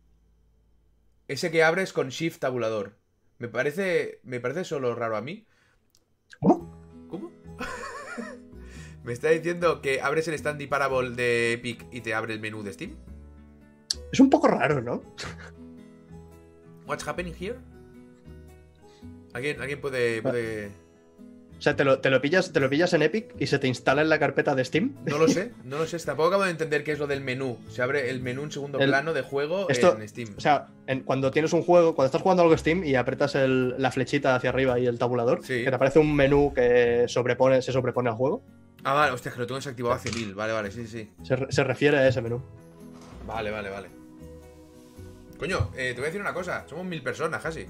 Ese 1.28 1.50
que 1.50 1.62
abres 1.62 1.92
con 1.92 2.08
Shift 2.08 2.40
tabulador. 2.40 2.96
Me 3.38 3.48
parece. 3.48 4.20
Me 4.24 4.40
parece 4.40 4.64
solo 4.64 4.94
raro 4.94 5.16
a 5.16 5.20
mí. 5.20 5.46
¿Cómo? 6.40 6.77
¿Me 9.08 9.14
está 9.14 9.30
diciendo 9.30 9.80
que 9.80 10.02
abres 10.02 10.28
el 10.28 10.34
Stanley 10.34 10.66
Parable 10.66 11.12
de 11.16 11.54
Epic 11.54 11.86
y 11.90 12.02
te 12.02 12.12
abre 12.12 12.34
el 12.34 12.40
menú 12.40 12.62
de 12.62 12.74
Steam? 12.74 12.94
Es 14.12 14.20
un 14.20 14.28
poco 14.28 14.48
raro, 14.48 14.82
¿no? 14.82 15.02
What's 16.86 17.08
happening 17.08 17.32
here? 17.40 17.56
¿Alguien, 19.32 19.62
alguien 19.62 19.80
puede, 19.80 20.20
puede... 20.20 20.66
O 21.58 21.62
sea, 21.62 21.74
te 21.74 21.84
lo, 21.84 22.00
te 22.00 22.10
lo 22.10 22.20
pillas, 22.20 22.52
te 22.52 22.60
lo 22.60 22.68
pillas 22.68 22.92
en 22.92 23.00
Epic 23.00 23.34
y 23.38 23.46
se 23.46 23.58
te 23.58 23.66
instala 23.66 24.02
en 24.02 24.10
la 24.10 24.18
carpeta 24.18 24.54
de 24.54 24.62
Steam. 24.62 24.94
No 25.06 25.16
lo 25.16 25.26
sé, 25.26 25.52
no 25.64 25.78
lo 25.78 25.86
sé. 25.86 25.98
Tampoco 26.00 26.28
acabo 26.28 26.44
de 26.44 26.50
entender 26.50 26.84
qué 26.84 26.92
es 26.92 26.98
lo 26.98 27.06
del 27.06 27.22
menú. 27.22 27.56
Se 27.70 27.80
abre 27.80 28.10
el 28.10 28.20
menú 28.20 28.42
en 28.42 28.52
segundo 28.52 28.78
El- 28.78 28.90
plano 28.90 29.14
de 29.14 29.22
juego 29.22 29.70
Esto- 29.70 29.96
en 29.98 30.06
Steam. 30.06 30.34
O 30.36 30.40
sea, 30.40 30.68
en- 30.86 31.00
cuando 31.00 31.30
tienes 31.30 31.54
un 31.54 31.62
juego, 31.62 31.94
cuando 31.94 32.08
estás 32.08 32.20
jugando 32.20 32.42
algo 32.42 32.54
Steam 32.58 32.84
y 32.84 32.94
apretas 32.94 33.34
el- 33.36 33.74
la 33.80 33.90
flechita 33.90 34.34
hacia 34.36 34.50
arriba 34.50 34.78
y 34.78 34.84
el 34.86 34.98
tabulador, 34.98 35.40
Sí. 35.42 35.64
que 35.64 35.70
te 35.70 35.74
aparece 35.74 35.98
un 35.98 36.14
menú 36.14 36.52
que 36.54 37.06
sobrepone, 37.08 37.62
se 37.62 37.72
sobrepone 37.72 38.10
al 38.10 38.16
juego, 38.16 38.42
Ah, 38.84 38.94
vale, 38.94 39.12
hostia, 39.12 39.32
que 39.32 39.38
lo 39.38 39.46
tengo 39.46 39.58
desactivado 39.58 39.94
hace 39.94 40.10
mil. 40.12 40.34
Vale, 40.34 40.52
vale, 40.52 40.70
sí, 40.70 40.86
sí. 40.86 41.10
se, 41.22 41.36
re- 41.36 41.50
se 41.50 41.64
refiere 41.64 41.98
a 41.98 42.08
ese 42.08 42.22
menú. 42.22 42.40
Vale, 43.26 43.50
vale, 43.50 43.68
vale. 43.70 43.88
Coño, 45.38 45.70
eh, 45.76 45.90
te 45.90 45.94
voy 45.94 46.04
a 46.04 46.06
decir 46.06 46.20
una 46.20 46.32
cosa. 46.34 46.64
Somos 46.68 46.84
mil 46.86 47.02
personas 47.02 47.42
casi. 47.42 47.66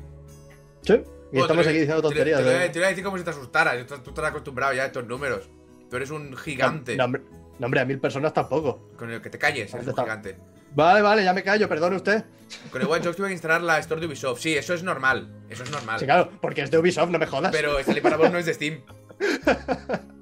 Sí. 0.82 0.92
Y 0.92 0.96
Bueno, 1.32 1.42
estamos 1.44 1.66
aquí 1.66 1.78
diciendo 1.78 1.96
te- 1.96 2.08
tonterías. 2.08 2.38
Te, 2.38 2.44
lo 2.44 2.50
voy 2.50 2.60
a- 2.60 2.64
¿eh? 2.64 2.68
te 2.70 2.78
voy 2.78 2.86
a 2.86 2.88
decir 2.90 3.04
como 3.04 3.18
si 3.18 3.24
te 3.24 3.30
asustaras. 3.30 3.86
Tú, 3.86 3.94
estás 3.94 4.24
acostumbrado 4.24 4.72
ya 4.74 4.84
a 4.84 4.86
estos 4.86 5.06
números. 5.06 5.48
Tú 5.90 5.96
eres 5.96 6.10
un 6.10 6.36
gigante. 6.36 6.96
No, 6.96 7.04
hombre, 7.06 7.22
no, 7.58 7.66
hombre, 7.66 7.80
a 7.80 7.84
mil 7.84 7.98
personas 7.98 8.32
tampoco. 8.32 8.90
Con 8.96 9.10
el 9.10 9.20
que 9.20 9.30
te 9.30 9.38
calles, 9.38 9.72
eres 9.72 9.72
¿Dónde 9.72 9.84
un 9.86 9.90
está? 9.90 10.02
gigante. 10.04 10.38
Vale, 10.74 11.02
vale, 11.02 11.24
ya 11.24 11.32
me 11.32 11.42
callo, 11.42 11.68
perdone 11.68 11.96
usted. 11.96 12.24
Con 12.70 12.80
el 12.82 12.86
Watch 12.88 13.02
Dogs 13.04 13.16
tuve 13.16 13.28
que 13.28 13.32
instalar 13.32 13.62
la 13.62 13.78
Store 13.78 14.00
de 14.00 14.06
Ubisoft. 14.06 14.40
Sí, 14.40 14.54
eso 14.56 14.74
es 14.74 14.82
normal. 14.82 15.30
Eso 15.48 15.62
es 15.64 15.70
normal. 15.70 15.98
Sí, 15.98 16.04
claro, 16.04 16.30
porque 16.40 16.62
es 16.62 16.70
de 16.70 16.78
Ubisoft, 16.78 17.10
no 17.10 17.18
me 17.18 17.26
jodas. 17.26 17.50
Pero 17.52 17.78
Stanley 17.78 18.02
Parable 18.02 18.30
no 18.30 18.38
es 18.38 18.46
de 18.46 18.54
Steam. 18.54 18.80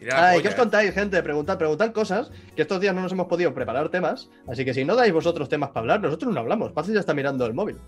Ay, 0.00 0.08
polla, 0.08 0.42
¿qué 0.42 0.48
os 0.48 0.54
eh. 0.54 0.56
contáis, 0.56 0.94
gente? 0.94 1.22
Preguntad, 1.22 1.58
preguntad 1.58 1.92
cosas, 1.92 2.30
que 2.54 2.62
estos 2.62 2.80
días 2.80 2.94
no 2.94 3.02
nos 3.02 3.12
hemos 3.12 3.26
podido 3.26 3.52
preparar 3.54 3.88
temas, 3.88 4.28
así 4.46 4.64
que 4.64 4.74
si 4.74 4.84
no 4.84 4.94
dais 4.94 5.12
vosotros 5.12 5.48
temas 5.48 5.70
para 5.70 5.80
hablar, 5.80 6.00
nosotros 6.00 6.32
no 6.32 6.40
hablamos. 6.40 6.72
Paz 6.72 6.86
ya 6.88 7.00
está 7.00 7.14
mirando 7.14 7.46
el 7.46 7.54
móvil. 7.54 7.78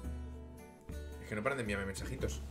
Es 1.22 1.28
que 1.28 1.34
no 1.34 1.42
paran 1.42 1.58
de 1.58 1.62
enviarme 1.62 1.86
mensajitos. 1.86 2.42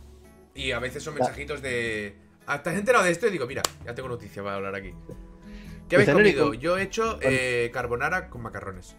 Y 0.54 0.72
a 0.72 0.78
veces 0.78 1.02
son 1.02 1.14
mensajitos 1.14 1.62
de. 1.62 2.16
Ah, 2.46 2.62
¿te 2.62 2.70
has 2.70 2.76
enterado 2.76 3.04
de 3.04 3.10
esto? 3.10 3.26
Y 3.26 3.30
digo, 3.30 3.46
mira, 3.46 3.62
ya 3.84 3.94
tengo 3.94 4.08
noticia 4.08 4.42
para 4.42 4.56
hablar 4.56 4.74
aquí. 4.74 4.94
¿Qué 5.88 5.96
habéis 5.96 6.10
comido? 6.10 6.54
Yo 6.54 6.78
he 6.78 6.82
hecho 6.82 7.18
eh, 7.22 7.70
carbonara 7.72 8.28
con 8.28 8.42
macarrones. 8.42 8.96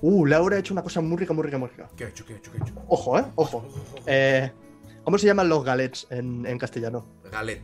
Uh, 0.00 0.26
Laura 0.26 0.56
ha 0.56 0.58
hecho 0.58 0.74
una 0.74 0.82
cosa 0.82 1.00
muy 1.00 1.16
rica, 1.16 1.32
muy 1.32 1.44
rica, 1.44 1.58
muy 1.58 1.68
rica. 1.68 1.88
¿Qué 1.96 2.04
he 2.04 2.08
hecho? 2.08 2.26
¿Qué 2.26 2.34
he 2.34 2.36
hecho? 2.36 2.50
¿Qué 2.50 2.58
he 2.58 2.62
hecho? 2.62 2.74
Ojo, 2.88 3.18
eh, 3.18 3.24
ojo. 3.36 3.68
Eh, 4.06 4.50
¿Cómo 5.04 5.18
se 5.18 5.26
llaman 5.26 5.48
los 5.48 5.64
galets 5.64 6.06
en, 6.10 6.44
en 6.46 6.58
castellano? 6.58 7.06
Galet. 7.30 7.62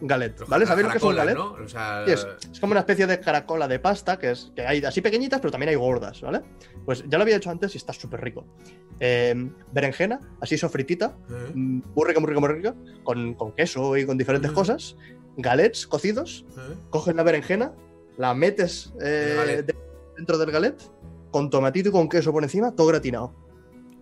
Galet, 0.00 0.38
Los 0.40 0.48
¿vale? 0.48 0.64
¿Sabéis 0.66 0.86
lo 0.86 0.92
que 0.92 0.98
es 0.98 1.02
un 1.04 1.16
galet? 1.16 1.34
¿no? 1.36 1.52
O 1.52 1.68
sea, 1.68 2.04
Sí, 2.06 2.12
es, 2.12 2.26
es 2.52 2.60
como 2.60 2.70
una 2.72 2.80
especie 2.80 3.06
de 3.06 3.18
caracola 3.20 3.66
de 3.66 3.78
pasta 3.80 4.18
que, 4.18 4.30
es, 4.30 4.52
que 4.54 4.62
hay 4.66 4.84
así 4.84 5.00
pequeñitas, 5.00 5.40
pero 5.40 5.50
también 5.50 5.70
hay 5.70 5.74
gordas, 5.74 6.20
¿vale? 6.20 6.42
Pues 6.84 7.02
ya 7.08 7.18
lo 7.18 7.22
había 7.22 7.36
hecho 7.36 7.50
antes 7.50 7.74
y 7.74 7.78
está 7.78 7.92
súper 7.92 8.20
rico. 8.22 8.46
Eh, 9.00 9.50
berenjena, 9.72 10.20
así 10.40 10.56
sofritita, 10.56 11.16
¿eh? 11.30 11.50
mm, 11.54 11.80
muy 11.94 12.06
rica, 12.06 12.20
muy 12.20 12.28
rica, 12.28 12.40
muy 12.40 12.48
rica, 12.50 12.74
con, 13.02 13.34
con 13.34 13.52
queso 13.52 13.96
y 13.96 14.06
con 14.06 14.16
diferentes 14.16 14.52
Mm. 14.52 14.54
cosas. 14.54 14.96
Galets 15.36 15.86
cocidos, 15.86 16.44
¿eh? 16.56 16.74
coges 16.90 17.14
la 17.14 17.22
berenjena, 17.22 17.72
la 18.16 18.34
metes 18.34 18.92
eh, 19.00 19.62
de- 19.66 19.76
dentro 20.16 20.38
del 20.38 20.50
galet, 20.50 20.80
con 21.30 21.50
tomatito 21.50 21.88
y 21.88 21.92
con 21.92 22.08
queso 22.08 22.32
por 22.32 22.42
encima, 22.42 22.74
todo 22.74 22.86
gratinado. 22.88 23.34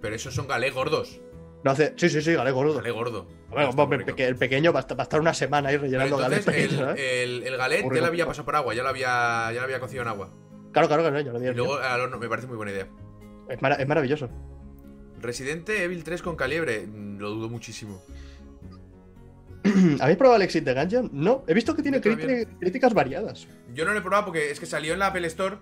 Pero 0.01 0.15
esos 0.15 0.35
son 0.35 0.47
galé 0.47 0.71
gordos. 0.71 1.21
No 1.65 1.71
hace. 1.73 1.95
Sí, 1.97 2.09
sí, 2.09 2.23
sí, 2.23 2.33
galet 2.35 2.55
gordo. 2.55 2.75
Galé 2.77 2.91
gordo. 2.93 3.27
Bueno, 3.51 3.71
el, 4.19 4.37
pequeño 4.37 4.73
va 4.73 4.81
a, 4.81 4.83
estar, 4.83 4.99
va 4.99 5.03
a 5.03 5.05
estar 5.05 5.21
una 5.21 5.35
semana 5.35 5.69
ahí 5.71 5.77
rellenando 5.77 6.17
entonces, 6.23 6.45
pequeños, 6.45 6.97
el, 6.99 6.99
el, 6.99 7.43
el 7.45 7.57
galet 7.57 7.83
ya 7.93 8.01
lo 8.01 8.07
había 8.07 8.27
pasado 8.27 8.45
por 8.45 8.57
agua, 8.57 8.75
ya 8.75 8.83
lo 8.83 8.89
había, 8.91 9.51
ya 9.53 9.59
lo 9.61 9.63
había 9.63 9.81
cocido 9.81 10.03
en 10.03 10.09
agua. 10.09 10.31
Claro, 10.73 10.89
claro, 10.89 11.03
claro, 11.03 11.21
yo 11.21 11.33
lo. 11.33 11.43
Y 11.43 11.55
luego 11.55 11.77
al 11.79 12.01
horno, 12.01 12.19
me 12.19 12.29
parece 12.29 12.47
muy 12.49 12.57
buena 12.57 12.73
idea. 12.73 12.87
Es, 13.49 13.63
mara- 13.63 13.77
es 13.77 13.87
maravilloso. 13.89 14.29
Residente 15.21 15.83
Evil 15.85 16.05
3 16.05 16.23
con 16.23 16.37
calibre, 16.37 16.87
mm, 16.87 17.19
lo 17.19 17.31
dudo 17.31 17.49
muchísimo. 17.49 18.03
¿Habéis 20.01 20.19
probado 20.19 20.37
el 20.37 20.43
Exit 20.43 20.65
de 20.65 20.75
Gungeon? 20.75 21.11
No, 21.13 21.45
he 21.49 21.55
visto 21.55 21.75
que 21.75 21.83
tiene 21.83 22.01
críticas 22.01 22.95
variadas. 22.95 23.49
Yo 23.75 23.85
no 23.85 23.93
lo 23.93 23.99
he 23.99 24.03
probado 24.03 24.27
porque 24.27 24.51
es 24.51 24.61
que 24.61 24.67
salió 24.67 24.93
en 24.93 24.99
la 24.99 25.07
Apple 25.09 25.27
Store 25.29 25.57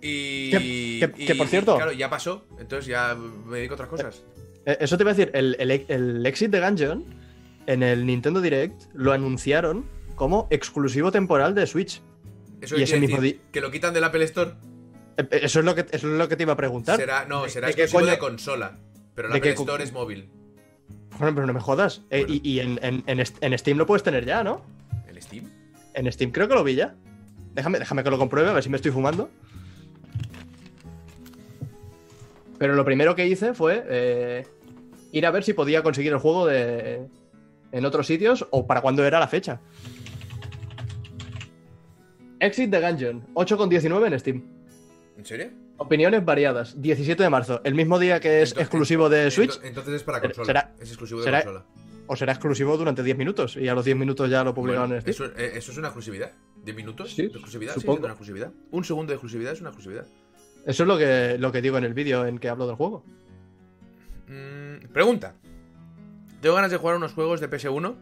y. 0.00 0.50
Que- 0.50 0.58
que- 0.58 1.22
y- 1.22 1.26
que, 1.26 1.34
por 1.34 1.48
cierto- 1.48 1.76
Claro, 1.76 1.92
ya 1.92 2.08
pasó, 2.08 2.46
entonces 2.58 2.86
ya 2.86 3.14
me 3.14 3.58
dedico 3.58 3.74
a 3.74 3.76
otras 3.76 3.88
cosas. 3.88 4.24
Eh, 4.36 4.40
Eso 4.66 4.96
te 4.96 5.04
iba 5.04 5.12
a 5.12 5.14
decir, 5.14 5.30
el, 5.34 5.56
el- 5.60 5.70
el 5.88 6.26
Exit 6.26 6.50
de 6.50 6.60
Gungeon 6.60 7.04
en 7.66 7.82
el 7.82 8.04
Nintendo 8.04 8.40
Direct 8.40 8.82
lo 8.94 9.12
anunciaron 9.12 9.86
como 10.16 10.46
exclusivo 10.50 11.10
temporal 11.12 11.54
de 11.54 11.66
Switch. 11.66 12.02
Eso 12.60 12.76
y 12.78 12.82
ese 12.82 12.98
mismo 12.98 13.20
decir 13.20 13.40
que 13.52 13.60
lo 13.60 13.70
quitan 13.70 13.94
del 13.94 14.04
Apple 14.04 14.24
Store. 14.24 14.52
Eh, 15.18 15.22
eh, 15.30 15.40
Eso 15.42 15.60
es 15.60 15.64
lo 15.64 15.74
que, 15.74 15.82
eso 15.82 15.96
es 16.12 16.18
lo 16.18 16.28
que 16.28 16.36
te 16.36 16.42
iba 16.42 16.54
a 16.54 16.56
preguntar. 16.56 16.96
Será, 16.98 17.24
no, 17.26 17.44
¿De- 17.44 17.50
será 17.50 17.68
de 17.68 17.74
qué 17.74 17.82
exclusivo 17.82 18.00
coño? 18.06 18.12
de 18.12 18.18
consola. 18.18 18.78
Pero 19.14 19.28
el 19.28 19.32
¿De 19.32 19.38
Apple 19.38 19.54
qué 19.54 19.60
Store 19.60 19.84
es 19.84 19.92
móvil. 19.92 20.28
Bueno, 21.18 21.34
pero 21.34 21.46
no 21.46 21.52
me 21.52 21.60
jodas. 21.60 22.02
Eh, 22.10 22.26
y 22.28 22.46
y 22.50 22.60
en, 22.60 22.78
en- 22.82 23.04
en 23.06 23.20
en 23.40 23.58
Steam 23.58 23.78
lo 23.78 23.86
puedes 23.86 24.02
tener 24.02 24.24
ya, 24.26 24.42
¿no? 24.42 24.62
¿El 25.08 25.20
Steam? 25.22 25.44
En 25.94 26.10
Steam 26.12 26.30
creo 26.32 26.48
que 26.48 26.54
lo 26.54 26.64
vi 26.64 26.74
ya. 26.74 26.94
Déjame, 27.54 27.78
déjame 27.78 28.02
que 28.04 28.10
lo 28.10 28.18
compruebe, 28.18 28.50
a 28.50 28.52
ver 28.52 28.62
si 28.62 28.68
me 28.68 28.76
estoy 28.76 28.90
fumando. 28.90 29.30
Pero 32.58 32.74
lo 32.74 32.84
primero 32.84 33.14
que 33.14 33.26
hice 33.26 33.54
fue 33.54 33.84
eh, 33.88 34.46
ir 35.16 35.26
a 35.26 35.30
ver 35.30 35.44
si 35.44 35.52
podía 35.54 35.82
conseguir 35.82 36.12
el 36.12 36.18
juego 36.18 36.46
de, 36.46 37.06
en 37.72 37.84
otros 37.84 38.06
sitios 38.06 38.46
o 38.50 38.66
para 38.66 38.80
cuándo 38.82 39.04
era 39.04 39.18
la 39.18 39.28
fecha. 39.28 39.60
Exit 42.40 42.70
the 42.70 42.80
Gungeon, 42.80 43.26
8,19 43.34 44.06
en 44.12 44.18
Steam. 44.20 44.42
¿En 45.16 45.24
serio? 45.24 45.50
Opiniones 45.78 46.24
variadas, 46.24 46.80
17 46.80 47.22
de 47.22 47.30
marzo, 47.30 47.60
el 47.64 47.74
mismo 47.74 47.98
día 47.98 48.20
que 48.20 48.42
es 48.42 48.50
Entonces- 48.50 48.62
exclusivo 48.62 49.08
de 49.08 49.30
Switch, 49.30 49.52
Ento- 49.58 49.64
Entonces 49.64 49.94
es 49.94 50.02
para 50.02 50.20
consola. 50.20 50.46
será- 50.46 50.74
es 50.80 50.88
exclusivo 50.88 51.20
de 51.20 51.24
será- 51.24 51.42
consola. 51.44 51.64
o 52.06 52.16
será 52.16 52.32
exclusivo 52.32 52.76
durante 52.76 53.02
10 53.02 53.16
minutos 53.16 53.56
y 53.56 53.68
a 53.68 53.74
los 53.74 53.84
10 53.84 53.96
minutos 53.96 54.30
ya 54.30 54.44
lo 54.44 54.54
publicaron 54.54 54.88
Bueno, 54.90 55.02
en 55.06 55.12
Steam. 55.14 55.30
eso, 55.30 55.38
eh, 55.38 55.52
eso 55.56 55.72
es 55.72 55.78
una 55.78 55.88
exclusivid. 55.88 56.22
¿10 56.64 56.74
minutos 56.76 57.10
Sí, 57.14 57.22
de 57.22 57.28
exclusividad? 57.28 57.74
Supongo. 57.74 58.00
una 58.00 58.08
exclusividad. 58.08 58.52
Un 58.70 58.84
segundo 58.84 59.10
de 59.10 59.14
exclusividad 59.14 59.52
es 59.52 59.60
una 59.60 59.70
exclusividad. 59.70 60.06
Eso 60.66 60.82
es 60.82 60.86
lo 60.86 60.98
que, 60.98 61.36
lo 61.38 61.52
que 61.52 61.62
digo 61.62 61.78
en 61.78 61.84
el 61.84 61.94
vídeo 61.94 62.26
en 62.26 62.38
que 62.38 62.48
hablo 62.48 62.66
del 62.66 62.76
juego. 62.76 63.04
Pregunta. 64.92 65.34
Tengo 66.40 66.54
ganas 66.54 66.70
de 66.70 66.76
jugar 66.76 66.96
unos 66.96 67.12
juegos 67.12 67.40
de 67.40 67.50
PS1. 67.50 67.96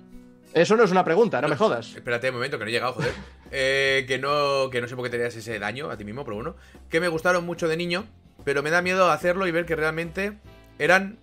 Eso 0.53 0.77
no 0.77 0.85
es 0.85 0.91
una 0.91 1.05
pregunta, 1.05 1.41
no 1.41 1.49
me 1.49 1.57
jodas. 1.57 1.95
Espérate 1.97 2.29
un 2.29 2.37
momento, 2.37 2.59
que 2.59 2.65
no 2.65 2.69
he 2.69 2.73
llegado, 2.73 2.93
joder. 2.95 3.13
Eh, 3.51 4.05
que, 4.07 4.19
no, 4.19 4.71
que 4.71 4.81
no 4.81 4.89
sé 4.89 4.95
por 4.97 5.05
qué 5.05 5.11
tenías 5.11 5.35
ese 5.35 5.59
daño 5.59 5.91
a 5.91 5.97
ti 5.97 6.05
mismo, 6.05 6.25
pero 6.25 6.37
bueno. 6.37 6.57
Que 6.89 7.01
me 7.01 7.09
gustaron 7.09 7.45
mucho 7.45 7.69
de 7.69 7.77
niño, 7.77 8.05
pero 8.45 8.63
me 8.63 8.71
da 8.71 8.83
miedo 8.83 9.11
hacerlo 9.11 9.47
y 9.47 9.51
ver 9.51 9.67
que 9.67 9.77
realmente 9.77 10.39
eran. 10.79 11.19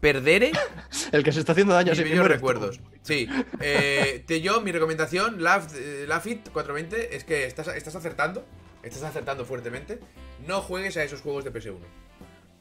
Perdere 0.00 0.50
El 1.12 1.22
que 1.22 1.30
se 1.30 1.40
está 1.40 1.52
haciendo 1.52 1.74
daño 1.74 1.92
a 1.92 1.94
sí 1.94 2.02
mismo 2.04 2.24
recuerdos. 2.24 2.80
Sí. 3.02 3.28
Eh, 3.60 4.24
te, 4.26 4.40
yo, 4.40 4.60
mi 4.60 4.72
recomendación, 4.72 5.42
Laugh, 5.42 5.68
eh, 5.74 6.06
Laughit 6.08 6.48
420, 6.50 7.14
es 7.14 7.24
que 7.24 7.46
estás, 7.46 7.68
estás 7.68 7.94
acertando. 7.94 8.44
Estás 8.82 9.04
acertando 9.04 9.44
fuertemente. 9.44 10.00
No 10.46 10.60
juegues 10.60 10.96
a 10.96 11.04
esos 11.04 11.20
juegos 11.20 11.44
de 11.44 11.52
PS1. 11.52 11.78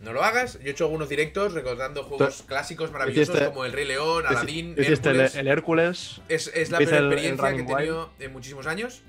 No 0.02 0.14
lo 0.14 0.24
hagas. 0.24 0.60
Yo 0.60 0.68
he 0.68 0.72
hecho 0.72 0.86
algunos 0.86 1.10
directos 1.10 1.54
recordando 1.54 2.04
juegos 2.04 2.44
clásicos 2.48 2.92
maravillosos 2.92 3.36
hiciste- 3.36 3.50
como 3.50 3.66
El 3.66 3.72
Rey 3.74 3.86
León, 3.86 4.26
Aladdin, 4.26 4.74
el, 4.78 4.86
Hércules. 4.86 5.36
el 5.36 5.48
Hércules. 5.48 6.22
Es, 6.28 6.48
es 6.54 6.72
la 6.72 6.78
el 6.80 6.84
experiencia 6.84 7.54
que 7.54 7.62
he 7.62 7.66
tenido 7.66 8.12
en 8.20 8.34
muchísimos 8.34 8.66
años. 8.68 9.04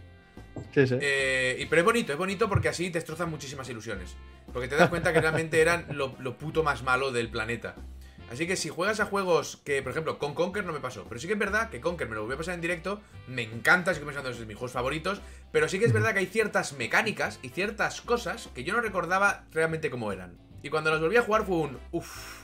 Sí, 0.74 0.86
sí. 0.86 0.96
Eh, 1.00 1.56
y, 1.60 1.66
pero 1.66 1.80
es 1.80 1.84
bonito, 1.86 2.12
es 2.12 2.18
bonito 2.18 2.48
porque 2.48 2.68
así 2.68 2.90
te 2.90 2.98
destrozan 2.98 3.30
muchísimas 3.30 3.68
ilusiones. 3.70 4.14
Porque 4.52 4.68
te 4.68 4.76
das 4.76 4.90
cuenta 4.90 5.12
que 5.14 5.20
realmente 5.20 5.60
eran 5.62 5.86
lo, 5.92 6.14
lo 6.18 6.36
puto 6.36 6.62
más 6.62 6.82
malo 6.82 7.10
del 7.10 7.30
planeta. 7.30 7.74
Así 8.30 8.46
que 8.46 8.56
si 8.56 8.68
juegas 8.70 9.00
a 9.00 9.06
juegos 9.06 9.60
que, 9.64 9.82
por 9.82 9.92
ejemplo, 9.92 10.18
con 10.18 10.34
Conker 10.34 10.64
no 10.64 10.72
me 10.72 10.80
pasó. 10.80 11.04
Pero 11.08 11.20
sí 11.20 11.26
que 11.26 11.34
es 11.34 11.38
verdad 11.38 11.68
que 11.70 11.80
Conker 11.80 12.08
me 12.08 12.14
lo 12.14 12.24
voy 12.24 12.34
a 12.34 12.38
pasar 12.38 12.54
en 12.54 12.60
directo. 12.62 13.00
Me 13.28 13.42
encanta, 13.42 13.92
sigo 13.94 14.06
pensando 14.06 14.30
que 14.30 14.34
es 14.34 14.40
de 14.40 14.46
mis 14.46 14.56
juegos 14.56 14.72
favoritos. 14.72 15.20
Pero 15.52 15.68
sí 15.68 15.78
que 15.78 15.84
es 15.86 15.92
verdad 15.92 16.12
que 16.12 16.20
hay 16.20 16.26
ciertas 16.26 16.72
mecánicas 16.74 17.38
y 17.42 17.50
ciertas 17.50 18.00
cosas 18.00 18.48
que 18.54 18.64
yo 18.64 18.74
no 18.74 18.80
recordaba 18.80 19.44
realmente 19.52 19.90
cómo 19.90 20.12
eran. 20.12 20.38
Y 20.62 20.70
cuando 20.70 20.90
las 20.90 21.00
volví 21.00 21.16
a 21.16 21.22
jugar 21.22 21.44
fue 21.44 21.56
un. 21.56 21.78
Uff. 21.90 22.42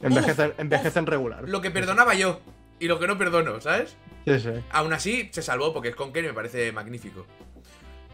envejecen 0.00 0.50
uf, 0.50 0.60
envejecen 0.60 1.06
regular. 1.06 1.48
Lo 1.48 1.60
que 1.60 1.70
perdonaba 1.70 2.14
yo. 2.14 2.40
Y 2.78 2.88
lo 2.88 2.98
que 2.98 3.06
no 3.06 3.16
perdono, 3.16 3.60
¿sabes? 3.60 3.96
Sí, 4.26 4.38
sí. 4.40 4.50
Aún 4.70 4.92
así, 4.92 5.28
se 5.32 5.42
salvó 5.42 5.72
porque 5.72 5.88
el 5.88 5.96
Conker 5.96 6.24
me 6.24 6.32
parece 6.34 6.72
magnífico. 6.72 7.26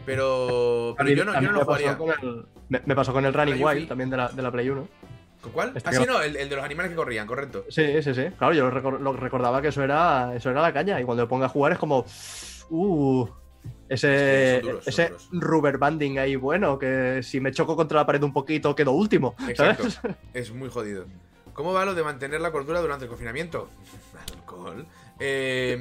Pero. 0.05 0.93
Pero 0.97 1.09
mí- 1.09 1.15
yo 1.15 1.25
no, 1.25 1.33
yo 1.33 1.41
no 1.41 1.51
lo 1.59 1.65
jugaría. 1.65 1.97
el- 2.21 2.45
me, 2.69 2.81
me 2.85 2.95
pasó 2.95 3.11
con 3.13 3.25
el 3.25 3.33
Running 3.33 3.61
Wild, 3.63 3.87
también 3.87 4.09
de 4.09 4.17
la, 4.17 4.29
de 4.29 4.41
la 4.41 4.51
Play 4.51 4.69
1. 4.69 4.87
¿Con 5.41 5.51
cuál? 5.51 5.73
Este 5.75 5.89
ah, 5.89 5.91
que 5.91 5.97
sí, 5.97 6.05
no, 6.05 6.21
el, 6.21 6.35
el 6.35 6.49
de 6.49 6.55
los 6.55 6.63
animales 6.63 6.91
que 6.91 6.95
corrían, 6.95 7.25
correcto. 7.27 7.65
Sí, 7.69 8.01
sí, 8.03 8.13
sí. 8.13 8.27
Claro, 8.37 8.53
yo 8.53 8.69
lo, 8.69 8.71
recor- 8.81 8.99
lo 8.99 9.13
recordaba 9.13 9.61
que 9.61 9.69
eso 9.69 9.83
era, 9.83 10.33
eso 10.35 10.51
era 10.51 10.61
la 10.61 10.71
caña. 10.71 11.01
Y 11.01 11.03
cuando 11.03 11.23
me 11.23 11.27
ponga 11.27 11.47
a 11.47 11.49
jugar 11.49 11.73
es 11.73 11.79
como. 11.79 12.05
Uh. 12.69 13.27
Ese, 13.89 14.61
duros, 14.61 14.87
ese 14.87 15.11
rubber 15.31 15.77
banding 15.77 16.17
ahí 16.17 16.37
bueno, 16.37 16.79
que 16.79 17.21
si 17.23 17.41
me 17.41 17.51
choco 17.51 17.75
contra 17.75 17.99
la 17.99 18.05
pared 18.05 18.23
un 18.23 18.31
poquito 18.31 18.73
quedo 18.73 18.91
último. 18.93 19.35
Exacto. 19.47 19.89
¿sabes? 19.89 20.17
Es 20.33 20.51
muy 20.51 20.69
jodido. 20.69 21.05
¿Cómo 21.53 21.73
va 21.73 21.83
lo 21.83 21.93
de 21.93 22.03
mantener 22.03 22.39
la 22.39 22.51
cordura 22.51 22.79
durante 22.79 23.05
el 23.05 23.09
confinamiento? 23.09 23.69
Alcohol. 24.33 24.85
Eh, 25.19 25.77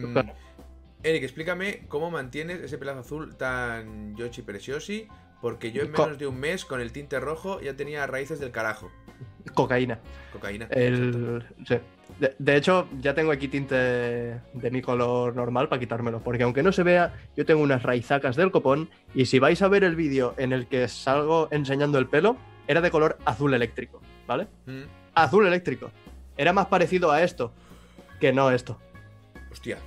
Eric, 1.02 1.22
explícame 1.22 1.86
cómo 1.88 2.10
mantienes 2.10 2.60
ese 2.60 2.76
pelazo 2.78 3.00
azul 3.00 3.36
tan 3.36 4.16
yochi 4.16 4.42
preciosi. 4.42 5.08
Porque 5.40 5.72
yo 5.72 5.82
en 5.82 5.92
menos 5.92 6.18
de 6.18 6.26
un 6.26 6.38
mes 6.38 6.66
con 6.66 6.80
el 6.80 6.92
tinte 6.92 7.18
rojo 7.18 7.60
ya 7.60 7.74
tenía 7.74 8.06
raíces 8.06 8.40
del 8.40 8.50
carajo. 8.50 8.90
Cocaína. 9.54 9.98
Cocaína. 10.32 10.66
El, 10.70 11.44
sí. 11.66 11.76
de, 12.18 12.34
de 12.38 12.56
hecho, 12.56 12.88
ya 13.00 13.14
tengo 13.14 13.32
aquí 13.32 13.48
tinte 13.48 13.74
de 13.74 14.70
mi 14.70 14.82
color 14.82 15.34
normal 15.34 15.68
para 15.68 15.80
quitármelo. 15.80 16.20
Porque 16.20 16.42
aunque 16.44 16.62
no 16.62 16.72
se 16.72 16.82
vea, 16.82 17.14
yo 17.36 17.44
tengo 17.44 17.62
unas 17.62 17.82
raizacas 17.82 18.36
del 18.36 18.50
copón. 18.50 18.90
Y 19.14 19.26
si 19.26 19.38
vais 19.38 19.60
a 19.62 19.68
ver 19.68 19.84
el 19.84 19.96
vídeo 19.96 20.34
en 20.36 20.52
el 20.52 20.66
que 20.66 20.88
salgo 20.88 21.48
enseñando 21.50 21.98
el 21.98 22.06
pelo, 22.06 22.36
era 22.68 22.80
de 22.80 22.90
color 22.90 23.18
azul 23.24 23.54
eléctrico. 23.54 24.00
¿Vale? 24.26 24.46
Mm, 24.66 24.82
Azul 25.14 25.46
eléctrico. 25.46 25.90
Era 26.36 26.52
más 26.52 26.66
parecido 26.66 27.10
a 27.10 27.22
esto 27.22 27.52
que 28.20 28.32
no 28.32 28.50
esto. 28.50 28.78
Hostia. 29.50 29.78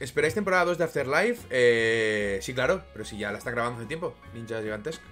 ¿Esperáis 0.00 0.34
temporada 0.34 0.64
2 0.64 0.78
de 0.78 0.84
Afterlife? 0.84 1.46
Eh, 1.50 2.38
sí, 2.42 2.52
claro, 2.52 2.82
pero 2.92 3.04
si 3.04 3.16
ya 3.16 3.30
la 3.32 3.38
están 3.38 3.54
grabando 3.54 3.78
hace 3.78 3.86
tiempo. 3.86 4.14
Ninja 4.34 4.60
Gigantesque. 4.60 5.04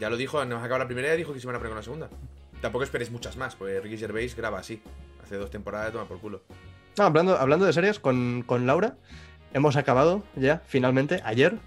Ya 0.00 0.08
lo 0.08 0.16
dijo, 0.16 0.42
nos 0.46 0.62
acaba 0.62 0.78
la 0.78 0.86
primera 0.86 1.14
y 1.14 1.18
dijo 1.18 1.34
que 1.34 1.40
se 1.40 1.46
iban 1.46 1.56
a 1.56 1.58
poner 1.58 1.70
con 1.70 1.76
la 1.76 1.82
segunda. 1.82 2.08
Tampoco 2.62 2.84
esperéis 2.84 3.10
muchas 3.10 3.36
más, 3.36 3.54
porque 3.54 3.80
Ricky 3.80 3.98
Gervais 3.98 4.34
graba 4.34 4.58
así. 4.58 4.82
Hace 5.22 5.36
dos 5.36 5.50
temporadas 5.50 5.88
de 5.88 5.92
toma 5.92 6.06
por 6.06 6.18
culo. 6.18 6.42
No, 6.96 7.04
hablando, 7.04 7.36
hablando 7.36 7.66
de 7.66 7.72
series, 7.72 8.00
con, 8.00 8.42
con 8.46 8.66
Laura 8.66 8.96
hemos 9.52 9.76
acabado 9.76 10.22
ya, 10.36 10.62
finalmente, 10.66 11.20
ayer, 11.24 11.58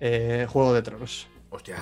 eh, 0.00 0.46
Juego 0.48 0.72
de 0.72 0.82
Tronos. 0.82 1.28
Hostia. 1.50 1.76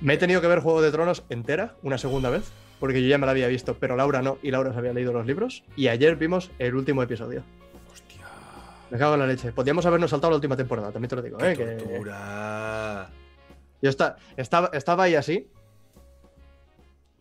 Me 0.00 0.14
he 0.14 0.18
tenido 0.18 0.40
que 0.40 0.46
ver 0.48 0.60
Juego 0.60 0.82
de 0.82 0.90
Tronos 0.90 1.24
entera 1.28 1.76
una 1.82 1.96
segunda 1.96 2.28
vez, 2.28 2.50
porque 2.80 3.02
yo 3.02 3.08
ya 3.08 3.18
me 3.18 3.26
la 3.26 3.32
había 3.32 3.46
visto, 3.46 3.76
pero 3.78 3.96
Laura 3.96 4.22
no, 4.22 4.38
y 4.42 4.50
Laura 4.50 4.72
se 4.72 4.78
había 4.78 4.92
leído 4.92 5.12
los 5.12 5.26
libros. 5.26 5.64
Y 5.76 5.88
ayer 5.88 6.16
vimos 6.16 6.50
el 6.58 6.74
último 6.74 7.02
episodio. 7.02 7.44
Hostia. 7.92 8.26
Me 8.90 8.98
cago 8.98 9.14
en 9.14 9.20
la 9.20 9.26
leche. 9.26 9.52
Podríamos 9.52 9.86
habernos 9.86 10.10
saltado 10.10 10.32
la 10.32 10.36
última 10.36 10.56
temporada, 10.56 10.90
también 10.90 11.08
te 11.10 11.16
lo 11.16 11.22
digo. 11.22 11.38
Qué 11.38 11.52
¿eh? 11.52 11.56
Que. 11.56 12.00
Yo 13.82 13.90
esta- 13.90 14.16
estaba, 14.36 14.70
estaba 14.72 15.04
ahí 15.04 15.14
así. 15.14 15.50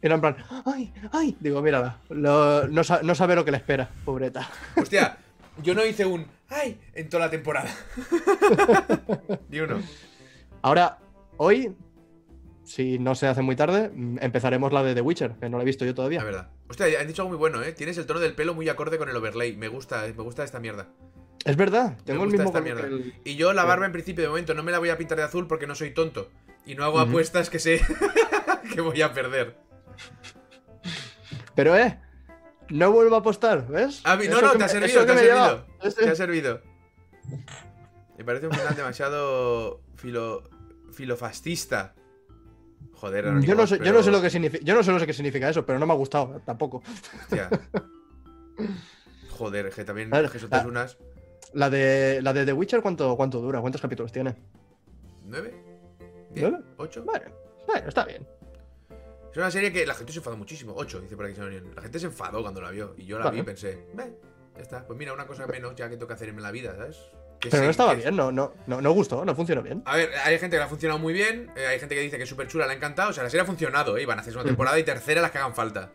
Y 0.01 0.05
era 0.05 0.15
en 0.15 0.21
plan, 0.21 0.37
¡ay! 0.65 0.93
¡ay! 1.11 1.35
Digo, 1.39 1.61
mírala, 1.61 1.99
lo- 2.09 2.67
no, 2.67 2.81
no 3.03 3.15
sabe 3.15 3.35
lo 3.35 3.43
que 3.45 3.51
le 3.51 3.57
espera, 3.57 3.89
pobreta. 4.05 4.47
Hostia, 4.75 5.17
yo 5.63 5.73
no 5.73 5.83
hice 5.85 6.05
un 6.05 6.27
¡ay! 6.49 6.79
en 6.93 7.09
toda 7.09 7.25
la 7.25 7.31
temporada. 7.31 7.69
Ni 9.49 9.59
uno. 9.59 9.81
Ahora, 10.61 10.99
hoy, 11.37 11.75
si 12.63 12.99
no 12.99 13.15
se 13.15 13.27
hace 13.27 13.41
muy 13.41 13.55
tarde, 13.55 13.89
mm, 13.93 14.17
empezaremos 14.21 14.71
la 14.73 14.83
de 14.83 14.93
The 14.95 15.01
Witcher, 15.01 15.31
que 15.39 15.49
no 15.49 15.57
la 15.57 15.63
he 15.63 15.65
visto 15.65 15.85
yo 15.85 15.91
La 15.91 15.95
todavía. 15.95 16.23
verdad. 16.23 16.49
Hostia, 16.69 16.87
han 16.99 17.07
dicho 17.07 17.21
algo 17.21 17.29
muy 17.29 17.37
bueno, 17.37 17.61
¿eh? 17.63 17.71
Tienes 17.73 17.97
el 17.97 18.05
tono 18.05 18.19
del 18.19 18.33
pelo 18.33 18.53
muy 18.53 18.67
acorde 18.69 18.97
con 18.97 19.09
el 19.09 19.15
overlay. 19.15 19.55
Me 19.55 19.67
gusta, 19.67 20.01
me 20.07 20.23
gusta 20.23 20.43
esta 20.43 20.59
mierda. 20.59 20.87
Es 21.45 21.55
verdad, 21.57 21.95
tengo 22.05 22.23
el 22.23 22.29
gusta 22.29 22.43
mismo 22.43 22.49
esta 22.57 22.61
mierda. 22.61 22.87
el- 22.87 23.13
Y 23.23 23.35
yo 23.35 23.53
la 23.53 23.63
barba 23.65 23.85
en 23.85 23.91
principio 23.91 24.23
de 24.23 24.29
momento 24.29 24.55
no 24.55 24.63
me 24.63 24.71
la 24.71 24.79
voy 24.79 24.89
a 24.89 24.97
pintar 24.97 25.17
de 25.17 25.23
azul 25.23 25.47
porque 25.47 25.67
no 25.67 25.75
soy 25.75 25.91
tonto. 25.93 26.31
Y 26.65 26.75
no 26.75 26.83
hago 26.83 26.99
apuestas 26.99 27.49
que 27.49 27.59
sé 27.59 27.81
que 28.73 28.81
voy 28.81 29.01
a 29.01 29.13
perder. 29.13 29.57
Pero, 31.55 31.77
eh, 31.77 31.99
no 32.69 32.91
vuelvo 32.91 33.15
a 33.15 33.19
apostar, 33.19 33.67
¿ves? 33.67 34.01
Ah, 34.03 34.15
mi- 34.15 34.27
no, 34.27 34.37
Eso 34.37 34.41
no, 34.47 34.51
te 34.57 34.63
ha 34.63 34.67
servido, 34.67 35.05
te 35.05 35.11
ha 35.11 35.17
servido. 35.17 35.65
Te 35.95 36.09
ha 36.09 36.15
servido. 36.15 36.61
Me 38.17 38.23
parece 38.25 38.47
un 38.47 38.53
final 38.53 38.75
demasiado 38.75 39.81
filo, 39.95 40.49
filofascista. 40.91 41.93
Joder, 42.93 43.25
Yo 43.41 43.55
no, 43.55 43.67
sé, 43.67 43.77
yo, 43.77 43.83
pero- 43.83 43.97
no 43.97 44.03
sé 44.03 44.11
lo 44.11 44.21
que 44.21 44.29
significa, 44.29 44.63
yo 44.63 44.73
no 44.73 44.81
sé 44.83 44.91
lo 44.91 45.05
que 45.05 45.13
significa 45.13 45.49
eso, 45.49 45.65
pero 45.65 45.77
no 45.79 45.85
me 45.85 45.93
ha 45.93 45.97
gustado 45.97 46.41
tampoco. 46.45 46.81
Hostia. 47.21 47.49
Joder, 49.31 49.69
que 49.69 49.83
también 49.83 50.13
A 50.13 50.21
ver, 50.21 50.39
soltas 50.39 50.63
ah. 50.63 50.67
unas. 50.67 50.97
La 51.53 51.69
de, 51.69 52.21
la 52.21 52.33
de 52.33 52.45
The 52.45 52.53
Witcher, 52.53 52.81
¿cuánto, 52.81 53.15
¿cuánto 53.15 53.39
dura? 53.41 53.59
¿Cuántos 53.61 53.81
capítulos 53.81 54.11
tiene? 54.11 54.35
¿Nueve? 55.25 55.53
¿Diez? 56.35 56.49
¿Nueve? 56.51 56.65
¿Ocho? 56.77 57.03
Bueno, 57.03 57.87
está 57.87 58.05
bien. 58.05 58.27
Es 59.31 59.37
una 59.37 59.51
serie 59.51 59.71
que 59.73 59.85
la 59.85 59.93
gente 59.93 60.13
se 60.13 60.19
enfadó 60.19 60.37
muchísimo. 60.37 60.73
Ocho, 60.75 61.01
dice 61.01 61.15
por 61.15 61.25
aquí 61.25 61.35
Sonion. 61.35 61.73
La 61.75 61.81
gente 61.81 61.99
se 61.99 62.05
enfadó 62.05 62.41
cuando 62.41 62.61
la 62.61 62.71
vio. 62.71 62.93
Y 62.97 63.05
yo 63.05 63.17
la 63.19 63.29
vi 63.31 63.37
y 63.37 63.41
Vale. 63.41 63.43
pensé, 63.43 63.85
"Ve, 63.93 64.13
ya 64.55 64.61
está. 64.61 64.85
Pues 64.85 64.97
mira, 64.97 65.11
una 65.13 65.27
cosa 65.27 65.45
menos 65.47 65.75
ya 65.75 65.89
que 65.89 65.95
tengo 65.95 66.07
que 66.07 66.13
hacer 66.13 66.29
en 66.29 66.41
la 66.41 66.51
vida, 66.51 66.73
¿sabes? 66.75 66.97
Que 67.39 67.49
Pero 67.49 67.63
sí, 67.63 67.65
no 67.65 67.71
estaba 67.71 67.91
que- 67.95 68.01
bien, 68.01 68.15
no, 68.15 68.31
no, 68.31 68.53
no, 68.65 68.81
no 68.81 68.91
gustó, 68.93 69.25
no 69.25 69.35
funcionó 69.35 69.61
bien. 69.61 69.81
A 69.85 69.97
ver, 69.97 70.09
hay 70.23 70.39
gente 70.39 70.55
que 70.55 70.59
le 70.59 70.63
ha 70.63 70.69
funcionado 70.69 70.99
muy 70.99 71.13
bien, 71.13 71.51
eh, 71.57 71.67
hay 71.67 71.79
gente 71.79 71.93
que 71.95 72.01
dice 72.01 72.15
que 72.17 72.23
es 72.23 72.29
súper 72.29 72.47
chula, 72.47 72.65
le 72.65 72.73
ha 72.73 72.75
encantado. 72.77 73.09
O 73.09 73.13
sea, 73.13 73.23
la 73.23 73.29
serie 73.29 73.41
ha 73.43 73.45
funcionado, 73.45 73.97
¿eh? 73.97 74.03
Y 74.03 74.05
van 74.05 74.17
a 74.19 74.21
hacer 74.21 74.33
una 74.33 74.45
temporada 74.45 74.79
y 74.79 74.83
tercera 74.83 75.21
las 75.21 75.31
que 75.31 75.37
hagan 75.39 75.53
falta. 75.53 75.91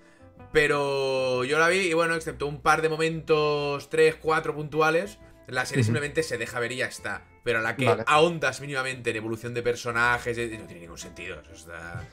Pero 0.53 1.45
yo 1.45 1.59
la 1.59 1.69
vi 1.69 1.79
y 1.79 1.95
bueno, 1.95 2.15
excepto 2.15 2.47
un 2.47 2.61
par 2.61 2.83
de 2.83 2.89
momentos, 2.91 3.89
tres, 3.89 4.17
cuatro 4.17 4.55
puntuales, 4.55 5.19
la 5.51 5.67
serie 5.67 5.85
simplemente 5.85 6.23
se 6.23 6.39
deja 6.39 6.59
ver 6.61 6.73
y 6.73 6.77
ya 6.77 6.87
está. 6.87 7.23
Pero 7.45 7.59
a 7.59 7.63
la 7.63 7.77
que 7.77 7.85
Vale. 7.85 8.05
ahondas 8.07 8.61
mínimamente 8.61 9.11
en 9.11 9.17
evolución 9.17 9.55
de 9.55 9.63
personajes, 9.63 10.37
eh, 10.39 10.57
no 10.59 10.67
tiene 10.67 10.83
ningún 10.83 10.99
sentido. 10.99 11.41
Eso 11.41 11.53
está... 11.53 12.05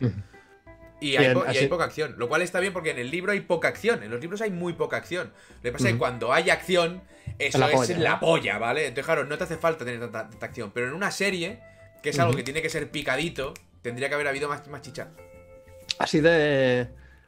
Y 1.00 1.16
hay, 1.16 1.28
y 1.62 1.68
poca 1.68 1.84
acción, 1.84 2.16
lo 2.18 2.28
cual 2.28 2.42
está 2.42 2.60
bien 2.60 2.74
porque 2.74 2.90
en 2.90 2.98
el 2.98 3.12
libro 3.12 3.32
hay 3.32 3.42
poca 3.42 3.68
acción. 3.68 4.02
En 4.02 4.10
los 4.10 4.20
libros 4.20 4.42
hay 4.42 4.50
muy 4.50 4.74
poca 4.74 4.98
acción. 4.98 5.32
Lo 5.58 5.62
que 5.62 5.72
pasa 5.72 5.88
es 5.90 5.94
que 5.94 6.00
cuando 6.00 6.34
hay 6.34 6.50
acción, 6.50 7.04
eso 7.38 7.60
La 7.60 7.68
es 7.68 7.74
polla, 7.74 8.00
la 8.00 8.10
¿no? 8.14 8.20
polla, 8.20 8.58
¿vale? 8.58 8.82
Entonces, 8.88 9.06
claro, 9.06 9.24
no 9.26 9.38
te 9.38 9.44
hace 9.44 9.58
falta 9.58 9.86
tener 9.86 10.00
tanta, 10.00 10.28
tanta 10.28 10.46
acción. 10.48 10.72
Pero 10.72 10.88
en 10.88 10.94
una 10.94 11.12
serie, 11.12 11.60
que 12.02 12.10
es 12.10 12.18
algo 12.18 12.34
que 12.34 12.42
tiene 12.42 12.64
que 12.64 12.70
ser 12.70 12.90
picadito, 12.90 13.54
tendría 13.84 14.10
que 14.10 14.16
haber 14.16 14.28
habido 14.28 14.50
más, 14.50 14.68
más 14.70 14.82
chicha. 14.82 15.10
Así 16.00 16.20
de. 16.20 16.88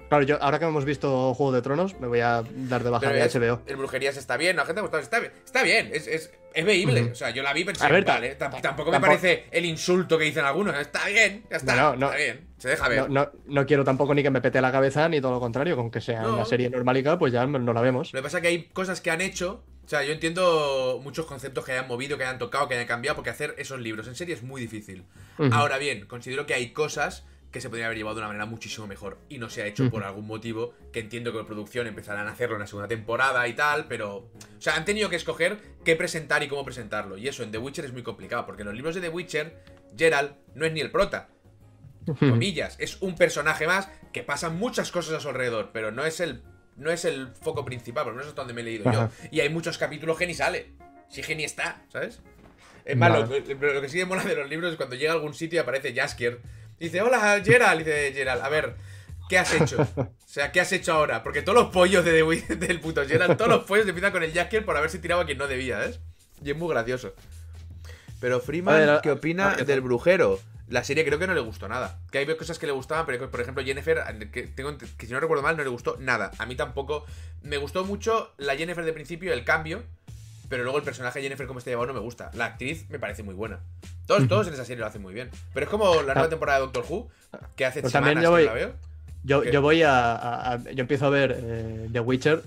Claro, 0.10 0.24
yo 0.24 0.42
ahora 0.42 0.58
que 0.58 0.66
hemos 0.66 0.86
visto 0.86 1.36
Juego 1.36 1.52
de 1.52 1.62
Tronos, 1.62 2.00
me 2.00 2.08
voy 2.08 2.20
a 2.20 2.44
dar 2.44 2.84
de 2.84 2.90
baja 2.90 3.12
de 3.12 3.22
HBO. 3.22 3.62
el 3.68 3.76
Brujerías 3.76 4.18
está 4.18 4.38
bien, 4.38 4.56
la 4.56 4.66
gente 4.66 4.80
ha 4.80 4.82
gustado, 4.82 5.04
está 5.04 5.20
bien. 5.20 5.32
Está 5.46 5.62
bien, 5.62 5.92
es, 5.94 6.08
es, 6.08 6.32
es 6.52 6.66
veíble. 6.66 7.12
O 7.12 7.16
sea, 7.16 7.30
yo 7.30 7.44
la 7.44 7.54
vi 7.54 7.64
A 7.80 7.90
ver, 7.90 8.04
vale, 8.04 8.36
tampoco 8.36 8.92
me 8.92 9.00
parece 9.00 9.46
el 9.52 9.66
insulto 9.66 10.18
que 10.18 10.26
dicen 10.26 10.46
algunos. 10.46 10.76
Está 10.76 11.08
bien, 11.08 11.44
ya 11.52 11.58
está. 11.58 11.76
No, 11.76 11.96
no. 11.96 12.08
Está 12.08 12.18
bien, 12.18 12.48
se 12.58 12.70
deja 12.70 12.90
ver. 12.90 13.10
No, 13.10 13.30
no, 13.46 13.66
quiero 13.68 13.84
tampoco 13.84 14.16
ni 14.16 14.24
que 14.24 14.32
me 14.32 14.42
pete 14.42 14.60
la 14.62 14.72
cabeza, 14.72 15.08
ni 15.10 15.22
todo 15.22 15.34
lo 15.34 15.40
contrario, 15.40 15.76
con 15.76 15.92
que 15.92 16.02
sea 16.02 16.28
una 16.28 16.46
serie 16.46 16.72
normalica, 16.72 17.20
pues 17.20 17.32
ya 17.32 17.46
no 17.46 17.72
la 17.72 17.82
vemos. 17.82 18.12
Lo 18.12 18.20
que 18.20 18.24
pasa 18.24 18.38
es 18.38 18.42
que 18.42 18.48
hay 18.48 18.64
cosas 18.64 19.02
que 19.02 19.12
han 19.12 19.22
hecho. 19.22 19.64
O 19.86 19.90
sea, 19.90 20.04
yo 20.04 20.14
entiendo 20.14 21.00
muchos 21.04 21.26
conceptos 21.26 21.66
que 21.66 21.72
hayan 21.72 21.88
movido, 21.88 22.18
que 22.18 22.24
hayan 22.24 22.38
tocado, 22.38 22.68
que 22.68 22.76
hayan 22.76 22.86
cambiado, 22.88 23.16
porque 23.16 23.32
hacer 23.32 23.56
esos 23.58 23.80
libros 23.80 24.08
en 24.08 24.16
serie 24.16 24.36
es 24.36 24.44
muy 24.44 24.62
difícil. 24.62 25.04
Ahora 25.52 25.78
bien, 25.78 26.06
considero 26.08 26.48
que 26.48 26.56
hay 26.56 26.72
cosas 26.72 27.26
que 27.52 27.62
se 27.62 27.70
podrían 27.70 27.88
haber 27.88 27.98
llevado 27.98 28.16
de 28.16 28.22
una 28.22 28.28
manera 28.28 28.46
muchísimo 28.46 28.86
mejor 28.86 29.18
y 29.28 29.38
no 29.40 29.50
se 29.50 29.64
ha 29.64 29.66
hecho 29.66 29.90
por 29.90 30.04
algún 30.04 30.28
motivo 30.28 30.74
que 30.94 31.00
entiendo 31.00 31.32
que 31.32 31.40
la 31.40 31.46
producción 31.46 31.88
empezarán 31.88 32.28
a 32.28 32.32
hacerlo 32.32 32.56
en 32.56 32.62
la 32.62 32.68
segunda 32.68 32.88
temporada 32.88 33.48
y 33.48 33.54
tal, 33.54 33.86
pero 33.88 34.18
o 34.18 34.32
sea, 34.60 34.76
han 34.76 34.86
tenido 34.86 35.10
que 35.10 35.16
escoger 35.16 35.58
qué 35.84 35.96
presentar 35.96 36.44
y 36.44 36.48
cómo 36.48 36.64
presentarlo 36.64 37.18
y 37.18 37.28
eso 37.28 37.42
en 37.44 37.52
The 37.52 37.58
Witcher 37.58 37.86
es 37.86 37.94
muy 37.94 38.04
complicado 38.04 38.46
porque 38.46 38.62
en 38.62 38.68
los 38.68 38.76
libros 38.76 38.94
de 38.96 39.02
The 39.02 39.10
Witcher 39.10 39.64
Geralt 39.98 40.34
no 40.54 40.66
es 40.66 40.72
ni 40.74 40.80
el 40.82 40.92
prota, 40.92 41.30
comillas, 42.20 42.76
es 42.80 43.02
un 43.02 43.16
personaje 43.16 43.68
más 43.68 43.90
que 44.14 44.24
pasan 44.24 44.58
muchas 44.58 44.92
cosas 44.92 45.14
a 45.16 45.20
su 45.20 45.30
alrededor, 45.30 45.70
pero 45.74 45.92
no 45.92 46.06
es 46.06 46.20
el 46.20 46.42
no 46.76 46.92
es 46.92 47.04
el 47.04 47.28
foco 47.42 47.66
principal, 47.66 48.06
por 48.06 48.14
lo 48.14 48.18
menos 48.18 48.30
hasta 48.30 48.42
donde 48.42 48.54
me 48.54 48.62
he 48.62 48.64
leído 48.64 48.88
Ajá. 48.90 49.10
yo. 49.22 49.28
Y 49.32 49.42
hay 49.42 49.50
muchos 49.50 49.78
capítulos 49.78 50.18
que 50.18 50.26
ni 50.26 50.34
sale. 50.34 50.72
Si 51.10 51.22
que 51.22 51.36
ni 51.36 51.44
está, 51.44 51.84
¿sabes? 51.92 52.22
Es 52.86 52.96
más, 52.96 53.12
lo, 53.12 53.28
Vale. 53.28 53.44
lo- 53.56 53.74
lo 53.74 53.82
que 53.82 53.90
sí 53.90 54.04
mola 54.06 54.24
de 54.24 54.34
los 54.36 54.50
libros 54.50 54.72
es 54.72 54.78
cuando 54.78 54.96
llega 54.96 55.12
a 55.12 55.16
algún 55.16 55.34
sitio 55.34 55.58
y 55.58 55.60
aparece 55.60 55.94
Jaskier. 55.94 56.40
Dice, 56.80 57.02
hola, 57.02 57.42
Gerald. 57.44 57.80
Dice, 57.80 58.14
Gerald, 58.14 58.42
a 58.42 58.50
ver, 58.50 58.76
¿qué 59.28 59.38
has 59.38 59.54
hecho? 59.54 59.88
O 60.30 60.32
sea, 60.32 60.52
¿qué 60.52 60.62
has 60.62 60.72
hecho 60.72 60.94
ahora? 60.94 61.24
Porque 61.24 61.42
todos 61.42 61.58
los 61.58 61.72
pollos 61.72 62.06
de 62.06 62.24
The 62.24 62.56
del 62.68 62.80
puto 62.80 63.06
Gerald, 63.08 63.36
todos 63.36 63.50
los 63.50 63.64
pollos 63.64 63.88
empiezan 63.88 64.12
con 64.12 64.24
el 64.24 64.32
Jaskier 64.32 64.64
por 64.64 64.78
haberse 64.78 65.00
tirado 65.00 65.22
a 65.22 65.26
quien 65.26 65.38
no 65.38 65.48
debía, 65.48 65.80
¿ves? 65.80 66.00
Y 66.44 66.52
es 66.52 66.58
muy 66.58 66.70
gracioso. 66.70 67.14
Pero 68.20 68.40
Freeman, 68.40 68.76
ver, 68.76 69.00
¿qué 69.02 69.12
opina 69.12 69.46
a 69.46 69.50
ver, 69.50 69.58
¿qué 69.60 69.66
del 69.66 69.82
brujero? 69.82 70.40
La 70.68 70.84
serie 70.84 71.04
creo 71.04 71.18
que 71.18 71.26
no 71.26 71.34
le 71.34 71.40
gustó 71.40 71.68
nada. 71.68 72.00
Que 72.12 72.20
hay 72.20 72.26
cosas 72.38 72.60
que 72.60 72.68
le 72.68 72.74
gustaban, 72.74 73.06
pero 73.08 73.32
por 73.32 73.42
ejemplo 73.42 73.64
Jennifer, 73.64 74.04
que, 74.32 74.44
tengo, 74.44 74.78
que 74.78 75.08
si 75.08 75.12
no 75.12 75.20
recuerdo 75.20 75.42
mal, 75.42 75.58
no 75.58 75.64
le 75.64 75.70
gustó 75.70 75.98
nada. 76.00 76.32
A 76.38 76.46
mí 76.46 76.56
tampoco. 76.56 77.06
Me 77.42 77.58
gustó 77.58 77.86
mucho 77.86 78.34
la 78.38 78.56
Jennifer 78.56 78.86
de 78.86 78.94
principio, 78.94 79.34
el 79.34 79.44
cambio. 79.44 79.84
Pero 80.50 80.64
luego 80.64 80.80
el 80.80 80.84
personaje 80.84 81.20
de 81.20 81.24
Jennifer 81.24 81.46
como 81.48 81.60
está 81.60 81.70
llevado 81.72 81.88
no 81.88 81.94
me 81.94 82.00
gusta. 82.00 82.32
La 82.34 82.46
actriz 82.46 82.90
me 82.90 82.98
parece 83.00 83.24
muy 83.24 83.36
buena. 83.36 83.60
Todos, 84.08 84.28
todos 84.28 84.48
en 84.48 84.54
esa 84.56 84.66
serie 84.66 84.82
lo 84.82 84.88
hacen 84.88 85.02
muy 85.02 85.14
bien. 85.14 85.30
Pero 85.54 85.66
es 85.66 85.70
como 85.70 85.94
la 86.02 86.14
nueva 86.16 86.30
temporada 86.30 86.58
de 86.60 86.66
Doctor 86.66 86.86
Who, 86.90 87.08
que 87.56 87.66
hace 87.66 87.82
Pues 87.82 87.92
semanas 87.94 88.24
yo 88.24 88.32
voy- 88.32 88.46
la 88.46 88.54
veo. 88.54 88.74
Yo, 89.24 89.44
yo 89.44 89.62
voy 89.62 89.84
a, 89.84 90.16
a- 90.16 90.54
a- 90.54 90.58
Yo 90.72 90.82
empiezo 90.82 91.06
a 91.06 91.10
ver 91.10 91.38
eh, 91.40 91.90
The 91.92 92.00
Witcher 92.00 92.42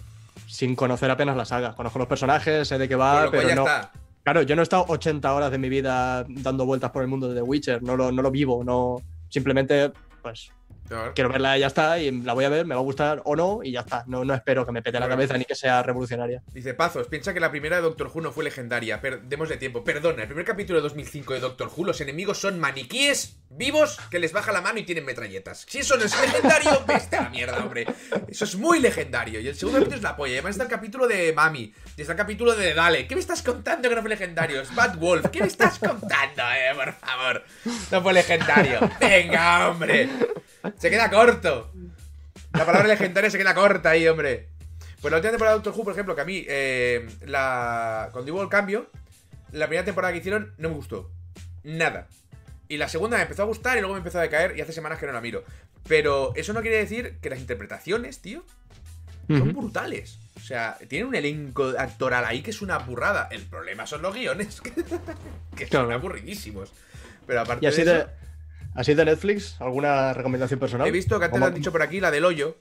sin 0.49 0.75
conocer 0.75 1.11
apenas 1.11 1.37
la 1.37 1.45
saga. 1.45 1.75
Conozco 1.75 1.99
los 1.99 2.09
personajes, 2.09 2.67
sé 2.67 2.79
de 2.79 2.89
qué 2.89 2.97
va, 2.97 3.31
pero 3.31 3.49
ya 3.49 3.55
no. 3.55 3.63
está. 3.63 3.91
Claro, 4.25 4.43
yo 4.43 4.55
no 4.57 4.63
he 4.63 4.65
estado 4.65 4.85
80 4.89 5.33
horas 5.33 5.51
de 5.51 5.59
mi 5.59 5.69
vida 5.69 6.25
dando 6.29 6.65
vueltas 6.65 6.91
por 6.91 7.03
el 7.03 7.09
mundo 7.09 7.29
de 7.29 7.35
The 7.35 7.43
Witcher, 7.43 7.83
no 7.83 7.97
lo, 7.97 8.11
no 8.13 8.23
lo 8.23 8.31
vivo, 8.31 8.63
no. 8.65 9.03
Simplemente, 9.29 9.93
pues. 10.23 10.51
Claro. 10.93 11.13
Quiero 11.15 11.31
verla, 11.31 11.57
ya 11.57 11.69
está, 11.69 11.99
y 11.99 12.11
la 12.23 12.35
voy 12.35 12.45
a 12.45 12.51
ver, 12.51 12.67
me 12.67 12.75
va 12.75 12.81
a 12.81 12.85
gustar 12.85 13.23
o 13.25 13.35
no, 13.35 13.61
y 13.63 13.73
ya 13.73 13.81
está. 13.81 14.05
No, 14.07 14.25
no 14.25 14.35
espero 14.35 14.67
que 14.67 14.73
me 14.73 14.83
pete 14.83 15.01
la 15.01 15.09
cabeza 15.09 15.39
ni 15.39 15.47
que 15.47 15.55
sea 15.55 15.83
revolucionaria. 15.83 16.43
Dice 16.53 16.75
Pazos, 16.75 17.07
piensa 17.09 17.33
que 17.33 17.41
la 17.41 17.51
primera 17.51 17.77
de 17.77 17.83
Doctor 17.83 18.11
Who 18.13 18.21
no 18.21 18.33
fue 18.33 18.45
legendaria. 18.45 19.01
Per 19.01 19.23
démosle 19.23 19.57
tiempo. 19.57 19.85
Perdona, 19.85 20.23
el 20.23 20.29
primer 20.29 20.45
capítulo 20.45 20.79
de 20.79 20.83
2005 20.83 21.33
de 21.33 21.41
Doctor 21.41 21.71
Who, 21.75 21.87
los 21.87 22.01
enemigos 22.03 22.39
son 22.39 22.61
maniquíes 22.61 23.39
vivos 23.49 23.99
que 24.11 24.19
les 24.19 24.33
baja 24.33 24.53
la 24.53 24.61
mano 24.61 24.79
y 24.81 24.83
tienen 24.85 25.05
metralletas. 25.05 25.65
Si 25.69 25.79
eso 25.79 25.97
no 25.97 26.05
es 26.05 26.21
legendario, 26.21 26.85
vete 26.87 27.17
a 27.17 27.23
la 27.23 27.29
mierda, 27.31 27.59
hombre. 27.59 27.87
Eso 28.29 28.45
es 28.45 28.57
muy 28.57 28.79
legendario. 28.79 29.41
Y 29.41 29.49
el 29.49 29.55
segundo 29.55 29.79
capítulo 29.79 29.97
es 29.97 30.03
la 30.03 30.17
polla. 30.17 30.33
Además 30.35 30.51
está 30.53 30.65
el 30.65 30.71
capítulo 30.71 31.07
de 31.07 31.33
Mami. 31.33 31.73
Y 31.97 32.01
está 32.01 32.13
el 32.13 32.19
capítulo 32.19 32.55
de 32.55 32.75
Dale. 32.75 33.07
¿Qué 33.07 33.15
me 33.15 33.21
estás 33.21 33.43
contando 33.43 33.89
que 33.89 33.95
no 33.95 34.03
fue 34.03 34.11
legendario? 34.11 34.61
Es 34.61 34.75
Bad 34.75 34.97
Wolf. 34.99 35.27
¿Qué 35.29 35.41
me 35.41 35.47
estás 35.47 35.79
contando, 35.79 36.43
eh? 36.43 36.75
Por 36.75 36.93
favor. 36.95 37.45
No 37.91 38.03
fue 38.03 38.13
legendario. 38.13 38.81
Venga, 39.01 39.69
hombre. 39.71 40.09
Se 40.79 40.91
queda 40.91 41.11
corto. 41.11 41.73
La 42.53 42.67
palabra 42.67 42.89
legendaria 42.89 43.31
se 43.31 43.39
queda 43.39 43.55
corta 43.55 43.91
ahí, 43.91 44.07
hombre. 44.07 44.49
Pues 45.01 45.11
la 45.11 45.19
última 45.19 45.33
temporada 45.33 45.57
de 45.57 45.63
Doctor 45.63 45.75
Who, 45.77 45.85
por 45.85 45.93
ejemplo, 45.93 46.15
que 46.15 46.21
a 46.21 46.25
mí, 46.25 46.45
eh, 46.49 47.09
la... 47.27 48.09
cuando 48.13 48.33
hubo 48.33 48.43
el 48.43 48.49
cambio, 48.49 48.89
la 49.51 49.67
primera 49.67 49.85
temporada 49.85 50.13
que 50.13 50.21
hicieron 50.21 50.55
no 50.59 50.69
me 50.69 50.77
gustó. 50.77 51.11
Nada. 51.65 52.09
Y 52.69 52.77
la 52.77 52.89
segunda 52.89 53.17
me 53.17 53.25
empezó 53.25 53.43
a 53.43 53.47
gustar 53.47 53.77
y 53.77 53.81
luego 53.81 53.95
me 53.95 53.99
empezó 53.99 54.19
a 54.19 54.23
decaer 54.23 54.57
y 54.57 54.61
hace 54.61 54.73
semanas 54.73 54.99
que 54.99 55.07
no 55.07 55.13
la 55.13 55.21
miro. 55.21 55.45
Pero 55.89 56.33
eso 56.37 56.53
no 56.53 56.63
quiere 56.63 56.79
decir 56.79 57.19
que 57.21 57.31
las 57.31 57.41
interpretaciones, 57.41 58.21
tío, 58.21 58.45
son 59.29 59.53
brutales. 59.53 60.19
O 60.37 60.41
sea, 60.41 60.79
tienen 60.89 61.09
un 61.09 61.15
elenco 61.15 61.73
actoral 61.79 62.25
ahí 62.25 62.43
que 62.43 62.51
es 62.51 62.63
una 62.63 62.79
burrada. 62.79 63.29
El 63.31 63.43
problema 63.43 63.87
son 63.87 64.03
los 64.03 64.15
guiones, 64.15 64.61
que, 65.57 65.67
son 65.67 65.93
aburridísimos. 65.93 66.73
Pero 67.27 67.41
aparte 67.41 67.65
Y 67.65 67.69
así 67.69 67.83
de 67.83 67.93
de, 67.93 67.99
eso, 67.99 68.09
así 68.75 68.95
de 68.95 69.05
Netflix, 69.05 69.57
¿alguna 69.61 70.13
recomendación 70.15 70.59
personal? 70.61 70.87
he 70.87 70.91
visto 70.91 71.19
que 71.19 71.25
antes 71.27 71.41
lo 71.41 71.47
han 71.47 71.55
dicho 71.55 71.73
por 71.73 71.83
aquí, 71.83 72.01
la 72.01 72.11
del 72.11 72.25
hoyo. 72.25 72.57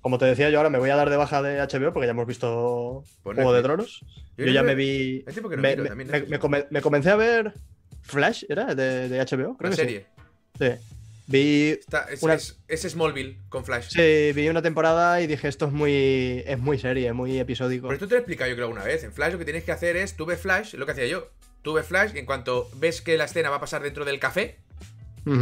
como 0.00 0.18
te 0.18 0.24
decía 0.26 0.50
yo 0.50 0.58
ahora, 0.58 0.70
me 0.70 0.78
voy 0.78 0.90
a 0.90 0.96
dar 0.96 1.10
de 1.10 1.16
baja 1.16 1.42
de 1.42 1.58
HBO 1.60 1.92
porque 1.92 2.06
ya 2.06 2.12
hemos 2.12 2.26
visto 2.26 3.02
Por 3.22 3.34
Juego 3.34 3.52
de. 3.52 3.62
Tronos. 3.62 4.04
Yo 4.36 4.44
Yo, 4.46 4.52
ya 4.52 4.62
me 4.62 4.74
vi. 4.74 5.24
No 5.26 5.48
me, 5.48 5.56
miro 5.56 5.82
me- 5.82 5.88
también 5.88 6.24
me- 6.28 6.38
come- 6.38 6.66
me 6.70 6.80
comencé 6.80 7.10
a 7.10 7.16
ver 7.16 7.52
Flash, 8.02 8.44
¿era? 8.48 8.74
De, 8.74 9.08
de 9.08 9.18
HBO, 9.20 9.56
creo 9.56 9.70
La 9.70 9.70
que 9.70 9.76
serie. 9.76 10.06
sí. 10.58 10.66
Sí. 10.66 10.72
Vi, 11.28 11.70
Está- 11.70 12.06
es, 12.08 12.22
Una- 12.22 12.34
es- 12.34 12.56
es 12.68 12.82
Smallville 12.82 13.38
con 13.48 13.64
Flash. 13.64 13.88
sí, 13.88 14.32
vi 14.32 14.48
una 14.48 14.62
temporada 14.62 15.20
y 15.20 15.26
dije, 15.26 15.48
esto 15.48 15.66
es 15.66 15.72
muy, 15.72 16.44
es 16.46 16.56
muy 16.58 16.78
serie, 16.78 17.12
muy 17.12 17.36
episódico. 17.40 17.88
Pero 17.88 17.94
esto 17.94 18.06
te 18.06 18.14
lo 18.14 18.18
he 18.18 18.20
explicado 18.20 18.48
yo 18.48 18.54
creo 18.54 18.66
alguna 18.68 18.84
vez. 18.84 19.02
En 19.02 19.12
Flash 19.12 19.32
lo 19.32 19.38
que 19.38 19.44
tienes 19.44 19.64
que 19.64 19.72
hacer 19.72 19.96
es, 19.96 20.14
tú 20.14 20.24
ves 20.24 20.38
Flash, 20.40 20.74
lo 20.74 20.86
que 20.86 20.92
hacía 20.92 21.06
yo. 21.08 21.28
Tú 21.62 21.72
ves 21.72 21.84
Flash 21.86 22.12
y 22.14 22.18
en 22.20 22.26
cuanto 22.26 22.68
ves 22.76 23.00
que 23.02 23.16
la 23.16 23.24
escena 23.24 23.50
va 23.50 23.56
a 23.56 23.60
pasar 23.60 23.82
dentro 23.82 24.04
del 24.04 24.20
café, 24.20 24.58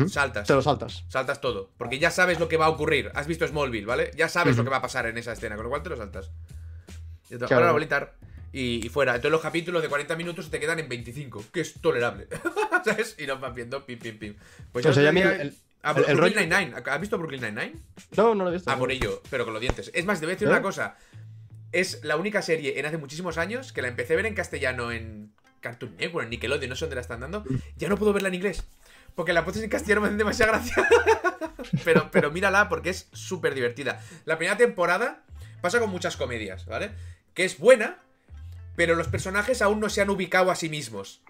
Saltas. 0.08 0.46
Te 0.46 0.54
lo 0.54 0.62
saltas. 0.62 1.04
Saltas 1.08 1.40
todo. 1.40 1.70
Porque 1.76 1.98
ya 1.98 2.10
sabes 2.10 2.40
lo 2.40 2.48
que 2.48 2.56
va 2.56 2.66
a 2.66 2.70
ocurrir. 2.70 3.10
Has 3.14 3.26
visto 3.26 3.46
Smallville, 3.46 3.84
¿vale? 3.86 4.10
Ya 4.16 4.28
sabes 4.28 4.56
lo 4.56 4.64
que 4.64 4.70
va 4.70 4.78
a 4.78 4.82
pasar 4.82 5.06
en 5.06 5.18
esa 5.18 5.32
escena, 5.32 5.56
con 5.56 5.64
lo 5.64 5.70
cual 5.70 5.82
te 5.82 5.90
lo 5.90 5.96
saltas. 5.96 6.30
Y 7.30 7.34
entonces, 7.34 7.48
Claro. 7.48 7.62
ahora 7.64 7.72
bolitar 7.72 8.14
y, 8.52 8.84
y 8.86 8.88
fuera. 8.88 9.12
Entonces 9.14 9.32
los 9.32 9.40
capítulos 9.40 9.82
de 9.82 9.88
40 9.88 10.16
minutos 10.16 10.44
se 10.46 10.50
te 10.50 10.60
quedan 10.60 10.78
en 10.78 10.88
25, 10.88 11.44
que 11.52 11.60
es 11.60 11.74
tolerable. 11.80 12.28
¿Sabes? 12.84 13.16
Y 13.18 13.26
los 13.26 13.40
vas 13.40 13.54
viendo, 13.54 13.84
pim, 13.84 13.98
pim, 13.98 14.18
pim. 14.18 14.34
Pues 14.72 14.86
O 14.86 14.92
sea, 14.92 15.02
ya 15.02 15.12
mí 15.12 15.20
día- 15.22 15.34
el- 15.36 15.40
el- 15.48 15.54
Ah, 15.86 15.92
el- 15.98 16.04
el 16.08 16.16
Brooklyn 16.16 16.48
rollo- 16.48 16.58
Nine-Nine. 16.58 16.82
¿Has 16.90 17.00
visto 17.00 17.18
Brooklyn 17.18 17.42
Nine-Nine? 17.42 17.72
No, 18.16 18.34
no 18.34 18.44
lo 18.44 18.50
he 18.50 18.54
visto. 18.54 18.70
Ah, 18.70 18.78
por 18.78 18.90
ello, 18.90 19.20
pero 19.28 19.44
con 19.44 19.52
los 19.52 19.60
dientes. 19.60 19.90
Es 19.92 20.06
más, 20.06 20.18
te 20.18 20.24
voy 20.24 20.32
a 20.32 20.36
decir 20.36 20.48
¿Eh? 20.48 20.50
una 20.50 20.62
cosa. 20.62 20.96
Es 21.72 22.02
la 22.04 22.16
única 22.16 22.40
serie 22.40 22.78
en 22.78 22.86
hace 22.86 22.96
muchísimos 22.96 23.36
años 23.36 23.72
que 23.74 23.82
la 23.82 23.88
empecé 23.88 24.14
a 24.14 24.16
ver 24.16 24.24
en 24.24 24.34
castellano 24.34 24.92
en 24.92 25.32
Cartoon 25.60 25.94
Network, 25.98 26.24
en 26.24 26.30
Nickelodeon, 26.30 26.70
no 26.70 26.76
sé 26.76 26.84
dónde 26.86 26.94
la 26.96 27.00
están 27.02 27.20
dando. 27.20 27.44
Ya 27.76 27.88
no 27.90 27.98
puedo 27.98 28.14
verla 28.14 28.28
en 28.28 28.34
inglés. 28.36 28.64
Porque 29.14 29.32
la 29.32 29.44
pones 29.44 29.62
en 29.62 29.70
castellano 29.70 30.00
me 30.02 30.08
hace 30.08 30.16
demasiada 30.16 30.52
gracia. 30.52 30.88
pero, 31.84 32.10
pero 32.10 32.30
mírala 32.30 32.68
porque 32.68 32.90
es 32.90 33.08
súper 33.12 33.54
divertida. 33.54 34.02
La 34.24 34.38
primera 34.38 34.56
temporada 34.56 35.22
pasa 35.60 35.78
con 35.80 35.90
muchas 35.90 36.16
comedias, 36.16 36.66
¿vale? 36.66 36.90
Que 37.32 37.44
es 37.44 37.58
buena, 37.58 37.98
pero 38.76 38.94
los 38.96 39.08
personajes 39.08 39.62
aún 39.62 39.80
no 39.80 39.88
se 39.88 40.00
han 40.02 40.10
ubicado 40.10 40.50
a 40.50 40.56
sí 40.56 40.68
mismos. 40.68 41.20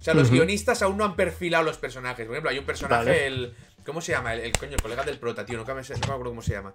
O 0.00 0.02
sea, 0.02 0.14
los 0.14 0.30
guionistas 0.30 0.80
aún 0.82 0.96
no 0.96 1.04
han 1.04 1.14
perfilado 1.16 1.62
los 1.64 1.76
personajes. 1.76 2.24
Por 2.26 2.34
ejemplo, 2.34 2.50
hay 2.50 2.58
un 2.58 2.64
personaje, 2.64 3.04
Vale. 3.04 3.26
el. 3.26 3.54
¿Cómo 3.84 4.00
se 4.00 4.12
llama? 4.12 4.32
El, 4.34 4.40
el 4.40 4.52
coño, 4.52 4.72
el 4.72 4.80
colega 4.82 5.02
del 5.02 5.18
prota, 5.18 5.44
tío. 5.44 5.58
No 5.58 5.64
me, 5.64 5.74
no 5.74 5.80
me 5.82 5.94
acuerdo 6.04 6.24
cómo 6.30 6.42
se 6.42 6.52
llama. 6.52 6.74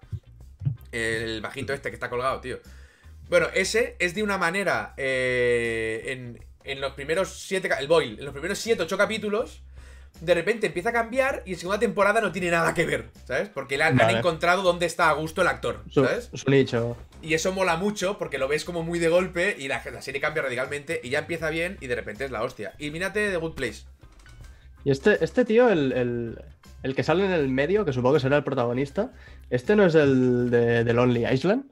El 0.91 1.41
bajito 1.41 1.73
este 1.73 1.89
que 1.89 1.95
está 1.95 2.09
colgado, 2.09 2.39
tío. 2.41 2.59
Bueno, 3.29 3.47
ese 3.53 3.95
es 3.99 4.13
de 4.15 4.21
una 4.23 4.37
manera. 4.37 4.93
eh, 4.97 6.03
en, 6.07 6.43
en 6.63 6.81
los 6.81 6.93
primeros 6.93 7.39
siete. 7.39 7.69
El 7.79 7.87
Boyle, 7.87 8.19
en 8.19 8.25
los 8.25 8.31
primeros 8.33 8.57
siete, 8.59 8.83
ocho 8.83 8.97
capítulos. 8.97 9.63
De 10.21 10.33
repente 10.33 10.67
empieza 10.67 10.89
a 10.89 10.93
cambiar 10.93 11.43
y 11.45 11.53
en 11.53 11.59
segunda 11.59 11.79
temporada 11.79 12.21
no 12.21 12.31
tiene 12.31 12.49
nada 12.49 12.73
que 12.73 12.85
ver, 12.85 13.09
¿sabes? 13.25 13.49
Porque 13.49 13.77
le 13.77 13.83
han, 13.83 13.99
encontrado 14.09 14.61
dónde 14.61 14.85
está 14.85 15.09
a 15.09 15.13
gusto 15.13 15.41
el 15.41 15.47
actor, 15.47 15.83
Su, 15.89 16.05
¿sabes? 16.05 16.29
su 16.33 16.49
nicho. 16.49 16.95
Y 17.21 17.33
eso 17.33 17.51
mola 17.51 17.75
mucho 17.75 18.17
porque 18.17 18.37
lo 18.37 18.47
ves 18.47 18.63
como 18.63 18.83
muy 18.83 18.99
de 18.99 19.09
golpe 19.09 19.55
y 19.59 19.67
la, 19.67 19.83
la 19.91 20.01
serie 20.01 20.21
cambia 20.21 20.43
radicalmente 20.43 21.01
y 21.03 21.09
ya 21.09 21.19
empieza 21.19 21.49
bien 21.49 21.77
y 21.81 21.87
de 21.87 21.95
repente 21.95 22.25
es 22.25 22.31
la 22.31 22.43
hostia. 22.43 22.73
Y 22.79 22.91
mírate 22.91 23.29
The 23.31 23.37
Good 23.37 23.55
Place. 23.55 23.83
Y 24.85 24.91
este, 24.91 25.23
este 25.23 25.43
tío, 25.45 25.69
el, 25.69 25.91
el, 25.91 26.41
el 26.83 26.95
que 26.95 27.03
sale 27.03 27.25
en 27.25 27.31
el 27.31 27.49
medio, 27.49 27.83
que 27.83 27.91
supongo 27.91 28.15
que 28.15 28.21
será 28.21 28.37
el 28.37 28.43
protagonista, 28.43 29.11
¿este 29.49 29.75
no 29.75 29.85
es 29.85 29.95
el 29.95 30.51
de, 30.51 30.83
de 30.83 30.93
Lonely 30.93 31.25
Island? 31.25 31.65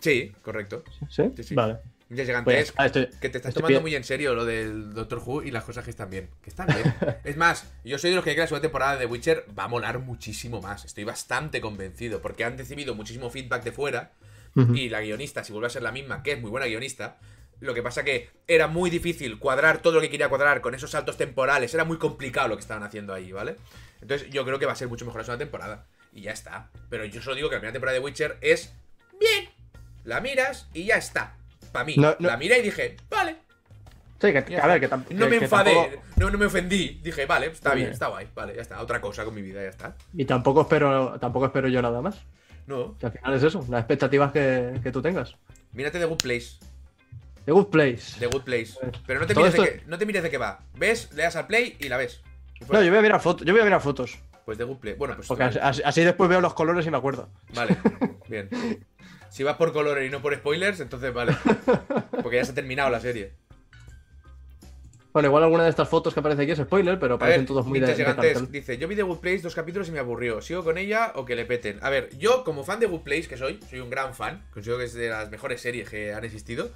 Sí, 0.00 0.32
correcto. 0.42 0.82
¿Sí? 1.10 1.30
Sí, 1.36 1.42
sí. 1.42 1.54
Vale. 1.54 1.78
Ya 2.14 2.24
llegante 2.24 2.44
Pues, 2.50 2.72
ah, 2.76 2.86
estoy- 2.86 3.08
que 3.20 3.28
te 3.28 3.38
estás 3.38 3.54
tomando 3.54 3.80
muy 3.80 3.94
en 3.94 4.04
serio 4.04 4.34
lo 4.34 4.44
del 4.44 4.92
Doctor 4.92 5.22
Who 5.24 5.42
y 5.44 5.50
las 5.50 5.64
cosas 5.64 5.84
que 5.84 5.90
están 5.90 6.10
bien. 6.10 6.28
Que 6.42 6.50
están 6.50 6.66
bien. 6.66 6.94
es 7.24 7.36
más, 7.36 7.72
yo 7.84 7.96
soy 7.98 8.10
de 8.10 8.16
los 8.16 8.24
que 8.24 8.30
creen 8.30 8.36
que 8.36 8.40
la 8.42 8.46
segunda 8.48 8.62
temporada 8.62 8.96
de 8.96 9.06
Witcher 9.06 9.46
va 9.58 9.64
a 9.64 9.68
molar 9.68 9.98
muchísimo 9.98 10.60
más. 10.60 10.84
Estoy 10.84 11.04
bastante 11.04 11.60
convencido 11.60 12.20
porque 12.20 12.44
han 12.44 12.58
recibido 12.58 12.94
muchísimo 12.94 13.30
feedback 13.30 13.64
de 13.64 13.72
fuera 13.72 14.12
y 14.74 14.90
la 14.90 15.00
guionista, 15.00 15.42
si 15.44 15.52
vuelve 15.52 15.68
a 15.68 15.70
ser 15.70 15.82
la 15.82 15.92
misma, 15.92 16.22
que 16.22 16.32
es 16.32 16.40
muy 16.40 16.50
buena 16.50 16.66
guionista, 16.66 17.16
lo 17.60 17.72
que 17.72 17.82
pasa 17.82 18.04
que 18.04 18.28
era 18.46 18.66
muy 18.68 18.90
difícil 18.90 19.38
cuadrar 19.38 19.80
todo 19.80 19.94
lo 19.94 20.00
que 20.02 20.10
quería 20.10 20.28
cuadrar 20.28 20.60
con 20.60 20.74
esos 20.74 20.90
saltos 20.90 21.16
temporales, 21.16 21.72
era 21.72 21.84
muy 21.84 21.96
complicado 21.96 22.48
lo 22.48 22.56
que 22.56 22.60
estaban 22.60 22.82
haciendo 22.82 23.14
ahí, 23.14 23.32
¿vale? 23.32 23.56
Entonces 24.02 24.28
yo 24.28 24.44
creo 24.44 24.58
que 24.58 24.66
va 24.66 24.72
a 24.72 24.76
ser 24.76 24.88
mucho 24.88 25.06
mejor 25.06 25.20
la 25.22 25.24
segunda 25.24 25.44
temporada 25.46 25.86
y 26.12 26.20
ya 26.22 26.32
está. 26.32 26.68
Pero 26.90 27.06
yo 27.06 27.22
solo 27.22 27.36
digo 27.36 27.48
que 27.48 27.54
la 27.54 27.60
primera 27.60 27.72
temporada 27.72 27.98
de 27.98 28.04
Witcher 28.04 28.36
es 28.42 28.74
bien. 29.18 29.48
La 30.04 30.20
miras 30.20 30.68
y 30.74 30.84
ya 30.84 30.96
está. 30.96 31.36
Para 31.72 31.84
mí, 31.84 31.94
No, 31.96 32.14
no. 32.18 32.28
la 32.28 32.36
miré 32.36 32.58
y 32.58 32.62
dije, 32.62 32.96
vale. 33.10 33.36
Sí, 34.20 34.32
que, 34.32 34.44
que 34.44 34.56
a 34.56 34.66
ver, 34.68 34.80
que, 34.80 34.88
No 34.88 35.26
me 35.28 35.38
que 35.38 35.44
enfadé, 35.44 35.74
tampoco- 35.74 36.02
no, 36.16 36.30
no 36.30 36.38
me 36.38 36.46
ofendí. 36.46 37.00
Dije, 37.02 37.26
vale, 37.26 37.46
está 37.46 37.70
bien, 37.74 37.86
bien. 37.86 37.92
está 37.92 38.06
guay, 38.06 38.28
vale, 38.34 38.54
ya 38.54 38.62
está. 38.62 38.80
Otra 38.80 39.00
cosa 39.00 39.24
con 39.24 39.34
mi 39.34 39.42
vida, 39.42 39.62
ya 39.62 39.68
está. 39.70 39.96
Y 40.14 40.24
tampoco 40.24 40.60
espero, 40.62 41.18
tampoco 41.18 41.46
espero 41.46 41.66
yo 41.68 41.82
nada 41.82 42.00
más. 42.00 42.20
No, 42.68 42.96
Que 42.98 43.06
al 43.06 43.12
final 43.12 43.34
es 43.34 43.42
eso, 43.42 43.66
las 43.68 43.80
expectativas 43.80 44.30
que, 44.30 44.78
que 44.82 44.92
tú 44.92 45.02
tengas. 45.02 45.34
mírate 45.72 45.98
The 45.98 46.04
Good 46.04 46.18
Place. 46.22 46.46
The 47.44 47.50
Good 47.50 47.66
Place. 47.70 48.20
The 48.20 48.26
Good 48.26 48.42
Place. 48.42 48.74
Pues, 48.80 48.92
Pero 49.04 49.18
no 49.18 49.26
te, 49.26 49.34
mires 49.34 49.52
de 49.54 49.58
qué, 49.64 49.82
no 49.88 49.98
te 49.98 50.06
mires 50.06 50.22
de 50.22 50.30
qué 50.30 50.38
va. 50.38 50.60
Ves, 50.76 51.10
le 51.12 51.24
das 51.24 51.34
al 51.34 51.48
play 51.48 51.76
y 51.80 51.88
la 51.88 51.96
ves. 51.96 52.22
Y. 52.60 52.72
No, 52.72 52.80
yo 52.80 52.90
voy 52.90 52.98
a 52.98 53.02
mirar 53.02 53.20
fotos. 53.20 53.44
Yo 53.44 53.52
voy 53.52 53.62
a 53.62 53.64
mirar 53.64 53.80
fotos. 53.80 54.16
Pues 54.44 54.56
The 54.58 54.62
Good 54.64 54.76
Place. 54.78 54.96
Bueno, 54.96 55.16
pues. 55.16 55.26
Porque 55.26 55.42
así 55.42 56.04
después 56.04 56.30
veo 56.30 56.40
los 56.40 56.54
colores 56.54 56.86
y 56.86 56.90
me 56.92 56.96
acuerdo. 56.98 57.28
Vale, 57.52 57.76
bien. 58.28 58.48
Si 59.32 59.42
vas 59.44 59.56
por 59.56 59.72
colores 59.72 60.06
y 60.06 60.10
no 60.10 60.20
por 60.20 60.34
spoilers, 60.34 60.80
entonces 60.80 61.12
vale. 61.12 61.34
Porque 62.22 62.36
ya 62.36 62.44
se 62.44 62.52
ha 62.52 62.54
terminado 62.54 62.90
la 62.90 63.00
serie. 63.00 63.32
Bueno, 65.14 65.28
igual 65.28 65.44
alguna 65.44 65.64
de 65.64 65.70
estas 65.70 65.88
fotos 65.88 66.12
que 66.12 66.20
aparece 66.20 66.42
aquí 66.42 66.52
es 66.52 66.58
spoiler, 66.58 66.98
pero 66.98 67.18
parecen 67.18 67.42
ver, 67.42 67.48
todos 67.48 67.66
muy 67.66 67.80
de, 67.80 67.94
Gigantes 67.94 68.52
dice, 68.52 68.76
yo 68.76 68.88
vi 68.88 68.94
The 68.94 69.02
Good 69.02 69.20
Place 69.20 69.40
dos 69.40 69.54
capítulos 69.54 69.88
y 69.88 69.92
me 69.92 70.00
aburrió. 70.00 70.42
¿Sigo 70.42 70.62
con 70.62 70.76
ella 70.76 71.12
o 71.14 71.24
que 71.24 71.34
le 71.34 71.46
peten? 71.46 71.78
A 71.80 71.88
ver, 71.88 72.10
yo 72.18 72.44
como 72.44 72.62
fan 72.62 72.78
de 72.78 72.86
Good 72.86 73.00
Place, 73.00 73.26
que 73.26 73.38
soy, 73.38 73.58
soy 73.70 73.80
un 73.80 73.88
gran 73.88 74.14
fan, 74.14 74.44
considero 74.52 74.78
que 74.78 74.84
es 74.84 74.92
de 74.92 75.08
las 75.08 75.30
mejores 75.30 75.62
series 75.62 75.88
que 75.88 76.12
han 76.12 76.24
existido, 76.24 76.70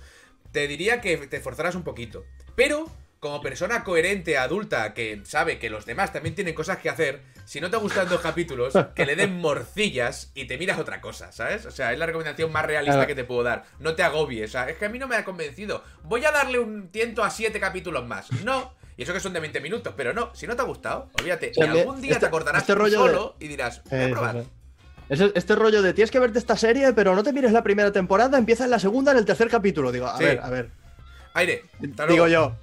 te 0.50 0.66
diría 0.66 1.02
que 1.02 1.16
te 1.18 1.36
esforzaras 1.36 1.74
un 1.74 1.82
poquito. 1.82 2.24
Pero, 2.54 2.90
como 3.20 3.42
persona 3.42 3.84
coherente, 3.84 4.38
adulta, 4.38 4.94
que 4.94 5.20
sabe 5.24 5.58
que 5.58 5.68
los 5.68 5.84
demás 5.84 6.12
también 6.12 6.34
tienen 6.34 6.54
cosas 6.54 6.78
que 6.78 6.88
hacer, 6.88 7.20
si 7.46 7.60
no 7.62 7.70
te 7.70 7.78
gustan 7.78 8.08
dos 8.08 8.20
capítulos, 8.20 8.74
que 8.94 9.06
le 9.06 9.16
den 9.16 9.38
morcillas 9.40 10.30
y 10.34 10.44
te 10.46 10.58
miras 10.58 10.78
otra 10.78 11.00
cosa, 11.00 11.32
¿sabes? 11.32 11.64
O 11.64 11.70
sea, 11.70 11.92
es 11.92 11.98
la 11.98 12.04
recomendación 12.04 12.52
más 12.52 12.66
realista 12.66 13.06
que 13.06 13.14
te 13.14 13.24
puedo 13.24 13.42
dar. 13.42 13.64
No 13.78 13.94
te 13.94 14.02
agobies, 14.02 14.50
o 14.50 14.52
sea, 14.52 14.68
es 14.68 14.76
que 14.76 14.84
a 14.84 14.88
mí 14.90 14.98
no 14.98 15.06
me 15.08 15.16
ha 15.16 15.24
convencido. 15.24 15.82
Voy 16.02 16.24
a 16.24 16.32
darle 16.32 16.58
un 16.58 16.88
tiento 16.88 17.24
a 17.24 17.30
siete 17.30 17.58
capítulos 17.60 18.06
más. 18.06 18.30
No. 18.44 18.74
Y 18.98 19.02
eso 19.02 19.12
que 19.12 19.20
son 19.20 19.32
de 19.32 19.40
20 19.40 19.60
minutos, 19.60 19.94
pero 19.96 20.12
no, 20.12 20.34
si 20.34 20.46
no 20.46 20.56
te 20.56 20.62
ha 20.62 20.64
gustado, 20.64 21.08
olvídate. 21.20 21.52
y 21.54 21.62
algún 21.62 22.00
día 22.00 22.12
este- 22.12 22.20
te 22.20 22.26
acordarás 22.26 22.62
este 22.62 22.74
de- 22.74 22.90
solo 22.90 23.36
y 23.38 23.46
dirás, 23.48 23.82
voy 23.90 23.98
a 24.00 24.06
Eh, 24.06 24.10
probar. 24.10 24.44
este 25.08 25.54
rollo 25.54 25.82
de 25.82 25.92
tienes 25.94 26.10
que 26.10 26.18
verte 26.18 26.38
esta 26.38 26.56
serie, 26.56 26.92
pero 26.94 27.14
no 27.14 27.22
te 27.22 27.32
mires 27.32 27.52
la 27.52 27.62
primera 27.62 27.92
temporada, 27.92 28.38
empieza 28.38 28.64
en 28.64 28.70
la 28.70 28.78
segunda, 28.78 29.12
en 29.12 29.18
el 29.18 29.24
tercer 29.24 29.48
capítulo. 29.48 29.92
Digo, 29.92 30.06
a 30.06 30.16
Sí. 30.18 30.24
ver, 30.24 30.40
a 30.42 30.50
ver. 30.50 30.70
Aire, 31.34 31.64
Digo 32.08 32.26
yo. 32.26 32.56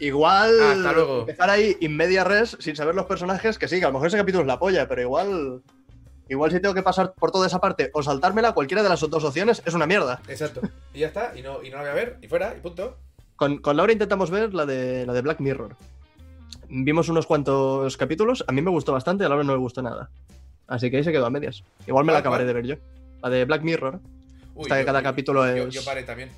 Igual 0.00 0.58
Ah, 0.60 0.72
hasta 0.72 0.92
luego. 0.92 1.20
empezar 1.20 1.50
ahí 1.50 1.76
in 1.80 1.96
media 1.96 2.24
res 2.24 2.56
sin 2.58 2.74
saber 2.74 2.94
los 2.94 3.06
personajes, 3.06 3.58
que 3.58 3.68
sí, 3.68 3.78
que 3.78 3.84
a 3.84 3.88
lo 3.88 3.92
mejor 3.94 4.08
ese 4.08 4.16
capítulo 4.16 4.42
es 4.42 4.46
la 4.48 4.58
polla, 4.58 4.88
pero 4.88 5.02
igual. 5.02 5.62
Igual 6.28 6.50
si 6.52 6.60
tengo 6.60 6.74
que 6.74 6.82
pasar 6.82 7.12
por 7.14 7.32
toda 7.32 7.46
esa 7.48 7.60
parte 7.60 7.90
o 7.92 8.02
saltármela, 8.02 8.52
cualquiera 8.52 8.82
de 8.84 8.88
las 8.88 9.00
dos 9.00 9.24
opciones 9.24 9.62
es 9.66 9.74
una 9.74 9.86
mierda. 9.86 10.20
Exacto. 10.28 10.60
Y 10.94 11.00
ya 11.00 11.08
está, 11.08 11.32
y 11.36 11.42
no, 11.42 11.62
y 11.62 11.70
no 11.70 11.76
la 11.78 11.82
voy 11.82 11.90
a 11.90 11.94
ver, 11.94 12.18
y 12.22 12.28
fuera, 12.28 12.54
y 12.56 12.60
punto. 12.60 12.98
Con, 13.36 13.58
con 13.58 13.76
Laura 13.76 13.92
intentamos 13.92 14.30
ver 14.30 14.54
la 14.54 14.64
de, 14.64 15.04
la 15.06 15.12
de 15.12 15.22
Black 15.22 15.40
Mirror. 15.40 15.76
Vimos 16.68 17.08
unos 17.08 17.26
cuantos 17.26 17.96
capítulos, 17.96 18.44
a 18.46 18.52
mí 18.52 18.62
me 18.62 18.70
gustó 18.70 18.92
bastante, 18.92 19.24
a 19.24 19.28
Laura 19.28 19.42
no 19.44 19.52
le 19.54 19.58
gustó 19.58 19.82
nada. 19.82 20.08
Así 20.68 20.88
que 20.88 20.98
ahí 20.98 21.04
se 21.04 21.10
quedó 21.10 21.26
a 21.26 21.30
medias. 21.30 21.64
Igual 21.86 22.04
me 22.04 22.12
la 22.12 22.18
¿Cuál, 22.18 22.34
acabaré 22.34 22.44
de 22.44 22.52
ver 22.52 22.64
yo. 22.66 22.74
La 23.22 23.28
de 23.28 23.44
Black 23.44 23.62
Mirror. 23.62 23.98
Uy, 24.54 24.62
Hasta 24.62 24.78
que 24.78 24.84
cada 24.84 25.02
capítulo 25.02 25.44
yo- 25.56 25.66
es- 25.66 25.74
Yo 25.74 25.84
paré 25.84 26.04
también. 26.04 26.30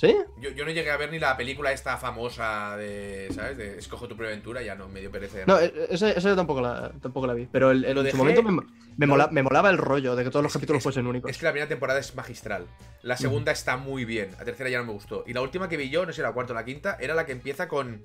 ¿Sí? 0.00 0.16
Yo, 0.40 0.48
yo 0.52 0.64
no 0.64 0.70
llegué 0.70 0.90
a 0.90 0.96
ver 0.96 1.10
ni 1.10 1.18
la 1.18 1.36
película 1.36 1.72
esta 1.72 1.98
famosa 1.98 2.74
de, 2.78 3.28
¿sabes? 3.34 3.58
De 3.58 3.78
Escoge 3.78 4.08
tu 4.08 4.16
propia 4.16 4.28
aventura, 4.28 4.62
ya 4.62 4.74
no, 4.74 4.88
me 4.88 4.98
dio 5.00 5.10
pereza. 5.10 5.40
No, 5.46 5.60
e- 5.60 5.88
ese 5.90 6.18
yo 6.18 6.34
tampoco 6.34 6.62
la, 6.62 6.90
tampoco 7.02 7.26
la 7.26 7.34
vi. 7.34 7.46
Pero 7.52 7.70
el- 7.70 7.84
el- 7.84 7.90
en 7.90 7.96
su 7.98 8.02
dejé- 8.04 8.16
momento 8.16 8.42
me, 8.42 8.50
me 8.96 9.06
lo- 9.06 9.12
mola- 9.12 9.28
me 9.30 9.42
molaba 9.42 9.68
el 9.68 9.76
rollo 9.76 10.16
de 10.16 10.24
que 10.24 10.30
todos 10.30 10.42
los 10.42 10.54
capítulos 10.54 10.78
es- 10.78 10.84
fuesen 10.84 11.06
únicos. 11.06 11.30
Es 11.30 11.36
que 11.36 11.44
la 11.44 11.52
primera 11.52 11.68
temporada 11.68 12.00
es 12.00 12.14
magistral. 12.14 12.64
La 13.02 13.18
segunda 13.18 13.52
está 13.52 13.76
muy 13.76 14.06
bien. 14.06 14.30
La 14.38 14.44
tercera 14.46 14.70
ya 14.70 14.78
no 14.78 14.86
me 14.86 14.92
gustó. 14.92 15.22
Y 15.26 15.34
la 15.34 15.42
última 15.42 15.68
que 15.68 15.76
vi 15.76 15.90
yo, 15.90 16.06
no 16.06 16.14
sé, 16.14 16.22
la 16.22 16.32
cuarta 16.32 16.54
o 16.54 16.56
la 16.56 16.64
quinta, 16.64 16.96
era 16.98 17.14
la 17.14 17.26
que 17.26 17.32
empieza 17.32 17.68
con 17.68 18.02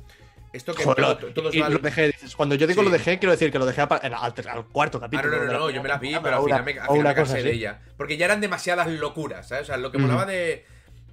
esto 0.52 0.74
que 0.74 0.84
Joder, 0.84 1.18
todo- 1.18 1.34
todos 1.34 1.56
y 1.56 1.60
lo 1.60 1.80
dejé, 1.80 2.08
dices, 2.08 2.36
cuando 2.36 2.56
yo 2.56 2.68
digo 2.68 2.82
Sí. 2.82 2.86
lo 2.90 2.92
dejé, 2.92 3.20
quiero 3.20 3.32
decir 3.32 3.54
que 3.54 3.60
lo 3.60 3.66
dejé 3.66 3.82
al, 3.84 4.14
al 4.14 4.66
cuarto 4.68 4.98
Ah, 4.98 5.02
capítulo. 5.02 5.32
no, 5.32 5.38
no, 5.38 5.46
no, 5.46 5.52
la 5.54 5.60
no, 5.60 5.70
yo 5.70 5.82
me 5.82 5.88
la 5.88 5.98
vi, 5.98 6.14
pero 6.22 6.38
al 6.38 6.44
final 6.44 6.64
me, 6.66 6.72
al 6.72 6.78
final 6.88 7.00
una 7.00 7.10
me 7.10 7.16
cansé 7.16 7.42
de 7.42 7.52
ella. 7.54 7.80
Porque 7.96 8.18
ya 8.18 8.26
eran 8.26 8.42
demasiadas 8.42 8.88
locuras, 8.88 9.48
¿sabes? 9.48 9.64
O 9.64 9.66
sea, 9.68 9.78
lo 9.78 9.92
que 9.92 9.98
Ujú. 9.98 10.08
molaba 10.08 10.26
de, 10.26 10.66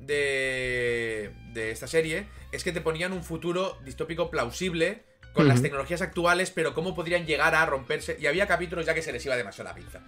de, 0.07 1.31
de 1.53 1.71
esta 1.71 1.87
serie 1.87 2.27
es 2.53 2.65
que 2.65 2.73
te 2.73 2.81
ponían 2.81 3.13
un 3.13 3.23
futuro 3.23 3.79
distópico 3.85 4.31
plausible 4.31 5.05
con 5.33 5.49
las 5.49 5.63
tecnologías 5.63 6.03
actuales, 6.03 6.51
pero 6.51 6.75
cómo 6.75 6.95
podrían 6.95 7.25
llegar 7.25 7.55
a 7.55 7.65
romperse. 7.65 8.19
Y 8.21 8.27
había 8.27 8.47
capítulos 8.47 8.85
ya 8.85 8.93
que 8.93 9.01
se 9.01 9.13
les 9.13 9.25
iba 9.25 9.35
demasiado 9.35 9.71
la 9.71 9.75
pinza. 9.75 10.01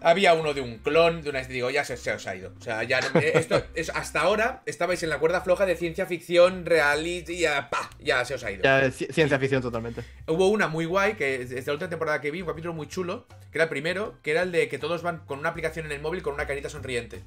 Había 0.00 0.32
uno 0.34 0.54
de 0.54 0.60
un 0.62 0.78
clon, 0.78 1.22
de 1.22 1.30
una. 1.30 1.42
Digo, 1.42 1.70
ya 1.70 1.84
se, 1.84 1.96
se 1.96 2.10
os 2.12 2.26
ha 2.26 2.34
ido. 2.34 2.52
O 2.58 2.62
sea, 2.62 2.82
ya 2.82 3.00
no. 3.00 3.20
eh, 3.20 3.32
Esto 3.34 3.62
es, 3.74 3.90
hasta 3.90 4.22
ahora 4.22 4.62
estabais 4.66 5.02
en 5.04 5.10
la 5.10 5.18
cuerda 5.18 5.42
floja 5.42 5.66
de 5.66 5.76
ciencia 5.76 6.06
ficción, 6.06 6.66
reality, 6.66 7.34
y 7.34 7.38
ya, 7.40 7.68
ya 8.00 8.24
se 8.24 8.34
os 8.34 8.42
ha 8.42 8.50
ido. 8.50 8.62
Ya, 8.64 8.86
ci- 8.88 9.12
ciencia 9.12 9.38
ficción 9.38 9.62
totalmente. 9.62 10.02
Hubo 10.26 10.48
una 10.48 10.66
muy 10.66 10.86
guay, 10.86 11.12
que 11.14 11.42
es 11.42 11.50
de 11.50 11.62
la 11.64 11.72
última 11.74 11.90
temporada 11.90 12.20
que 12.20 12.30
vi, 12.32 12.40
un 12.40 12.48
capítulo 12.48 12.72
muy 12.74 12.88
chulo, 12.88 13.26
que 13.52 13.58
era 13.58 13.64
el 13.64 13.70
primero, 13.70 14.16
que 14.22 14.30
era 14.32 14.42
el 14.42 14.50
de 14.50 14.68
que 14.68 14.78
todos 14.78 15.02
van 15.02 15.18
con 15.26 15.38
una 15.38 15.50
aplicación 15.50 15.86
en 15.86 15.92
el 15.92 16.00
móvil 16.00 16.22
con 16.22 16.34
una 16.34 16.46
carita 16.46 16.70
sonriente. 16.70 17.22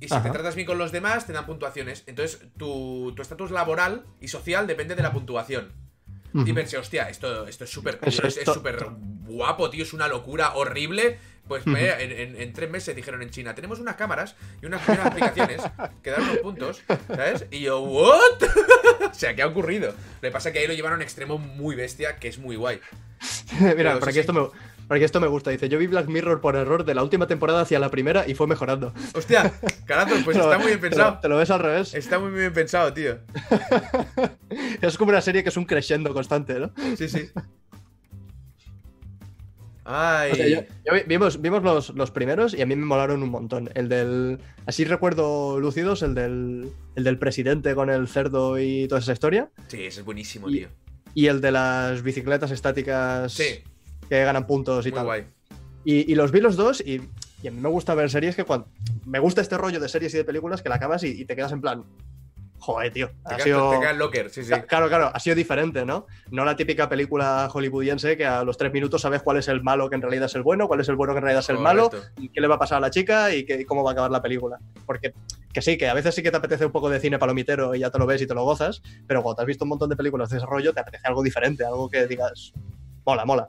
Y 0.00 0.08
si 0.08 0.20
te 0.20 0.30
tratas 0.30 0.54
bien 0.54 0.66
con 0.66 0.78
los 0.78 0.92
demás, 0.92 1.26
te 1.26 1.32
dan 1.32 1.44
puntuaciones. 1.46 2.04
Entonces, 2.06 2.40
tu 2.56 3.12
tu 3.16 3.22
estatus 3.22 3.50
laboral 3.50 4.04
y 4.20 4.28
social 4.28 4.66
depende 4.66 4.94
de 4.94 5.02
la 5.02 5.12
puntuación. 5.12 5.72
Y 6.34 6.38
Ujú. 6.40 6.54
pensé, 6.54 6.76
hostia, 6.76 7.08
esto, 7.08 7.46
esto 7.48 7.64
es 7.64 7.70
súper 7.70 7.98
Eso 8.02 8.26
es 8.26 8.38
súper 8.44 8.86
guapo, 9.24 9.70
tío, 9.70 9.82
es 9.82 9.92
una 9.94 10.08
locura 10.08 10.54
horrible. 10.54 11.18
Pues 11.48 11.66
me- 11.66 11.88
en, 12.02 12.12
en- 12.12 12.36
en 12.42 12.52
tres 12.52 12.68
meses 12.70 12.94
dijeron 12.94 13.22
en 13.22 13.30
China, 13.30 13.54
tenemos 13.54 13.78
unas 13.80 13.96
cámaras 13.96 14.36
y 14.60 14.66
unas, 14.66 14.86
y 14.86 14.90
unas 14.92 15.06
aplicaciones 15.06 15.62
que 16.02 16.10
dan 16.10 16.22
unos 16.24 16.36
puntos, 16.38 16.82
¿sabes? 17.08 17.46
Y 17.50 17.60
yo, 17.60 17.80
¿what? 17.80 18.42
o 19.10 19.14
sea, 19.14 19.34
¿qué 19.34 19.40
ha 19.40 19.46
ocurrido? 19.46 19.92
Lo 20.20 20.28
que 20.28 20.30
pasa 20.30 20.50
es 20.50 20.52
que 20.52 20.58
ahí 20.58 20.66
lo 20.66 20.74
llevaron 20.74 20.96
a 20.96 20.98
un 20.98 21.02
extremo 21.02 21.38
muy 21.38 21.74
bestia, 21.74 22.18
que 22.18 22.28
es 22.28 22.36
muy 22.38 22.56
guay. 22.56 22.80
Mira, 23.60 23.74
Pero 23.74 23.98
por 24.00 24.10
aquí, 24.10 24.18
esto 24.18 24.34
me, 24.34 24.46
por 24.88 24.96
aquí 24.96 25.04
esto 25.04 25.20
me 25.20 25.26
gusta. 25.28 25.50
Dice, 25.50 25.68
yo 25.68 25.78
vi 25.78 25.86
Black 25.86 26.08
Mirror 26.08 26.40
por 26.40 26.56
error 26.56 26.84
de 26.84 26.94
la 26.94 27.02
última 27.02 27.26
temporada 27.28 27.60
hacia 27.60 27.78
la 27.78 27.90
primera 27.90 28.26
y 28.26 28.34
fue 28.34 28.46
mejorando. 28.46 28.92
Hostia, 29.14 29.52
carajo, 29.86 30.14
pues 30.24 30.36
está 30.36 30.58
muy 30.58 30.66
bien 30.68 30.80
te 30.80 30.86
lo- 30.86 30.90
pensado. 30.90 31.18
Te 31.20 31.28
lo, 31.28 31.36
ves 31.36 31.50
al 31.50 31.60
revés. 31.60 31.94
Está 31.94 32.18
muy 32.18 32.32
bien 32.32 32.52
pensado, 32.52 32.92
tío. 32.92 33.18
Es 34.82 34.96
como 34.98 35.10
una 35.10 35.20
serie 35.20 35.42
que 35.42 35.50
es 35.50 35.56
un 35.56 35.64
crescendo 35.66 36.12
constante, 36.14 36.58
¿no? 36.58 36.72
Sí, 36.96 37.08
sí. 37.08 37.28
Ay. 39.84 40.30
O 40.32 40.34
sea, 40.36 40.46
yo- 40.48 40.60
yo 40.86 40.94
vi- 40.94 41.02
vimos 41.06 41.40
vimos 41.40 41.62
los, 41.62 41.90
los 41.90 42.10
primeros 42.10 42.54
y 42.54 42.62
a 42.62 42.66
mí 42.66 42.76
me 42.76 42.84
molaron 42.84 43.22
un 43.22 43.30
montón. 43.30 43.70
El 43.74 43.88
del. 43.88 44.38
Así 44.66 44.84
recuerdo 44.84 45.58
lúcidos, 45.60 46.02
el 46.02 46.14
del, 46.14 46.70
el 46.94 47.04
del 47.04 47.18
presidente 47.18 47.74
con 47.74 47.88
el 47.90 48.08
cerdo 48.08 48.58
y 48.58 48.86
toda 48.88 49.00
esa 49.00 49.12
historia. 49.12 49.50
Sí, 49.68 49.84
ese 49.84 50.00
es 50.00 50.04
buenísimo, 50.06 50.48
Y- 50.50 50.58
tío. 50.58 50.68
Y 51.14 51.26
el 51.26 51.40
de 51.40 51.50
las 51.52 52.02
bicicletas 52.02 52.50
estáticas 52.50 53.32
Sí, 53.32 53.62
que 54.08 54.24
ganan 54.24 54.46
puntos 54.46 54.86
y 54.86 54.90
muy 54.90 54.96
tal. 54.96 55.04
guay. 55.06 55.26
Y, 55.84 56.10
y 56.12 56.14
los 56.14 56.32
vi 56.32 56.40
los 56.40 56.56
dos 56.56 56.80
y, 56.80 57.00
y 57.42 57.48
a 57.48 57.50
mí 57.50 57.60
me 57.60 57.68
gusta 57.68 57.94
ver 57.94 58.10
series 58.10 58.36
que 58.36 58.44
cuando. 58.44 58.68
Me 59.06 59.18
gusta 59.18 59.40
este 59.40 59.56
rollo 59.56 59.80
de 59.80 59.88
series 59.88 60.12
y 60.14 60.18
de 60.18 60.24
películas 60.24 60.62
que 60.62 60.68
la 60.68 60.74
acabas 60.76 61.02
y, 61.04 61.08
y 61.20 61.24
te 61.24 61.34
quedas 61.36 61.52
en 61.52 61.60
plan. 61.60 61.84
Joder, 62.60 62.92
tío. 62.92 63.08
Te 63.08 63.14
Ha 63.22 63.28
quedas, 63.36 63.44
sido... 63.44 63.70
te 63.80 63.94
locker, 63.94 64.30
sí, 64.30 64.42
sí. 64.44 64.52
Claro, 64.62 64.88
claro, 64.88 65.10
ha 65.14 65.20
sido 65.20 65.36
diferente, 65.36 65.84
¿no? 65.86 66.06
No 66.32 66.44
la 66.44 66.56
típica 66.56 66.88
película 66.88 67.48
hollywoodiense 67.52 68.16
que 68.16 68.26
a 68.26 68.42
los 68.42 68.58
tres 68.58 68.72
minutos 68.72 69.00
sabes 69.00 69.22
cuál 69.22 69.36
es 69.36 69.46
el 69.46 69.62
malo 69.62 69.88
que 69.88 69.94
en 69.94 70.02
realidad 70.02 70.24
es 70.26 70.34
el 70.34 70.42
bueno, 70.42 70.66
cuál 70.66 70.80
es 70.80 70.88
el 70.88 70.96
bueno 70.96 71.12
que 71.14 71.18
en 71.18 71.22
realidad 71.24 71.40
es 71.44 71.48
el 71.50 71.58
malo, 71.60 71.88
y 72.16 72.28
qué 72.30 72.40
le 72.40 72.48
va 72.48 72.56
a 72.56 72.58
pasar 72.58 72.78
a 72.78 72.80
la 72.80 72.90
chica 72.90 73.32
y, 73.32 73.46
qué- 73.46 73.60
y 73.60 73.64
cómo 73.64 73.84
va 73.84 73.90
a 73.90 73.92
acabar 73.92 74.10
la 74.10 74.20
película. 74.20 74.58
Porque 74.84 75.14
que 75.52 75.62
sí, 75.62 75.78
que 75.78 75.88
a 75.88 75.94
veces 75.94 76.14
sí 76.16 76.22
que 76.22 76.32
te 76.32 76.36
apetece 76.36 76.66
un 76.66 76.72
poco 76.72 76.90
de 76.90 76.98
cine 76.98 77.18
palomitero 77.18 77.74
y 77.76 77.78
ya 77.78 77.90
te 77.90 77.98
lo 77.98 78.06
ves 78.06 78.20
y 78.22 78.26
te 78.26 78.34
lo 78.34 78.42
gozas, 78.44 78.82
pero 79.06 79.22
cuando 79.22 79.36
te 79.36 79.42
has 79.42 79.46
visto 79.46 79.64
un 79.64 79.68
montón 79.70 79.88
de 79.90 79.96
películas 79.96 80.28
de 80.28 80.36
desarrollo 80.36 80.72
te 80.74 80.80
apetece 80.80 81.06
algo 81.06 81.22
diferente, 81.22 81.64
algo 81.64 81.88
que 81.88 82.08
digas, 82.08 82.52
mola, 83.06 83.24
mola. 83.24 83.48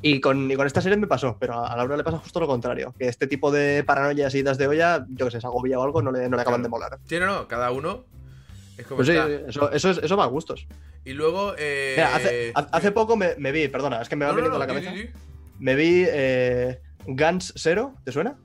Y 0.00 0.20
con, 0.20 0.48
y 0.50 0.54
con 0.54 0.66
esta 0.66 0.80
serie 0.80 0.96
me 0.96 1.06
pasó, 1.08 1.36
pero 1.40 1.64
a 1.66 1.76
Laura 1.76 1.96
le 1.96 2.04
pasa 2.04 2.18
justo 2.18 2.38
lo 2.38 2.46
contrario, 2.46 2.94
que 2.96 3.08
este 3.08 3.26
tipo 3.26 3.50
de 3.50 3.82
paranoias 3.84 4.32
y 4.34 4.38
idas 4.38 4.56
de 4.56 4.68
olla, 4.68 5.04
yo 5.08 5.26
que 5.26 5.32
sé, 5.32 5.40
se 5.40 5.46
agobia 5.48 5.78
o 5.78 5.82
algo, 5.82 6.02
no 6.02 6.12
le, 6.12 6.28
no 6.28 6.36
le 6.36 6.42
acaban 6.42 6.60
Claro. 6.60 6.62
de 6.62 6.68
molar. 6.68 6.98
Sí, 7.06 7.18
no, 7.18 7.26
no, 7.26 7.48
cada 7.48 7.72
uno 7.72 8.04
es 8.76 8.86
como 8.86 8.98
Pues 8.98 9.08
sí, 9.08 9.14
eso, 9.48 9.72
eso, 9.72 9.90
es- 9.90 9.98
eso 9.98 10.16
va 10.16 10.24
a 10.24 10.28
gustos. 10.28 10.66
Y 11.04 11.14
luego. 11.14 11.54
Eh... 11.58 11.94
Mira, 11.96 12.14
hace, 12.14 12.52
ha- 12.54 12.68
hace 12.72 12.92
poco 12.92 13.16
me, 13.16 13.34
me 13.38 13.50
vi, 13.50 13.66
perdona, 13.68 14.00
es 14.00 14.08
que 14.08 14.14
me 14.14 14.24
va 14.24 14.30
No, 14.32 14.36
no, 14.38 14.42
viniendo 14.44 14.58
no, 14.58 14.64
a 14.64 14.66
la 14.66 14.72
cabeza. 14.72 14.92
di, 14.92 15.02
di. 15.04 15.10
Me 15.58 15.74
vi 15.74 16.04
eh, 16.06 16.80
Guns 17.06 17.54
Zero, 17.56 17.94
¿te 18.04 18.12
suena? 18.12 18.36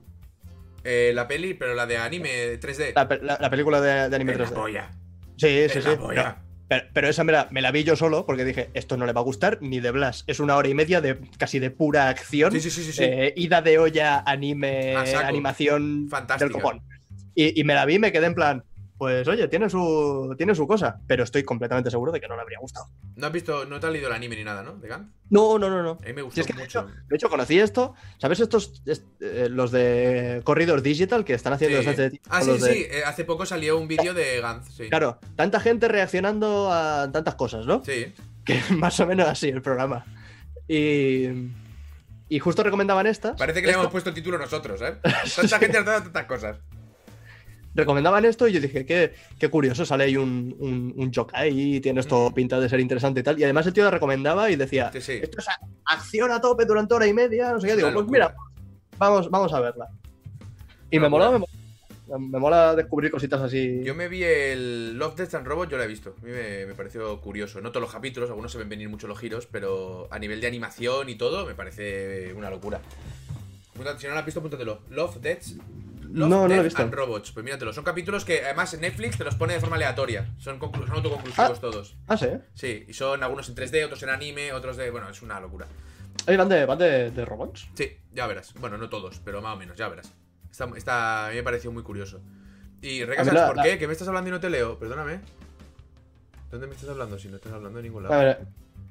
Eh, 0.82 1.12
la 1.14 1.28
peli, 1.28 1.54
pero 1.54 1.74
la 1.74 1.86
de 1.86 1.98
anime 1.98 2.58
3D. 2.60 2.92
La, 2.96 3.06
pe- 3.06 3.20
la- 3.22 3.38
la 3.40 3.48
película 3.50 3.80
de, 3.80 4.08
de 4.08 4.16
anime 4.16 4.32
Es 4.32 4.38
la 4.38 4.46
3D. 4.48 4.54
polla. 4.54 4.90
Sí, 5.36 5.46
Es 5.48 5.72
sí, 5.72 5.80
la 5.82 5.90
sí. 5.92 5.96
polla. 5.98 6.36
Pero, 6.74 6.86
pero 6.92 7.08
esa 7.08 7.22
me 7.22 7.30
la, 7.32 7.48
me 7.52 7.62
la 7.62 7.70
vi 7.70 7.84
yo 7.84 7.94
solo 7.94 8.26
porque 8.26 8.44
dije, 8.44 8.70
esto 8.74 8.96
no 8.96 9.06
le 9.06 9.12
va 9.12 9.20
a 9.20 9.24
gustar 9.24 9.58
ni 9.60 9.78
de 9.80 9.92
Blas. 9.92 10.24
Es 10.26 10.40
una 10.40 10.56
hora 10.56 10.68
y 10.68 10.74
media 10.74 11.00
de 11.00 11.18
casi 11.38 11.60
de 11.60 11.70
pura 11.70 12.08
acción. 12.08 12.50
Sí, 12.52 12.60
sí, 12.60 12.70
sí, 12.70 13.02
eh, 13.02 13.32
ida 13.36 13.62
de 13.62 13.78
olla, 13.78 14.24
anime, 14.26 14.96
animación 14.96 16.08
Fantástica. 16.10 16.46
del 16.46 16.52
copón. 16.52 16.82
Y, 17.34 17.60
y 17.60 17.64
me 17.64 17.74
la 17.74 17.84
vi 17.84 17.94
y 17.94 17.98
me 18.00 18.10
quedé 18.10 18.26
en 18.26 18.34
plan, 18.34 18.64
pues 18.96 19.26
oye, 19.28 19.48
tiene 19.48 19.68
su, 19.68 20.34
tiene 20.38 20.54
su 20.54 20.66
cosa, 20.66 21.00
pero 21.06 21.24
estoy 21.24 21.42
completamente 21.42 21.90
seguro 21.90 22.12
de 22.12 22.20
que 22.20 22.28
no 22.28 22.36
le 22.36 22.42
habría 22.42 22.58
gustado. 22.60 22.86
No 23.16 23.26
has 23.26 23.32
visto, 23.32 23.64
no 23.64 23.80
te 23.80 23.86
has 23.86 23.92
leído 23.92 24.08
el 24.08 24.14
anime 24.14 24.36
ni 24.36 24.44
nada, 24.44 24.62
¿no? 24.62 24.76
De 24.76 24.88
Gun. 24.88 25.12
No, 25.30 25.58
no, 25.58 25.68
no, 25.68 25.82
no. 25.82 25.98
A 26.02 26.06
mí 26.06 26.12
me 26.12 26.22
gustó 26.22 26.34
Si 26.36 26.40
es 26.42 26.46
que 26.46 26.52
de 26.52 26.60
mucho. 26.60 26.80
hecho, 26.80 26.90
de 27.08 27.16
hecho, 27.16 27.28
conocí 27.28 27.58
esto. 27.58 27.94
¿Sabes 28.18 28.38
estos, 28.40 28.82
est- 28.86 29.04
eh, 29.20 29.48
los 29.50 29.72
de 29.72 30.40
Corridor 30.44 30.80
Digital 30.82 31.24
que 31.24 31.34
están 31.34 31.52
haciendo 31.52 31.80
Sí. 31.80 31.86
desde 31.86 32.02
hace 32.04 32.10
tiempo? 32.10 32.28
Ah, 32.32 32.42
sí, 32.42 32.50
de- 32.52 32.58
sí. 32.60 32.86
eh, 32.90 33.02
hace 33.04 33.24
poco 33.24 33.44
salió 33.46 33.76
un 33.78 33.88
vídeo 33.88 34.14
de 34.14 34.40
Gantz, 34.40 34.74
sí. 34.76 34.88
Claro, 34.88 35.18
tanta 35.36 35.58
gente 35.60 35.88
reaccionando 35.88 36.70
a 36.72 37.10
tantas 37.12 37.34
cosas, 37.34 37.66
¿no? 37.66 37.82
Sí. 37.84 38.14
Que 38.44 38.60
más 38.78 38.98
o 39.00 39.06
menos 39.06 39.28
así 39.28 39.48
el 39.48 39.60
programa. 39.62 40.04
Y, 40.68 41.26
y 42.28 42.38
justo 42.38 42.62
recomendaban 42.62 43.06
estas. 43.06 43.36
Parece 43.36 43.60
que 43.60 43.66
le 43.66 43.72
hemos 43.74 43.88
puesto 43.88 44.08
el 44.10 44.14
título 44.14 44.38
nosotros, 44.38 44.80
¿eh? 44.82 44.96
Tanta 45.36 45.58
gente 45.58 45.78
ha 45.78 45.82
dado 45.82 46.02
tantas 46.04 46.24
cosas. 46.26 46.56
Recomendaban 47.74 48.24
esto 48.24 48.46
y 48.46 48.52
yo 48.52 48.60
dije, 48.60 48.86
qué, 48.86 49.12
qué 49.38 49.48
curioso, 49.48 49.84
sale 49.84 50.04
ahí 50.04 50.16
un, 50.16 50.54
un, 50.58 50.94
un 50.96 51.12
y 51.50 51.80
tiene 51.80 52.00
esto 52.00 52.30
Mm. 52.30 52.34
pinta 52.34 52.60
de 52.60 52.68
ser 52.68 52.80
interesante 52.80 53.20
y 53.20 53.22
tal. 53.22 53.38
Y 53.38 53.44
además 53.44 53.66
el 53.66 53.72
tío 53.72 53.84
la 53.84 53.90
recomendaba 53.90 54.50
y 54.50 54.56
decía, 54.56 54.90
Sí, 54.92 55.00
sí. 55.00 55.12
esto 55.22 55.38
es 55.40 55.46
acción 55.84 56.30
a 56.30 56.40
tope 56.40 56.64
durante 56.64 56.94
hora 56.94 57.06
y 57.06 57.12
media, 57.12 57.52
no 57.52 57.60
sé 57.60 57.66
qué. 57.68 57.76
Digo, 57.76 57.92
pues 57.92 58.06
mira, 58.06 58.34
vamos, 58.96 59.28
vamos 59.30 59.52
a 59.52 59.60
verla. 59.60 59.88
Y 60.90 61.00
me 61.00 61.08
mola, 61.08 61.32
me 61.32 61.38
mola, 61.38 62.18
me 62.18 62.38
mola 62.38 62.74
descubrir 62.76 63.10
cositas 63.10 63.40
así. 63.40 63.82
Yo 63.82 63.94
me 63.96 64.06
vi 64.06 64.22
el 64.22 64.96
Love, 64.96 65.16
Death 65.16 65.34
and 65.34 65.46
Robots, 65.46 65.70
yo 65.72 65.76
lo 65.76 65.82
he 65.82 65.88
visto. 65.88 66.14
A 66.22 66.24
mí 66.24 66.30
me, 66.30 66.66
me 66.66 66.74
pareció 66.74 67.20
curioso. 67.20 67.60
No 67.60 67.70
todos 67.70 67.82
los 67.82 67.92
capítulos, 67.92 68.30
algunos 68.30 68.52
se 68.52 68.58
ven 68.58 68.68
venir 68.68 68.88
mucho 68.88 69.08
los 69.08 69.18
giros, 69.18 69.46
pero 69.50 70.06
a 70.12 70.18
nivel 70.20 70.40
de 70.40 70.46
animación 70.46 71.08
y 71.08 71.16
todo, 71.16 71.44
me 71.44 71.54
parece 71.54 72.32
una 72.34 72.50
locura. 72.50 72.80
Si 73.98 74.06
no 74.06 74.12
lo 74.12 74.18
has 74.20 74.24
visto, 74.24 74.38
apúntatelo. 74.38 74.82
Love, 74.90 75.16
Death. 75.20 75.46
Love, 76.14 76.28
No, 76.30 76.42
no 76.42 76.48
lo 76.48 76.60
he 76.60 76.62
visto. 76.64 76.80
and 76.82 76.94
Robots. 76.94 77.32
Pues 77.32 77.44
míratelo. 77.44 77.72
Son 77.72 77.82
capítulos 77.84 78.24
que 78.24 78.44
además 78.44 78.72
en 78.74 78.82
Netflix 78.82 79.18
te 79.18 79.24
los 79.24 79.34
pone 79.34 79.54
de 79.54 79.60
forma 79.60 79.76
aleatoria. 79.76 80.32
Son, 80.38 80.58
son 80.60 80.90
autoconclusivos 80.92 81.58
Ah. 81.58 81.60
todos. 81.60 81.96
Ah, 82.06 82.16
sí. 82.16 82.28
Sí, 82.54 82.84
y 82.88 82.92
son 82.92 83.22
algunos 83.22 83.48
en 83.48 83.54
3D, 83.56 83.84
otros 83.84 84.02
en 84.04 84.10
anime, 84.10 84.52
otros 84.52 84.76
de. 84.76 84.90
Bueno, 84.90 85.08
es 85.10 85.20
una 85.22 85.40
locura. 85.40 85.66
Van 86.26 86.48
de, 86.48 86.64
van 86.66 86.78
de, 86.78 87.10
de 87.10 87.24
robots. 87.24 87.68
Sí, 87.74 87.90
ya 88.12 88.26
verás. 88.26 88.54
Bueno, 88.60 88.78
no 88.78 88.88
todos, 88.88 89.20
pero 89.24 89.42
más 89.42 89.54
o 89.54 89.58
menos, 89.58 89.76
ya 89.76 89.88
verás. 89.88 90.12
Está, 90.50 90.68
está- 90.76 91.26
a 91.26 91.30
mí 91.30 91.36
me 91.36 91.42
pareció 91.42 91.72
muy 91.72 91.82
curioso. 91.82 92.20
Y 92.80 93.04
Reca, 93.04 93.22
A 93.22 93.24
mí 93.24 93.28
¿sabes 93.30 93.40
la- 93.42 93.46
por 93.48 93.56
la- 93.56 93.62
qué? 93.64 93.78
¿Que 93.78 93.86
me 93.88 93.92
estás 93.92 94.06
hablando 94.08 94.28
y 94.28 94.32
no 94.32 94.40
te 94.40 94.50
leo? 94.50 94.78
Perdóname. 94.78 95.20
¿Dónde 96.50 96.66
me 96.68 96.74
estás 96.74 96.90
hablando? 96.90 97.18
Si 97.18 97.28
no 97.28 97.36
estás 97.36 97.52
hablando 97.52 97.78
de 97.78 97.82
ningún 97.82 98.06
A 98.06 98.08
lado. 98.10 98.22
ver, 98.22 98.38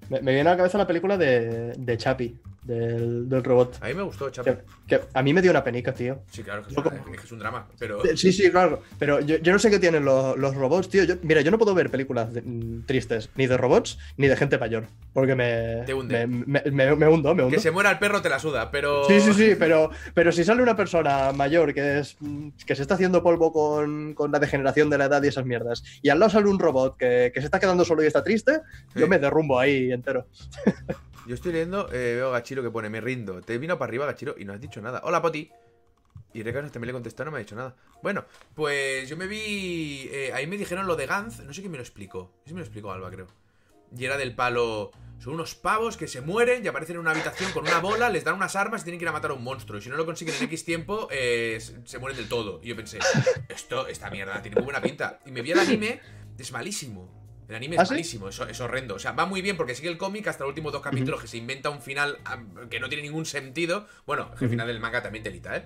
me, 0.09 0.21
me 0.21 0.33
viene 0.33 0.49
a 0.49 0.53
la 0.53 0.57
cabeza 0.57 0.77
la 0.77 0.87
película 0.87 1.17
de, 1.17 1.73
de 1.77 1.97
Chapi, 1.97 2.37
del, 2.63 3.27
del 3.29 3.43
robot. 3.43 3.77
A 3.81 3.87
mí 3.87 3.93
me 3.93 4.03
gustó, 4.03 4.29
chapo. 4.29 4.49
Que, 4.49 4.97
que 4.97 5.01
a 5.13 5.21
mí 5.23 5.33
me 5.33 5.41
dio 5.41 5.51
una 5.51 5.63
penica, 5.63 5.93
tío. 5.93 6.21
Sí, 6.31 6.43
claro, 6.43 6.63
que 6.63 6.71
es, 6.71 6.77
una- 6.77 6.95
es 6.95 7.19
que 7.19 7.25
es 7.25 7.31
un 7.31 7.39
drama, 7.39 7.67
pero... 7.77 8.01
Sí, 8.15 8.31
sí, 8.31 8.49
claro. 8.51 8.81
Pero 8.99 9.19
yo, 9.19 9.37
yo 9.37 9.51
no 9.51 9.59
sé 9.59 9.69
qué 9.69 9.79
tienen 9.79 10.05
los, 10.05 10.37
los 10.37 10.55
robots, 10.55 10.89
tío. 10.89 11.03
Yo- 11.03 11.15
mira, 11.23 11.41
yo 11.41 11.51
no 11.51 11.57
puedo 11.57 11.73
ver 11.75 11.89
películas 11.89 12.33
de- 12.33 12.41
mm, 12.41 12.85
tristes, 12.85 13.29
ni 13.35 13.47
de 13.47 13.57
robots, 13.57 13.97
ni 14.17 14.27
de 14.27 14.35
gente 14.35 14.57
mayor. 14.57 14.85
Porque 15.13 15.35
me. 15.35 15.83
Te 15.85 15.93
hunde. 15.93 16.25
Me, 16.27 16.45
me- 16.45 16.71
me- 16.71 16.95
me 16.95 17.07
hundo, 17.07 17.35
me 17.35 17.43
hundo. 17.43 17.55
Que 17.55 17.59
se 17.61 17.71
muera 17.71 17.91
el 17.91 17.99
perro 17.99 18.21
te 18.21 18.29
la 18.29 18.39
suda, 18.39 18.71
pero... 18.71 19.05
Sí, 19.05 19.19
sí, 19.19 19.33
sí, 19.33 19.55
pero, 19.57 19.89
pero 20.13 20.31
si 20.31 20.43
sale 20.43 20.61
una 20.63 20.75
persona 20.75 21.31
mayor 21.33 21.73
que, 21.73 21.99
es, 21.99 22.15
mm, 22.19 22.49
que 22.65 22.75
se 22.75 22.81
está 22.81 22.95
haciendo 22.95 23.21
polvo 23.23 23.51
con, 23.51 24.13
con 24.13 24.31
la 24.31 24.39
degeneración 24.39 24.89
de 24.89 24.97
la 24.97 25.05
edad 25.05 25.21
y 25.23 25.27
esas 25.27 25.45
mierdas, 25.45 25.83
y 26.01 26.09
al 26.09 26.19
lado 26.19 26.31
sale 26.31 26.47
un 26.49 26.59
robot 26.59 26.97
que, 26.97 27.31
que 27.33 27.39
se 27.41 27.45
está 27.45 27.59
quedando 27.59 27.83
solo 27.85 28.03
y 28.03 28.07
está 28.07 28.23
triste, 28.23 28.61
yo 28.95 29.07
me 29.07 29.19
derrumbo 29.19 29.59
ahí 29.59 29.91
entero. 29.91 30.27
Yo 31.25 31.35
estoy 31.35 31.53
leyendo, 31.53 31.87
eh, 31.91 32.15
veo 32.15 32.29
a 32.29 32.31
Gachiro 32.31 32.61
que 32.61 32.69
pone, 32.69 32.89
me 32.89 32.99
rindo. 32.99 33.41
Te 33.41 33.57
vino 33.57 33.77
para 33.77 33.89
arriba, 33.89 34.05
Gachiro, 34.05 34.35
y 34.37 34.43
no 34.45 34.53
has 34.53 34.59
dicho 34.59 34.81
nada. 34.81 35.01
Hola, 35.05 35.21
Poti. 35.21 35.49
Y 36.33 36.43
Recanos 36.43 36.71
también 36.71 36.87
le 36.87 36.93
contestó, 36.93 37.23
no 37.23 37.31
me 37.31 37.37
ha 37.37 37.39
dicho 37.39 37.55
nada. 37.55 37.75
Bueno, 38.01 38.25
pues 38.55 39.07
yo 39.07 39.15
me 39.15 39.27
vi. 39.27 40.09
eh, 40.11 40.31
ahí 40.33 40.47
me 40.47 40.57
dijeron 40.57 40.87
lo 40.87 40.95
de 40.95 41.05
Gantz, 41.05 41.39
no 41.41 41.53
sé 41.53 41.61
quién 41.61 41.71
me 41.71 41.77
lo 41.77 41.83
explicó. 41.83 42.33
Sí 42.45 42.53
me 42.53 42.59
lo 42.59 42.65
explicó 42.65 42.91
Alba, 42.91 43.09
creo. 43.11 43.27
Y 43.95 44.05
era 44.05 44.17
del 44.17 44.35
palo. 44.35 44.91
Son 45.19 45.35
unos 45.35 45.55
pavos 45.55 45.95
que 45.95 46.07
se 46.07 46.19
mueren 46.19 46.65
y 46.65 46.67
aparecen 46.67 46.95
en 46.95 47.01
una 47.01 47.11
habitación 47.11 47.51
con 47.53 47.65
una 47.65 47.79
bola, 47.79 48.09
les 48.09 48.25
dan 48.25 48.35
unas 48.35 48.55
armas 48.57 48.81
y 48.81 48.85
tienen 48.85 48.99
que 48.99 49.05
ir 49.05 49.09
a 49.09 49.13
matar 49.13 49.31
a 49.31 49.35
un 49.35 49.43
monstruo. 49.43 49.79
Y 49.79 49.81
si 49.83 49.89
no 49.89 49.95
lo 49.95 50.05
consiguen 50.05 50.35
en 50.35 50.43
X 50.43 50.65
tiempo, 50.65 51.07
eh, 51.11 51.61
se 51.85 51.99
mueren 51.99 52.17
del 52.17 52.27
todo. 52.27 52.59
Y 52.61 52.69
yo 52.69 52.75
pensé, 52.75 52.99
esto, 53.47 53.87
esta 53.87 54.09
mierda, 54.09 54.41
tiene 54.41 54.55
muy 54.55 54.65
buena 54.65 54.81
pinta. 54.81 55.19
Y 55.25 55.31
me 55.31 55.41
vi 55.41 55.51
el 55.51 55.59
anime, 55.59 56.01
es 56.37 56.51
malísimo. 56.51 57.22
El 57.53 57.57
anime 57.57 57.75
es 57.75 57.81
¿Ah, 57.81 57.85
sí? 57.85 57.91
malísimo, 57.91 58.29
es, 58.29 58.61
horrendo. 58.61 58.95
O 58.95 58.99
sea, 58.99 59.11
va 59.11 59.27
muy 59.27 59.43
bien 59.43 59.55
porque 59.55 59.75
sigue 59.75 59.87
el 59.87 59.99
cómic 59.99 60.27
hasta 60.27 60.43
los 60.43 60.49
últimos 60.49 60.73
dos 60.73 60.81
capítulos 60.81 61.21
que 61.21 61.27
se 61.27 61.37
inventa 61.37 61.69
un 61.69 61.83
final 61.83 62.17
que 62.71 62.79
no 62.79 62.89
tiene 62.89 63.03
ningún 63.03 63.27
sentido. 63.27 63.87
Bueno, 64.07 64.31
el 64.41 64.49
final 64.49 64.65
del 64.65 64.79
manga 64.79 65.03
también 65.03 65.23
telita, 65.23 65.55
¿eh? 65.57 65.63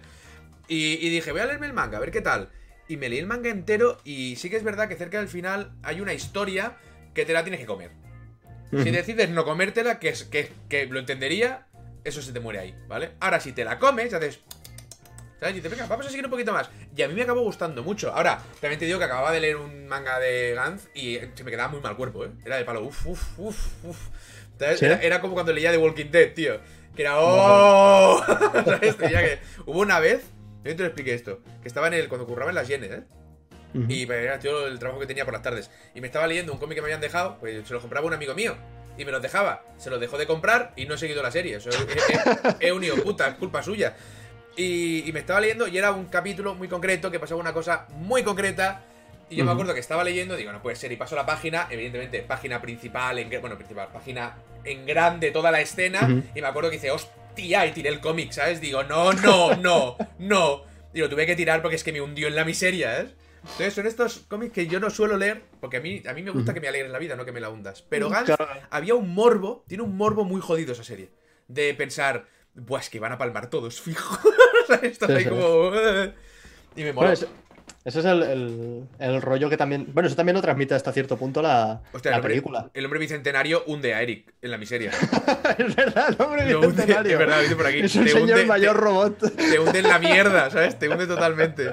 Y, 0.67 0.95
y 0.95 1.09
dije, 1.09 1.31
voy 1.31 1.39
a 1.39 1.45
leerme 1.45 1.65
el 1.65 1.71
manga, 1.71 1.95
a 1.95 2.01
ver 2.01 2.11
qué 2.11 2.19
tal. 2.19 2.49
Y 2.89 2.97
me 2.97 3.07
leí 3.07 3.19
el 3.19 3.25
manga 3.25 3.49
entero 3.49 4.01
y 4.03 4.35
sí 4.35 4.49
que 4.49 4.57
es 4.57 4.65
verdad 4.65 4.89
que 4.89 4.97
cerca 4.97 5.19
del 5.19 5.29
final 5.29 5.77
hay 5.81 6.01
una 6.01 6.13
historia 6.13 6.75
que 7.13 7.23
te 7.23 7.31
la 7.31 7.43
tienes 7.43 7.61
que 7.61 7.65
comer. 7.65 7.91
Si 8.71 8.91
decides 8.91 9.29
no 9.29 9.45
comértela, 9.45 9.97
que, 9.97 10.09
es, 10.09 10.25
que, 10.25 10.51
que 10.67 10.87
lo 10.87 10.99
entendería, 10.99 11.67
eso 12.03 12.21
se 12.21 12.33
te 12.33 12.41
muere 12.41 12.59
ahí, 12.59 12.75
¿vale? 12.89 13.11
Ahora, 13.21 13.39
si 13.39 13.53
te 13.53 13.63
la 13.63 13.79
comes, 13.79 14.13
haces... 14.13 14.41
¿Sabes? 15.39 15.53
Y 15.53 15.55
dices, 15.55 15.71
venga, 15.71 15.85
vamos 15.85 16.05
a 16.05 16.09
seguir 16.09 16.25
un 16.25 16.31
poquito 16.31 16.51
más. 16.51 16.69
Y 16.95 17.01
a 17.01 17.07
mí 17.07 17.13
me 17.13 17.21
acabó 17.21 17.41
gustando 17.41 17.83
mucho. 17.83 18.11
Ahora, 18.11 18.41
también 18.59 18.79
te 18.79 18.85
digo 18.85 18.97
que 18.97 19.05
acababa 19.05 19.31
de 19.31 19.39
leer 19.39 19.57
un 19.57 19.87
manga 19.87 20.19
de 20.19 20.53
Gantz 20.55 20.87
y 20.95 21.19
se 21.35 21.43
me 21.43 21.51
quedaba 21.51 21.69
muy 21.69 21.79
mal 21.79 21.95
cuerpo, 21.95 22.25
¿eh? 22.25 22.31
Era 22.43 22.57
de 22.57 22.65
palo, 22.65 22.81
uff, 22.83 23.05
uff, 23.05 23.39
uff, 23.39 23.67
uff. 23.83 24.07
¿Sí? 24.75 24.85
Era, 24.85 24.99
era 25.01 25.21
como 25.21 25.35
cuando 25.35 25.53
leía 25.53 25.71
The 25.71 25.77
Walking 25.77 26.09
Dead, 26.09 26.33
tío. 26.33 26.59
Que 26.95 27.03
era, 27.03 27.19
¡oh! 27.19 28.23
¿Sabes? 28.65 28.95
Que... 28.95 29.39
Hubo 29.67 29.81
una 29.81 29.99
vez, 29.99 30.23
yo 30.63 30.75
te 30.75 30.81
lo 30.81 30.85
expliqué 30.85 31.13
esto, 31.13 31.41
que 31.61 31.67
estaba 31.67 31.87
en 31.87 31.93
el... 31.93 32.09
cuando 32.09 32.25
curraba 32.25 32.49
en 32.49 32.55
las 32.55 32.67
yenes, 32.67 32.91
¿eh? 32.91 33.03
Y 33.87 34.07
pues, 34.07 34.23
era 34.23 34.39
yo 34.39 34.65
el 34.65 34.79
trabajo 34.79 34.99
que 34.99 35.05
tenía 35.05 35.23
por 35.23 35.33
las 35.33 35.43
tardes. 35.43 35.69
Y 35.93 36.01
me 36.01 36.07
estaba 36.07 36.25
leyendo 36.25 36.51
un 36.51 36.57
cómic 36.57 36.75
que 36.75 36.81
me 36.81 36.87
habían 36.87 37.01
dejado, 37.01 37.37
pues 37.39 37.67
se 37.67 37.73
lo 37.73 37.81
compraba 37.81 38.07
un 38.07 38.13
amigo 38.13 38.33
mío. 38.33 38.55
Y 38.97 39.05
me 39.05 39.11
los 39.11 39.21
dejaba. 39.21 39.63
Se 39.77 39.91
los 39.91 39.99
dejó 39.99 40.17
de 40.17 40.25
comprar 40.25 40.73
y 40.75 40.85
no 40.85 40.95
he 40.95 40.97
seguido 40.97 41.21
la 41.21 41.29
serie. 41.29 41.57
Eso 41.57 41.69
unido 42.73 42.95
puta, 42.95 43.27
es 43.27 43.35
culpa 43.35 43.61
suya. 43.61 43.95
Y, 44.57 45.07
y 45.07 45.11
me 45.13 45.19
estaba 45.19 45.39
leyendo 45.39 45.67
y 45.67 45.77
era 45.77 45.91
un 45.91 46.05
capítulo 46.05 46.55
muy 46.55 46.67
concreto 46.67 47.09
que 47.11 47.19
pasaba 47.19 47.39
una 47.39 47.53
cosa 47.53 47.87
muy 47.91 48.23
concreta. 48.23 48.83
Y 49.29 49.35
yo 49.35 49.45
me 49.45 49.51
acuerdo 49.51 49.73
que 49.73 49.79
estaba 49.81 50.03
leyendo, 50.03 50.35
digo, 50.35 50.51
no 50.51 50.61
puede 50.61 50.75
ser. 50.77 50.91
Y 50.91 50.95
paso 50.95 51.15
la 51.15 51.25
página, 51.25 51.67
evidentemente, 51.69 52.21
página 52.23 52.61
principal, 52.61 53.19
en, 53.19 53.29
bueno, 53.41 53.57
principal, 53.57 53.89
página 53.93 54.37
en 54.63 54.85
grande, 54.85 55.31
toda 55.31 55.51
la 55.51 55.59
escena. 55.61 56.23
Y 56.33 56.41
me 56.41 56.47
acuerdo 56.47 56.69
que 56.69 56.77
dice, 56.77 56.91
hostia, 56.91 57.65
y 57.65 57.71
tiré 57.73 57.89
el 57.89 57.99
cómic, 57.99 58.31
¿sabes? 58.31 58.61
Digo, 58.61 58.83
no, 58.83 59.11
no, 59.13 59.53
no, 59.57 59.97
no. 60.17 60.63
Y 60.93 60.99
lo 60.99 61.09
tuve 61.09 61.25
que 61.25 61.35
tirar 61.35 61.61
porque 61.61 61.75
es 61.75 61.83
que 61.83 61.91
me 61.91 61.99
hundió 62.01 62.27
en 62.29 62.35
la 62.35 62.45
miseria, 62.45 63.01
¿eh? 63.01 63.07
Entonces 63.43 63.73
son 63.73 63.85
estos 63.85 64.19
cómics 64.29 64.53
que 64.53 64.67
yo 64.67 64.79
no 64.79 64.89
suelo 64.89 65.17
leer, 65.17 65.43
porque 65.59 65.77
a 65.77 65.81
mí, 65.81 66.01
a 66.07 66.13
mí 66.13 66.23
me 66.23 66.31
gusta 66.31 66.53
que 66.53 66.59
me 66.61 66.67
alegres 66.69 66.91
la 66.91 66.97
vida, 66.99 67.15
no 67.15 67.23
que 67.25 67.31
me 67.33 67.39
la 67.41 67.49
hundas. 67.49 67.81
Pero 67.81 68.09
Claro. 68.09 68.35
había 68.71 68.95
un 68.95 69.13
morbo, 69.13 69.63
tiene 69.67 69.83
un 69.83 69.95
morbo 69.95 70.23
muy 70.23 70.41
jodido 70.41 70.71
esa 70.73 70.83
serie. 70.83 71.11
De 71.47 71.73
pensar, 71.73 72.25
buah, 72.55 72.79
es 72.79 72.89
que 72.89 72.99
van 72.99 73.11
a 73.11 73.17
palmar 73.17 73.49
todos, 73.49 73.79
fijo. 73.81 74.17
Sí, 74.81 75.11
ahí 75.11 75.25
como... 75.25 75.71
"Eh". 75.73 76.13
Y 76.75 76.83
me 76.83 76.93
mola. 76.93 77.13
Ese, 77.13 77.99
es 77.99 78.05
el, 78.05 78.21
el- 78.23 78.83
el 78.99 79.21
rollo 79.21 79.49
que 79.49 79.55
también. 79.55 79.87
Bueno, 79.93 80.07
eso 80.07 80.15
también 80.17 80.35
lo 80.35 80.41
transmite 80.41 80.75
hasta 80.75 80.91
cierto 80.91 81.15
punto 81.15 81.41
la, 81.41 81.81
Hostia, 81.93 82.11
la 82.11 82.17
el 82.17 82.21
hombre- 82.21 82.33
película. 82.33 82.69
El 82.73 82.83
hombre 82.83 82.99
bicentenario 82.99 83.63
hunde 83.65 83.93
a 83.93 84.01
Eric 84.01 84.33
en 84.41 84.51
la 84.51 84.57
miseria. 84.57 84.91
es 85.57 85.73
verdad, 85.75 86.09
el 86.09 86.21
hombre 86.21 86.51
Lo 86.51 86.59
hunde- 86.59 86.67
bicentenario. 86.71 87.13
es 87.13 87.19
verdad, 87.19 87.41
dice 87.41 87.55
por 87.55 87.65
aquí. 87.65 87.79
Es 87.79 87.95
un 87.95 88.03
te 88.03 88.09
señor 88.11 88.39
hunde- 88.39 88.45
mayor 88.45 88.75
te- 88.75 88.81
robot. 88.81 89.35
Te 89.37 89.59
hunde 89.59 89.79
en 89.79 89.87
la 89.87 89.99
mierda, 89.99 90.49
¿sabes? 90.49 90.77
Te 90.77 90.89
hunde 90.89 91.07
totalmente. 91.07 91.69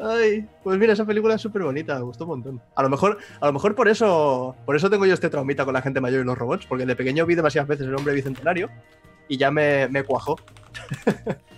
Ay, 0.00 0.46
pues 0.62 0.78
mira, 0.78 0.92
esa 0.92 1.04
película 1.04 1.34
es 1.34 1.40
súper 1.40 1.62
bonita, 1.62 1.96
me 1.96 2.02
gustó 2.04 2.22
un 2.24 2.30
montón. 2.30 2.62
A 2.76 2.82
lo 2.84 2.88
mejor, 2.88 3.18
a 3.40 3.46
lo 3.46 3.52
mejor 3.52 3.74
por 3.74 3.88
eso, 3.88 4.54
por 4.64 4.76
eso 4.76 4.88
tengo 4.88 5.04
yo 5.04 5.14
este 5.14 5.28
traumita 5.30 5.64
con 5.64 5.74
la 5.74 5.82
gente 5.82 6.00
mayor 6.00 6.20
y 6.20 6.24
los 6.24 6.38
robots, 6.38 6.64
porque 6.66 6.86
de 6.86 6.94
pequeño 6.94 7.26
vi 7.26 7.34
demasiadas 7.34 7.66
veces 7.66 7.88
el 7.88 7.94
hombre 7.96 8.14
bicentenario 8.14 8.70
y 9.26 9.36
ya 9.36 9.50
me, 9.50 9.88
me 9.88 10.04
cuajó. 10.04 10.36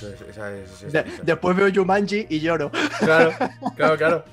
Eso 0.00 0.08
es- 0.14 0.20
esa 0.30 0.52
es- 0.54 0.70
esa 0.70 0.86
es- 0.86 0.92
De- 0.92 0.98
esa. 1.00 1.22
después 1.22 1.56
veo 1.56 1.70
Jumanji 1.74 2.26
y 2.28 2.40
lloro. 2.40 2.70
Claro, 2.98 3.32
claro, 3.76 3.96
claro. 3.96 4.24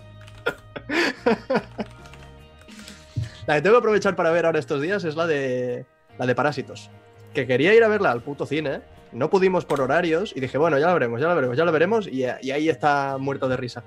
La 3.45 3.55
que 3.55 3.61
tengo 3.61 3.75
que 3.75 3.79
aprovechar 3.79 4.15
para 4.15 4.31
ver 4.31 4.45
ahora 4.45 4.59
estos 4.59 4.81
días 4.81 5.03
es 5.03 5.15
la 5.15 5.25
de 5.27 5.85
la 6.17 6.25
de 6.25 6.35
Parásitos. 6.35 6.89
Que 7.33 7.47
quería 7.47 7.73
ir 7.73 7.83
a 7.83 7.87
verla 7.87 8.11
al 8.11 8.21
puto 8.21 8.45
cine, 8.45 8.81
no 9.11 9.29
pudimos 9.29 9.65
por 9.65 9.79
horarios 9.81 10.33
y 10.35 10.39
dije, 10.41 10.57
bueno, 10.57 10.77
ya 10.79 10.87
la 10.87 10.93
veremos, 10.93 11.21
ya 11.21 11.27
la 11.27 11.33
veremos, 11.33 11.57
ya 11.57 11.65
la 11.65 11.71
veremos 11.71 12.07
y, 12.07 12.23
y 12.41 12.51
ahí 12.51 12.69
está 12.69 13.17
muerto 13.19 13.47
de 13.47 13.57
risa. 13.57 13.83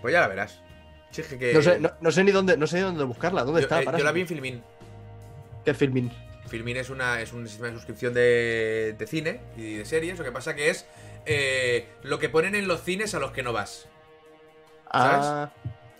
Pues 0.00 0.12
ya 0.12 0.20
la 0.20 0.28
verás. 0.28 0.60
Es 1.16 1.26
que- 1.26 1.52
No 1.52 1.62
sé, 1.62 1.78
no, 1.80 1.90
no 2.00 2.10
sé 2.10 2.24
ni 2.24 2.30
dónde, 2.32 2.56
no 2.56 2.66
sé 2.66 2.76
ni 2.76 2.82
dónde 2.82 3.04
buscarla, 3.04 3.44
¿dónde 3.44 3.60
yo, 3.62 3.66
está? 3.66 3.82
eh, 3.82 3.98
yo 3.98 4.04
la 4.04 4.12
vi 4.12 4.22
en 4.22 4.26
Filmin. 4.28 4.62
¿Qué 5.64 5.74
filming? 5.74 6.10
Filmin 6.52 6.76
es, 6.76 6.90
una, 6.90 7.22
es 7.22 7.32
un 7.32 7.48
sistema 7.48 7.68
de 7.68 7.74
suscripción 7.74 8.12
de, 8.12 8.94
de 8.98 9.06
cine 9.06 9.40
y 9.56 9.76
de 9.76 9.84
series. 9.86 10.18
Lo 10.18 10.24
que 10.24 10.32
pasa 10.32 10.54
que 10.54 10.68
es 10.68 10.86
eh, 11.24 11.88
lo 12.02 12.18
que 12.18 12.28
ponen 12.28 12.54
en 12.54 12.68
los 12.68 12.82
cines 12.82 13.14
a 13.14 13.18
los 13.18 13.32
que 13.32 13.42
no 13.42 13.54
vas. 13.54 13.88
Ah, 14.84 15.50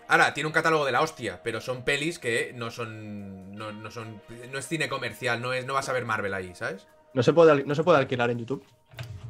Ahora, 0.08 0.34
tiene 0.34 0.46
un 0.48 0.52
catálogo 0.52 0.84
de 0.84 0.92
la 0.92 1.00
hostia, 1.00 1.40
pero 1.42 1.62
son 1.62 1.86
pelis 1.86 2.18
que 2.18 2.52
no 2.54 2.70
son. 2.70 3.52
No, 3.52 3.72
no 3.72 3.90
son. 3.90 4.20
No 4.52 4.58
es 4.58 4.68
cine 4.68 4.90
comercial, 4.90 5.40
no 5.40 5.54
es. 5.54 5.64
No 5.64 5.72
vas 5.72 5.88
a 5.88 5.94
ver 5.94 6.04
Marvel 6.04 6.34
ahí, 6.34 6.54
¿sabes? 6.54 6.86
no 7.14 7.22
se 7.22 7.32
puede, 7.32 7.64
no 7.64 7.74
se 7.74 7.82
puede 7.82 7.98
alquilar 7.98 8.30
en 8.30 8.40
YouTube. 8.40 8.62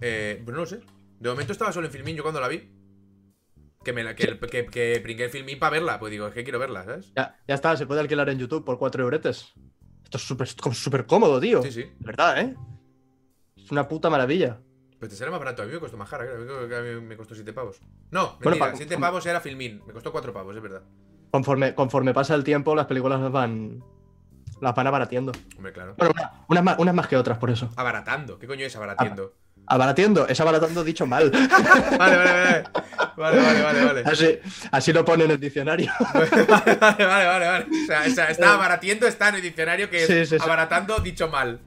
Eh, 0.01 0.43
pues 0.45 0.53
no 0.53 0.63
lo 0.63 0.67
sé. 0.67 0.81
De 1.21 1.29
momento 1.29 1.53
estaba 1.53 1.73
solo 1.73 1.87
en 1.87 1.93
Filmin 1.93 2.17
yo 2.17 2.25
cuando 2.25 2.41
la 2.41 2.49
vi. 2.49 2.69
Que 3.85 3.93
me 3.93 4.03
la, 4.03 4.17
que, 4.17 4.39
que, 4.41 4.67
que 4.67 5.01
pringué 5.01 5.25
el 5.27 5.31
Filmin 5.31 5.61
para 5.61 5.71
verla. 5.71 6.01
Pues 6.01 6.11
digo, 6.11 6.27
es 6.27 6.35
que 6.35 6.43
quiero 6.43 6.59
verla, 6.59 6.83
¿sabes? 6.85 7.13
Ya, 7.15 7.39
ya 7.47 7.55
está, 7.55 7.77
se 7.77 7.87
puede 7.87 8.01
alquilar 8.01 8.29
en 8.29 8.41
YouTube 8.41 8.65
por 8.65 8.77
4 8.77 9.05
euretes. 9.05 9.55
Esto 10.13 10.19
es 10.19 10.25
súper 10.25 10.75
súper 10.75 11.07
cómodo, 11.07 11.41
tío. 11.41 11.63
Sí, 11.63 11.73
sí. 11.73 11.83
De 11.85 12.05
verdad, 12.07 12.39
¿eh? 12.39 12.55
Es 13.57 13.71
una 13.71 13.89
puta 13.89 14.11
maravilla. 14.11 14.59
Pues 14.99 15.11
te 15.11 15.17
sale 15.17 15.31
más 15.31 15.41
barato. 15.41 15.63
A 15.63 15.65
mí 15.65 15.73
me 15.73 15.81
costó 15.81 15.97
más 15.97 16.09
cara, 16.11 16.25
a 16.25 16.83
mí 16.83 17.01
me 17.01 17.17
costó 17.17 17.35
7 17.35 17.53
pavos. 17.55 17.81
No, 18.11 18.37
mentira, 18.39 18.73
pa- 18.73 18.77
7 18.77 18.99
pavos 18.99 19.25
era 19.25 19.41
Filmin. 19.41 19.83
Me 19.87 19.95
costó 19.95 20.13
4 20.13 20.31
pavos, 20.35 20.55
es 20.55 20.61
verdad. 20.63 20.83
Conforme, 21.31 21.75
conforme 21.75 22.13
pasa 22.13 22.35
el 22.35 22.45
tiempo, 22.45 22.75
las 22.77 22.85
películas 22.85 23.21
las 23.23 23.33
van, 23.33 23.83
las 24.61 24.75
van 24.75 24.87
abaratiendo. 24.87 25.33
Hombre, 25.57 25.73
claro. 25.73 25.95
Bueno, 25.97 26.13
una- 26.15 26.45
unas 26.49 26.63
más, 26.65 26.79
unas 26.79 26.95
más 26.95 27.09
que 27.09 27.17
otras, 27.17 27.39
por 27.39 27.49
eso. 27.49 27.71
Abaratando. 27.77 28.39
¿Qué 28.39 28.47
coño 28.47 28.67
es 28.67 28.77
abaratiendo? 28.77 29.33
Abaratiendo, 29.67 30.29
es 30.29 30.39
abaratando 30.43 30.85
dicho 30.85 31.07
mal. 31.07 31.31
Vale, 31.99 32.17
vale, 32.17 32.33
vale. 32.33 32.65
Vale, 33.17 33.37
vale, 33.41 33.63
vale, 33.63 33.85
vale. 33.85 34.03
Así, 34.07 34.39
así 34.71 34.93
lo 34.93 35.05
pone 35.05 35.25
en 35.25 35.31
el 35.33 35.41
diccionario. 35.41 35.91
Vale, 36.15 36.47
vale, 36.79 37.05
vale, 37.27 37.47
vale. 37.47 37.67
O 37.67 37.87
sea, 37.87 38.05
o 38.07 38.11
sea, 38.11 38.25
está 38.31 38.55
abaratiendo, 38.55 39.07
está 39.07 39.29
en 39.29 39.37
el 39.37 39.43
diccionario 39.43 39.89
que 39.91 40.03
es 40.03 40.07
Sí, 40.07 40.27
sí, 40.27 40.37
sí. 40.39 40.43
abaratando 40.43 40.99
dicho 40.99 41.29
mal. 41.29 41.61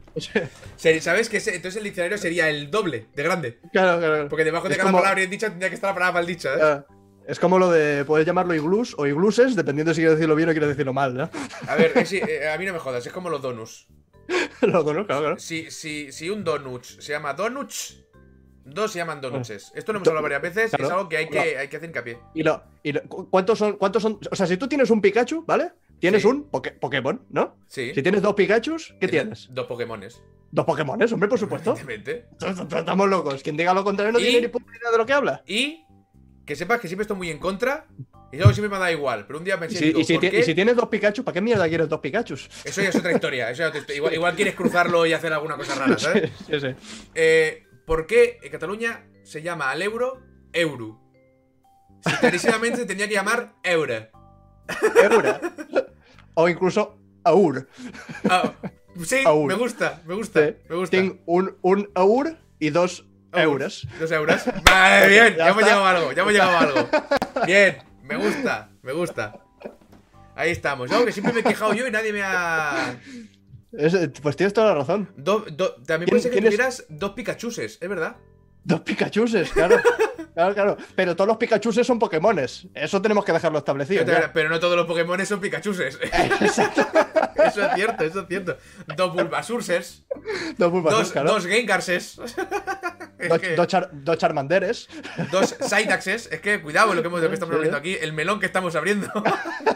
¿Sabes 0.78 1.30
que 1.30 1.38
entonces 1.38 1.76
el 1.78 1.84
diccionario 1.84 2.18
sería 2.18 2.50
el 2.50 2.70
doble 2.72 3.08
de 3.16 3.24
grande? 3.24 3.60
claro, 3.72 4.00
claro. 4.00 4.30
Porque 4.30 4.44
debajo 4.44 4.68
de 4.68 4.74
Es 4.74 4.78
cada 4.78 4.90
como- 4.90 5.00
palabra 5.00 5.18
bien 5.20 5.30
dicha 5.30 5.50
tendría 5.50 5.70
que 5.70 5.76
estar 5.76 5.90
la 5.90 5.94
palabra 5.94 6.14
mal 6.20 6.26
dicha, 6.26 6.54
¿eh? 6.56 6.60
Ah, 6.62 6.86
Es 7.28 7.40
como 7.40 7.58
lo 7.60 7.72
de, 7.72 8.06
puedes 8.06 8.26
llamarlo 8.26 8.54
iglús 8.54 8.94
o 8.98 9.06
igluses, 9.08 9.56
dependiendo 9.56 9.94
si 9.94 10.02
quieres 10.02 10.18
decirlo 10.18 10.36
bien 10.36 10.50
o 10.50 10.52
quieres 10.52 10.70
decirlo 10.70 10.94
mal, 10.94 11.16
¿no? 11.16 11.30
A 11.68 11.76
ver, 11.76 11.92
eh, 11.96 12.06
eh, 12.44 12.50
a 12.50 12.58
mí 12.58 12.66
no 12.66 12.74
me 12.74 12.80
jodas, 12.80 13.06
es 13.06 13.12
como 13.14 13.30
los 13.30 13.42
donuts. 13.42 13.88
lo 14.62 14.84
conozco, 14.84 15.08
claro, 15.08 15.22
claro. 15.22 15.40
Si, 15.40 15.70
si, 15.72 16.12
si 16.12 16.30
un 16.30 16.44
donut 16.44 16.84
se 16.84 17.12
llama 17.14 17.34
donuts, 17.34 18.04
dos 18.66 18.92
se 18.92 19.00
llaman 19.00 19.22
donuts. 19.22 19.50
Esto 19.50 19.94
lo 19.94 19.98
hemos 19.98 20.04
Do- 20.06 20.12
hablado 20.12 20.24
varias 20.24 20.42
veces, 20.42 20.70
claro. 20.72 20.86
es 20.86 20.92
algo 20.92 21.10
que 21.10 21.18
hay 21.18 21.30
que, 21.30 21.40
hay 21.58 21.68
que 21.68 21.78
hacer 21.78 21.90
hincapié. 21.90 22.18
Y 22.34 22.44
lo, 22.44 22.64
y 22.84 22.92
lo- 22.92 23.02
¿cuántos 23.04 23.58
son, 23.60 23.78
cuántos 23.78 24.02
son? 24.04 24.20
O 24.30 24.36
sea, 24.36 24.46
si 24.48 24.58
tú 24.58 24.68
tienes 24.68 24.90
un 24.90 25.02
Pikachu, 25.02 25.44
¿vale? 25.46 25.72
Tienes 26.00 26.24
Sí. 26.24 26.28
un 26.28 26.52
Poké- 26.52 26.78
Pokémon, 26.78 27.26
¿no? 27.30 27.56
Sí. 27.68 27.94
Si 27.96 28.04
tienes 28.04 28.22
dos 28.22 28.34
Pikachus, 28.36 28.96
¿qué 29.00 29.08
tienes? 29.08 29.48
Dos 29.52 29.66
Pokémones. 29.68 30.22
Dos 30.52 30.66
Pokémones, 30.66 31.12
hombre, 31.14 31.30
por 31.30 31.40
supuesto. 31.40 31.76
Evidentemente. 31.80 32.28
Estamos 32.78 33.10
locos. 33.10 33.42
Quien 33.44 33.56
diga 33.58 33.74
lo 33.74 33.84
contrario 33.84 34.12
no 34.12 34.20
Y- 34.20 34.24
tiene 34.24 34.42
ni 34.42 34.48
puta 34.50 34.66
idea 34.78 34.92
de 34.92 34.98
lo 34.98 35.06
que 35.06 35.14
habla. 35.14 35.44
Y 35.48 35.86
que 36.46 36.56
sepas 36.56 36.80
que 36.80 36.88
siempre 36.88 37.04
estoy 37.04 37.18
muy 37.18 37.30
en 37.30 37.40
contra. 37.40 37.88
Y 38.32 38.38
que 38.38 38.44
siempre 38.54 38.70
me 38.70 38.78
da 38.78 38.92
igual. 38.92 39.26
Pero 39.28 39.40
un 39.40 39.46
día 39.46 39.58
pensé, 39.58 39.88
y 39.88 40.04
si 40.04 40.16
y 40.16 40.44
si 40.44 40.54
tienes 40.56 40.76
dos 40.76 40.90
Pikachu, 40.90 41.24
¿para 41.24 41.34
qué 41.34 41.42
mierda 41.42 41.68
quieres 41.70 41.88
dos 41.88 42.00
Pikachus? 42.02 42.50
Eso 42.66 42.82
ya 42.82 42.90
es 42.90 42.96
otra 42.96 43.14
historia. 43.14 43.50
Eso 43.50 43.64
ya 43.72 43.86
te 43.86 43.96
igual, 43.96 44.14
igual 44.14 44.36
quieres 44.36 44.56
cruzarlo 44.56 45.06
y 45.06 45.14
hacer 45.14 45.32
alguna 45.32 45.56
cosa 45.56 45.76
rara, 45.76 45.98
¿sabes? 45.98 46.32
Sí, 46.50 46.60
sí. 46.60 46.68
Eh, 47.14 47.65
¿Por 47.86 48.08
qué 48.08 48.40
en 48.42 48.52
Cataluña 48.52 49.06
se 49.24 49.42
llama 49.42 49.72
al 49.72 49.82
euro 49.82 50.22
euro? 50.54 51.00
Si 52.06 52.12
clarísimamente 52.18 52.78
se 52.78 52.86
tenía 52.86 53.08
que 53.08 53.14
llamar 53.16 53.54
euro. 53.64 53.94
Eura. 55.04 55.42
o 56.36 56.50
incluso 56.50 56.98
Aur. 57.24 57.68
Ah, 58.30 58.54
sí, 59.04 59.24
Aur. 59.26 59.48
me 59.48 59.56
gusta, 59.56 60.02
me 60.06 60.14
gusta, 60.16 60.48
Sí. 60.48 60.56
me 60.70 60.76
gusta. 60.76 60.98
Tengo 60.98 61.18
un, 61.26 61.58
un 61.62 61.90
Aur 61.96 62.38
y 62.60 62.70
dos 62.70 63.06
Aur. 63.32 63.42
euros. 63.42 63.88
Dos 64.00 64.12
euros. 64.12 64.42
Vale, 64.64 65.08
bien, 65.08 65.36
Ya 65.38 65.50
hemos 65.50 65.64
llegado 65.64 65.86
a 65.86 65.92
algo, 65.92 66.12
ya 66.12 66.22
hemos 66.22 66.34
llegado 66.34 66.52
a 66.52 66.60
algo. 66.60 66.90
Bien, 67.46 67.78
me 68.04 68.16
gusta, 68.18 68.70
me 68.82 68.94
gusta. 68.94 69.42
Ahí 70.36 70.52
estamos. 70.52 70.90
Que 70.90 71.12
siempre 71.12 71.34
me 71.34 71.40
he 71.42 71.44
quejado 71.44 71.74
yo 71.74 71.88
y 71.88 71.92
nadie 71.92 72.14
me 72.14 72.22
ha. 72.24 72.98
Es- 73.78 73.96
pues 74.22 74.36
tienes 74.36 74.54
toda 74.54 74.68
la 74.68 74.76
razón. 74.80 75.10
Do- 75.18 75.46
do- 75.52 75.76
también 75.86 76.06
¿Quién- 76.06 76.10
puede 76.10 76.22
ser 76.22 76.32
que 76.32 76.42
tuvieras 76.42 76.86
dos 76.90 77.12
Pikachuses, 77.12 77.78
es 77.82 77.90
verdad. 77.90 78.16
Dos 78.64 78.82
Pikachuses, 78.82 79.52
claro. 79.52 79.78
claro, 80.34 80.54
claro. 80.56 80.78
Pero 80.96 81.16
todos 81.16 81.28
los 81.28 81.38
Pikachuses 81.38 81.86
son 81.86 82.00
Pokémones. 82.00 82.68
Eso 82.74 83.00
tenemos 83.02 83.24
que 83.24 83.32
dejarlo 83.32 83.60
establecido. 83.60 84.04
Pero, 84.34 84.50
no 84.50 84.60
todos 84.60 84.76
los 84.76 84.88
Pokémon 84.88 85.24
son 85.26 85.40
Pikachuses. 85.40 86.00
Exacto. 86.42 86.82
eso 87.46 87.62
es 87.64 87.74
cierto, 87.76 88.04
eso 88.04 88.22
es 88.22 88.28
cierto. 88.28 88.58
Dos 88.98 89.14
Bulbasurses, 89.14 90.06
Dos 90.58 90.72
dos, 90.84 91.12
claro. 91.12 91.30
dos 91.34 91.46
Gengarses, 91.46 92.18
es 93.20 93.30
Dos, 93.30 93.40
que- 93.40 93.56
dos 93.56 93.68
Char- 93.68 93.90
dos 93.92 94.18
Charmanderes. 94.18 94.88
dos 95.32 95.56
Psydaxes. 95.60 96.30
Es 96.32 96.42
que 96.42 96.60
cuidado 96.62 96.94
lo 96.96 97.02
que, 97.04 97.08
hemos, 97.08 97.22
lo 97.22 97.28
que 97.28 97.34
estamos 97.36 97.54
abriendo 97.56 97.78
aquí, 97.78 97.96
el 98.02 98.14
melón 98.14 98.40
que 98.40 98.48
estamos 98.48 98.76
abriendo. 98.76 99.08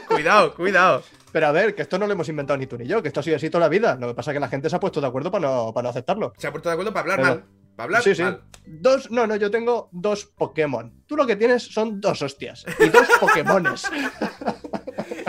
cuidado, 0.07 0.55
cuidado. 0.55 1.03
Pero 1.31 1.47
a 1.47 1.51
ver, 1.51 1.75
que 1.75 1.81
esto 1.83 1.99
no 1.99 2.07
lo 2.07 2.13
hemos 2.13 2.27
inventado 2.29 2.57
ni 2.57 2.65
tú 2.67 2.77
ni 2.77 2.87
yo, 2.87 3.01
que 3.01 3.07
esto 3.09 3.19
ha 3.19 3.23
sido 3.23 3.35
así 3.35 3.49
toda 3.49 3.65
la 3.65 3.69
vida. 3.69 3.95
Lo 3.99 4.07
que 4.07 4.13
pasa 4.15 4.31
es 4.31 4.35
que 4.35 4.39
la 4.39 4.47
gente 4.49 4.69
se 4.69 4.75
ha 4.75 4.79
puesto 4.79 4.99
de 5.01 5.07
acuerdo 5.07 5.31
para 5.31 5.47
no, 5.47 5.73
para 5.73 5.83
no 5.83 5.89
aceptarlo. 5.89 6.33
Se 6.37 6.47
ha 6.47 6.51
puesto 6.51 6.69
de 6.69 6.73
acuerdo 6.73 6.91
para 6.93 7.01
hablar 7.13 7.17
Pero- 7.17 7.29
mal. 7.29 7.45
Para 7.75 7.85
hablar 7.85 8.03
sí, 8.03 8.13
sí. 8.15 8.23
mal. 8.23 8.43
Dos, 8.65 9.09
no, 9.09 9.25
no, 9.25 9.35
yo 9.37 9.49
tengo 9.49 9.87
dos 9.93 10.25
Pokémon. 10.25 11.03
Tú 11.07 11.15
lo 11.15 11.25
que 11.25 11.37
tienes 11.37 11.63
son 11.63 12.01
dos 12.01 12.21
hostias. 12.21 12.65
Y 12.79 12.89
dos 12.89 13.07
Pokémones. 13.21 13.83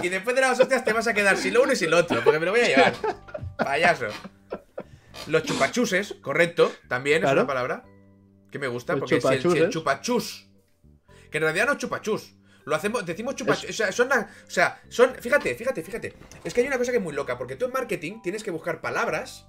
Y 0.03 0.09
después 0.09 0.35
de 0.35 0.43
las 0.43 0.59
hostias 0.59 0.85
te 0.85 0.93
vas 0.93 1.07
a 1.07 1.15
quedar 1.15 1.37
sin 1.37 1.55
lo 1.55 1.63
uno 1.63 1.73
y 1.73 1.77
sin 1.77 1.91
lo 1.91 1.99
otro, 1.99 2.21
porque 2.25 2.41
me 2.41 2.47
lo 2.47 2.53
voy 2.53 2.63
a 2.63 2.67
llevar. 2.69 2.93
Payaso. 3.57 4.07
Los 5.29 5.43
chupachuses, 5.45 6.15
correcto, 6.23 6.73
también 6.89 7.19
es 7.19 7.23
Claro. 7.23 7.43
una 7.43 7.47
palabra 7.47 7.85
que 8.51 8.59
me 8.59 8.67
gusta, 8.69 8.97
porque 8.97 9.21
si 9.21 9.29
el, 9.29 9.43
si 9.43 9.59
el 9.59 9.69
chupachus, 9.71 10.49
que 11.31 11.39
en 11.39 11.45
realidad 11.45 11.67
no 11.67 11.73
es 11.73 11.79
chupachus, 11.79 12.35
lo 12.65 12.75
hacemos, 12.77 13.05
decimos 13.07 13.35
chupachus, 13.37 13.71
o 13.71 13.73
sea, 13.73 13.93
son, 13.93 14.09
o 14.13 14.51
sea, 14.51 14.81
son, 14.89 15.15
fíjate, 15.15 15.55
fíjate, 15.55 15.83
fíjate, 15.83 16.15
es 16.45 16.55
que 16.55 16.61
hay 16.61 16.67
una 16.67 16.79
cosa 16.79 16.91
que 16.93 16.99
es 16.99 17.03
muy 17.03 17.15
loca, 17.15 17.37
porque 17.39 17.57
tú 17.57 17.65
en 17.67 17.73
marketing 17.73 18.21
tienes 18.23 18.43
que 18.43 18.51
buscar 18.51 18.81
palabras 18.81 19.47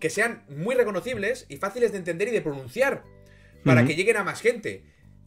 que 0.00 0.08
sean 0.10 0.44
muy 0.48 0.74
reconocibles 0.74 1.46
y 1.48 1.56
fáciles 1.58 1.92
de 1.92 1.98
entender 1.98 2.28
y 2.28 2.30
de 2.32 2.40
pronunciar, 2.40 3.04
para 3.64 3.84
que 3.84 3.94
lleguen 3.96 4.16
a 4.18 4.24
más 4.24 4.40
gente. 4.40 4.84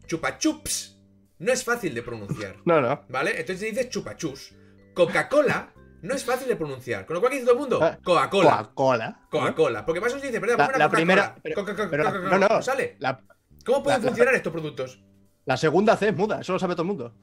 Chupachups 0.07 0.99
no 1.39 1.51
es 1.51 1.63
fácil 1.63 1.93
de 1.93 2.01
pronunciar. 2.03 2.55
No, 2.65 2.81
no. 2.81 3.05
¿Vale? 3.09 3.39
Entonces 3.39 3.69
dices 3.71 3.89
chupachus. 3.89 4.53
Coca-Cola 4.93 5.73
no 6.01 6.13
es 6.15 6.23
fácil 6.23 6.47
de 6.47 6.55
pronunciar. 6.55 7.05
Con 7.05 7.15
lo 7.15 7.19
cual, 7.19 7.31
¿qué 7.31 7.35
dice 7.37 7.45
todo 7.47 7.55
el 7.55 7.61
mundo? 7.61 7.79
Ah, 7.81 7.97
Coca-Cola. 8.03 8.49
Coca-Cola. 8.57 9.19
Coca-Cola. 9.29 9.85
Porque 9.85 10.01
más 10.01 10.13
os 10.13 10.21
dice, 10.21 10.39
perdón, 10.39 10.57
La- 10.59 10.67
una 10.69 10.77
la 10.77 10.89
primera- 10.89 11.35
pero- 11.43 11.65
pero 11.89 12.21
no, 12.21 12.37
no. 12.39 12.61
sale? 12.61 12.95
La, 12.99 13.21
¿Cómo 13.65 13.83
pueden 13.83 14.01
la- 14.01 14.07
funcionar 14.07 14.33
estos 14.35 14.51
productos? 14.53 15.03
La 15.47 15.57
segunda 15.57 15.97
C 15.97 16.09
es 16.09 16.15
muda, 16.15 16.41
eso 16.41 16.53
lo 16.53 16.59
sabe 16.59 16.75
todo 16.75 16.83
el 16.83 16.87
mundo. 16.89 17.13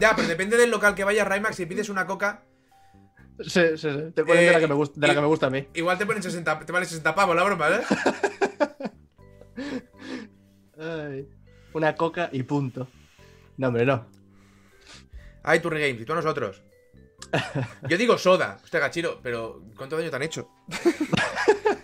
Ya, 0.00 0.14
pero 0.16 0.28
depende 0.28 0.56
del 0.56 0.70
local 0.70 0.94
que 0.94 1.04
vayas, 1.04 1.26
Raymax. 1.28 1.56
Si 1.56 1.66
pides 1.66 1.88
una 1.88 2.06
coca, 2.06 2.44
Sí, 3.38 3.62
sí, 3.76 3.88
sí. 3.90 4.12
Te 4.14 4.22
ponen 4.24 4.44
de, 4.44 4.48
Eh, 4.48 4.52
la 4.52 4.60
que 4.60 4.66
me 4.68 4.74
gusta, 4.74 5.00
de 5.00 5.06
la 5.06 5.14
que 5.14 5.20
me 5.20 5.26
gusta 5.26 5.46
a 5.46 5.50
mí. 5.50 5.66
igual 5.72 5.96
te 5.96 6.04
ponen 6.04 6.22
60, 6.22 6.58
te 6.60 6.72
vale 6.72 6.84
60 6.84 7.14
pavos 7.14 7.34
la 7.34 7.42
broma, 7.42 7.68
¿eh? 7.70 7.80
Ay, 10.78 11.28
una 11.72 11.94
coca 11.94 12.28
y 12.32 12.42
punto. 12.42 12.88
No, 13.56 13.68
hombre, 13.68 13.86
no. 13.86 14.06
Ay, 15.42 15.60
tu 15.60 15.70
Games, 15.70 16.00
y 16.00 16.04
tú 16.04 16.12
a 16.12 16.16
nosotros. 16.16 16.62
Yo 17.88 17.96
digo 17.96 18.18
soda. 18.18 18.58
Hostia, 18.62 18.80
gachiro, 18.80 19.20
pero 19.22 19.62
¿cuánto 19.76 19.96
daño 19.96 20.10
te 20.10 20.16
han 20.16 20.22
hecho? 20.22 20.50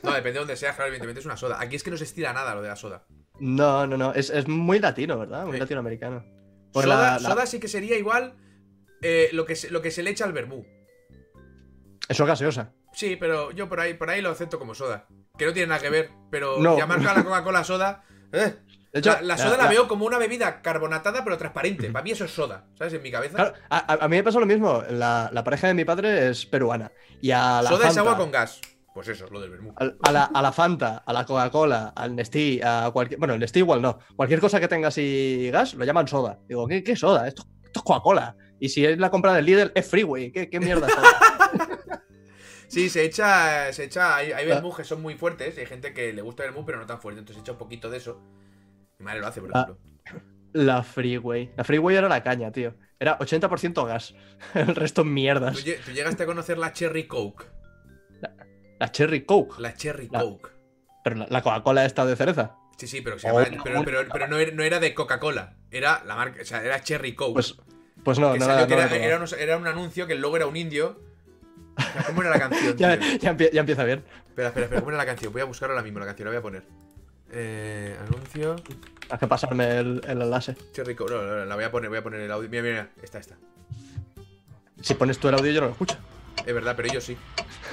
No, 0.07 0.15
depende 0.15 0.33
de 0.35 0.39
donde 0.41 0.57
seas, 0.57 0.75
claro, 0.75 0.89
evidentemente 0.89 1.21
es 1.21 1.27
una 1.27 1.37
soda. 1.37 1.59
Aquí 1.61 1.77
es 1.77 1.83
que 1.83 1.91
no 1.91 1.97
se 1.97 2.05
estira 2.05 2.33
nada 2.33 2.55
lo 2.55 2.63
de 2.63 2.69
la 2.69 2.77
soda. 2.77 3.05
No, 3.41 3.87
no, 3.87 3.97
no. 3.97 4.15
Es, 4.15 4.31
es 4.31 4.49
muy 4.49 4.79
latino, 4.79 5.19
¿verdad? 5.19 5.45
Muy 5.45 5.55
Sí. 5.55 5.61
latinoamericano. 5.61 6.25
Soda, 6.73 6.87
la- 6.87 7.19
la- 7.19 7.19
soda 7.31 7.47
sí 7.47 7.59
que 7.61 7.69
sería 7.69 7.97
igual 7.99 8.35
eh, 9.03 9.29
lo, 9.33 9.45
que 9.45 9.57
se, 9.57 9.71
lo 9.71 9.83
que 9.83 9.91
se 9.91 10.03
le 10.03 10.11
echa 10.11 10.25
al 10.25 10.33
vermú. 10.33 10.65
Eso 12.09 12.23
es 12.23 12.29
gaseosa. 12.29 12.73
Sí, 12.93 13.17
pero 13.17 13.51
yo 13.51 13.69
por 13.69 13.81
ahí, 13.81 13.95
por 13.95 14.09
ahí 14.11 14.23
lo 14.23 14.31
acepto 14.31 14.59
como 14.59 14.75
soda. 14.75 15.07
Que 15.37 15.45
no 15.45 15.53
tiene 15.53 15.69
nada 15.69 15.81
que 15.81 15.91
ver, 15.91 16.11
pero 16.31 16.59
No. 16.59 16.79
llamar 16.79 16.99
a 17.07 17.15
la 17.15 17.25
Coca-Cola 17.25 17.63
soda. 17.65 18.05
eh. 18.33 18.55
De 18.93 19.01
hecho, 19.01 19.11
la, 19.13 19.21
la 19.23 19.37
soda 19.37 19.59
la- 19.59 19.69
veo 19.69 19.87
como 19.89 20.07
una 20.07 20.17
bebida 20.17 20.63
carbonatada 20.63 21.23
pero 21.23 21.37
transparente. 21.37 21.91
Para 21.91 22.03
mí 22.03 22.13
eso 22.13 22.25
es 22.25 22.31
soda, 22.31 22.67
¿sabes? 22.79 22.95
En 22.95 23.03
mi 23.03 23.11
cabeza. 23.11 23.35
Claro, 23.37 23.53
a, 23.69 24.09
mí 24.09 24.17
me 24.17 24.23
pasa 24.23 24.41
lo 24.41 24.47
mismo. 24.47 24.83
La, 24.89 25.29
la 25.33 25.45
pareja 25.45 25.67
de 25.67 25.75
mi 25.75 25.85
padre 25.85 26.31
es 26.31 26.47
peruana. 26.47 26.91
Y 27.21 27.31
a 27.33 27.61
la 27.61 27.69
soda 27.69 27.89
es 27.89 27.97
agua 27.99 28.17
con 28.17 28.31
gas. 28.31 28.61
Pues 28.97 29.09
eso, 29.09 29.27
lo 29.31 29.41
del 29.43 29.51
vermú. 29.51 29.75
A 29.77 30.11
la, 30.11 30.25
a 30.25 30.41
la 30.41 30.53
Fanta, 30.53 31.03
a 31.05 31.13
la 31.13 31.27
Coca-Cola, 31.27 31.93
al 31.95 32.17
Nestí, 32.17 32.61
a 32.65 32.89
cualquier. 32.93 33.19
Bueno, 33.21 33.35
el 33.35 33.41
Nestí 33.41 33.59
igual 33.59 33.83
no. 33.83 33.99
Cualquier 34.17 34.41
cosa 34.41 34.59
que 34.59 34.69
tenga 34.69 34.89
así 34.89 35.51
gas, 35.53 35.75
lo 35.75 35.85
llaman 35.85 36.09
soda. 36.09 36.39
Digo, 36.49 36.67
¿qué, 36.67 36.83
qué 36.83 36.97
soda? 36.97 37.29
Esto, 37.29 37.43
esto 37.63 37.81
es 37.81 37.85
Coca-Cola. 37.85 38.35
Y 38.59 38.71
si 38.71 38.87
es 38.87 38.99
la 38.99 39.11
compra 39.11 39.35
del 39.35 39.45
Lidl, 39.45 39.71
es 39.75 39.87
Freeway. 39.87 40.33
¿Qué, 40.33 40.49
qué 40.49 40.61
mierda 40.61 40.87
es 40.87 40.95
soda? 40.95 41.09
Sí, 42.69 42.89
se 42.89 43.05
echa, 43.05 43.73
se 43.73 43.85
echa, 43.85 44.17
hay, 44.17 44.33
hay 44.33 44.51
Ah. 44.51 44.55
vermú 44.57 44.75
que 44.75 44.83
son 44.83 45.01
muy 45.01 45.15
fuertes, 45.15 45.57
hay 45.57 45.67
gente 45.67 45.93
que 45.95 46.13
le 46.13 46.21
gusta 46.21 46.43
el 46.43 46.51
vermú 46.51 46.67
pero 46.67 46.79
no 46.79 46.87
tan 46.87 47.01
fuerte, 47.01 47.21
entonces 47.21 47.37
se 47.37 47.43
echa 47.43 47.53
un 47.53 47.59
poquito 47.59 47.89
de 47.91 47.99
eso. 47.99 48.21
Mi 48.99 49.05
madre 49.05 49.21
lo 49.21 49.27
hace, 49.29 49.41
por 49.41 49.51
Ah. 49.55 49.63
ejemplo. 49.69 49.79
La 50.53 50.83
Freeway. 50.83 51.53
La 51.57 51.63
Freeway 51.65 51.95
era 51.97 52.09
la 52.09 52.23
caña, 52.25 52.51
tío. 52.51 52.75
Era 52.99 53.19
80% 53.21 53.85
gas. 53.87 54.15
El 54.55 54.75
resto 54.75 55.05
mierdas. 55.05 55.55
¿Tú, 55.55 55.61
lle- 55.63 55.79
tú 55.85 55.93
llegaste 55.93 56.23
a 56.25 56.27
conocer 56.27 56.59
la 56.59 56.73
Cherry 56.73 57.07
Coke. 57.07 57.45
La 58.21 58.35
Cherry 58.93 59.25
Coke. 59.25 59.61
La 59.61 59.75
Cherry 59.75 60.09
La- 60.11 60.21
Coke. 60.21 60.51
Pero 61.05 61.17
la, 61.17 61.27
la 61.31 61.43
Coca-Cola 61.43 61.85
esta 61.85 62.05
de 62.05 62.17
cereza. 62.17 62.57
Sí, 62.79 62.87
sí, 62.87 63.01
pero, 63.01 63.19
se 63.19 63.29
llama- 63.29 63.47
pero, 63.65 63.85
pero- 63.85 64.05
pero 64.13 64.29
no, 64.29 64.37
era, 64.39 64.53
no 64.53 64.63
era 64.63 64.81
de 64.81 64.93
Coca-Cola. 64.95 65.55
Era 65.71 66.03
la 66.05 66.15
marca, 66.17 66.43
o 66.43 66.45
sea, 66.45 66.63
era 66.63 66.83
Cherry 66.83 67.15
Coke. 67.15 67.35
Pues, 67.35 67.57
pues 68.05 68.19
no, 68.19 68.37
no, 68.37 68.47
la- 68.47 68.67
no 68.67 68.75
era, 68.75 68.87
la 68.87 68.97
era 68.97 69.19
un, 69.19 69.25
era 69.39 69.57
un 69.57 69.67
anuncio 69.67 70.07
que 70.07 70.13
el 70.15 70.21
logo 70.21 70.37
era 70.37 70.47
un 70.47 70.57
indio. 70.57 71.01
O 71.79 71.81
sea, 71.83 72.05
¿Cómo 72.07 72.23
era 72.23 72.31
la 72.31 72.39
canción? 72.39 72.77
ya, 72.79 72.97
ya 73.19 73.37
ya 73.37 73.61
empieza 73.61 73.85
bien. 73.85 74.05
Espera, 74.29 74.49
espera, 74.49 74.65
espera, 74.65 74.81
¿cómo 74.81 74.91
era 74.91 74.99
la 74.99 75.07
canción? 75.07 75.33
Voy 75.33 75.43
a 75.43 75.45
buscar 75.47 75.71
ahora 75.71 75.83
mismo 75.83 75.99
la 76.01 76.07
canción, 76.07 76.27
la 76.27 76.31
voy 76.33 76.39
a 76.39 76.43
poner. 76.43 76.63
Eh, 77.33 77.97
anuncio. 78.09 78.57
Hay 79.09 79.19
que 79.19 79.27
pasarme 79.27 79.79
el, 79.79 80.01
el 80.07 80.23
enlace. 80.23 80.55
Cherry 80.73 80.95
Coke. 80.95 81.13
No, 81.13 81.23
no, 81.23 81.37
no, 81.37 81.45
la 81.45 81.55
voy 81.55 81.65
a 81.65 81.71
poner, 81.71 81.89
voy 81.89 81.99
a 81.99 82.03
poner 82.03 82.21
el 82.21 82.31
audio. 82.33 82.49
Mira, 82.51 82.63
mira, 82.63 82.75
mira. 82.75 82.91
Esta, 83.03 83.19
esta. 83.19 83.37
Si 84.83 84.95
pones 84.95 85.19
tú 85.19 85.29
el 85.29 85.35
audio, 85.35 85.53
yo 85.53 85.61
no 85.61 85.67
lo 85.69 85.73
escucho. 85.73 85.97
Es 86.45 86.55
verdad, 86.55 86.75
pero 86.77 86.93
yo 86.93 87.01
sí. 87.01 87.17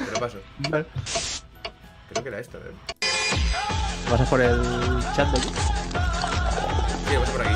Te 0.06 0.12
lo 0.12 0.20
paso. 0.20 0.38
Vale. 0.70 0.86
Creo 2.10 2.24
que 2.24 2.30
era 2.30 2.40
esta, 2.40 2.58
¿eh? 2.58 2.62
Vas 4.10 4.22
a 4.22 4.26
por 4.26 4.42
el 4.42 4.62
chat 5.16 5.28
de 5.32 5.40
aquí. 5.40 5.50
Sí, 7.08 7.14
lo 7.14 7.20
paso 7.22 7.32
por 7.32 7.42
aquí. 7.42 7.56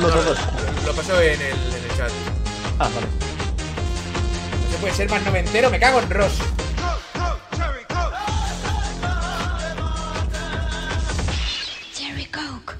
No, 0.00 0.08
no, 0.08 0.08
todos. 0.08 0.38
lo 0.86 0.94
paso 0.94 1.20
en 1.20 1.40
el, 1.40 1.52
en 1.52 1.84
el 1.84 1.96
chat. 1.96 2.10
Ah, 2.78 2.88
vale. 2.94 3.06
No 4.64 4.70
se 4.72 4.78
puede 4.78 4.94
ser 4.94 5.10
más 5.10 5.22
noventero, 5.22 5.70
me 5.70 5.78
cago 5.78 6.00
en 6.00 6.10
Ross. 6.10 6.38
Cherry 11.92 12.24
Coke. 12.26 12.74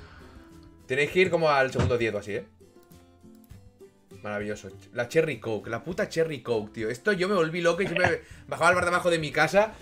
Tenéis 0.86 1.10
que 1.10 1.20
ir 1.20 1.30
como 1.30 1.50
al 1.50 1.70
segundo 1.70 1.98
10 1.98 2.14
o 2.14 2.18
así, 2.18 2.36
¿eh? 2.36 2.46
Maravilloso. 4.22 4.68
La 4.92 5.08
Cherry 5.08 5.40
Coke, 5.40 5.70
la 5.70 5.82
puta 5.82 6.08
Cherry 6.08 6.42
Coke, 6.42 6.72
tío. 6.72 6.90
Esto 6.90 7.12
yo 7.12 7.28
me 7.28 7.34
volví 7.34 7.60
loco 7.60 7.82
y 7.82 7.86
siempre 7.86 8.22
bajaba 8.48 8.68
al 8.68 8.74
bar 8.74 8.84
de 8.84 8.90
abajo 8.90 9.10
de 9.10 9.18
mi 9.18 9.32
casa. 9.32 9.72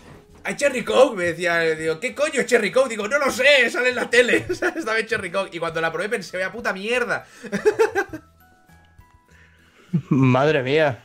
¡Hay 0.44 0.56
Cherry 0.56 0.84
Coke! 0.84 1.16
Me 1.16 1.24
decía, 1.24 1.60
digo, 1.60 1.98
¿qué 1.98 2.14
coño 2.14 2.40
es 2.40 2.46
Cherry 2.46 2.70
Coke? 2.70 2.90
Digo, 2.90 3.08
no 3.08 3.18
lo 3.18 3.30
sé, 3.30 3.68
sale 3.70 3.90
en 3.90 3.96
la 3.96 4.08
tele. 4.08 4.46
Esta 4.48 4.94
vez 4.94 5.06
Cherry 5.06 5.30
Coke. 5.30 5.56
Y 5.56 5.58
cuando 5.58 5.80
la 5.80 5.92
probé 5.92 6.08
pensé, 6.08 6.36
vaya 6.36 6.52
puta 6.52 6.72
mierda. 6.72 7.26
Madre 10.10 10.62
mía. 10.62 11.04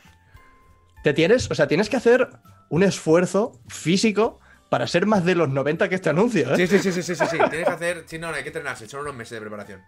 Te 1.02 1.12
tienes, 1.12 1.50
o 1.50 1.54
sea, 1.54 1.66
tienes 1.66 1.90
que 1.90 1.96
hacer 1.96 2.28
un 2.68 2.82
esfuerzo 2.82 3.60
físico 3.68 4.40
para 4.70 4.86
ser 4.86 5.06
más 5.06 5.24
de 5.24 5.34
los 5.34 5.48
90 5.48 5.88
que 5.88 5.94
este 5.94 6.10
anuncio, 6.10 6.54
¿eh? 6.54 6.56
Sí, 6.56 6.66
sí, 6.66 6.78
sí, 6.78 6.92
sí, 6.92 7.02
sí, 7.02 7.14
sí, 7.14 7.24
sí. 7.30 7.38
Tienes 7.50 7.66
que 7.66 7.72
hacer. 7.72 8.04
Sí, 8.06 8.18
no, 8.18 8.30
no, 8.30 8.36
hay 8.36 8.42
que 8.42 8.48
entrenarse. 8.48 8.88
Son 8.88 9.00
unos 9.00 9.14
meses 9.14 9.32
de 9.32 9.40
preparación. 9.40 9.82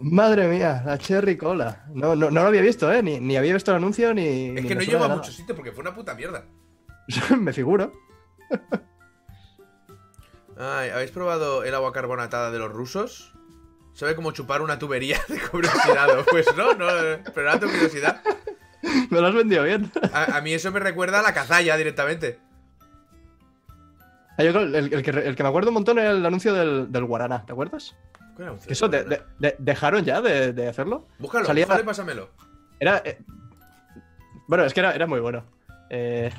Madre 0.00 0.46
mía, 0.48 0.82
la 0.86 0.98
Cherry 0.98 1.36
Cola. 1.36 1.84
No, 1.92 2.14
no, 2.14 2.30
no 2.30 2.42
lo 2.42 2.48
había 2.48 2.62
visto, 2.62 2.92
¿eh? 2.92 3.02
Ni, 3.02 3.18
ni 3.20 3.36
había 3.36 3.52
visto 3.54 3.70
el 3.70 3.78
anuncio 3.78 4.14
ni. 4.14 4.48
Es 4.56 4.62
ni 4.62 4.68
que 4.68 4.74
no 4.74 4.80
llevo 4.82 5.04
a 5.04 5.08
de 5.08 5.14
muchos 5.16 5.34
sitios 5.34 5.56
porque 5.56 5.72
fue 5.72 5.82
una 5.82 5.94
puta 5.94 6.14
mierda. 6.14 6.44
me 7.38 7.52
figuro. 7.52 7.92
Ay, 10.56 10.90
¿habéis 10.90 11.10
probado 11.10 11.62
el 11.64 11.74
agua 11.74 11.92
carbonatada 11.92 12.50
de 12.50 12.58
los 12.58 12.72
rusos? 12.72 13.32
¿Sabe 13.94 14.14
cómo 14.14 14.32
chupar 14.32 14.62
una 14.62 14.78
tubería 14.78 15.18
de 15.28 15.40
cobre 15.40 15.68
oxidado? 15.68 16.24
Pues 16.30 16.46
no, 16.56 16.74
no, 16.74 16.86
pero 17.34 17.42
era 17.50 17.60
tu 17.60 17.66
curiosidad. 17.68 18.22
Me 19.10 19.20
lo 19.20 19.26
has 19.26 19.34
vendido 19.34 19.64
bien. 19.64 19.90
A, 20.12 20.36
a 20.36 20.40
mí 20.40 20.52
eso 20.54 20.70
me 20.70 20.78
recuerda 20.78 21.18
a 21.18 21.22
la 21.22 21.34
cazalla 21.34 21.76
directamente. 21.76 22.38
Ah, 24.32 24.36
creo- 24.38 24.60
el, 24.62 24.74
el 24.94 25.02
que, 25.02 25.10
el 25.10 25.34
que 25.34 25.42
me 25.42 25.48
acuerdo 25.48 25.70
un 25.70 25.74
montón 25.74 25.98
era 25.98 26.12
el 26.12 26.24
anuncio 26.24 26.54
del, 26.54 26.90
del 26.92 27.04
Guaraná, 27.04 27.44
¿te 27.44 27.52
acuerdas? 27.52 27.96
¿Cuál 28.38 28.48
era 28.48 28.52
un 28.52 28.58
Que 28.60 28.72
eso 28.72 28.88
de- 28.88 29.02
de- 29.02 29.22
de- 29.40 29.56
dejaron 29.58 30.04
ya 30.04 30.20
de, 30.20 30.52
de 30.52 30.68
hacerlo. 30.68 31.08
Búscalo, 31.18 31.44
salía- 31.44 31.64
búscalo 31.66 31.82
y 31.82 31.86
pásamelo. 31.86 32.30
Era. 32.78 33.02
eh, 33.04 33.18
bueno, 34.46 34.64
es 34.64 34.72
que 34.72 34.78
era, 34.80 34.92
era 34.94 35.06
muy 35.08 35.18
bueno. 35.18 35.44
Eh, 35.90 36.30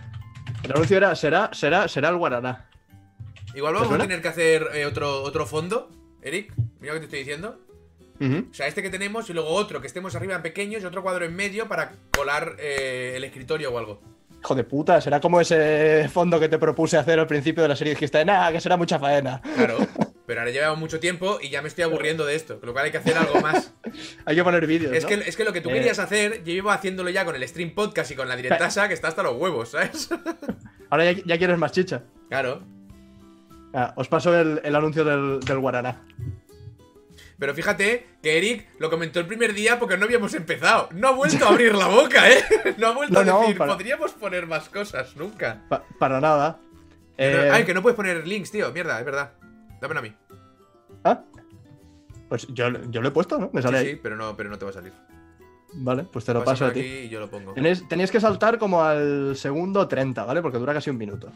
el 0.64 0.72
anuncio 0.72 0.96
era: 0.96 1.14
será, 1.16 1.50
será, 1.54 1.90
será 1.90 2.08
el 2.10 2.16
Guaraná. 2.18 2.70
Igual 3.54 3.74
¿Te 3.74 3.80
vamos 3.82 3.96
a 3.96 4.02
tener 4.04 4.22
que 4.22 4.28
hacer 4.30 4.68
eh, 4.76 4.86
otro, 4.86 5.24
otro 5.24 5.46
fondo, 5.46 5.90
Eric. 6.22 6.54
Mira 6.80 6.94
lo 6.94 7.00
que 7.02 7.08
te 7.08 7.18
estoy 7.18 7.20
diciendo. 7.20 7.60
O 8.22 8.54
sea, 8.54 8.68
este 8.68 8.82
que 8.82 8.90
tenemos 8.90 9.30
y 9.30 9.34
luego 9.34 9.50
otro 9.50 9.80
que 9.82 9.88
estemos 9.88 10.14
arriba 10.16 10.36
en 10.36 10.42
pequeños 10.42 10.82
y 10.84 10.86
otro 10.86 11.02
cuadro 11.02 11.24
en 11.26 11.36
medio 11.36 11.68
para 11.68 11.94
colar 12.16 12.56
eh, 12.60 13.14
el 13.16 13.24
escritorio 13.24 13.72
o 13.74 13.78
algo. 13.78 14.02
Hijo 14.42 14.56
de 14.56 14.64
puta, 14.66 15.00
será 15.02 15.20
como 15.22 15.40
ese 15.42 16.08
fondo 16.10 16.40
que 16.40 16.50
te 16.50 16.58
propuse 16.58 16.98
hacer 16.98 17.18
al 17.20 17.28
principio 17.28 17.64
de 17.64 17.70
la 17.70 17.76
serie 17.76 17.92
y 17.94 17.96
dijiste, 17.96 18.24
nah, 18.26 18.52
que 18.52 18.60
será 18.62 18.76
mucha 18.78 19.00
faena. 19.00 19.42
Claro. 19.56 19.78
Pero 20.30 20.42
ahora 20.42 20.52
llevamos 20.52 20.78
mucho 20.78 21.00
tiempo 21.00 21.40
y 21.42 21.50
ya 21.50 21.64
me 21.64 21.70
estoy 21.70 21.86
aburriendo 21.86 22.24
de 22.24 22.36
esto. 22.36 22.60
Con 22.60 22.68
lo 22.68 22.74
cual 22.74 22.86
hay 22.86 22.92
que 22.92 23.00
hacer 23.00 23.18
algo 23.18 23.42
más. 23.42 23.74
Hay 24.26 24.36
que 24.36 24.44
poner 24.44 24.68
vídeos. 24.68 24.94
Es 24.94 25.02
¿no? 25.02 25.10
que, 25.10 25.16
es 25.16 25.36
que 25.36 25.44
lo 25.44 25.52
que 25.52 25.60
tú 25.62 25.72
Eh. 25.72 25.74
querías 25.74 25.98
hacer, 25.98 26.44
yo 26.44 26.54
llevo 26.54 26.70
haciéndolo 26.70 27.10
ya 27.10 27.26
con 27.26 27.36
el 27.36 27.48
stream 27.48 27.72
podcast 27.74 28.12
y 28.12 28.16
con 28.16 28.30
la 28.30 28.36
directasa, 28.36 28.88
que 28.88 28.94
está 28.94 29.08
hasta 29.08 29.24
los 29.24 29.36
huevos, 29.38 29.70
¿sabes? 29.72 30.08
Ahora 30.92 31.12
ya, 31.12 31.20
ya 31.26 31.38
quieres 31.40 31.58
más 31.58 31.72
chicha. 31.72 32.04
Claro. 32.30 32.62
Ah, 33.74 33.94
os 33.96 34.08
paso 34.08 34.40
el, 34.40 34.62
el 34.64 34.76
anuncio 34.76 35.04
del, 35.04 35.40
del 35.40 35.58
Guaraná. 35.58 36.06
Pero 37.40 37.56
fíjate 37.56 38.06
que 38.22 38.38
Eric 38.38 38.68
lo 38.78 38.92
comentó 38.92 39.20
el 39.20 39.26
primer 39.26 39.56
día 39.56 39.80
porque 39.80 39.98
no 39.98 40.06
habíamos 40.06 40.36
empezado. 40.36 40.90
No 40.94 41.08
ha 41.08 41.12
vuelto 41.14 41.44
a 41.46 41.50
abrir 41.50 41.74
la 41.74 41.88
boca, 41.88 42.30
¿eh? 42.30 42.44
No 42.78 42.88
ha 42.90 42.92
vuelto 42.92 43.14
No, 43.16 43.20
a 43.22 43.24
no, 43.24 43.40
decir, 43.42 43.58
para- 43.58 43.74
podríamos 43.74 44.12
poner 44.12 44.46
más 44.46 44.70
cosas, 44.70 45.16
nunca. 45.16 45.64
Pa- 45.70 45.84
para 45.98 46.22
nada. 46.22 46.60
Pero- 47.18 47.46
Eh, 47.46 47.50
Ay, 47.52 47.64
que 47.66 47.74
no 47.74 47.82
puedes 47.82 47.96
poner 47.96 48.28
links, 48.28 48.52
tío. 48.52 48.72
Mierda, 48.72 49.00
es 49.00 49.06
verdad. 49.06 49.32
Dámelo 49.82 50.00
a 50.00 50.04
mí. 50.04 50.16
ah, 51.04 51.24
Pues 52.28 52.48
yo, 52.50 52.68
yo 52.90 53.02
lo 53.02 53.08
he 53.08 53.12
puesto, 53.12 53.38
¿no? 53.40 53.50
Me 53.54 53.62
Sí, 53.62 53.66
sale 53.68 53.78
ahí. 53.80 53.90
sí, 53.92 54.00
pero 54.02 54.16
no, 54.16 54.36
pero 54.38 54.50
no 54.50 54.58
te 54.58 54.66
va 54.66 54.72
a 54.72 54.74
salir. 54.74 54.94
Vale, 55.74 56.04
pues 56.04 56.26
te 56.26 56.34
lo 56.34 56.44
Pásame 56.44 56.54
paso 56.54 56.66
a 56.66 56.74
ti. 56.74 56.80
aquí 56.80 56.90
y 57.06 57.10
yo 57.10 57.20
lo 57.20 57.30
pongo. 57.30 57.54
Tenéis, 57.54 57.88
tenéis 57.88 58.12
que 58.12 58.20
saltar 58.20 58.58
como 58.60 58.84
al 58.84 59.36
segundo 59.36 59.88
30, 59.88 60.26
¿vale? 60.26 60.42
Porque 60.42 60.58
dura 60.58 60.74
casi 60.74 60.90
un 60.90 60.98
minuto. 60.98 61.32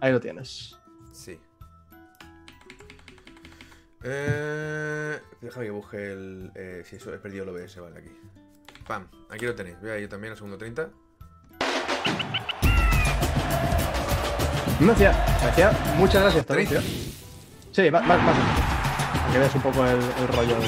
Ahí 0.00 0.10
lo 0.12 0.20
tienes. 0.20 0.78
Sí. 1.12 1.38
Eh, 4.02 5.20
déjame 5.42 5.66
que 5.66 5.70
busque 5.72 6.12
el. 6.12 6.50
Eh, 6.54 6.82
si 6.86 6.96
eso 6.96 7.12
he 7.12 7.18
perdido 7.18 7.44
el 7.44 7.50
OBS, 7.50 7.76
vale, 7.80 7.98
aquí. 7.98 8.10
Pam, 8.86 9.06
aquí 9.28 9.44
lo 9.44 9.54
tenéis. 9.54 9.78
Voy 9.80 9.90
a 9.90 9.98
yo 9.98 10.08
también 10.08 10.30
al 10.32 10.36
segundo 10.38 10.56
30. 10.56 10.88
Me 14.80 14.92
hacía, 14.92 15.10
me 15.42 15.48
hacía 15.50 15.72
muchas 15.98 16.22
gracias, 16.22 16.46
Tony, 16.46 16.64
30. 16.66 16.80
tío. 16.88 17.19
Sí, 17.72 17.90
más, 17.90 18.04
más, 18.06 18.22
más. 18.22 18.36
Para 19.20 19.32
que 19.32 19.38
veas 19.38 19.54
un 19.54 19.62
poco 19.62 19.84
el, 19.86 19.98
el 20.00 20.28
rollo 20.28 20.54
de. 20.60 20.66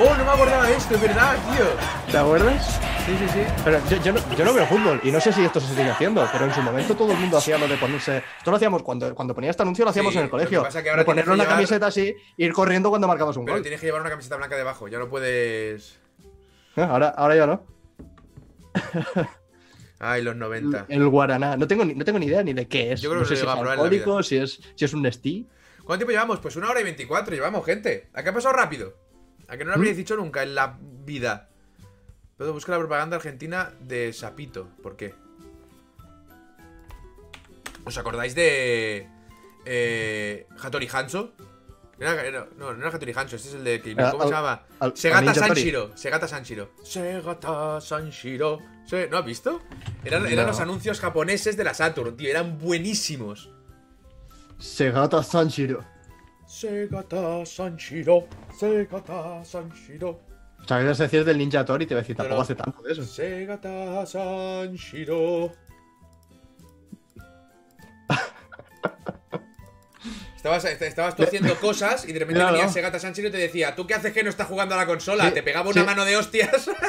¡Oh, 0.00 0.14
no 0.16 0.24
me 0.24 0.30
acordaba 0.30 0.66
de 0.66 0.76
esto! 0.76 0.94
¡Es 0.94 1.00
verdad, 1.00 1.34
tío! 1.52 1.66
¿Te 2.12 2.18
acuerdas? 2.18 2.80
Sí, 3.04 3.16
sí, 3.18 3.28
sí. 3.32 3.40
Pero 3.64 3.80
yo, 3.88 3.96
yo 4.02 4.12
no, 4.12 4.20
yo 4.36 4.44
no 4.44 4.54
veo 4.54 4.66
fútbol 4.66 5.00
y 5.02 5.10
no 5.10 5.20
sé 5.20 5.32
si 5.32 5.44
esto 5.44 5.58
se 5.60 5.74
sigue 5.74 5.90
haciendo, 5.90 6.24
pero 6.30 6.44
en 6.44 6.54
su 6.54 6.62
momento 6.62 6.94
todo 6.94 7.10
el 7.12 7.18
mundo 7.18 7.38
hacía 7.38 7.58
lo 7.58 7.66
de 7.66 7.76
ponerse. 7.78 8.22
Esto 8.38 8.50
lo 8.50 8.56
hacíamos 8.58 8.82
cuando, 8.82 9.12
cuando 9.14 9.34
ponía 9.34 9.50
este 9.50 9.62
anuncio, 9.62 9.84
lo 9.84 9.90
hacíamos 9.90 10.12
Sí, 10.12 10.18
en 10.18 10.24
el 10.24 10.30
lo 10.30 10.36
que 10.36 10.44
colegio. 10.44 10.62
pasa 10.62 10.82
que 10.82 10.90
ahora 10.90 11.02
de 11.02 11.06
ponerle 11.06 11.24
tienes 11.24 11.34
una 11.36 11.44
llevar- 11.44 11.56
camiseta 11.56 11.86
así 11.88 12.02
e 12.08 12.44
ir 12.44 12.52
corriendo 12.52 12.90
cuando 12.90 13.08
marcabas 13.08 13.36
un 13.38 13.44
Pero 13.44 13.56
gol. 13.56 13.62
tienes 13.62 13.80
que 13.80 13.86
llevar 13.86 14.02
una 14.02 14.10
camiseta 14.10 14.36
blanca 14.36 14.56
debajo, 14.56 14.86
ya 14.88 14.98
no 14.98 15.08
puedes. 15.08 15.98
Eh, 16.76 16.82
Ahora, 16.82 17.08
ahora 17.16 17.34
ya 17.34 17.46
no. 17.46 17.62
Ay, 19.98 20.22
los 20.22 20.36
90. 20.36 20.86
El 20.88 21.08
guaraná. 21.08 21.56
No 21.56 21.66
tengo, 21.66 21.84
ni, 21.84 21.94
no 21.94 22.04
tengo 22.04 22.18
ni 22.18 22.26
idea 22.26 22.42
ni 22.42 22.52
de 22.52 22.68
qué 22.68 22.92
es. 22.92 23.00
Yo 23.00 23.10
creo 23.10 23.22
no 23.22 23.28
que 23.28 23.34
sé 23.34 23.40
si 23.40 23.46
es 23.46 23.52
alcohólico, 23.52 24.22
si 24.22 24.36
es, 24.36 24.60
si 24.74 24.84
es 24.84 24.92
un 24.94 25.02
Nestí. 25.02 25.48
¿Cuánto 25.84 26.00
tiempo 26.04 26.12
llevamos? 26.12 26.38
Pues 26.38 26.54
una 26.56 26.68
hora 26.70 26.80
y 26.80 26.84
24, 26.84 27.34
llevamos, 27.34 27.64
gente. 27.64 28.08
¿A 28.12 28.22
qué 28.22 28.28
ha 28.28 28.34
pasado 28.34 28.54
rápido? 28.54 28.94
¿A 29.48 29.56
que 29.56 29.64
no 29.64 29.70
lo 29.70 29.76
¿Mm? 29.76 29.80
habríais 29.80 29.96
dicho 29.96 30.16
nunca 30.16 30.42
en 30.42 30.54
la 30.54 30.78
vida? 30.80 31.48
Puedo 32.36 32.52
buscar 32.52 32.74
la 32.74 32.78
propaganda 32.78 33.16
argentina 33.16 33.72
de 33.80 34.12
Sapito. 34.12 34.68
¿Por 34.82 34.96
qué? 34.96 35.14
¿Os 37.84 37.98
acordáis 37.98 38.34
de. 38.34 39.08
Eh, 39.64 40.46
Hattori 40.62 40.88
Hanzo? 40.92 41.32
No, 42.00 42.74
no 42.74 42.80
era 42.86 42.88
Hattori 42.94 43.12
Hanzo, 43.14 43.36
este 43.36 43.48
es 43.48 43.54
el 43.54 43.64
de. 43.64 43.94
Ah, 43.98 44.10
¿Cómo 44.12 44.22
al- 44.22 44.28
se 44.28 44.34
llama? 44.34 44.62
al- 44.78 44.96
Segata. 44.96 45.34
Sanshiro. 45.34 45.90
Segata 45.96 46.28
Sanshiro. 46.28 46.70
Segata 46.84 47.80
Sanshiro. 47.80 48.60
¿No 49.10 49.18
has 49.18 49.24
visto? 49.24 49.60
Eran, 50.04 50.24
eran 50.26 50.46
No. 50.46 50.52
los 50.52 50.60
anuncios 50.60 51.00
japoneses 51.00 51.56
de 51.56 51.64
la 51.64 51.74
Saturn, 51.74 52.16
tío. 52.16 52.30
Eran 52.30 52.58
buenísimos. 52.58 53.50
Segata 54.58 55.22
Sanshiro. 55.22 55.84
Segata 56.46 57.44
Sanshiro. 57.44 58.26
Segata 58.58 59.44
Sanshiro. 59.44 60.20
O 60.60 60.64
sea, 60.66 60.78
querías 60.78 60.98
decir 60.98 61.24
del 61.24 61.38
Ninja 61.38 61.64
Tori, 61.64 61.86
te 61.86 61.94
iba 61.94 62.00
a 62.00 62.02
decir, 62.02 62.16
tampoco 62.16 62.40
hace 62.42 62.54
tanto 62.54 62.82
de 62.82 62.92
eso. 62.92 63.04
Segata 63.04 64.04
Sanshiro. 64.06 65.52
Estabas, 70.56 70.64
est- 70.64 70.82
estabas 70.82 71.16
tú 71.16 71.22
haciendo 71.24 71.54
cosas 71.60 72.04
y 72.08 72.12
de 72.12 72.18
repente 72.20 72.40
Claro. 72.40 72.54
venía 72.56 72.68
Segata 72.68 72.98
Sanshiro 72.98 73.28
y 73.28 73.32
te 73.32 73.38
decía, 73.38 73.74
¿tú 73.76 73.86
qué 73.86 73.94
haces 73.94 74.12
que 74.12 74.22
no 74.22 74.30
estás 74.30 74.46
jugando 74.48 74.74
a 74.74 74.78
la 74.78 74.86
consola? 74.86 75.24
Sí, 75.26 75.30
te 75.32 75.42
pegaba 75.42 75.70
una 75.70 75.80
sí. 75.80 75.86
mano 75.86 76.04
de 76.04 76.16
hostias. 76.16 76.70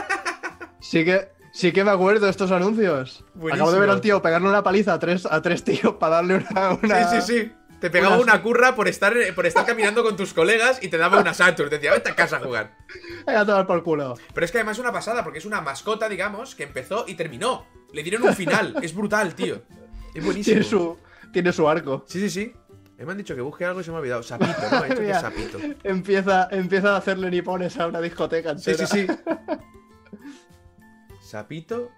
Sí 0.81 1.03
que, 1.03 1.27
sí 1.51 1.71
que 1.73 1.83
me 1.83 1.91
acuerdo 1.91 2.25
de 2.25 2.31
estos 2.31 2.51
anuncios. 2.51 3.25
Buenísimo. 3.33 3.53
Acabo 3.55 3.71
de 3.73 3.79
ver 3.81 3.89
al 3.89 4.01
tío 4.01 4.21
pegarle 4.21 4.47
una 4.47 4.63
paliza 4.63 4.93
a 4.93 4.99
tres, 4.99 5.25
a 5.25 5.41
tres 5.41 5.63
tíos 5.63 5.95
para 5.99 6.15
darle 6.15 6.35
una. 6.49 6.69
una- 6.81 7.09
Sí, 7.09 7.21
sí, 7.21 7.33
sí. 7.43 7.51
Te 7.81 7.89
pegaba 7.89 8.15
Una- 8.15 8.33
una 8.33 8.41
curra 8.41 8.75
por 8.75 8.87
estar, 8.87 9.13
por 9.35 9.45
estar 9.45 9.65
caminando 9.65 10.03
con 10.03 10.15
tus 10.17 10.33
colegas 10.33 10.79
y 10.81 10.87
te 10.87 10.97
daba 10.97 11.19
una 11.19 11.33
Saturn. 11.33 11.69
Te 11.69 11.75
decía, 11.75 11.91
vete 11.91 12.09
a 12.11 12.15
casa 12.15 12.37
a 12.37 12.39
jugar. 12.39 12.75
Venga, 13.27 13.41
a 13.41 13.45
tomar 13.45 13.67
por 13.67 13.83
culo. 13.83 14.15
Pero 14.33 14.45
es 14.45 14.51
que 14.51 14.57
además 14.59 14.77
es 14.77 14.79
una 14.81 14.91
pasada, 14.93 15.23
porque 15.23 15.39
es 15.39 15.45
una 15.45 15.61
mascota, 15.61 16.07
digamos, 16.09 16.55
que 16.55 16.63
empezó 16.63 17.05
y 17.07 17.15
terminó. 17.15 17.67
Le 17.93 18.01
dieron 18.03 18.23
un 18.23 18.33
final. 18.35 18.75
es 18.81 18.93
brutal, 18.95 19.35
tío. 19.35 19.61
Es 20.15 20.23
buenísimo. 20.25 20.53
Tiene 20.55 20.63
su, 20.63 20.97
tiene 21.33 21.53
su 21.53 21.69
arco. 21.69 22.05
Sí, 22.07 22.19
sí, 22.21 22.29
sí. 22.29 22.53
Eh, 22.99 23.05
Me 23.05 23.13
han 23.13 23.17
dicho 23.17 23.33
que 23.33 23.41
busque 23.41 23.63
algo 23.65 23.79
y 23.81 23.83
se 23.83 23.91
me 23.91 23.97
ha 23.97 23.99
olvidado. 24.01 24.21
Sapito, 24.23 24.53
¿no? 24.71 24.81
Dicho 24.83 24.95
que 25.01 25.09
es 25.11 25.21
sapito. 25.21 25.57
Empieza, 25.83 26.47
empieza 26.51 26.93
a 26.93 26.97
hacerle 26.97 27.31
nipones 27.31 27.77
a 27.79 27.87
una 27.87 28.01
discoteca 28.01 28.57
Sí, 28.57 28.71
entera. 28.71 28.87
sí, 28.87 29.07
sí. 29.07 29.13
Sapito. 31.21 31.91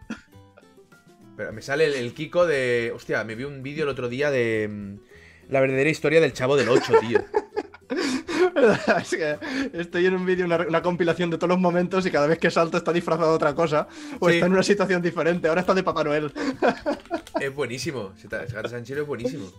Pero 1.38 1.53
me 1.53 1.61
sale 1.61 1.86
el, 1.86 1.94
el 1.95 2.14
Kiko 2.14 2.45
de. 2.45 2.91
Hostia, 2.95 3.23
me 3.23 3.36
vi 3.36 3.44
un 3.45 3.64
vídeo 3.64 3.84
el 3.84 3.90
otro 3.90 4.10
día 4.10 4.30
de. 4.32 4.68
mm, 4.69 4.95
La 5.49 5.60
verdadera 5.61 5.90
historia 5.90 6.22
del 6.22 6.34
chavo 6.34 6.56
del 6.56 6.69
8, 6.69 6.94
tío. 7.02 7.19
es 9.02 9.10
que 9.10 9.38
estoy 9.73 10.06
en 10.06 10.15
un 10.15 10.26
vídeo, 10.26 10.45
una, 10.45 10.57
una 10.57 10.82
compilación 10.82 11.30
de 11.30 11.38
todos 11.38 11.49
los 11.49 11.60
momentos 11.60 12.06
y 12.06 12.11
cada 12.11 12.28
vez 12.28 12.38
que 12.40 12.52
salto 12.52 12.78
está 12.78 12.94
disfrazado 12.94 13.30
de 13.30 13.36
otra 13.36 13.56
cosa 13.56 13.88
o 14.19 14.30
Sí. 14.30 14.36
está 14.36 14.45
en 14.45 14.52
una 14.53 14.64
situación 14.64 15.02
diferente. 15.02 15.48
Ahora 15.48 15.61
está 15.61 15.73
de 15.73 15.84
Papá 15.84 16.03
Noel. 16.03 16.32
Es 17.40 17.53
buenísimo. 17.56 18.14
Segata 18.18 18.69
Sanchiro 18.69 19.02
es 19.02 19.07
buenísimo. 19.07 19.52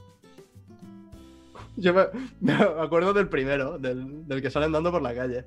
Yo 1.77 1.95
me, 1.95 2.07
me 2.41 2.53
acuerdo 2.55 3.13
del 3.15 3.29
primero, 3.29 3.79
del, 3.79 4.27
del 4.29 4.43
que 4.43 4.51
sale 4.51 4.67
andando 4.67 4.91
por 4.91 5.03
la 5.03 5.15
calle. 5.15 5.45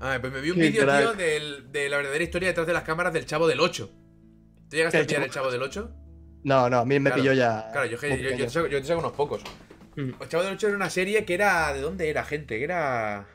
Ah, 0.00 0.16
pues 0.20 0.32
me 0.32 0.40
vi 0.40 0.50
un 0.50 0.58
vídeo, 0.58 0.86
tío, 0.86 1.12
del- 1.14 1.70
de 1.70 1.88
la 1.90 1.98
verdadera 1.98 2.24
historia 2.24 2.48
detrás 2.48 2.66
de 2.66 2.72
las 2.72 2.84
cámaras 2.84 3.12
del 3.12 3.26
chavo 3.26 3.46
del 3.46 3.60
8. 3.60 3.90
¿Tú 4.70 4.76
llegaste 4.76 4.98
a 4.98 5.00
pillar 5.02 5.20
Chavo- 5.20 5.24
el 5.26 5.30
chavo 5.30 5.50
del 5.50 5.62
8? 5.62 5.90
No, 6.44 6.70
no, 6.70 6.78
a 6.78 6.84
mí 6.86 6.98
me 6.98 7.10
Claro, 7.10 7.22
pilló 7.22 7.32
ya. 7.34 7.68
Claro, 7.70 7.86
yo, 7.86 7.98
yo, 8.00 8.16
yo, 8.16 8.36
te 8.36 8.48
saco, 8.50 8.66
yo 8.66 8.80
te 8.80 8.86
saco 8.86 9.00
unos 9.00 9.12
pocos. 9.12 9.42
Mm. 9.96 10.10
El 10.22 10.28
Chavo 10.28 10.42
del 10.44 10.54
8 10.54 10.68
era 10.68 10.76
una 10.76 10.88
serie 10.88 11.24
que 11.26 11.34
era. 11.34 11.70
¿De 11.74 11.80
dónde 11.82 12.08
era, 12.08 12.24
gente? 12.24 12.56
Que 12.56 12.64
era. 12.64 13.26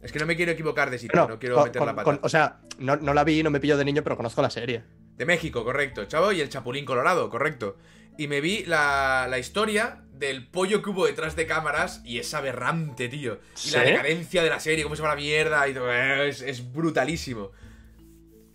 Es 0.00 0.12
que 0.12 0.18
no 0.18 0.24
me 0.24 0.34
quiero 0.34 0.52
equivocar 0.52 0.88
de 0.88 0.98
sitio, 0.98 1.20
Bueno, 1.20 1.34
no 1.34 1.38
quiero 1.38 1.56
con- 1.56 1.64
meter 1.64 1.78
con- 1.78 1.86
la 1.86 1.94
pata. 1.94 2.04
con- 2.04 2.20
o 2.22 2.28
sea, 2.30 2.60
no, 2.78 2.96
no 2.96 3.12
la 3.12 3.22
vi, 3.24 3.42
no 3.42 3.50
me 3.50 3.60
pilló 3.60 3.76
de 3.76 3.84
niño, 3.84 4.02
pero 4.02 4.16
conozco 4.16 4.40
la 4.40 4.48
serie. 4.48 4.82
De 5.20 5.26
México, 5.26 5.64
correcto. 5.64 6.06
Chavo 6.06 6.32
y 6.32 6.40
el 6.40 6.48
Chapulín 6.48 6.86
Colorado, 6.86 7.28
correcto. 7.28 7.76
Y 8.16 8.26
me 8.26 8.40
vi 8.40 8.64
la, 8.64 9.26
la 9.28 9.38
historia 9.38 10.00
del 10.14 10.46
pollo 10.48 10.80
que 10.82 10.88
hubo 10.88 11.04
detrás 11.04 11.36
de 11.36 11.46
cámaras 11.46 12.00
y 12.06 12.18
es 12.18 12.32
aberrante, 12.32 13.08
tío. 13.10 13.38
Y 13.66 13.70
la 13.72 13.82
decadencia 13.90 14.42
de 14.42 14.48
la 14.48 14.60
serie, 14.60 14.82
cómo 14.82 14.96
se 14.96 15.02
va 15.02 15.08
la 15.10 15.16
mierda 15.16 15.68
y 15.68 15.74
todo. 15.74 15.92
eh, 15.92 16.26
Es, 16.30 16.40
es 16.40 16.72
brutalísimo. 16.72 17.50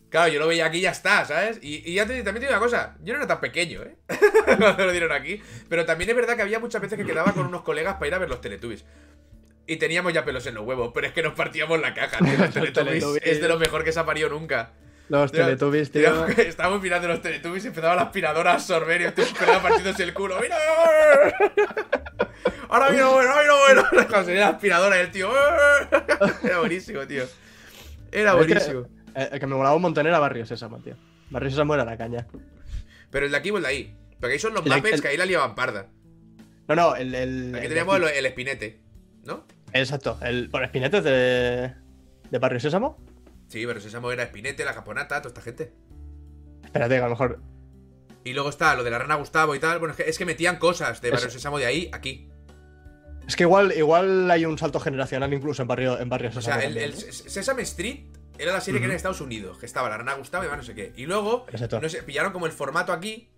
Claro, 0.09 0.33
yo 0.33 0.39
lo 0.39 0.47
veía 0.47 0.65
aquí 0.65 0.77
y 0.77 0.81
ya 0.81 0.91
está, 0.91 1.23
¿sabes? 1.25 1.59
Y, 1.61 1.83
y 1.87 1.93
ya 1.95 2.07
te- 2.07 2.23
también 2.23 2.35
te 2.35 2.39
digo 2.47 2.51
una 2.51 2.59
cosa, 2.59 2.95
yo 3.03 3.13
no 3.13 3.19
era 3.19 3.27
tan 3.27 3.41
pequeño, 3.41 3.83
¿eh? 3.83 3.95
Cuando 4.45 4.85
lo 4.85 4.91
dieron 4.91 5.11
aquí. 5.11 5.39
Pero 5.69 5.85
también 5.85 6.09
es 6.09 6.15
verdad 6.15 6.35
que 6.35 6.41
había 6.41 6.59
muchas 6.59 6.81
veces 6.81 6.97
que 6.97 7.05
quedaba 7.05 7.31
con 7.33 7.45
unos 7.45 7.61
colegas 7.61 7.95
para 7.95 8.07
ir 8.07 8.13
a 8.15 8.17
ver 8.17 8.29
los 8.29 8.41
Teletubbies. 8.41 8.85
Y 9.67 9.77
teníamos 9.77 10.13
ya 10.13 10.25
pelos 10.25 10.45
en 10.47 10.55
los 10.55 10.65
huevos, 10.65 10.91
pero 10.95 11.05
es 11.05 11.13
que 11.13 11.21
nos 11.21 11.33
partíamos 11.35 11.79
la 11.79 11.93
caja, 11.93 12.17
tío. 12.17 12.29
Los 12.29 12.39
Los 12.39 12.53
Teletubbies 12.53 12.73
Teletubbies. 12.73 13.23
es 13.23 13.39
de 13.41 13.47
lo 13.47 13.59
mejor 13.59 13.83
que 13.83 13.91
se 13.91 13.99
ha 13.99 14.05
parido 14.05 14.29
nunca. 14.29 14.73
Los 15.07 15.31
Tío, 15.31 15.45
Teletubbies, 15.45 15.91
tío, 15.91 16.25
tío. 16.25 16.27
Estábamos 16.45 16.81
mirando 16.81 17.07
los 17.07 17.21
Teletubbies 17.21 17.63
y 17.65 17.67
empezaba 17.67 17.95
la 17.95 18.01
aspiradora 18.03 18.51
a 18.51 18.53
absorber 18.55 19.01
y 19.01 19.03
el 19.05 19.13
tío 19.13 19.23
esperaba 19.23 19.61
partiéndose 19.61 20.03
el 20.03 20.13
culo. 20.13 20.39
¡Mira! 20.41 20.57
Ahora 22.69 22.87
viene 22.89 23.03
lo 23.03 23.13
bueno, 23.13 23.29
ahora 23.31 23.41
viene 23.41 23.47
lo 23.47 23.59
bueno. 23.83 24.33
La 24.33 24.47
aspiradora 24.49 24.97
y 24.97 25.01
el 25.01 25.11
tío. 25.11 25.29
Era 26.43 26.59
buenísimo, 26.59 27.05
tío. 27.05 27.23
Era 28.11 28.31
Es 28.31 28.37
que- 28.47 28.53
buenísimo. 28.53 28.87
eh, 29.15 29.29
el 29.33 29.39
que 29.39 29.47
me 29.47 29.55
molaba 29.55 29.75
un 29.75 29.81
montón 29.81 30.07
era 30.07 30.19
Barrio 30.19 30.45
Sésamo, 30.45 30.79
tío. 30.79 30.95
Barrio 31.29 31.49
Sésamo 31.51 31.73
era 31.75 31.85
la 31.85 31.97
caña. 31.97 32.25
Pero 33.11 33.25
el 33.27 33.31
de 33.31 33.37
aquí 33.37 33.51
o 33.51 33.57
el 33.57 33.63
de 33.63 33.69
ahí. 33.69 33.95
Porque 34.19 34.33
ahí 34.33 34.39
son 34.39 34.53
los 34.53 34.65
El 34.65 34.71
Muppets 34.73 34.95
el- 34.95 35.01
que 35.01 35.07
ahí 35.09 35.17
la 35.17 35.25
liaban 35.25 35.53
parda. 35.55 35.87
No, 36.67 36.75
no, 36.75 36.95
el. 36.95 37.13
el 37.13 37.53
Aquí 37.55 37.63
el 37.65 37.69
teníamos 37.69 37.97
el, 37.97 38.03
el 38.05 38.25
espinete. 38.25 38.79
¿No? 39.23 39.45
Exacto, 39.71 40.17
el. 40.21 40.49
Por 40.49 40.63
Espinetes 40.63 41.03
de. 41.03 41.73
¿De 42.31 42.39
Barrio 42.39 42.59
Sésamo? 42.59 42.97
Sí, 43.55 43.65
pero 43.65 43.79
Sésamo 43.79 44.11
era 44.11 44.23
espinete, 44.23 44.65
la 44.65 44.73
japonata, 44.73 45.21
toda 45.21 45.29
esta 45.29 45.39
gente. 45.39 45.71
Espérate, 46.65 46.95
que 46.95 46.99
a 46.99 47.05
lo 47.05 47.11
mejor. 47.11 47.39
Y 48.25 48.33
luego 48.33 48.49
está 48.49 48.75
lo 48.75 48.83
de 48.83 48.91
la 48.91 48.99
rana 48.99 49.15
Gustavo 49.15 49.55
y 49.55 49.59
tal. 49.59 49.79
Bueno, 49.79 49.93
es 49.93 49.97
que, 50.03 50.09
es 50.09 50.17
que 50.17 50.25
metían 50.25 50.57
cosas 50.57 50.99
de 50.99 51.09
Barrio. 51.09 51.29
Sésamo 51.29 51.57
de 51.57 51.65
ahí 51.65 51.89
aquí. 51.93 52.27
Es 53.25 53.37
que 53.37 53.43
igual, 53.43 53.71
igual 53.71 54.29
hay 54.29 54.43
un 54.43 54.57
salto 54.57 54.81
generacional 54.81 55.33
incluso 55.33 55.61
en 55.61 55.69
barrio, 55.69 55.97
en 55.97 56.09
barrios 56.09 56.35
O 56.35 56.41
sea, 56.41 56.59
el, 56.61 56.75
el. 56.77 56.91
S- 56.91 57.29
Sesame 57.29 57.61
Street 57.61 58.07
era 58.37 58.51
la 58.51 58.59
serie 58.59 58.81
que 58.81 58.87
era 58.87 58.93
en 58.93 58.97
Estados 58.97 59.21
Unidos, 59.21 59.57
que 59.57 59.65
estaba 59.65 59.87
la 59.87 59.99
rana 59.99 60.15
Gustavo 60.15 60.43
y 60.43 60.49
más 60.49 60.57
no 60.57 60.63
sé 60.63 60.75
qué. 60.75 60.91
Y 60.97 61.05
luego, 61.05 61.45
Exacto. 61.49 61.79
no 61.79 61.87
sé, 61.87 62.03
pillaron 62.03 62.33
como 62.33 62.47
el 62.47 62.51
formato 62.51 62.91
aquí. 62.91 63.29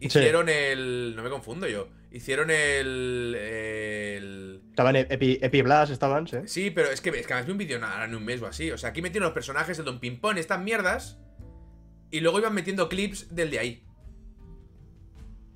Hicieron 0.00 0.48
el. 0.48 1.12
No 1.16 1.22
me 1.22 1.28
confundo 1.28 1.68
yo. 1.68 1.88
Hicieron 2.16 2.50
el. 2.50 3.34
el 3.38 4.62
Estaban 4.70 4.96
Epi, 4.96 5.38
Epi 5.42 5.62
Blast, 5.62 5.92
estaban, 5.92 6.26
sí. 6.26 6.38
Sí, 6.46 6.70
pero 6.70 6.88
es 6.90 7.00
que, 7.02 7.10
es 7.10 7.26
que 7.26 7.32
además 7.34 7.46
vi 7.46 7.52
un 7.52 7.58
vídeo 7.58 7.78
en 8.04 8.14
un 8.14 8.24
mes 8.24 8.40
o 8.42 8.46
así. 8.46 8.70
O 8.70 8.78
sea, 8.78 8.90
aquí 8.90 9.02
metieron 9.02 9.26
los 9.26 9.34
personajes 9.34 9.76
del 9.76 9.84
Don 9.86 10.00
Pimpón, 10.00 10.38
estas 10.38 10.60
mierdas. 10.62 11.18
Y 12.10 12.20
luego 12.20 12.38
iban 12.38 12.54
metiendo 12.54 12.88
clips 12.88 13.34
del 13.34 13.50
de 13.50 13.58
ahí. 13.58 13.84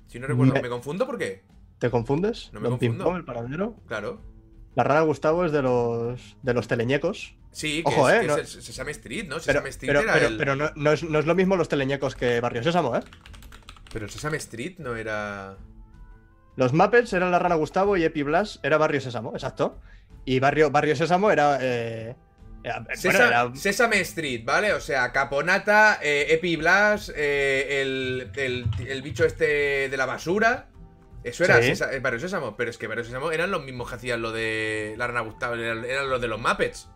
Si 0.07 0.19
no 0.19 0.27
recuerdo, 0.27 0.53
Me- 0.53 0.61
¿me 0.61 0.69
confundo 0.69 1.05
por 1.07 1.17
qué? 1.17 1.43
¿Te 1.79 1.89
confundes? 1.89 2.49
No 2.53 2.59
me 2.59 2.69
Don 2.69 2.77
confundo. 2.77 3.03
Pimpón, 3.05 3.17
el 3.17 3.25
paradero. 3.25 3.75
Claro. 3.87 4.21
La 4.75 4.83
rana 4.83 5.01
Gustavo 5.01 5.45
es 5.45 5.51
de 5.51 5.61
los 5.61 6.37
de 6.43 6.53
los 6.53 6.67
teleñecos. 6.67 7.35
Sí, 7.51 7.83
que 7.83 7.89
Ojo, 7.89 8.07
es, 8.09 8.15
eh, 8.17 8.21
que 8.21 8.27
no- 8.27 8.37
es 8.37 8.55
el 8.55 8.61
Sesame 8.61 8.91
Street, 8.91 9.23
¿no? 9.23 9.35
Pero, 9.35 9.41
Sesame 9.41 9.69
Street 9.69 9.89
pero, 9.89 9.99
era 10.01 10.13
pero- 10.13 10.27
el. 10.27 10.37
pero 10.37 10.55
no, 10.55 10.69
no 10.75 10.91
es, 10.91 11.03
no 11.03 11.19
es 11.19 11.25
lo 11.25 11.33
mismo 11.35 11.55
los 11.55 11.69
teleñecos 11.69 12.15
que 12.15 12.39
Barrio 12.39 12.61
Sésamo, 12.63 12.95
¿eh? 12.95 13.01
Pero 13.91 14.05
el 14.05 14.11
Sesame 14.11 14.37
Street 14.37 14.75
no 14.77 14.95
era. 14.95 15.57
Los 16.55 16.73
Muppets 16.73 17.13
eran 17.13 17.31
la 17.31 17.39
rana 17.39 17.55
Gustavo 17.55 17.95
y 17.97 18.03
Epi 18.03 18.23
Blast 18.23 18.63
era 18.65 18.77
Barrio 18.77 19.01
Sésamo, 19.01 19.31
exacto. 19.33 19.79
Y 20.25 20.39
Barrio, 20.39 20.69
Barrio 20.71 20.95
Sésamo 20.95 21.31
era. 21.31 21.57
eh, 21.61 22.15
era- 22.63 22.79
bueno, 22.81 22.95
Sesa- 22.95 23.27
era- 23.27 23.55
Sesame 23.55 24.01
Street, 24.01 24.43
¿vale? 24.45 24.73
O 24.73 24.79
sea, 24.79 25.11
Caponata, 25.11 25.99
eh, 26.01 26.27
Epi 26.29 26.55
Blas, 26.57 27.11
eh, 27.15 27.81
el, 27.81 28.31
el- 28.35 28.67
el 28.87 29.01
bicho 29.01 29.25
este 29.25 29.89
de 29.89 29.97
la 29.97 30.05
basura. 30.05 30.67
Eso 31.23 31.43
era 31.43 31.61
Sí. 31.61 31.71
Eh, 31.91 31.99
Barrio 31.99 32.19
Sésamo, 32.19 32.55
pero 32.57 32.69
es 32.69 32.77
que 32.77 32.87
Barrio 32.87 33.03
Sésamo 33.05 33.31
eran 33.31 33.49
los 33.51 33.63
mismos 33.63 33.87
que 33.89 33.95
hacían 33.95 34.21
lo 34.21 34.31
de 34.31 34.95
la 34.97 35.07
rana 35.07 35.21
Gustavo, 35.21 35.55
eran, 35.55 35.85
eran 35.85 36.09
los 36.09 36.19
de 36.21 36.27
los 36.27 36.39
Muppets. 36.39 36.89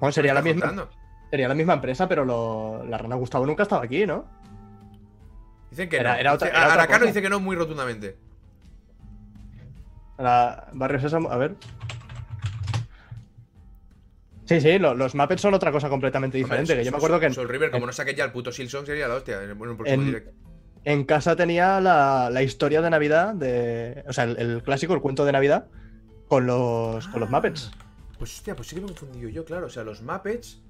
bueno, 0.00 0.12
sería, 0.12 0.32
¿Me 0.32 0.40
la 0.40 0.42
misma, 0.42 0.66
contando? 0.66 0.90
sería 1.30 1.48
la 1.48 1.54
misma 1.54 1.74
empresa, 1.74 2.08
pero 2.08 2.24
lo- 2.24 2.84
la 2.84 2.98
rana 2.98 3.14
Gustavo 3.16 3.46
nunca 3.46 3.62
estaba 3.62 3.84
aquí, 3.84 4.04
¿no? 4.06 4.24
Dicen 5.70 5.88
que 5.88 5.96
Era- 5.96 6.14
no. 6.14 6.20
era 6.20 6.32
otra- 6.34 6.48
otra 6.48 6.64
Aracano 6.74 6.98
cosa. 6.98 7.06
dice 7.06 7.22
que 7.22 7.30
no 7.30 7.40
muy 7.40 7.56
rotundamente. 7.56 8.16
La 10.18 10.68
Barrio 10.72 11.00
Sésamo, 11.00 11.30
a 11.30 11.36
ver. 11.36 11.54
Sí, 14.44 14.60
sí, 14.60 14.78
lo- 14.78 14.94
los 14.94 15.14
Muppets 15.14 15.40
son 15.40 15.54
otra 15.54 15.72
cosa 15.72 15.88
completamente 15.88 16.36
diferente. 16.36 16.72
Hombre, 16.72 16.76
que 16.78 16.84
yo 16.84 16.90
me 16.90 16.96
acuerdo 16.96 17.20
que 17.20 17.26
en, 17.26 17.34
Soul 17.34 17.48
River, 17.48 17.70
como 17.70 17.84
en- 17.84 17.86
no 17.88 17.92
saque 17.92 18.14
ya 18.14 18.24
el 18.24 18.32
puto 18.32 18.52
Silson, 18.52 18.84
sería 18.84 19.08
la 19.08 19.14
hostia. 19.14 19.38
Bueno, 19.56 19.76
en 19.84 20.24
En- 20.84 21.04
casa 21.04 21.36
tenía 21.36 21.80
la, 21.80 22.28
la 22.30 22.42
historia 22.42 22.82
de 22.82 22.90
Navidad, 22.90 23.34
de, 23.34 24.04
o 24.08 24.12
sea, 24.12 24.24
el, 24.24 24.36
el 24.38 24.62
clásico, 24.62 24.94
el 24.94 25.00
cuento 25.00 25.24
de 25.24 25.32
Navidad, 25.32 25.66
con 26.28 26.46
los, 26.46 27.06
con 27.08 27.20
los 27.20 27.30
Muppets. 27.30 27.70
Pues 28.18 28.34
hostia, 28.34 28.54
pues 28.56 28.68
sí 28.68 28.74
que 28.76 28.80
me 28.82 28.86
he 28.88 28.94
confundido 28.94 29.28
yo, 29.28 29.44
claro. 29.44 29.66
O 29.66 29.70
sea, 29.70 29.84
los 29.84 30.02
Muppets. 30.02 30.60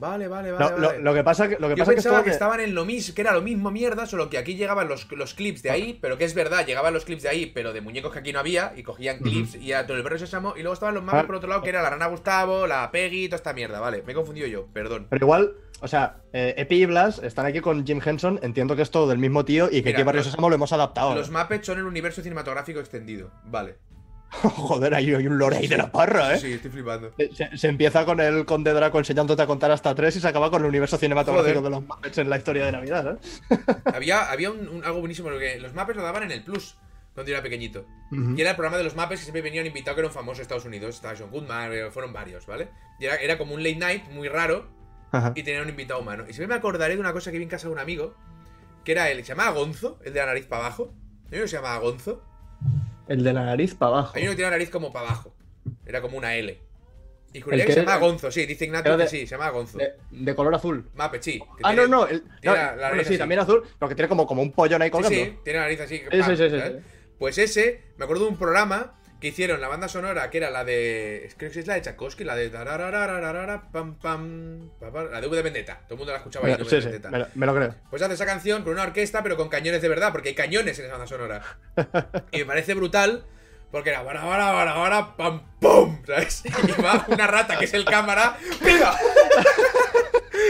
Vale, 0.00 0.26
vale, 0.28 0.50
vale. 0.50 0.76
lo, 0.80 0.86
vale. 0.88 0.98
lo 1.00 1.14
que 1.14 1.22
pasa, 1.22 1.48
que- 1.48 1.58
lo 1.60 1.68
que 1.68 1.74
Yo 1.76 1.82
pasa 1.84 1.90
que 1.92 1.96
pensaba 1.96 2.22
estaban 2.22 2.60
en 2.60 2.74
lo 2.74 2.84
mismo, 2.84 3.14
que 3.14 3.20
era 3.20 3.32
lo 3.32 3.42
mismo 3.42 3.70
mierda, 3.70 4.06
solo 4.06 4.30
que 4.30 4.38
aquí 4.38 4.56
llegaban 4.56 4.88
los, 4.88 5.10
los 5.12 5.34
clips 5.34 5.62
de 5.62 5.70
ahí, 5.70 5.98
pero 6.00 6.16
que 6.18 6.24
es 6.24 6.34
verdad, 6.34 6.66
llegaban 6.66 6.94
los 6.94 7.04
clips 7.04 7.22
de 7.22 7.28
ahí, 7.28 7.46
pero 7.46 7.72
de 7.72 7.80
muñecos 7.82 8.10
que 8.12 8.18
aquí 8.18 8.32
no 8.32 8.38
había, 8.40 8.72
y 8.76 8.82
cogían 8.82 9.18
clips 9.18 9.54
y 9.56 9.72
a 9.74 9.86
todo 9.86 9.96
el 9.98 10.02
barrio 10.02 10.18
Sésamo, 10.18 10.54
y 10.56 10.60
luego 10.62 10.72
estaban 10.74 10.94
los 10.94 11.04
mapas 11.04 11.26
por 11.26 11.34
otro 11.36 11.48
lado, 11.48 11.62
que 11.62 11.68
era 11.68 11.82
la 11.82 11.90
rana 11.90 12.06
Gustavo, 12.06 12.66
la 12.66 12.90
Peggy, 12.90 13.28
toda 13.28 13.36
esta 13.36 13.52
mierda, 13.52 13.78
vale, 13.78 14.02
me 14.06 14.12
he 14.12 14.14
confundido 14.14 14.46
yo, 14.46 14.66
perdón. 14.72 15.06
Pero 15.10 15.24
igual, 15.26 15.52
o 15.82 15.88
sea, 15.88 16.16
eh, 16.32 16.54
Epi 16.56 16.82
y 16.82 16.86
Blas 16.86 17.18
están 17.22 17.44
aquí 17.46 17.60
con 17.60 17.86
Jim 17.86 18.00
Henson. 18.04 18.38
Entiendo 18.42 18.76
que 18.76 18.82
es 18.82 18.90
todo 18.90 19.06
del 19.08 19.18
mismo 19.18 19.44
tío 19.44 19.66
y 19.66 19.82
que 19.82 19.88
Mira, 19.90 19.98
aquí 19.98 20.02
Barrio 20.04 20.22
Sésamo 20.22 20.48
lo 20.48 20.54
hemos 20.54 20.72
adaptado. 20.72 21.14
Los. 21.14 21.30
Muppets 21.30 21.66
son 21.66 21.78
el 21.78 21.84
universo 21.84 22.22
cinematográfico 22.22 22.80
extendido, 22.80 23.30
vale. 23.44 23.76
Joder, 24.42 24.94
hay, 24.94 25.12
hay 25.14 25.26
un 25.26 25.38
lore 25.38 25.56
ahí 25.56 25.66
de 25.66 25.76
la 25.76 25.90
parra, 25.90 26.34
¿eh? 26.34 26.38
Sí, 26.38 26.52
estoy 26.52 26.70
flipando. 26.70 27.12
Se, 27.34 27.56
se 27.56 27.68
empieza 27.68 28.04
con 28.04 28.20
el 28.20 28.44
Conde 28.46 28.72
Draco 28.72 28.98
enseñándote 28.98 29.42
a 29.42 29.46
contar 29.46 29.70
hasta 29.72 29.94
tres 29.94 30.14
y 30.16 30.20
se 30.20 30.28
acaba 30.28 30.50
con 30.50 30.62
el 30.62 30.68
universo 30.68 30.96
cinematográfico 30.96 31.58
Joder. 31.60 31.64
de 31.64 31.70
los 31.70 31.82
Muppets 31.84 32.18
en 32.18 32.30
la 32.30 32.36
historia 32.38 32.66
de 32.66 32.72
Navidad, 32.72 33.18
¿eh? 33.50 33.56
había 33.94 34.30
había 34.30 34.50
un, 34.50 34.68
un- 34.68 34.84
algo 34.84 35.00
buenísimo, 35.00 35.28
porque 35.30 35.58
los 35.58 35.74
Muppets 35.74 35.96
lo 35.96 36.02
daban 36.04 36.22
en 36.22 36.30
el 36.30 36.44
Plus, 36.44 36.76
cuando 37.14 37.28
yo 37.30 37.36
era 37.36 37.42
pequeñito. 37.42 37.84
Y 38.12 38.40
era 38.40 38.50
el 38.50 38.56
programa 38.56 38.76
de 38.78 38.84
los 38.84 38.94
Muppets 38.94 39.20
que 39.20 39.24
siempre 39.24 39.42
venía 39.42 39.60
un 39.60 39.66
invitado 39.66 39.94
que 39.96 40.00
era 40.02 40.08
un 40.08 40.14
famoso 40.14 40.36
de 40.38 40.42
Estados 40.42 40.64
Unidos, 40.64 40.94
estaba 40.96 41.14
John 41.18 41.30
Goodman, 41.30 41.72
eh, 41.72 41.90
fueron 41.90 42.12
varios, 42.12 42.46
¿vale? 42.46 42.68
Y 43.00 43.06
era, 43.06 43.16
era 43.16 43.36
como 43.38 43.54
un 43.54 43.62
late 43.62 43.76
night 43.76 44.04
muy 44.10 44.28
raro, 44.28 44.68
Ajá. 45.12 45.32
y 45.34 45.42
tenía 45.42 45.62
un 45.62 45.68
invitado 45.68 46.00
humano. 46.00 46.22
Y 46.28 46.32
siempre 46.32 46.46
me 46.48 46.54
acordaré 46.54 46.94
de 46.94 47.00
una 47.00 47.12
cosa 47.12 47.32
que 47.32 47.38
vi 47.38 47.44
en 47.44 47.50
casa 47.50 47.66
de 47.66 47.72
un 47.72 47.78
amigo, 47.80 48.14
que 48.84 48.92
era 48.92 49.10
él, 49.10 49.18
se 49.24 49.28
llamaba 49.34 49.50
Gonzo, 49.50 49.98
el 50.04 50.12
de 50.12 50.20
la 50.20 50.26
nariz 50.26 50.46
para 50.46 50.66
abajo. 50.66 50.94
Que 51.28 51.46
se 51.46 51.56
llamaba 51.56 51.78
Gonzo, 51.78 52.24
El 53.10 53.22
de 53.24 53.32
la 53.32 53.44
nariz 53.44 53.74
para 53.74 53.90
abajo. 53.92 54.12
hay 54.16 54.22
uno 54.22 54.30
que 54.32 54.36
tiene 54.36 54.50
la 54.50 54.56
nariz 54.56 54.70
como 54.70 54.92
para 54.92 55.06
abajo. 55.08 55.34
Era 55.84 56.00
como 56.00 56.16
una 56.16 56.34
L. 56.36 56.58
Y 57.32 57.38
el 57.38 57.44
que 57.44 57.64
que 57.66 57.72
se 57.74 57.80
llama 57.80 57.96
Gonzo, 57.98 58.30
sí, 58.30 58.44
dice 58.46 58.64
Ignacio 58.64 58.96
que 58.98 59.06
sí, 59.06 59.18
se 59.20 59.26
llama 59.36 59.50
Gonzo. 59.50 59.78
De, 59.78 59.92
de 60.10 60.34
color 60.34 60.54
azul. 60.54 60.88
Muppet, 60.94 61.22
sí. 61.22 61.40
Ah, 61.62 61.70
tiene- 61.70 61.82
no, 61.82 61.88
no. 61.88 62.06
El, 62.06 62.22
tiene 62.22 62.36
no, 62.44 62.54
la- 62.54 62.76
la 62.76 62.88
bueno, 62.88 63.02
sí, 63.04 63.08
así. 63.10 63.18
también 63.18 63.40
azul, 63.40 63.62
pero 63.78 63.88
que 63.88 63.94
tiene 63.94 64.08
como, 64.08 64.26
como 64.26 64.42
un 64.42 64.50
pollón 64.52 64.82
ahí 64.82 64.88
Sí, 64.88 64.92
colgando. 64.92 65.16
sí, 65.18 65.36
tiene 65.44 65.58
la 65.58 65.64
nariz 65.66 65.80
así. 65.80 65.98
Sí, 65.98 66.22
sí, 66.22 66.36
sí, 66.36 66.50
sí, 66.50 66.60
sí. 66.60 66.76
Pues 67.18 67.38
ese, 67.38 67.82
me 67.98 68.04
acuerdo 68.04 68.24
de 68.24 68.30
un 68.30 68.36
programa 68.38 68.99
que 69.20 69.28
hicieron 69.28 69.60
la 69.60 69.68
banda 69.68 69.86
sonora, 69.88 70.30
que 70.30 70.38
era 70.38 70.50
la 70.50 70.64
de. 70.64 71.30
Creo 71.36 71.52
que 71.52 71.60
es 71.60 71.66
la 71.66 71.74
de 71.74 71.82
Tchaikovsky, 71.82 72.24
la 72.24 72.34
de. 72.34 72.48
pam, 72.50 73.94
pam, 73.98 74.70
pa, 74.80 74.90
pa, 74.90 75.04
La 75.04 75.20
de 75.20 75.26
V 75.26 75.36
de 75.36 75.42
Vendetta. 75.42 75.80
Todo 75.84 75.94
el 75.94 75.98
mundo 75.98 76.12
la 76.12 76.18
escuchaba 76.18 76.48
ahí, 76.48 76.56
sí, 76.66 76.80
sí, 76.80 76.88
me 77.10 77.18
lo, 77.18 77.26
me 77.34 77.46
lo 77.46 77.54
creo. 77.54 77.74
Pues 77.90 78.02
hace 78.02 78.14
esa 78.14 78.26
canción 78.26 78.62
con 78.62 78.72
una 78.72 78.82
orquesta, 78.82 79.22
pero 79.22 79.36
con 79.36 79.48
cañones 79.48 79.82
de 79.82 79.88
verdad, 79.88 80.10
porque 80.10 80.30
hay 80.30 80.34
cañones 80.34 80.78
en 80.78 80.86
esa 80.86 80.94
banda 80.94 81.06
sonora. 81.06 81.42
Y 82.32 82.38
me 82.38 82.46
parece 82.46 82.74
brutal, 82.74 83.24
porque 83.70 83.90
era 83.90 84.02
bara, 84.02 84.24
bara, 84.24 84.52
bara, 84.52 84.74
bara, 84.74 85.16
pam, 85.16 85.42
pum, 85.60 86.02
¿sabes? 86.06 86.42
Y 86.78 86.80
va 86.80 87.04
una 87.08 87.26
rata, 87.26 87.58
que 87.58 87.66
es 87.66 87.74
el 87.74 87.84
cámara, 87.84 88.36
¡pega! 88.62 88.96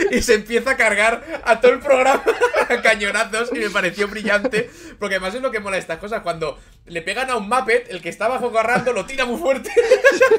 Y 0.10 0.22
se 0.22 0.34
empieza 0.34 0.70
a 0.72 0.76
cargar 0.76 1.42
a 1.44 1.60
todo 1.60 1.72
el 1.72 1.78
programa 1.80 2.22
a 2.68 2.82
cañonazos 2.82 3.50
y 3.54 3.58
me 3.60 3.70
pareció 3.70 4.08
brillante, 4.08 4.70
porque 4.98 5.16
además 5.16 5.34
es 5.34 5.42
lo 5.42 5.50
que 5.50 5.60
mola 5.60 5.78
estas 5.78 5.98
cosas, 5.98 6.22
cuando 6.22 6.58
le 6.86 7.02
pegan 7.02 7.30
a 7.30 7.36
un 7.36 7.48
Muppet, 7.48 7.88
el 7.90 8.00
que 8.02 8.08
está 8.08 8.26
abajo 8.26 8.48
agarrando 8.48 8.92
lo 8.92 9.06
tira 9.06 9.24
muy 9.24 9.38
fuerte 9.38 9.70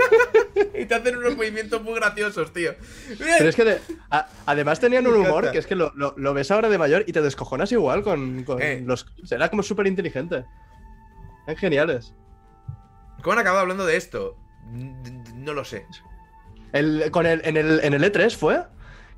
y 0.80 0.86
te 0.86 0.96
hacen 0.96 1.18
unos 1.18 1.36
movimientos 1.38 1.82
muy 1.82 1.94
graciosos, 1.96 2.52
tío. 2.54 2.74
Pero 3.18 3.50
es 3.50 3.56
que 3.56 3.64
de- 3.64 3.80
a- 4.10 4.28
además 4.46 4.80
tenían 4.80 5.08
un 5.08 5.16
humor 5.16 5.52
que 5.52 5.58
es 5.60 5.68
que 5.68 5.76
lo, 5.76 5.92
lo- 5.96 6.14
lo 6.18 6.34
ves 6.34 6.52
ahora 6.52 6.70
de 6.70 6.78
mayor 6.78 7.04
y 7.08 7.14
te 7.14 7.22
descojonas 7.22 7.72
igual 7.72 8.04
con, 8.04 8.44
con 8.44 8.62
Eh. 8.62 8.82
los. 8.86 9.06
Era 9.30 9.50
como 9.50 9.64
súper 9.64 9.88
inteligente. 9.88 10.46
Eran 11.48 11.58
geniales. 11.58 12.14
¿Cómo 13.22 13.34
han 13.34 13.40
acabado 13.40 13.62
hablando 13.62 13.86
de 13.86 13.98
esto? 13.98 14.38
No 15.36 15.54
lo 15.54 15.64
sé. 15.64 15.86
El, 16.74 17.10
con 17.12 17.26
el, 17.26 17.42
en, 17.46 17.58
el, 17.58 17.80
en 17.84 17.94
el 17.94 18.04
E3 18.04 18.36
fue 18.36 18.64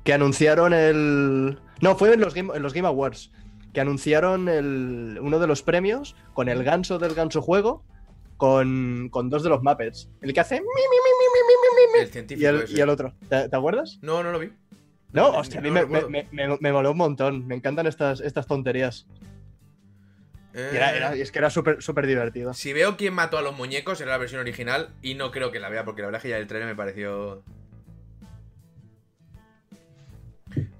que 0.04 0.12
anunciaron 0.12 0.72
el... 0.72 1.58
No, 1.80 1.96
fue 1.96 2.12
en 2.14 2.20
los 2.20 2.34
Game, 2.34 2.86
Awards, 2.86 3.32
que 3.72 3.80
anunciaron 3.80 4.48
el, 4.48 5.18
uno 5.20 5.38
de 5.38 5.46
los 5.46 5.62
premios 5.62 6.14
con 6.34 6.48
el 6.48 6.62
ganso 6.62 6.98
del 6.98 7.14
ganso 7.14 7.42
juego, 7.42 7.82
con, 8.36 9.08
con 9.10 9.30
dos 9.30 9.42
de 9.42 9.48
los 9.48 9.62
Muppets. 9.62 10.08
El 10.20 10.32
que 10.32 10.40
hace... 10.40 10.60
Mi, 10.60 12.00
el 12.00 12.08
científico 12.08 12.50
y 12.68 12.80
el, 12.80 12.88
otro. 12.88 13.14
¿Te, 13.28 13.48
acuerdas? 13.52 13.98
No, 14.02 14.22
no 14.22 14.32
lo 14.32 14.38
vi. 14.38 14.52
No, 15.12 15.28
hostia, 15.28 15.60
a 15.60 15.62
mí 15.62 15.70
me, 15.70 15.86
me, 15.86 16.26
me, 16.32 16.58
me, 16.60 16.72
moló 16.72 16.90
un 16.90 16.96
montón. 16.96 17.46
Me 17.46 17.54
encantan 17.54 17.86
estas, 17.86 18.20
estas 18.20 18.46
tonterías. 18.46 19.06
Era, 20.52 21.14
es 21.14 21.32
que 21.32 21.38
era 21.38 21.50
súper 21.50 21.82
súper 21.82 22.06
divertido. 22.06 22.54
Si 22.54 22.72
veo 22.72 22.96
quién 22.96 23.14
mató 23.14 23.38
a 23.38 23.42
los 23.42 23.56
muñecos, 23.56 24.00
era 24.00 24.12
la 24.12 24.18
versión 24.18 24.40
original 24.40 24.90
y 25.02 25.14
no 25.14 25.30
creo 25.30 25.50
que 25.50 25.60
la 25.60 25.68
vea, 25.68 25.84
porque 25.84 26.02
la 26.02 26.08
verdad 26.08 26.18
es 26.18 26.22
que 26.22 26.28
ya 26.30 26.38
el 26.38 26.46
trailer 26.46 26.68
me 26.68 26.76
pareció 26.76 27.42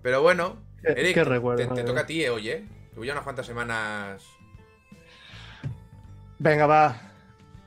Pero 0.05 0.21
bueno, 0.21 0.59
Eric, 0.83 1.15
qué 1.15 1.25
recuerdo, 1.25 1.57
te, 1.57 1.65
te 1.65 1.71
madre 1.71 1.85
toca 1.85 2.01
a 2.03 2.07
ti, 2.07 2.23
eh, 2.23 2.29
hoy, 2.29 2.51
¿eh? 2.51 2.63
Tuve 2.95 3.07
ya 3.07 3.13
unas 3.15 3.25
cuantas 3.25 3.47
semanas. 3.47 4.23
Venga, 6.39 6.67
va. 6.67 7.01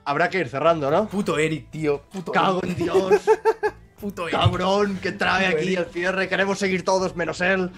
Habrá 0.06 0.30
que 0.30 0.38
ir 0.38 0.48
cerrando, 0.48 0.92
¿no? 0.92 1.10
Puto 1.10 1.40
Eric, 1.40 1.72
tío. 1.72 2.04
Puto 2.04 2.32
Cago 2.32 2.64
en 2.64 2.76
Dios, 2.76 3.24
Puto 4.00 4.28
Eric. 4.28 4.40
cabrón, 4.40 5.00
que 5.02 5.14
trae 5.14 5.48
aquí 5.48 5.76
el 5.76 5.86
cierre. 5.86 6.30
Queremos 6.30 6.60
seguir 6.60 6.86
todos 6.86 7.16
menos 7.16 7.42
él. 7.42 7.72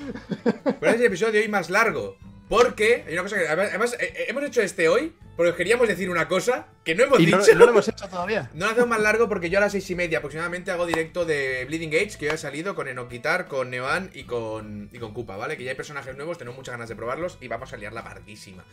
Pero 0.44 0.92
es 0.92 1.00
el 1.00 1.06
episodio 1.06 1.32
de 1.32 1.40
hoy 1.40 1.48
más 1.48 1.70
largo. 1.70 2.18
Porque 2.50 3.06
hay 3.08 3.14
una 3.14 3.24
cosa 3.24 3.38
que. 3.38 3.48
Además, 3.48 3.94
eh, 3.94 4.14
eh, 4.14 4.26
hemos 4.28 4.44
hecho 4.44 4.62
este 4.62 4.90
hoy 4.90 5.14
porque 5.40 5.54
queríamos 5.56 5.88
decir 5.88 6.10
una 6.10 6.28
cosa 6.28 6.66
que 6.84 6.96
no 6.96 7.06
hemos 7.06 7.18
Y 7.22 7.28
no, 7.28 7.38
dicho. 7.38 7.54
no 7.54 7.64
lo 7.64 7.72
hemos 7.72 7.88
hecho 7.88 8.10
todavía. 8.10 8.50
No 8.54 8.66
lo 8.66 8.72
hacemos 8.74 8.90
más 8.90 9.00
largo 9.00 9.30
porque 9.30 9.50
yo 9.50 9.58
a 9.60 9.62
las 9.62 9.72
seis 9.72 9.90
y 9.90 9.96
media 9.96 10.18
aproximadamente 10.18 10.70
hago 10.70 10.86
directo 10.86 11.24
de 11.24 11.64
Bleeding 11.64 11.96
Age, 11.96 12.18
que 12.20 12.26
ya 12.26 12.34
he 12.34 12.38
salido 12.38 12.76
con 12.76 12.90
Enoquitar, 12.90 13.48
con 13.48 13.70
Neoan 13.70 14.10
y 14.14 14.26
con, 14.26 14.90
y 14.92 15.00
con 15.00 15.14
Koopa, 15.14 15.38
¿vale? 15.38 15.56
Que 15.56 15.64
ya 15.64 15.70
hay 15.72 15.78
personajes 15.78 16.14
nuevos, 16.18 16.38
tenemos 16.38 16.58
muchas 16.58 16.74
ganas 16.74 16.90
de 16.90 16.98
probarlos 16.98 17.38
y 17.40 17.48
vamos 17.48 17.72
a 17.72 17.78
liarla 17.78 18.04
parguísima. 18.04 18.66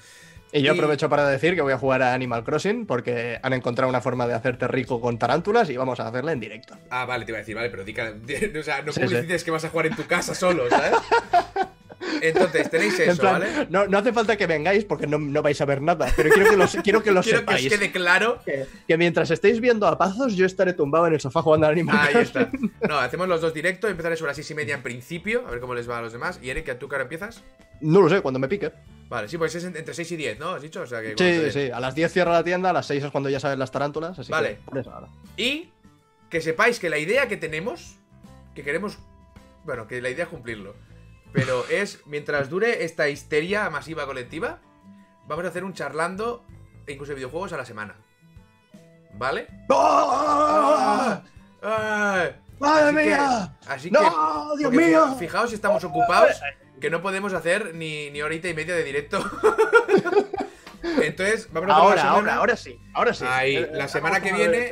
Y 0.51 0.63
yo 0.63 0.73
Y- 0.75 0.77
aprovecho 0.77 1.09
para 1.09 1.29
decir 1.29 1.55
que 1.55 1.61
voy 1.63 1.73
a 1.73 1.79
jugar 1.79 2.03
a 2.03 2.15
Animal 2.15 2.43
Crossing 2.43 2.85
porque 2.85 3.39
han 3.45 3.53
encontrado 3.53 3.89
una 3.89 4.01
forma 4.01 4.27
de 4.27 4.35
hacerte 4.35 4.67
rico 4.67 5.01
con 5.01 5.21
tarántulas 5.21 5.71
y 5.71 5.77
vamos 5.77 6.01
a 6.01 6.09
hacerla 6.09 6.33
en 6.33 6.41
directo. 6.41 6.77
Ah, 6.91 7.05
vale, 7.05 7.25
te 7.25 7.31
iba 7.31 7.39
a 7.39 7.43
decir, 7.43 7.55
vale, 7.55 7.71
pero 7.71 7.85
di 7.85 7.95
que- 7.95 8.15
di- 8.25 8.59
o 8.59 8.63
sea, 8.65 8.83
no 8.83 8.93
Sí, 8.93 8.99
publicites 9.03 9.45
que 9.45 9.53
vas 9.53 9.65
a 9.65 9.69
jugar 9.69 9.87
en 9.87 9.95
tu 9.95 10.05
casa 10.09 10.35
solo, 10.35 10.69
¿sabes? 10.69 10.91
Entonces, 12.23 12.71
tenéis 12.71 12.99
En 13.01 13.11
eso, 13.11 13.21
plan, 13.21 13.41
¿vale? 13.41 13.67
no, 13.71 13.87
no 13.87 13.99
hace 13.99 14.13
falta 14.13 14.37
que 14.37 14.47
vengáis 14.47 14.85
porque 14.85 15.07
no, 15.07 15.19
no 15.19 15.43
vais 15.43 15.61
a 15.61 15.65
ver 15.65 15.83
nada, 15.83 16.13
pero 16.17 16.31
quiero 16.31 16.51
que, 16.51 16.57
lo, 16.57 16.67
quiero 16.83 17.03
que 17.03 17.11
lo 17.13 17.23
Quiero 17.23 17.45
que 17.45 17.55
os 17.55 17.61
quede 17.63 17.91
claro. 17.93 18.41
Que, 18.45 18.67
que 18.87 18.97
mientras 18.97 19.31
estéis 19.31 19.61
viendo 19.61 19.87
a 19.87 19.99
Pazos, 19.99 20.35
yo 20.35 20.47
estaré 20.47 20.73
tumbado 20.73 21.07
en 21.07 21.15
el 21.15 21.21
sofá 21.21 21.43
jugando 21.43 21.67
al 21.67 21.73
Animal 21.73 21.99
Ahí 22.15 22.23
está. 22.23 22.51
No, 22.89 22.99
hacemos 22.99 23.29
los 23.29 23.41
dos 23.41 23.53
directos. 23.53 23.91
Empezaré 23.91 24.17
sobre 24.17 24.31
las 24.31 24.37
seis 24.37 24.51
y 24.51 24.55
media 24.55 24.75
en 24.77 24.83
principio. 24.83 25.45
A 25.47 25.51
ver 25.51 25.61
cómo 25.61 25.75
les 25.75 25.89
va 25.89 25.99
a 25.99 26.03
los 26.03 26.13
demás. 26.13 26.39
Y 26.43 26.51
Eric, 26.51 26.69
¿a 26.71 26.79
tú 26.79 26.89
qué 26.89 26.95
hora 26.97 27.03
empiezas? 27.05 27.43
No 27.81 28.01
lo 28.01 28.09
sé, 28.09 28.21
cuando 28.21 28.39
me 28.39 28.49
pique. 28.49 28.73
Vale, 29.09 29.29
sí, 29.29 29.39
pues 29.39 29.55
es 29.55 29.65
en- 29.65 29.77
entre 29.77 29.95
6 29.95 30.13
y 30.13 30.17
10, 30.17 30.39
¿no? 30.39 30.51
¿Has 30.51 30.63
dicho? 30.63 30.81
O 30.83 30.87
sea 30.87 31.01
que. 31.03 31.15
Sí, 31.17 31.51
sí, 31.53 31.71
a 31.71 31.79
las 31.81 31.95
10 31.95 32.13
cierra 32.13 32.33
la 32.33 32.43
tienda, 32.45 32.71
a 32.71 32.73
las 32.73 32.87
6 32.87 33.05
es 33.05 33.11
cuando 33.11 33.29
ya 33.29 33.39
saben 33.39 33.59
las 33.59 33.71
tarántulas, 33.71 34.19
así 34.19 34.31
Vale. 34.33 34.59
que 34.73 34.81
eso 34.81 34.91
ahora. 34.93 35.09
Y 35.37 35.71
que 36.31 36.41
sepáis 36.41 36.79
que 36.81 36.91
la 36.91 36.99
idea 36.99 37.29
que 37.29 37.37
tenemos, 37.37 37.97
que 38.55 38.63
queremos, 38.63 38.99
bueno, 39.65 39.87
que 39.87 40.01
la 40.01 40.11
idea 40.11 40.25
es 40.25 40.31
cumplirlo, 40.31 40.75
pero 41.37 41.67
es, 41.69 42.01
mientras 42.07 42.49
dure 42.49 42.83
esta 42.85 43.09
histeria 43.11 43.69
masiva 43.69 44.07
colectiva, 44.07 44.59
vamos 45.29 45.45
a 45.45 45.49
hacer 45.49 45.65
un 45.65 45.75
charlando, 45.75 46.45
e 46.87 46.93
incluso 46.93 47.15
videojuegos 47.15 47.53
a 47.53 47.59
la 47.59 47.67
semana. 47.67 47.95
¿Vale? 49.13 49.47
¡Ah! 49.71 51.21
¡Ah! 51.63 52.27
¡Madre 52.59 52.85
Así 52.89 52.97
que- 52.97 53.05
mía! 53.05 53.57
así 53.69 53.91
¡No, 53.91 54.01
que, 54.01 54.59
Dios 54.59 54.71
porque 54.73 54.87
mío! 54.87 55.05
fija- 55.09 55.19
Fijaos 55.19 55.49
si 55.51 55.57
estamos 55.57 55.85
ocupados, 55.85 56.41
que 56.81 56.89
no 56.89 57.03
podemos 57.03 57.35
hacer 57.35 57.75
ni, 57.75 58.11
ni 58.11 58.23
horita 58.23 58.49
y 58.49 58.55
media 58.55 58.75
de 58.75 58.83
directo. 58.83 59.19
Entonces, 60.83 61.49
vamos 61.53 61.71
a 61.71 61.75
hacer 61.75 61.83
Ahora, 61.85 62.03
una 62.03 62.11
ahora, 62.11 62.17
semana- 62.17 62.35
ahora 62.37 62.57
sí, 62.57 62.81
ahora 62.95 63.15
sí. 63.15 63.25
Ahí, 63.29 63.57
Eh, 63.57 63.71
la 63.75 63.85
eh, 63.85 63.89
semana 63.89 64.21
que 64.21 64.33
viene-. 64.33 64.71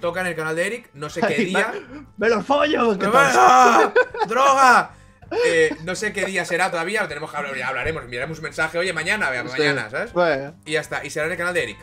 Toca 0.00 0.22
en 0.22 0.28
el 0.28 0.34
canal 0.34 0.56
de 0.56 0.66
Eric, 0.66 0.90
no 0.94 1.10
sé 1.10 1.20
qué 1.28 1.34
día. 1.44 1.72
me- 1.90 2.06
¡Me 2.16 2.28
los 2.34 2.44
follo! 2.44 2.98
¿qué 2.98 3.06
¡No 3.06 3.12
pasa? 3.12 3.38
¡Ah! 3.84 3.92
¡Droga! 4.26 4.90
Eh, 5.46 5.74
no 5.84 5.94
sé 5.94 6.12
qué 6.12 6.24
día 6.26 6.44
será 6.44 6.70
todavía, 6.70 7.02
lo 7.02 7.08
tenemos 7.08 7.30
que 7.30 7.36
hablar, 7.36 7.56
ya 7.56 7.68
hablaremos, 7.68 8.02
enviaremos 8.04 8.38
un 8.38 8.44
mensaje, 8.44 8.78
oye, 8.78 8.92
mañana, 8.92 9.30
vea, 9.30 9.44
mañana. 9.44 9.88
¿sabes? 9.90 10.12
Bueno, 10.12 10.54
Y 10.64 10.72
ya 10.72 10.80
está, 10.80 11.04
y 11.04 11.10
será 11.10 11.26
en 11.26 11.32
el 11.32 11.38
canal 11.38 11.54
de 11.54 11.62
Eric, 11.62 11.78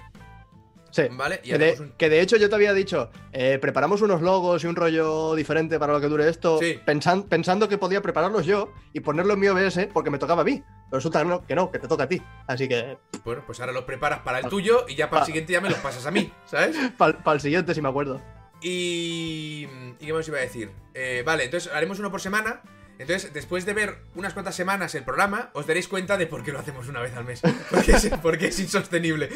sí. 0.91 1.03
¿vale? 1.11 1.39
Y 1.43 1.51
Que 1.51 1.57
de, 1.57 1.75
un... 1.79 1.91
que 1.97 2.09
de 2.09 2.19
hecho 2.21 2.35
yo 2.37 2.49
te 2.49 2.55
había 2.55 2.73
dicho, 2.73 3.09
eh, 3.31 3.57
preparamos 3.61 4.01
unos 4.01 4.21
logos 4.21 4.63
y 4.63 4.67
un 4.67 4.75
rollo 4.75 5.33
diferente 5.35 5.79
para 5.79 5.93
lo 5.93 6.01
que 6.01 6.07
dure 6.07 6.27
esto, 6.29 6.59
Sí. 6.59 6.79
pensan- 6.85 7.27
pensando 7.29 7.69
que 7.69 7.77
podía 7.77 8.01
prepararlos 8.01 8.45
yo 8.45 8.73
y 8.93 8.99
ponerlo 8.99 9.33
en 9.35 9.39
mi 9.39 9.47
OBS 9.47 9.87
porque 9.93 10.09
me 10.09 10.17
tocaba 10.19 10.41
a 10.41 10.45
mí. 10.45 10.61
Pero 10.89 10.99
resulta 10.99 11.19
que 11.19 11.25
no, 11.25 11.45
que 11.45 11.55
no, 11.55 11.69
que 11.71 11.79
te 11.79 11.87
toca 11.87 12.03
a 12.03 12.07
ti. 12.07 12.21
Así 12.47 12.67
que 12.69 12.97
Bueno, 13.25 13.43
pues 13.45 13.59
ahora 13.59 13.73
los 13.73 13.83
preparas 13.83 14.19
para 14.19 14.39
el 14.39 14.47
tuyo 14.47 14.85
y 14.87 14.95
ya 14.95 15.09
para 15.09 15.19
el 15.19 15.23
Ah. 15.23 15.25
siguiente 15.25 15.51
ya 15.53 15.59
me 15.61 15.69
los 15.69 15.79
pasas 15.79 16.05
a 16.05 16.11
mí, 16.11 16.31
¿sabes? 16.45 16.75
para 16.97 17.33
el 17.33 17.41
siguiente 17.41 17.73
si 17.73 17.81
me 17.81 17.89
acuerdo. 17.89 18.21
Y... 18.61 19.67
¿Y 19.99 20.05
qué 20.05 20.13
más 20.13 20.27
iba 20.27 20.37
a 20.37 20.41
decir? 20.41 20.71
Eh, 20.93 21.23
vale, 21.25 21.45
entonces 21.45 21.71
haremos 21.73 21.99
uno 21.99 22.09
por 22.11 22.21
semana. 22.21 22.61
Entonces, 22.99 23.31
después 23.31 23.65
de 23.65 23.73
ver 23.73 23.97
unas 24.15 24.33
cuantas 24.33 24.55
semanas 24.55 24.95
el 24.95 25.03
programa, 25.03 25.51
os 25.53 25.67
daréis 25.67 25.87
cuenta 25.87 26.17
de 26.17 26.25
por 26.25 26.43
qué 26.43 26.51
lo 26.51 26.59
hacemos 26.59 26.87
una 26.87 26.99
vez 26.99 27.15
al 27.15 27.25
mes. 27.25 27.41
Porque 27.69 27.91
es, 27.91 28.09
porque 28.21 28.47
es 28.47 28.59
insostenible. 28.59 29.29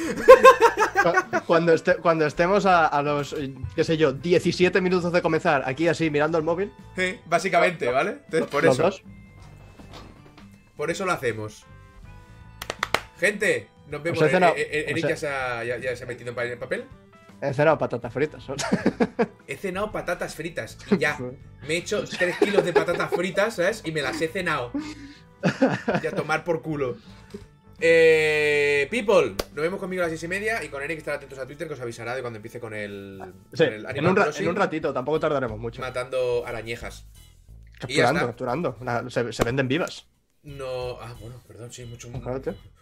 Cuando, 1.45 1.73
este- 1.73 1.95
cuando 1.95 2.25
estemos 2.25 2.65
a, 2.65 2.87
a 2.87 3.01
los, 3.01 3.35
qué 3.75 3.83
sé 3.83 3.97
yo, 3.97 4.13
17 4.13 4.81
minutos 4.81 5.11
de 5.13 5.21
comenzar, 5.21 5.63
aquí 5.65 5.87
así 5.87 6.09
mirando 6.09 6.37
el 6.37 6.43
móvil, 6.43 6.71
Sí, 6.95 7.19
básicamente, 7.25 7.87
¿vale? 7.89 8.17
Entonces, 8.25 8.49
por 8.49 8.65
eso. 8.65 8.81
dos. 8.83 9.03
Por 10.77 10.89
eso 10.91 11.05
lo 11.05 11.11
hacemos. 11.11 11.65
Gente, 13.19 13.67
nos 13.87 14.01
vemos. 14.01 14.21
Os 14.21 14.31
he 14.33 14.35
Eh, 14.35 14.39
eh, 14.55 14.67
eh, 14.71 14.85
Eric 14.89 15.07
ya 15.07 15.15
se, 15.17 15.27
ha, 15.27 15.63
ya, 15.63 15.77
ya 15.77 15.95
se 15.95 16.03
ha 16.03 16.07
metido 16.07 16.31
en 16.31 16.51
en 16.51 16.59
papel. 16.59 16.85
He 17.41 17.53
cenado 17.53 17.77
patatas 17.77 18.13
fritas. 18.13 18.43
He 19.47 19.55
cenado 19.57 19.91
patatas 19.91 20.35
fritas 20.35 20.77
y 20.91 20.97
ya. 20.97 21.17
Me 21.67 21.73
he 21.73 21.77
hecho 21.77 22.03
3 22.05 22.37
kilos 22.37 22.63
de 22.63 22.71
patatas 22.73 23.09
fritas, 23.11 23.55
¿sabes? 23.55 23.81
Y 23.85 23.91
me 23.91 24.01
las 24.01 24.21
he 24.21 24.27
cenado. 24.27 24.71
Y 26.03 26.07
a 26.07 26.11
tomar 26.11 26.43
por 26.43 26.61
culo. 26.61 26.97
Eh, 27.83 28.87
people, 28.91 29.29
nos 29.53 29.63
vemos 29.63 29.79
conmigo 29.79 30.03
a 30.03 30.05
las 30.05 30.11
6 30.11 30.23
y 30.23 30.27
media 30.27 30.63
y 30.63 30.69
con 30.69 30.83
Eric 30.83 30.99
estar 30.99 31.15
atentos 31.15 31.39
a 31.39 31.47
Twitter 31.47 31.67
que 31.67 31.73
os 31.73 31.79
avisará 31.81 32.13
de 32.15 32.21
cuando 32.21 32.37
empiece 32.37 32.59
con 32.59 32.75
el, 32.75 33.19
Sí, 33.53 33.65
con 33.65 33.73
el 33.73 33.85
en 33.97 34.05
un, 34.05 34.15
ra- 34.15 34.23
Crossing, 34.25 34.43
en 34.43 34.49
un 34.49 34.55
ratito, 34.55 34.93
tampoco 34.93 35.19
tardaremos 35.19 35.57
mucho. 35.59 35.81
matando 35.81 36.43
arañejas. 36.45 37.07
Capturando, 37.79 38.27
capturando. 38.27 39.09
Se, 39.09 39.33
se 39.33 39.43
venden 39.43 39.67
vivas. 39.67 40.05
No. 40.43 40.99
Ah, 41.01 41.15
bueno, 41.19 41.41
perdón, 41.47 41.71
sí, 41.71 41.85
mucho, 41.85 42.11
Claro, 42.11 42.39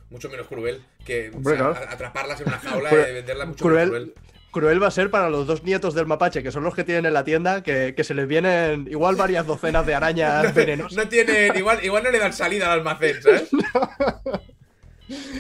mucho 0.10 0.30
menos 0.30 0.48
cruel 0.48 0.84
que 1.06 1.32
o 1.34 1.42
sea, 1.44 1.70
atraparlas 1.92 2.42
en 2.42 2.48
una 2.50 2.60
jaula 2.60 2.90
Cruel- 2.90 3.10
y 3.10 3.14
venderlas 3.14 3.48
mucho 3.48 3.64
cruel, 3.64 3.92
menos 3.92 4.10
cruel. 4.10 4.14
Cruel 4.52 4.82
va 4.82 4.88
a 4.88 4.92
ser 4.92 5.10
para 5.12 5.30
los 5.30 5.46
dos 5.48 5.64
nietos 5.64 5.94
del 5.94 6.06
mapache, 6.06 6.42
que 6.44 6.52
son 6.52 6.64
los 6.64 6.74
que 6.76 6.84
tienen 6.84 7.06
en 7.06 7.14
la 7.14 7.24
tienda, 7.24 7.62
que, 7.64 7.94
que 7.96 8.04
se 8.04 8.14
les 8.14 8.28
vienen 8.28 8.88
igual 8.90 9.16
varias 9.16 9.46
docenas 9.46 9.86
de 9.86 9.96
arañas 9.96 10.44
No, 10.48 10.54
venenosas. 10.54 10.98
no 10.98 11.08
tienen, 11.10 11.56
igual, 11.56 11.84
igual 11.84 12.04
no 12.04 12.12
le 12.12 12.20
dan 12.20 12.34
salida 12.34 12.72
al 12.72 12.80
almacén, 12.80 13.22
¿sabes? 13.22 13.50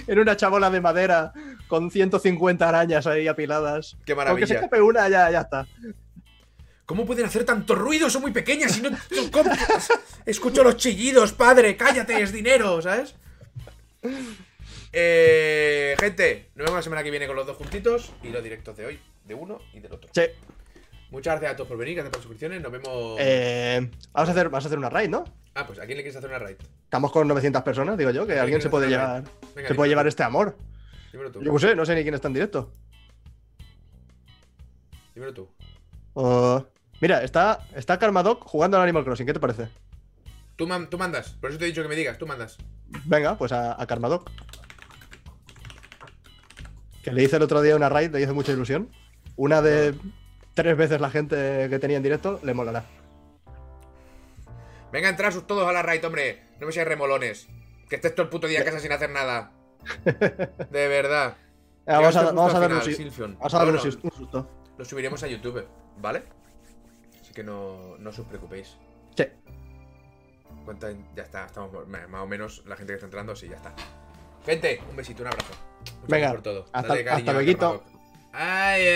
En 0.07 0.18
una 0.18 0.36
chabola 0.36 0.72
de 0.72 0.81
madera 0.81 1.31
con 1.68 1.91
150 1.91 2.68
arañas 2.68 3.06
ahí 3.06 3.27
apiladas. 3.27 3.98
Qué 4.03 4.14
Aunque 4.14 4.48
se 4.48 4.56
maravilla. 4.56 4.56
escape 4.56 4.81
una, 4.81 5.07
ya, 5.10 5.30
ya 5.30 5.41
está. 5.41 5.68
¿Cómo 6.88 7.06
pueden 7.06 7.27
hacer 7.27 7.44
tanto 7.44 7.76
ruido? 7.76 8.10
Son 8.10 8.23
muy 8.23 8.31
pequeñas 8.31 8.76
y 8.80 8.81
no. 8.81 8.90
Escucho 10.26 10.64
los 10.64 10.76
chillidos, 10.77 11.34
padre. 11.34 11.77
Cállate, 11.77 12.19
es 12.19 12.31
dinero, 12.34 12.81
¿sabes? 12.81 13.14
Eh, 14.91 15.95
gente, 15.99 16.49
nos 16.56 16.66
vemos 16.66 16.80
la 16.80 16.82
semana 16.82 17.03
que 17.03 17.11
viene 17.11 17.28
con 17.28 17.36
los 17.36 17.45
dos 17.45 17.57
juntitos 17.57 18.11
y 18.24 18.30
los 18.30 18.44
directos 18.44 18.76
de 18.78 18.86
hoy, 18.86 18.99
de 19.26 19.34
uno 19.36 19.60
y 19.74 19.80
del 19.80 19.94
otro. 19.94 20.10
Sí. 20.14 20.24
Muchas 21.11 21.34
gracias 21.34 21.53
a 21.53 21.56
todos 21.56 21.68
por 21.70 21.78
venir, 21.78 21.95
gracias 21.95 22.11
por 22.11 22.22
suscripciones. 22.22 22.61
Nos 22.61 22.72
vemos. 22.72 23.18
Eh, 23.20 23.90
vamos, 24.14 24.30
a 24.30 24.32
hacer, 24.32 24.49
vamos 24.49 24.66
a 24.66 24.68
hacer 24.68 24.78
una 24.78 24.90
raid, 24.90 25.10
¿no? 25.10 25.24
Ah, 25.56 25.66
pues 25.66 25.80
¿a 25.80 25.86
quién 25.86 25.98
le 25.98 26.03
quieres 26.03 26.16
hacer 26.16 26.30
una 26.30 26.40
raid? 26.40 26.56
Estamos 26.84 27.11
con 27.11 27.28
900 27.28 27.61
personas, 27.64 27.98
digo 27.98 28.11
yo, 28.11 28.22
que 28.26 28.34
¿Quién 28.34 28.40
alguien 28.44 28.61
se 28.61 28.70
puede 28.70 28.88
llevar? 28.90 29.24
Venga, 29.56 29.68
se 29.68 29.76
puede 29.76 29.90
llevar 29.90 30.07
este 30.07 30.24
amor. 30.24 30.56
Dímelo 31.11 31.32
tú. 31.32 31.41
Yo 31.41 31.53
qué 31.53 31.60
sé, 31.60 31.76
no 31.76 31.86
sé 31.86 31.95
ni 31.95 32.03
quién 32.03 32.14
está 32.14 32.28
en 32.28 32.34
directo. 32.36 32.72
Dímelo 35.16 35.34
tú. 35.34 35.49
Uh, 36.14 36.61
mira, 37.02 37.24
está, 37.24 37.66
está 37.76 37.98
Karmadoc 37.98 38.44
jugando 38.45 38.78
al 38.78 38.84
Animal 38.84 39.03
Crossing, 39.03 39.26
¿qué 39.26 39.34
te 39.34 39.40
parece? 39.40 39.70
Tú, 40.56 40.68
man- 40.68 40.90
tú 40.90 40.98
mandas. 40.98 41.30
Por 41.41 41.49
eso 41.49 41.57
te 41.60 41.66
he 41.66 41.68
dicho 41.68 41.82
que 41.82 41.88
me 41.90 41.95
digas, 41.95 42.18
tú 42.18 42.28
mandas. 42.28 42.57
Venga, 43.06 43.38
pues 43.38 43.52
a, 43.52 43.82
a 43.82 43.88
Karmadoc. 43.88 44.30
Que 47.03 47.11
le 47.11 47.23
hice 47.23 47.38
el 47.38 47.43
otro 47.43 47.61
día 47.61 47.76
una 47.76 47.89
raid, 47.89 48.11
le 48.11 48.21
hizo 48.21 48.34
mucha 48.34 48.51
ilusión. 48.51 48.89
Una 49.35 49.61
de 49.61 49.95
tres 50.53 50.76
veces 50.77 50.99
la 50.99 51.09
gente 51.09 51.67
que 51.69 51.80
tenía 51.80 51.97
en 51.97 52.03
directo, 52.03 52.39
le 52.43 52.53
molará. 52.53 52.84
Venga, 54.91 55.09
entrar 55.09 55.31
sus 55.31 55.45
todos 55.47 55.67
a 55.67 55.71
la 55.71 55.81
raid, 55.81 56.03
hombre. 56.05 56.41
No 56.59 56.65
me 56.67 56.71
seáis 56.73 56.88
remolones. 56.88 57.47
Que 57.89 57.95
estés 57.95 58.13
todo 58.13 58.23
el 58.23 58.30
puto 58.30 58.47
día 58.47 58.59
en 58.59 58.65
casa 58.65 58.80
sin 58.80 58.91
hacer 58.91 59.09
nada. 59.09 59.51
De 60.05 60.88
verdad. 60.88 61.38
Eh, 61.85 61.93
vamos, 61.93 62.15
a, 62.15 62.23
vamos 62.31 62.53
a 62.53 62.59
darle 62.59 62.76
un, 62.76 63.34
vamos 63.39 63.53
a 63.53 63.57
darle 63.57 63.73
un 63.73 64.11
susto. 64.11 64.49
Lo 64.77 64.85
subiremos 64.85 65.23
a 65.23 65.27
YouTube, 65.27 65.65
¿vale? 65.97 66.23
Así 67.21 67.34
que 67.34 67.43
no, 67.43 67.97
no 67.97 68.09
os 68.09 68.19
preocupéis. 68.21 68.77
Sí. 69.15 69.26
Cuenta- 70.65 70.91
ya 71.15 71.23
está, 71.23 71.45
estamos 71.45 71.88
más 71.88 72.21
o 72.21 72.27
menos 72.27 72.63
la 72.65 72.76
gente 72.76 72.91
que 72.93 72.95
está 72.95 73.05
entrando, 73.07 73.35
sí, 73.35 73.47
ya 73.49 73.55
está. 73.55 73.73
Gente, 74.45 74.82
un 74.90 74.95
besito, 74.95 75.22
un 75.24 75.28
abrazo. 75.28 75.52
Muchas 75.82 76.07
Venga, 76.07 76.32
por 76.32 76.41
todo. 76.41 76.66
hasta- 76.72 76.88
Dale 76.88 77.03
cariño 77.03 77.18
hasta 77.20 77.32
a 78.34 78.94